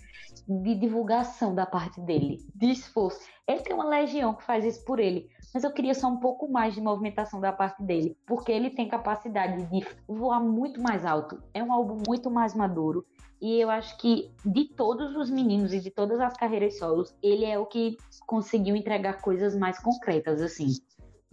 de 0.47 0.74
divulgação 0.76 1.53
da 1.53 1.66
parte 1.66 2.01
dele, 2.01 2.39
de 2.55 2.70
esforço. 2.70 3.18
Ele 3.49 3.61
tem 3.61 3.74
uma 3.74 3.89
legião 3.89 4.35
que 4.35 4.45
faz 4.45 4.64
isso 4.64 4.85
por 4.85 5.01
ele. 5.01 5.28
Mas 5.55 5.63
eu 5.63 5.71
queria 5.71 5.95
só 5.95 6.09
um 6.09 6.17
pouco 6.17 6.51
mais 6.51 6.75
de 6.75 6.81
movimentação 6.81 7.41
da 7.41 7.53
parte 7.53 7.81
dele, 7.81 8.19
porque 8.27 8.51
ele 8.51 8.71
tem 8.71 8.89
capacidade 8.89 9.65
de 9.67 9.87
voar 10.09 10.41
muito 10.41 10.83
mais 10.83 11.07
alto. 11.07 11.41
É 11.55 11.63
um 11.63 11.73
álbum 11.73 12.03
muito 12.07 12.29
mais 12.29 12.55
maduro. 12.55 13.07
E 13.41 13.61
eu 13.61 13.71
acho 13.71 13.97
que 13.99 14.33
de 14.45 14.65
todos 14.65 15.15
os 15.15 15.31
meninos 15.31 15.73
e 15.73 15.79
de 15.79 15.91
todas 15.91 16.19
as 16.19 16.35
carreiras 16.37 16.79
solos, 16.79 17.15
ele 17.23 17.45
é 17.45 17.59
o 17.59 17.67
que 17.67 17.97
conseguiu 18.27 18.75
entregar 18.75 19.21
coisas 19.21 19.57
mais 19.57 19.79
concretas, 19.79 20.41
assim 20.43 20.75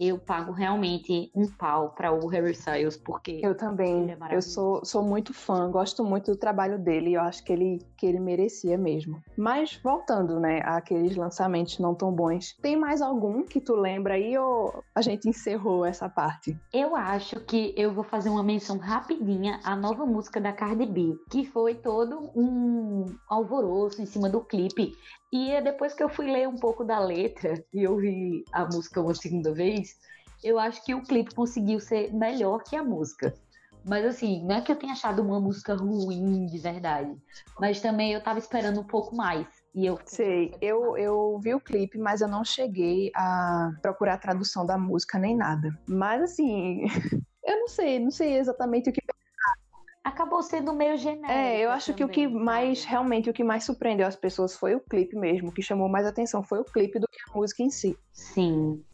eu 0.08 0.18
pago 0.18 0.52
realmente 0.52 1.30
um 1.34 1.46
pau 1.46 1.90
para 1.90 2.12
o 2.12 2.26
Harry 2.28 2.52
Styles, 2.52 2.96
porque. 2.96 3.40
Eu 3.42 3.56
também. 3.56 4.10
É 4.10 4.36
eu 4.36 4.42
sou, 4.42 4.84
sou 4.84 5.02
muito 5.02 5.32
fã, 5.32 5.70
gosto 5.70 6.04
muito 6.04 6.32
do 6.32 6.36
trabalho 6.36 6.78
dele, 6.78 7.14
eu 7.14 7.20
acho 7.20 7.44
que 7.44 7.52
ele, 7.52 7.78
que 7.96 8.06
ele 8.06 8.18
merecia 8.18 8.76
mesmo. 8.76 9.20
Mas 9.36 9.78
voltando, 9.82 10.38
né, 10.40 10.60
àqueles 10.64 11.16
lançamentos 11.16 11.78
não 11.78 11.94
tão 11.94 12.12
bons, 12.12 12.56
tem 12.60 12.76
mais 12.76 13.00
algum 13.00 13.44
que 13.44 13.60
tu 13.60 13.74
lembra 13.74 14.14
aí 14.14 14.36
ou 14.36 14.82
a 14.94 15.02
gente 15.02 15.28
encerrou 15.28 15.84
essa 15.84 16.08
parte? 16.08 16.56
Eu 16.72 16.96
acho 16.96 17.40
que 17.40 17.74
eu 17.76 17.92
vou 17.92 18.04
fazer 18.04 18.28
uma 18.28 18.42
menção 18.42 18.78
rapidinha 18.78 19.60
à 19.64 19.76
nova 19.76 20.04
música 20.06 20.40
da 20.40 20.52
Cardi 20.52 20.86
B, 20.86 21.14
que 21.30 21.44
foi 21.44 21.74
todo 21.74 22.30
um 22.34 23.06
alvoroço 23.28 24.00
em 24.00 24.06
cima 24.06 24.28
do 24.28 24.40
clipe. 24.40 24.92
E 25.32 25.50
é 25.50 25.62
depois 25.62 25.94
que 25.94 26.02
eu 26.02 26.10
fui 26.10 26.30
ler 26.30 26.46
um 26.46 26.56
pouco 26.56 26.84
da 26.84 27.00
letra 27.00 27.54
e 27.72 27.88
ouvi 27.88 28.44
a 28.52 28.66
música 28.66 29.00
uma 29.00 29.14
segunda 29.14 29.52
vez, 29.54 29.96
eu 30.44 30.58
acho 30.58 30.84
que 30.84 30.94
o 30.94 31.02
clipe 31.02 31.34
conseguiu 31.34 31.80
ser 31.80 32.12
melhor 32.12 32.62
que 32.62 32.76
a 32.76 32.84
música. 32.84 33.32
Mas 33.84 34.04
assim, 34.04 34.44
não 34.44 34.56
é 34.56 34.60
que 34.60 34.70
eu 34.70 34.76
tenha 34.76 34.92
achado 34.92 35.22
uma 35.22 35.40
música 35.40 35.74
ruim 35.74 36.46
de 36.46 36.58
verdade, 36.58 37.16
mas 37.58 37.80
também 37.80 38.12
eu 38.12 38.22
tava 38.22 38.38
esperando 38.38 38.80
um 38.80 38.86
pouco 38.86 39.16
mais. 39.16 39.46
E 39.74 39.86
eu 39.86 39.98
sei, 40.04 40.54
eu, 40.60 40.96
eu 40.98 41.40
vi 41.42 41.54
o 41.54 41.60
clipe, 41.60 41.98
mas 41.98 42.20
eu 42.20 42.28
não 42.28 42.44
cheguei 42.44 43.10
a 43.16 43.72
procurar 43.80 44.14
a 44.14 44.18
tradução 44.18 44.66
da 44.66 44.76
música 44.76 45.18
nem 45.18 45.36
nada. 45.36 45.70
Mas 45.88 46.22
assim, 46.22 46.82
eu 47.42 47.58
não 47.58 47.68
sei, 47.68 47.98
não 47.98 48.10
sei 48.10 48.36
exatamente 48.36 48.90
o 48.90 48.92
que 48.92 49.00
acabou 50.04 50.42
sendo 50.42 50.72
meio 50.72 50.96
genérico. 50.96 51.30
É, 51.32 51.64
eu 51.64 51.70
acho 51.70 51.92
também, 51.92 52.08
que 52.08 52.26
o 52.26 52.28
que 52.28 52.34
mais, 52.34 52.84
realmente, 52.84 53.30
o 53.30 53.32
que 53.32 53.44
mais 53.44 53.64
surpreendeu 53.64 54.06
as 54.06 54.16
pessoas 54.16 54.56
foi 54.56 54.74
o 54.74 54.80
clipe 54.80 55.16
mesmo, 55.16 55.48
o 55.48 55.52
que 55.52 55.62
chamou 55.62 55.88
mais 55.88 56.06
atenção 56.06 56.42
foi 56.42 56.60
o 56.60 56.64
clipe 56.64 56.98
do 56.98 57.06
que 57.08 57.18
a 57.30 57.36
música 57.36 57.62
em 57.62 57.70
si. 57.70 57.96
Sim. 58.12 58.84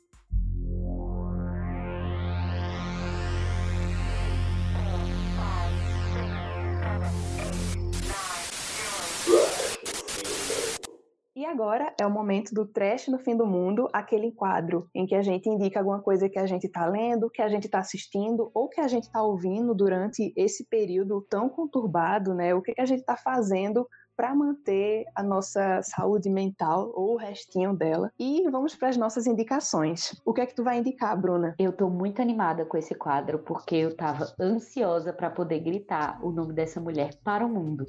Agora 11.48 11.92
é 11.98 12.06
o 12.06 12.10
momento 12.10 12.54
do 12.54 12.66
trash 12.66 13.08
no 13.08 13.18
fim 13.18 13.36
do 13.36 13.46
mundo, 13.46 13.88
aquele 13.92 14.30
quadro 14.32 14.88
em 14.94 15.06
que 15.06 15.14
a 15.14 15.22
gente 15.22 15.48
indica 15.48 15.80
alguma 15.80 16.00
coisa 16.00 16.28
que 16.28 16.38
a 16.38 16.46
gente 16.46 16.66
está 16.66 16.86
lendo, 16.86 17.30
que 17.30 17.42
a 17.42 17.48
gente 17.48 17.64
está 17.64 17.78
assistindo 17.78 18.50
ou 18.54 18.68
que 18.68 18.80
a 18.80 18.88
gente 18.88 19.04
está 19.04 19.22
ouvindo 19.22 19.74
durante 19.74 20.32
esse 20.36 20.64
período 20.68 21.26
tão 21.28 21.48
conturbado, 21.48 22.34
né? 22.34 22.54
O 22.54 22.62
que, 22.62 22.74
que 22.74 22.80
a 22.80 22.86
gente 22.86 23.00
está 23.00 23.16
fazendo 23.16 23.88
para 24.16 24.34
manter 24.34 25.04
a 25.14 25.22
nossa 25.22 25.80
saúde 25.80 26.28
mental 26.28 26.92
ou 26.92 27.14
o 27.14 27.16
restinho 27.16 27.72
dela. 27.72 28.10
E 28.18 28.50
vamos 28.50 28.74
para 28.74 28.88
as 28.88 28.96
nossas 28.96 29.28
indicações. 29.28 30.20
O 30.26 30.34
que 30.34 30.40
é 30.40 30.46
que 30.46 30.56
tu 30.56 30.64
vai 30.64 30.78
indicar, 30.78 31.16
Bruna? 31.16 31.54
Eu 31.56 31.72
tô 31.72 31.88
muito 31.88 32.20
animada 32.20 32.64
com 32.64 32.76
esse 32.76 32.96
quadro 32.96 33.38
porque 33.38 33.76
eu 33.76 33.96
tava 33.96 34.34
ansiosa 34.40 35.12
para 35.12 35.30
poder 35.30 35.60
gritar 35.60 36.18
o 36.20 36.32
nome 36.32 36.52
dessa 36.52 36.80
mulher 36.80 37.10
para 37.22 37.46
o 37.46 37.48
mundo 37.48 37.84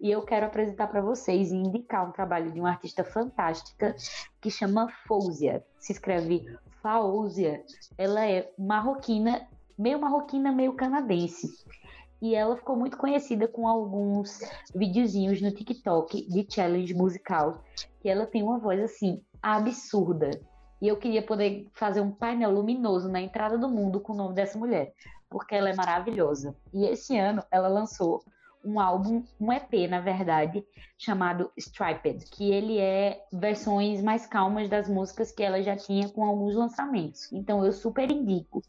e 0.00 0.10
eu 0.10 0.22
quero 0.22 0.46
apresentar 0.46 0.86
para 0.86 1.00
vocês 1.00 1.50
e 1.50 1.56
indicar 1.56 2.08
um 2.08 2.12
trabalho 2.12 2.52
de 2.52 2.60
uma 2.60 2.70
artista 2.70 3.02
fantástica 3.02 3.94
que 4.40 4.50
chama 4.50 4.88
Fousia. 5.06 5.64
Se 5.78 5.92
escreve 5.92 6.46
Faousia. 6.82 7.64
Ela 7.96 8.24
é 8.26 8.52
marroquina, 8.58 9.46
meio 9.76 10.00
marroquina, 10.00 10.52
meio 10.52 10.74
canadense. 10.74 11.48
E 12.20 12.34
ela 12.34 12.56
ficou 12.56 12.76
muito 12.76 12.96
conhecida 12.96 13.46
com 13.46 13.68
alguns 13.68 14.40
videozinhos 14.74 15.40
no 15.40 15.52
TikTok 15.52 16.28
de 16.28 16.46
challenge 16.48 16.92
musical, 16.94 17.62
que 18.00 18.08
ela 18.08 18.26
tem 18.26 18.42
uma 18.42 18.58
voz 18.58 18.80
assim 18.80 19.22
absurda. 19.42 20.30
E 20.80 20.86
eu 20.86 20.96
queria 20.96 21.22
poder 21.22 21.68
fazer 21.74 22.00
um 22.00 22.10
painel 22.10 22.50
luminoso 22.50 23.08
na 23.08 23.20
entrada 23.20 23.58
do 23.58 23.68
mundo 23.68 24.00
com 24.00 24.12
o 24.12 24.16
nome 24.16 24.34
dessa 24.34 24.58
mulher, 24.58 24.92
porque 25.28 25.54
ela 25.54 25.70
é 25.70 25.74
maravilhosa. 25.74 26.56
E 26.72 26.86
esse 26.86 27.16
ano 27.16 27.42
ela 27.50 27.68
lançou 27.68 28.22
um 28.64 28.80
álbum, 28.80 29.24
um 29.40 29.52
EP, 29.52 29.88
na 29.88 30.00
verdade, 30.00 30.64
chamado 30.96 31.50
Striped, 31.56 32.24
que 32.30 32.50
ele 32.50 32.78
é 32.78 33.24
versões 33.32 34.02
mais 34.02 34.26
calmas 34.26 34.68
das 34.68 34.88
músicas 34.88 35.32
que 35.32 35.42
ela 35.42 35.62
já 35.62 35.76
tinha 35.76 36.08
com 36.08 36.24
alguns 36.24 36.54
lançamentos. 36.54 37.32
Então 37.32 37.64
eu 37.64 37.72
super 37.72 38.10
indico. 38.10 38.62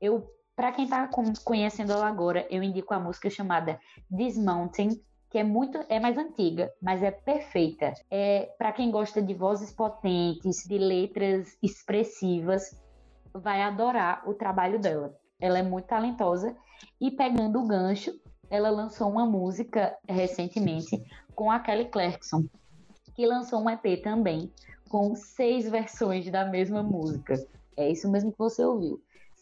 Eu, 0.00 0.26
para 0.54 0.72
quem 0.72 0.86
tá 0.86 1.08
conhecendo 1.44 1.92
ela 1.92 2.06
agora, 2.06 2.46
eu 2.50 2.62
indico 2.62 2.92
a 2.92 3.00
música 3.00 3.30
chamada 3.30 3.78
Dismounting, 4.10 5.00
que 5.30 5.38
é 5.38 5.44
muito 5.44 5.78
é 5.88 6.00
mais 6.00 6.16
antiga, 6.16 6.72
mas 6.80 7.02
é 7.02 7.10
perfeita. 7.10 7.92
É 8.10 8.50
para 8.58 8.72
quem 8.72 8.90
gosta 8.90 9.20
de 9.20 9.34
vozes 9.34 9.72
potentes, 9.72 10.64
de 10.64 10.78
letras 10.78 11.56
expressivas, 11.62 12.70
vai 13.34 13.62
adorar 13.62 14.22
o 14.28 14.34
trabalho 14.34 14.78
dela. 14.78 15.14
Ela 15.40 15.58
é 15.58 15.62
muito 15.62 15.86
talentosa 15.86 16.56
e 17.00 17.10
pegando 17.10 17.60
o 17.60 17.66
gancho 17.66 18.12
ela 18.50 18.70
lançou 18.70 19.08
uma 19.10 19.26
música 19.26 19.96
recentemente 20.08 21.02
com 21.34 21.50
a 21.50 21.58
Kelly 21.58 21.86
Clarkson, 21.86 22.44
que 23.14 23.26
lançou 23.26 23.60
um 23.60 23.70
EP 23.70 24.02
também, 24.02 24.52
com 24.88 25.14
seis 25.14 25.68
versões 25.68 26.30
da 26.30 26.44
mesma 26.44 26.82
música. 26.82 27.34
É 27.76 27.90
isso 27.90 28.10
mesmo 28.10 28.32
que 28.32 28.38
você 28.38 28.64
ouviu. 28.64 29.00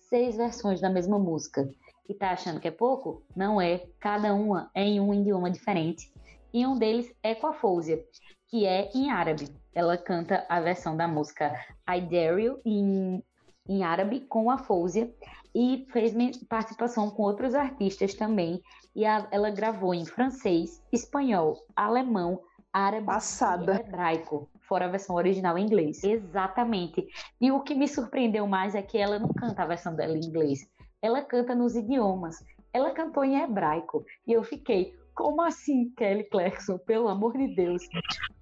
Seis 0.09 0.37
versões 0.37 0.81
da 0.81 0.91
mesma 0.91 1.19
música. 1.19 1.71
E 2.09 2.15
tá 2.15 2.31
achando 2.31 2.61
que 2.61 2.69
é 2.69 2.71
pouco? 2.71 3.23
Não 3.35 3.61
é. 3.61 3.87
Cada 3.99 4.35
uma 4.35 4.71
é 4.75 4.83
em 4.83 5.01
um 5.01 5.15
idioma 5.15 5.51
diferente. 5.51 6.13
E 6.53 6.67
um 6.67 6.79
deles 6.79 7.13
é 7.23 7.35
com 7.35 7.47
a 7.47 7.53
Fousia, 7.53 8.05
que 8.49 8.67
é 8.67 8.91
em 8.95 9.11
árabe. 9.11 9.49
Ela 9.75 9.97
canta 9.97 10.45
a 10.49 10.61
versão 10.61 10.97
da 10.97 11.09
música 11.09 11.53
I 11.89 12.01
Dare 12.01 12.45
You 12.45 12.61
em, 12.65 13.23
em 13.69 13.83
árabe 13.83 14.21
com 14.21 14.51
a 14.51 14.59
Fousia 14.59 15.13
e 15.55 15.87
fez 15.91 16.15
participação 16.49 17.11
com 17.11 17.23
outros 17.23 17.55
artistas 17.55 18.15
também. 18.15 18.63
E 18.95 19.05
a, 19.05 19.27
ela 19.31 19.51
gravou 19.51 19.95
em 19.95 20.05
francês, 20.05 20.83
espanhol, 20.93 21.57
alemão, 21.75 22.41
árabe 22.73 23.07
Passada. 23.07 23.75
e 23.75 23.81
hebraico, 23.81 24.49
fora 24.61 24.87
a 24.87 24.89
versão 24.89 25.17
original 25.17 25.57
em 25.59 25.65
inglês. 25.65 26.03
Exatamente. 26.03 27.07
E 27.41 27.51
o 27.53 27.61
que 27.61 27.75
me 27.75 27.89
surpreendeu 27.89 28.47
mais 28.47 28.75
é 28.75 28.83
que 28.83 28.99
ela 28.99 29.19
não 29.19 29.29
canta 29.29 29.63
a 29.63 29.67
versão 29.67 29.95
dela 29.95 30.17
em 30.17 30.25
inglês. 30.25 30.69
Ela 31.01 31.23
canta 31.23 31.55
nos 31.55 31.77
idiomas. 31.77 32.37
Ela 32.73 32.91
cantou 32.93 33.25
em 33.25 33.41
hebraico. 33.41 34.05
E 34.27 34.33
eu 34.33 34.43
fiquei, 34.43 34.95
como 35.15 35.43
assim, 35.43 35.91
Kelly 35.97 36.25
Clarkson? 36.25 36.77
Pelo 36.79 37.09
amor 37.09 37.37
de 37.37 37.55
Deus. 37.55 37.83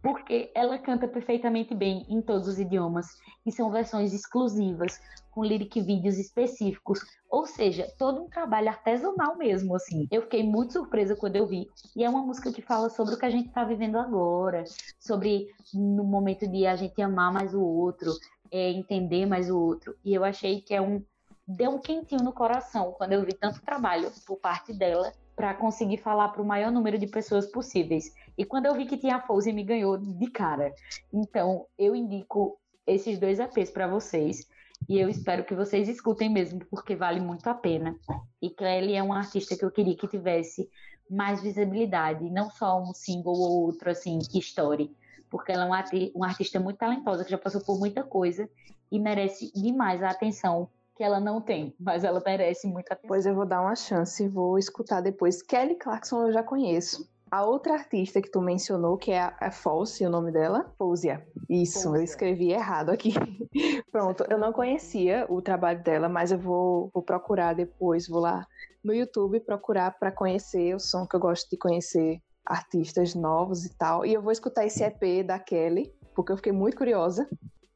Porque 0.02 0.50
ela 0.54 0.78
canta 0.78 1.06
perfeitamente 1.06 1.74
bem 1.74 2.06
em 2.08 2.20
todos 2.22 2.48
os 2.48 2.58
idiomas. 2.58 3.06
E 3.44 3.52
são 3.52 3.70
versões 3.70 4.12
exclusivas, 4.12 5.00
com 5.30 5.44
lyric 5.44 5.80
vídeos 5.80 6.18
específicos. 6.18 7.00
Ou 7.30 7.46
seja, 7.46 7.86
todo 7.98 8.22
um 8.22 8.28
trabalho 8.28 8.68
artesanal 8.68 9.36
mesmo, 9.36 9.76
assim. 9.76 10.08
Eu 10.10 10.22
fiquei 10.22 10.42
muito 10.42 10.72
surpresa 10.72 11.14
quando 11.14 11.36
eu 11.36 11.46
vi. 11.46 11.68
E 11.94 12.04
é 12.04 12.08
uma 12.08 12.22
música 12.22 12.52
que 12.52 12.62
fala 12.62 12.88
sobre 12.88 13.14
o 13.14 13.18
que 13.18 13.26
a 13.26 13.30
gente 13.30 13.48
está 13.48 13.64
vivendo 13.64 13.96
agora. 13.96 14.64
Sobre 14.98 15.48
no 15.74 16.04
momento 16.04 16.48
de 16.48 16.66
a 16.66 16.74
gente 16.74 17.00
amar 17.02 17.32
mais 17.32 17.54
o 17.54 17.62
outro, 17.62 18.12
é, 18.50 18.70
entender 18.70 19.26
mais 19.26 19.50
o 19.50 19.58
outro. 19.58 19.94
E 20.04 20.14
eu 20.14 20.24
achei 20.24 20.60
que 20.60 20.74
é 20.74 20.80
um 20.80 21.04
deu 21.46 21.72
um 21.72 21.78
quentinho 21.78 22.22
no 22.22 22.32
coração 22.32 22.92
quando 22.92 23.12
eu 23.12 23.24
vi 23.24 23.32
tanto 23.32 23.60
trabalho 23.62 24.10
por 24.24 24.36
parte 24.36 24.72
dela 24.72 25.12
para 25.34 25.54
conseguir 25.54 25.98
falar 25.98 26.28
para 26.28 26.42
o 26.42 26.46
maior 26.46 26.70
número 26.70 26.98
de 26.98 27.06
pessoas 27.06 27.46
possíveis. 27.46 28.14
E 28.36 28.44
quando 28.44 28.66
eu 28.66 28.74
vi 28.74 28.86
que 28.86 28.96
tinha 28.96 29.16
a 29.16 29.20
Fouzi, 29.20 29.52
me 29.52 29.64
ganhou 29.64 29.96
de 29.96 30.30
cara. 30.30 30.72
Então, 31.12 31.66
eu 31.78 31.96
indico 31.96 32.58
esses 32.86 33.18
dois 33.18 33.38
EPs 33.38 33.70
para 33.70 33.86
vocês. 33.86 34.48
E 34.88 34.98
eu 34.98 35.08
espero 35.08 35.44
que 35.44 35.54
vocês 35.54 35.88
escutem 35.88 36.28
mesmo, 36.28 36.60
porque 36.66 36.96
vale 36.96 37.20
muito 37.20 37.46
a 37.48 37.54
pena. 37.54 37.96
E 38.40 38.50
Kelly 38.50 38.94
é 38.94 39.02
uma 39.02 39.18
artista 39.18 39.56
que 39.56 39.64
eu 39.64 39.70
queria 39.70 39.96
que 39.96 40.08
tivesse 40.08 40.68
mais 41.08 41.42
visibilidade, 41.42 42.28
não 42.30 42.50
só 42.50 42.82
um 42.82 42.92
single 42.92 43.38
ou 43.38 43.62
outro, 43.62 43.90
assim, 43.90 44.18
que 44.18 44.38
story. 44.38 44.94
Porque 45.30 45.52
ela 45.52 45.64
é 45.64 46.10
uma 46.14 46.26
artista 46.26 46.58
muito 46.58 46.78
talentosa, 46.78 47.24
que 47.24 47.30
já 47.30 47.38
passou 47.38 47.60
por 47.60 47.78
muita 47.78 48.02
coisa 48.02 48.48
e 48.90 48.98
merece 48.98 49.50
demais 49.54 50.02
a 50.02 50.10
atenção 50.10 50.68
que 50.94 51.02
ela 51.02 51.18
não 51.18 51.40
tem, 51.40 51.74
mas 51.80 52.04
ela 52.04 52.22
merece 52.24 52.66
muita 52.66 52.94
atenção. 52.94 53.08
Pois 53.08 53.26
eu 53.26 53.34
vou 53.34 53.46
dar 53.46 53.60
uma 53.60 53.74
chance, 53.74 54.28
vou 54.28 54.58
escutar 54.58 55.00
depois. 55.00 55.42
Kelly 55.42 55.74
Clarkson 55.76 56.26
eu 56.26 56.32
já 56.32 56.42
conheço. 56.42 57.10
A 57.30 57.46
outra 57.46 57.72
artista 57.72 58.20
que 58.20 58.30
tu 58.30 58.42
mencionou, 58.42 58.98
que 58.98 59.10
é 59.10 59.20
a, 59.20 59.34
a 59.40 59.50
False, 59.50 60.04
o 60.04 60.10
nome 60.10 60.30
dela? 60.30 60.70
Fousia. 60.76 61.26
Isso, 61.48 61.84
Fousia. 61.84 61.98
eu 61.98 62.04
escrevi 62.04 62.52
errado 62.52 62.90
aqui. 62.90 63.14
Pronto, 63.90 64.26
eu 64.28 64.36
não 64.36 64.52
conhecia 64.52 65.24
o 65.30 65.40
trabalho 65.40 65.82
dela, 65.82 66.10
mas 66.10 66.30
eu 66.30 66.38
vou, 66.38 66.90
vou 66.92 67.02
procurar 67.02 67.54
depois, 67.54 68.06
vou 68.06 68.20
lá 68.20 68.46
no 68.84 68.92
YouTube 68.92 69.40
procurar 69.40 69.98
para 69.98 70.12
conhecer 70.12 70.74
o 70.74 70.78
som 70.78 71.06
que 71.06 71.16
eu 71.16 71.20
gosto 71.20 71.48
de 71.48 71.56
conhecer 71.56 72.20
artistas 72.44 73.14
novos 73.14 73.64
e 73.64 73.74
tal. 73.78 74.04
E 74.04 74.12
eu 74.12 74.20
vou 74.20 74.32
escutar 74.32 74.66
esse 74.66 74.84
EP 74.84 75.24
da 75.24 75.38
Kelly, 75.38 75.90
porque 76.14 76.32
eu 76.32 76.36
fiquei 76.36 76.52
muito 76.52 76.76
curiosa. 76.76 77.26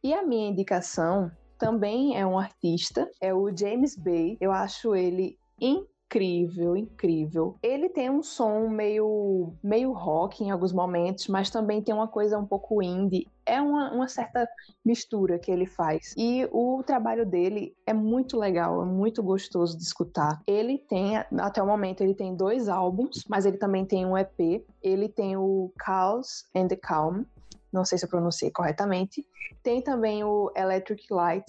E 0.03 0.13
a 0.13 0.23
minha 0.23 0.51
indicação 0.51 1.31
também 1.59 2.17
é 2.17 2.27
um 2.27 2.39
artista, 2.39 3.09
é 3.21 3.35
o 3.35 3.55
James 3.55 3.97
Bay. 3.97 4.37
Eu 4.41 4.53
acho 4.53 4.95
ele 4.95 5.39
incrível, 5.61 6.77
incrível. 6.77 7.57
Ele 7.63 7.89
tem 7.89 8.11
um 8.11 8.23
som 8.23 8.69
meio, 8.69 9.53
meio 9.63 9.93
rock 9.93 10.45
em 10.45 10.51
alguns 10.51 10.73
momentos, 10.73 11.27
mas 11.29 11.51
também 11.51 11.83
tem 11.83 11.95
uma 11.95 12.09
coisa 12.09 12.39
um 12.39 12.47
pouco 12.47 12.83
indie. 12.83 13.27
É 13.45 13.61
uma, 13.61 13.93
uma 13.93 14.09
certa 14.09 14.49
mistura 14.85 15.39
que 15.39 15.51
ele 15.51 15.67
faz. 15.67 16.15
E 16.17 16.49
o 16.53 16.83
trabalho 16.85 17.25
dele 17.25 17.75
é 17.87 17.93
muito 17.93 18.37
legal, 18.39 18.83
é 18.83 18.85
muito 18.85 19.23
gostoso 19.23 19.77
de 19.77 19.83
escutar. 19.85 20.41
Ele 20.47 20.79
tem, 20.79 21.17
até 21.17 21.63
o 21.63 21.67
momento, 21.67 22.03
ele 22.03 22.15
tem 22.15 22.35
dois 22.35 22.69
álbuns, 22.69 23.25
mas 23.29 23.47
ele 23.47 23.57
também 23.57 23.85
tem 23.85 24.05
um 24.05 24.17
EP. 24.17 24.65
Ele 24.83 25.09
tem 25.09 25.37
o 25.37 25.73
Chaos 25.85 26.45
and 26.55 26.69
the 26.69 26.77
Calm, 26.77 27.25
não 27.73 27.85
sei 27.85 27.99
se 27.99 28.05
eu 28.05 28.09
pronunciei 28.09 28.51
corretamente. 28.51 29.27
Tem 29.63 29.83
também 29.83 30.25
o 30.25 30.51
Electric 30.57 31.13
Light, 31.13 31.47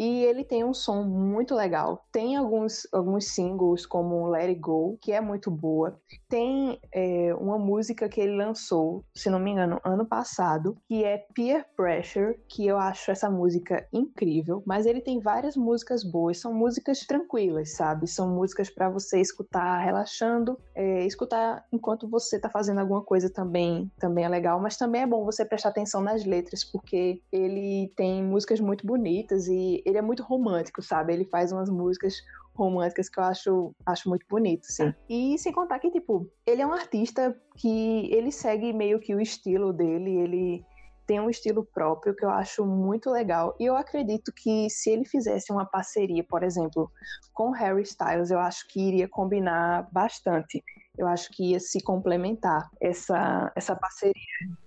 e 0.00 0.24
ele 0.24 0.44
tem 0.44 0.64
um 0.64 0.72
som 0.72 1.02
muito 1.02 1.54
legal. 1.54 2.06
Tem 2.10 2.34
alguns, 2.34 2.88
alguns 2.90 3.26
singles, 3.26 3.84
como 3.84 4.28
Let 4.28 4.48
It 4.48 4.58
Go, 4.58 4.96
que 4.98 5.12
é 5.12 5.20
muito 5.20 5.50
boa. 5.50 6.00
Tem 6.30 6.80
é, 6.94 7.34
uma 7.34 7.58
música 7.58 8.08
que 8.08 8.20
ele 8.20 8.36
lançou, 8.36 9.04
se 9.12 9.28
não 9.28 9.40
me 9.40 9.50
engano, 9.50 9.80
ano 9.84 10.06
passado, 10.06 10.78
que 10.86 11.02
é 11.02 11.26
Peer 11.34 11.66
Pressure, 11.76 12.38
que 12.48 12.64
eu 12.64 12.78
acho 12.78 13.10
essa 13.10 13.28
música 13.28 13.84
incrível. 13.92 14.62
Mas 14.64 14.86
ele 14.86 15.00
tem 15.00 15.18
várias 15.18 15.56
músicas 15.56 16.04
boas, 16.04 16.38
são 16.38 16.54
músicas 16.54 17.00
tranquilas, 17.00 17.74
sabe? 17.74 18.06
São 18.06 18.28
músicas 18.28 18.70
para 18.70 18.88
você 18.88 19.20
escutar 19.20 19.78
relaxando, 19.78 20.56
é, 20.72 21.04
escutar 21.04 21.66
enquanto 21.72 22.08
você 22.08 22.38
tá 22.38 22.48
fazendo 22.48 22.78
alguma 22.78 23.02
coisa 23.02 23.28
também, 23.28 23.90
também 23.98 24.24
é 24.24 24.28
legal. 24.28 24.60
Mas 24.60 24.76
também 24.76 25.02
é 25.02 25.06
bom 25.08 25.24
você 25.24 25.44
prestar 25.44 25.70
atenção 25.70 26.00
nas 26.00 26.24
letras, 26.24 26.62
porque 26.62 27.20
ele 27.32 27.92
tem 27.96 28.22
músicas 28.22 28.60
muito 28.60 28.86
bonitas 28.86 29.48
e 29.48 29.82
ele 29.84 29.98
é 29.98 30.02
muito 30.02 30.22
romântico, 30.22 30.80
sabe? 30.80 31.12
Ele 31.12 31.24
faz 31.24 31.50
umas 31.50 31.68
músicas 31.68 32.14
românticas 32.54 33.08
que 33.08 33.18
eu 33.18 33.24
acho, 33.24 33.74
acho 33.86 34.08
muito 34.08 34.26
bonito, 34.28 34.64
sim. 34.64 34.92
E 35.08 35.38
sem 35.38 35.52
contar 35.52 35.78
que, 35.78 35.90
tipo, 35.90 36.30
ele 36.46 36.62
é 36.62 36.66
um 36.66 36.72
artista 36.72 37.36
que 37.56 38.12
ele 38.12 38.30
segue 38.30 38.72
meio 38.72 39.00
que 39.00 39.14
o 39.14 39.20
estilo 39.20 39.72
dele, 39.72 40.10
ele 40.10 40.64
tem 41.10 41.18
um 41.18 41.28
estilo 41.28 41.64
próprio 41.74 42.14
que 42.14 42.24
eu 42.24 42.30
acho 42.30 42.64
muito 42.64 43.10
legal. 43.10 43.56
E 43.58 43.64
eu 43.64 43.76
acredito 43.76 44.32
que 44.32 44.70
se 44.70 44.90
ele 44.90 45.04
fizesse 45.04 45.50
uma 45.50 45.66
parceria, 45.66 46.22
por 46.22 46.44
exemplo, 46.44 46.88
com 47.34 47.50
Harry 47.50 47.82
Styles, 47.82 48.30
eu 48.30 48.38
acho 48.38 48.68
que 48.68 48.80
iria 48.80 49.08
combinar 49.08 49.88
bastante. 49.90 50.62
Eu 50.96 51.08
acho 51.08 51.28
que 51.32 51.50
ia 51.50 51.58
se 51.58 51.82
complementar 51.82 52.70
essa, 52.80 53.50
essa 53.56 53.74
parceria. 53.74 54.14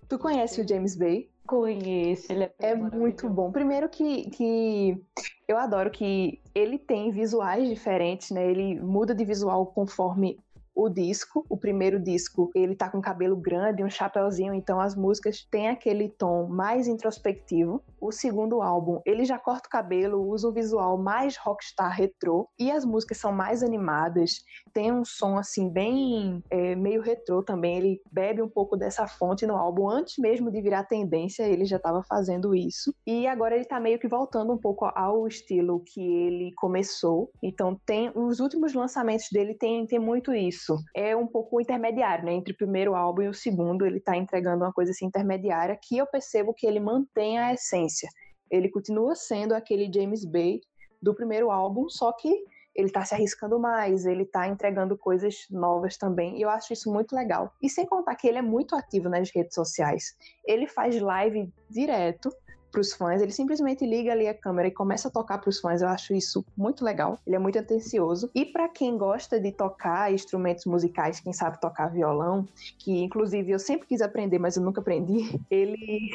Tu 0.10 0.20
conhece 0.20 0.60
o 0.60 0.68
James 0.68 0.98
Bay? 0.98 1.30
Conheço, 1.46 2.32
ele 2.32 2.44
é, 2.46 2.54
É 2.60 2.76
muito 2.76 3.30
bom. 3.30 3.52
Primeiro 3.52 3.90
que, 3.90 4.30
que 4.30 5.02
eu 5.48 5.58
adoro 5.58 5.92
que 5.92 6.42
ele 6.56 6.78
tem 6.78 7.12
visuais 7.12 7.68
diferentes, 7.68 8.32
né? 8.32 8.50
Ele 8.50 8.80
muda 8.80 9.14
de 9.14 9.26
visual 9.26 9.66
conforme 9.68 10.40
o 10.76 10.90
disco. 10.90 11.46
O 11.50 11.58
primeiro 11.58 12.00
disco, 12.00 12.52
ele 12.56 12.76
tá 12.76 12.90
com 12.90 13.02
cabelo 13.02 13.36
grande, 13.36 13.84
um 13.84 13.90
chapéuzinho, 13.90 14.54
então 14.54 14.80
as 14.80 14.96
músicas 14.96 15.46
têm 15.50 15.70
aquele 15.70 16.10
tom 16.10 16.48
mais 16.48 16.88
introspectivo. 16.88 17.82
O 18.00 18.12
segundo 18.12 18.62
álbum, 18.62 19.00
ele 19.06 19.24
já 19.24 19.38
corta 19.38 19.68
o 19.68 19.72
cabelo, 19.72 20.28
usa 20.28 20.50
um 20.50 20.54
visual 20.54 20.98
mais 20.98 21.38
rockstar 21.38 21.96
retrô 21.96 22.48
e 22.60 22.72
as 22.72 22.84
músicas 22.86 23.18
são 23.18 23.32
mais 23.32 23.64
animadas. 23.64 24.44
Tem 24.74 24.92
um 24.92 25.06
som 25.06 25.38
assim 25.38 25.70
bem 25.70 26.44
é, 26.50 26.76
meio 26.76 27.02
retrô 27.02 27.44
também. 27.44 27.78
Ele 27.78 28.02
bebe 28.12 28.42
um 28.42 28.50
pouco 28.50 28.76
dessa 28.76 29.08
fonte 29.08 29.46
no 29.46 29.56
álbum 29.56 29.90
antes 29.90 30.18
mesmo 30.18 30.52
de 30.52 30.62
virar 30.62 30.84
tendência, 30.84 31.44
ele 31.44 31.66
já 31.66 31.78
estava 31.78 32.04
fazendo 32.04 32.56
isso. 32.56 32.94
E 33.06 33.28
agora 33.28 33.56
ele 33.56 33.66
tá 33.66 33.80
meio 33.80 34.00
que 34.00 34.08
voltando 34.08 34.54
um 34.54 34.58
pouco 34.58 34.86
ao 34.86 35.28
estilo 35.28 35.84
que 35.86 36.02
ele 36.02 36.52
começou. 36.56 37.32
Então 37.42 37.80
tem 37.86 38.12
os 38.16 38.40
últimos 38.40 38.74
lançamentos 38.74 39.28
dele 39.32 39.54
tem, 39.54 39.86
tem 39.86 40.00
muito 40.00 40.34
isso 40.34 40.63
isso. 40.64 40.78
É 40.96 41.16
um 41.16 41.28
pouco 41.28 41.60
intermediário, 41.60 42.26
né? 42.26 42.34
Entre 42.34 42.54
o 42.54 42.58
primeiro 42.58 42.96
álbum 42.96 43.24
e 43.24 43.28
o 43.28 43.34
segundo, 43.34 43.86
ele 43.86 44.00
tá 44.00 44.16
entregando 44.16 44.64
uma 44.64 44.74
coisa 44.74 44.92
assim 44.92 45.06
intermediária 45.06 45.78
que 45.82 45.98
eu 45.98 46.08
percebo 46.08 46.54
que 46.54 46.66
ele 46.66 46.80
mantém 46.80 47.38
a 47.38 47.54
essência. 47.54 48.10
Ele 48.50 48.70
continua 48.70 49.16
sendo 49.16 49.54
aquele 49.54 49.92
James 49.94 50.26
Bay 50.26 50.62
do 51.02 51.14
primeiro 51.14 51.52
álbum, 51.52 51.90
só 51.90 52.12
que 52.14 52.46
ele 52.76 52.90
tá 52.90 53.06
se 53.06 53.14
arriscando 53.14 53.60
mais, 53.60 54.06
ele 54.06 54.26
tá 54.26 54.48
entregando 54.48 54.98
coisas 54.98 55.46
novas 55.52 55.96
também, 55.96 56.40
e 56.40 56.42
eu 56.42 56.50
acho 56.50 56.74
isso 56.74 56.92
muito 56.92 57.16
legal. 57.16 57.54
E 57.62 57.70
sem 57.70 57.86
contar 57.86 58.16
que 58.16 58.28
ele 58.28 58.40
é 58.40 58.42
muito 58.42 58.76
ativo 58.76 59.10
nas 59.10 59.30
redes 59.30 59.54
sociais. 59.54 60.16
Ele 60.44 60.66
faz 60.66 61.00
live 61.00 61.54
direto, 61.70 62.32
para 62.74 62.82
os 62.82 62.92
fãs, 62.92 63.22
ele 63.22 63.32
simplesmente 63.32 63.86
liga 63.86 64.12
ali 64.12 64.28
a 64.28 64.34
câmera 64.34 64.68
e 64.68 64.72
começa 64.72 65.08
a 65.08 65.12
tocar 65.12 65.38
para 65.38 65.50
os 65.50 65.60
fãs. 65.60 65.82
Eu 65.82 65.88
acho 65.88 66.14
isso 66.14 66.44
muito 66.58 66.84
legal. 66.84 67.20
Ele 67.26 67.36
é 67.36 67.40
muito 67.40 67.60
atencioso. 67.60 68.32
E 68.34 68.44
para 68.44 68.68
quem 68.68 68.98
gosta 68.98 69.40
de 69.40 69.52
tocar 69.52 70.12
instrumentos 70.12 70.66
musicais, 70.66 71.20
quem 71.20 71.32
sabe 71.32 71.62
tocar 71.62 71.88
violão, 71.88 72.48
que 72.80 73.04
inclusive 73.04 73.52
eu 73.52 73.60
sempre 73.60 73.88
quis 73.88 74.02
aprender, 74.02 74.40
mas 74.40 74.58
eu 74.58 74.64
nunca 74.64 74.82
aprendi, 74.82 75.40
ele 75.52 76.10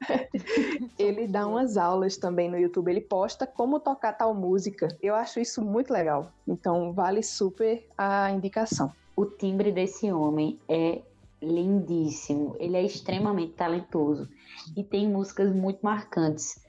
ele 0.98 1.26
dá 1.26 1.46
umas 1.46 1.76
aulas 1.76 2.16
também 2.16 2.48
no 2.48 2.58
YouTube. 2.58 2.88
Ele 2.88 3.00
posta 3.00 3.44
como 3.44 3.80
tocar 3.80 4.12
tal 4.12 4.32
música. 4.32 4.88
Eu 5.02 5.16
acho 5.16 5.40
isso 5.40 5.60
muito 5.62 5.92
legal. 5.92 6.30
Então 6.46 6.92
vale 6.92 7.22
super 7.22 7.84
a 7.98 8.30
indicação. 8.30 8.92
O 9.16 9.26
timbre 9.26 9.72
desse 9.72 10.10
homem 10.10 10.58
é 10.68 11.02
lindíssimo. 11.42 12.56
Ele 12.58 12.76
é 12.76 12.82
extremamente 12.82 13.54
talentoso 13.54 14.28
e 14.76 14.82
tem 14.82 15.08
músicas 15.08 15.54
muito 15.54 15.80
marcantes. 15.82 16.60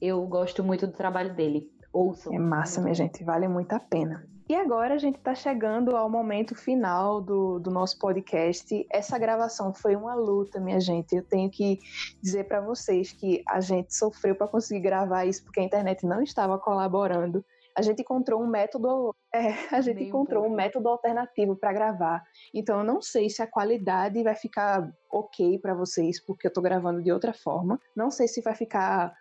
Eu 0.00 0.24
gosto 0.26 0.64
muito 0.64 0.86
do 0.86 0.92
trabalho 0.92 1.34
dele. 1.34 1.70
Ouçam. 1.92 2.34
É 2.34 2.38
massa, 2.38 2.80
minha 2.80 2.94
gente, 2.94 3.22
vale 3.22 3.46
muito 3.46 3.72
a 3.72 3.78
pena. 3.78 4.26
E 4.48 4.54
agora 4.54 4.94
a 4.94 4.98
gente 4.98 5.16
está 5.16 5.34
chegando 5.34 5.96
ao 5.96 6.10
momento 6.10 6.54
final 6.54 7.20
do, 7.20 7.58
do 7.58 7.70
nosso 7.70 7.98
podcast. 7.98 8.86
Essa 8.90 9.18
gravação 9.18 9.72
foi 9.72 9.94
uma 9.94 10.14
luta, 10.14 10.60
minha 10.60 10.80
gente. 10.80 11.14
Eu 11.14 11.22
tenho 11.22 11.48
que 11.48 11.78
dizer 12.20 12.44
para 12.44 12.60
vocês 12.60 13.12
que 13.12 13.42
a 13.48 13.60
gente 13.60 13.94
sofreu 13.94 14.34
para 14.34 14.48
conseguir 14.48 14.80
gravar 14.80 15.24
isso 15.24 15.44
porque 15.44 15.60
a 15.60 15.62
internet 15.62 16.04
não 16.04 16.22
estava 16.22 16.58
colaborando. 16.58 17.44
A 17.76 17.82
gente 17.82 18.02
encontrou 18.02 18.42
um 18.42 18.46
método, 18.46 19.14
é, 19.34 19.54
a 19.74 19.80
gente 19.80 20.02
um 20.02 20.06
encontrou 20.06 20.42
um 20.42 20.46
pouco. 20.46 20.56
método 20.56 20.88
alternativo 20.88 21.56
para 21.56 21.72
gravar. 21.72 22.22
Então 22.54 22.78
eu 22.78 22.84
não 22.84 23.00
sei 23.00 23.28
se 23.30 23.42
a 23.42 23.46
qualidade 23.46 24.22
vai 24.22 24.34
ficar 24.34 24.90
ok 25.10 25.58
para 25.58 25.74
vocês, 25.74 26.24
porque 26.24 26.46
eu 26.46 26.50
estou 26.50 26.62
gravando 26.62 27.02
de 27.02 27.12
outra 27.12 27.32
forma. 27.32 27.80
Não 27.96 28.10
sei 28.10 28.28
se 28.28 28.40
vai 28.40 28.54
ficar 28.54 29.12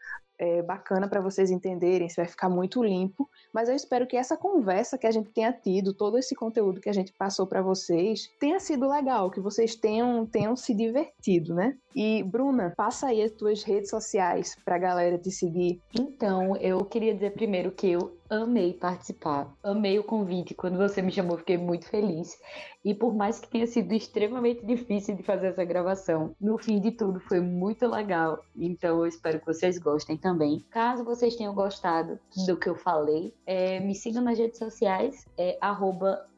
é, 0.42 0.64
bacana 0.64 1.08
para 1.08 1.22
vocês 1.22 1.52
entenderem, 1.52 2.10
se 2.10 2.16
vai 2.16 2.28
ficar 2.28 2.50
muito 2.50 2.84
limpo, 2.84 3.30
mas 3.54 3.70
eu 3.70 3.76
espero 3.76 4.08
que 4.08 4.18
essa 4.18 4.36
conversa 4.36 4.98
que 4.98 5.06
a 5.06 5.12
gente 5.12 5.30
tenha 5.30 5.54
tido, 5.54 5.94
todo 5.94 6.18
esse 6.18 6.34
conteúdo 6.34 6.82
que 6.82 6.90
a 6.90 6.94
gente 6.94 7.14
passou 7.14 7.46
para 7.46 7.62
vocês, 7.62 8.28
tenha 8.40 8.60
sido 8.60 8.90
legal, 8.90 9.30
que 9.30 9.40
vocês 9.40 9.76
tenham, 9.76 10.26
tenham 10.26 10.56
se 10.56 10.74
divertido, 10.74 11.54
né? 11.54 11.78
E 11.96 12.24
Bruna, 12.24 12.74
passa 12.76 13.08
aí 13.08 13.22
as 13.22 13.32
tuas 13.32 13.62
redes 13.62 13.92
sociais 13.92 14.56
para 14.66 14.78
a 14.78 14.80
galera 14.80 15.20
te 15.20 15.30
seguir. 15.30 15.80
Então, 15.94 16.58
eu 16.58 16.84
queria 16.86 17.14
dizer 17.14 17.34
primeiro 17.34 17.72
que 17.72 17.92
eu 17.92 18.18
amei 18.32 18.74
participar, 18.74 19.54
amei 19.62 20.00
o 20.00 20.04
convite. 20.04 20.54
Quando 20.54 20.78
você 20.78 21.02
me 21.02 21.12
chamou, 21.12 21.38
fiquei 21.38 21.58
muito 21.58 21.86
feliz. 21.90 22.40
E 22.84 22.96
por 22.96 23.14
mais 23.14 23.40
que 23.40 23.50
tenha 23.50 23.68
sido 23.68 23.94
extremamente 23.94 24.66
difícil 24.66 25.16
de 25.16 25.22
fazer 25.22 25.48
essa 25.48 25.66
gravação, 25.66 26.34
no 26.40 26.58
fim 26.58 26.80
de 26.80 26.92
tudo 26.92 27.20
foi 27.20 27.42
muito 27.42 27.86
legal. 27.86 28.40
Então, 28.56 29.00
eu 29.00 29.06
espero 29.06 29.40
que 29.40 29.46
vocês 29.46 29.78
gostem 29.78 30.16
também. 30.16 30.66
Caso 30.72 31.04
vocês 31.04 31.36
tenham 31.36 31.54
gostado 31.54 32.18
do 32.48 32.56
que 32.56 32.70
eu 32.70 32.76
falei, 32.76 33.34
é, 33.46 33.82
me 33.82 33.94
sigam 33.94 34.24
nas 34.24 34.40
redes 34.40 34.58
sociais, 34.58 35.28
é 35.38 35.60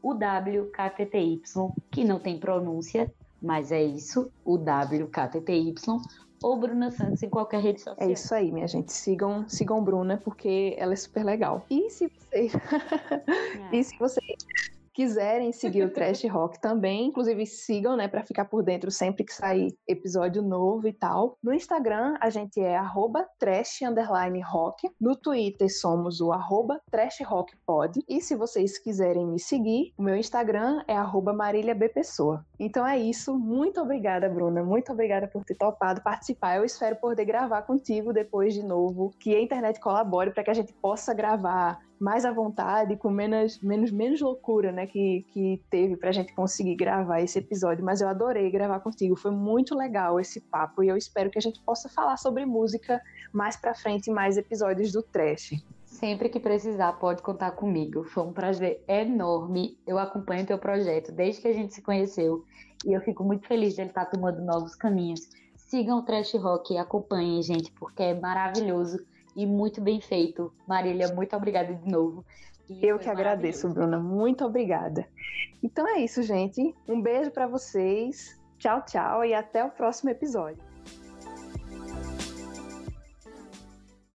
UWKTTY, 0.04 1.42
que 1.92 2.04
não 2.04 2.20
tem 2.20 2.40
pronúncia, 2.40 3.14
mas 3.40 3.72
é 3.72 3.84
isso, 3.84 4.32
UWKTTY, 4.46 5.76
ou 6.44 6.58
Bruna 6.58 6.92
Santos 6.92 7.24
em 7.24 7.30
qualquer 7.30 7.62
rede 7.62 7.82
social. 7.82 8.08
É 8.08 8.12
isso 8.12 8.36
aí, 8.36 8.52
minha 8.52 8.68
gente. 8.68 8.92
Sigam, 8.92 9.48
sigam 9.48 9.84
Bruna 9.84 10.18
porque 10.24 10.76
ela 10.78 10.94
é 10.94 10.98
super 10.98 11.24
legal. 11.24 11.66
E 11.70 11.90
se 11.90 12.08
vocês 12.08 12.54
É. 13.72 13.76
E 13.76 13.84
se 13.84 13.98
vocês 13.98 14.38
quiserem 14.94 15.52
seguir 15.52 15.84
o 15.84 15.90
Trash 15.90 16.24
Rock 16.30 16.62
também, 16.62 17.08
inclusive 17.08 17.46
sigam, 17.46 17.98
né, 17.98 18.08
para 18.08 18.24
ficar 18.24 18.46
por 18.46 18.64
dentro 18.64 18.92
sempre 18.92 19.24
que 19.24 19.34
sair 19.34 19.76
episódio 19.88 20.42
novo 20.42 20.88
e 20.88 20.94
tal. 20.94 21.38
No 21.42 21.54
Instagram 21.54 22.16
a 22.22 22.30
gente 22.30 22.60
é 22.60 22.76
arroba 22.76 23.28
trash 23.40 23.82
underline 23.82 24.42
rock. 24.42 24.88
No 25.02 25.16
Twitter 25.16 25.68
somos 25.70 26.22
o 26.22 26.32
arroba 26.32 26.80
trash 26.92 27.22
rock 27.26 27.54
pod. 27.66 28.00
E 28.08 28.22
se 28.22 28.36
vocês 28.36 28.78
quiserem 28.78 29.26
me 29.26 29.40
seguir, 29.40 29.94
o 29.98 30.04
meu 30.04 30.16
Instagram 30.16 30.84
é 30.88 30.96
arroba 30.96 31.34
marília 31.34 31.74
B 31.74 31.90
Pessoa. 31.90 32.46
Então 32.64 32.88
é 32.88 32.98
isso. 32.98 33.38
Muito 33.38 33.82
obrigada, 33.82 34.30
Bruna. 34.30 34.64
Muito 34.64 34.92
obrigada 34.94 35.28
por 35.28 35.44
ter 35.44 35.56
topado 35.56 36.02
participar. 36.02 36.56
Eu 36.56 36.64
espero 36.64 36.96
poder 36.96 37.26
gravar 37.26 37.64
contigo 37.64 38.14
depois 38.14 38.54
de 38.54 38.64
novo. 38.64 39.14
Que 39.20 39.36
a 39.36 39.42
internet 39.42 39.82
colabore 39.82 40.32
para 40.32 40.46
que 40.46 40.50
a 40.50 40.54
gente 40.54 40.72
possa 40.74 41.14
gravar 41.14 41.78
mais 42.00 42.24
à 42.24 42.32
vontade, 42.32 42.96
com 42.96 43.10
menos, 43.10 43.62
menos, 43.62 43.92
menos 43.92 44.22
loucura, 44.22 44.72
né, 44.72 44.88
que, 44.88 45.26
que 45.34 45.62
teve 45.70 45.96
pra 45.96 46.12
gente 46.12 46.34
conseguir 46.34 46.76
gravar 46.76 47.22
esse 47.22 47.40
episódio. 47.40 47.84
Mas 47.84 48.00
eu 48.00 48.08
adorei 48.08 48.50
gravar 48.50 48.80
contigo. 48.80 49.18
Foi 49.18 49.32
muito 49.32 49.76
legal 49.76 50.18
esse 50.18 50.40
papo 50.40 50.82
e 50.84 50.88
eu 50.88 50.96
espero 50.96 51.30
que 51.30 51.38
a 51.38 51.42
gente 51.42 51.62
possa 51.66 51.90
falar 51.90 52.16
sobre 52.16 52.46
música 52.46 53.02
mais 53.34 53.58
pra 53.58 53.76
frente 53.76 54.10
em 54.10 54.14
mais 54.14 54.38
episódios 54.38 54.94
do 54.94 55.04
Trash. 55.04 55.52
Sempre 55.94 56.28
que 56.28 56.40
precisar, 56.40 56.94
pode 56.94 57.22
contar 57.22 57.52
comigo. 57.52 58.04
Foi 58.04 58.24
um 58.24 58.34
prazer 58.34 58.84
enorme. 58.88 59.78
Eu 59.86 60.00
acompanho 60.00 60.44
o 60.44 60.48
teu 60.48 60.58
projeto 60.58 61.12
desde 61.12 61.42
que 61.42 61.48
a 61.48 61.54
gente 61.54 61.72
se 61.72 61.84
conheceu 61.84 62.44
e 62.84 62.94
eu 62.94 63.02
fico 63.02 63.24
muito 63.24 63.48
feliz 63.48 63.76
de 63.76 63.82
ele 63.82 63.90
estar 63.92 64.06
tomando 64.06 64.42
novos 64.42 64.74
caminhos. 64.74 65.30
Sigam 65.56 66.00
o 66.00 66.02
Trash 66.02 66.34
Rock 66.34 66.74
e 66.74 66.78
acompanhem, 66.80 67.44
gente, 67.44 67.72
porque 67.74 68.02
é 68.02 68.20
maravilhoso 68.20 69.06
e 69.36 69.46
muito 69.46 69.82
bem 69.82 70.02
feito. 70.02 70.52
Marília, 70.68 71.14
muito 71.14 71.36
obrigada 71.36 71.76
de 71.76 71.90
novo. 71.90 72.26
E 72.68 72.84
eu 72.86 72.98
que 72.98 73.08
agradeço, 73.08 73.70
Bruna. 73.70 74.00
Muito 74.00 74.44
obrigada. 74.44 75.08
Então 75.62 75.88
é 75.88 76.00
isso, 76.00 76.24
gente. 76.24 76.76
Um 76.90 77.00
beijo 77.00 77.30
para 77.30 77.46
vocês. 77.46 78.42
Tchau, 78.58 78.84
tchau 78.84 79.24
e 79.24 79.34
até 79.36 79.64
o 79.64 79.70
próximo 79.70 80.10
episódio. 80.10 80.73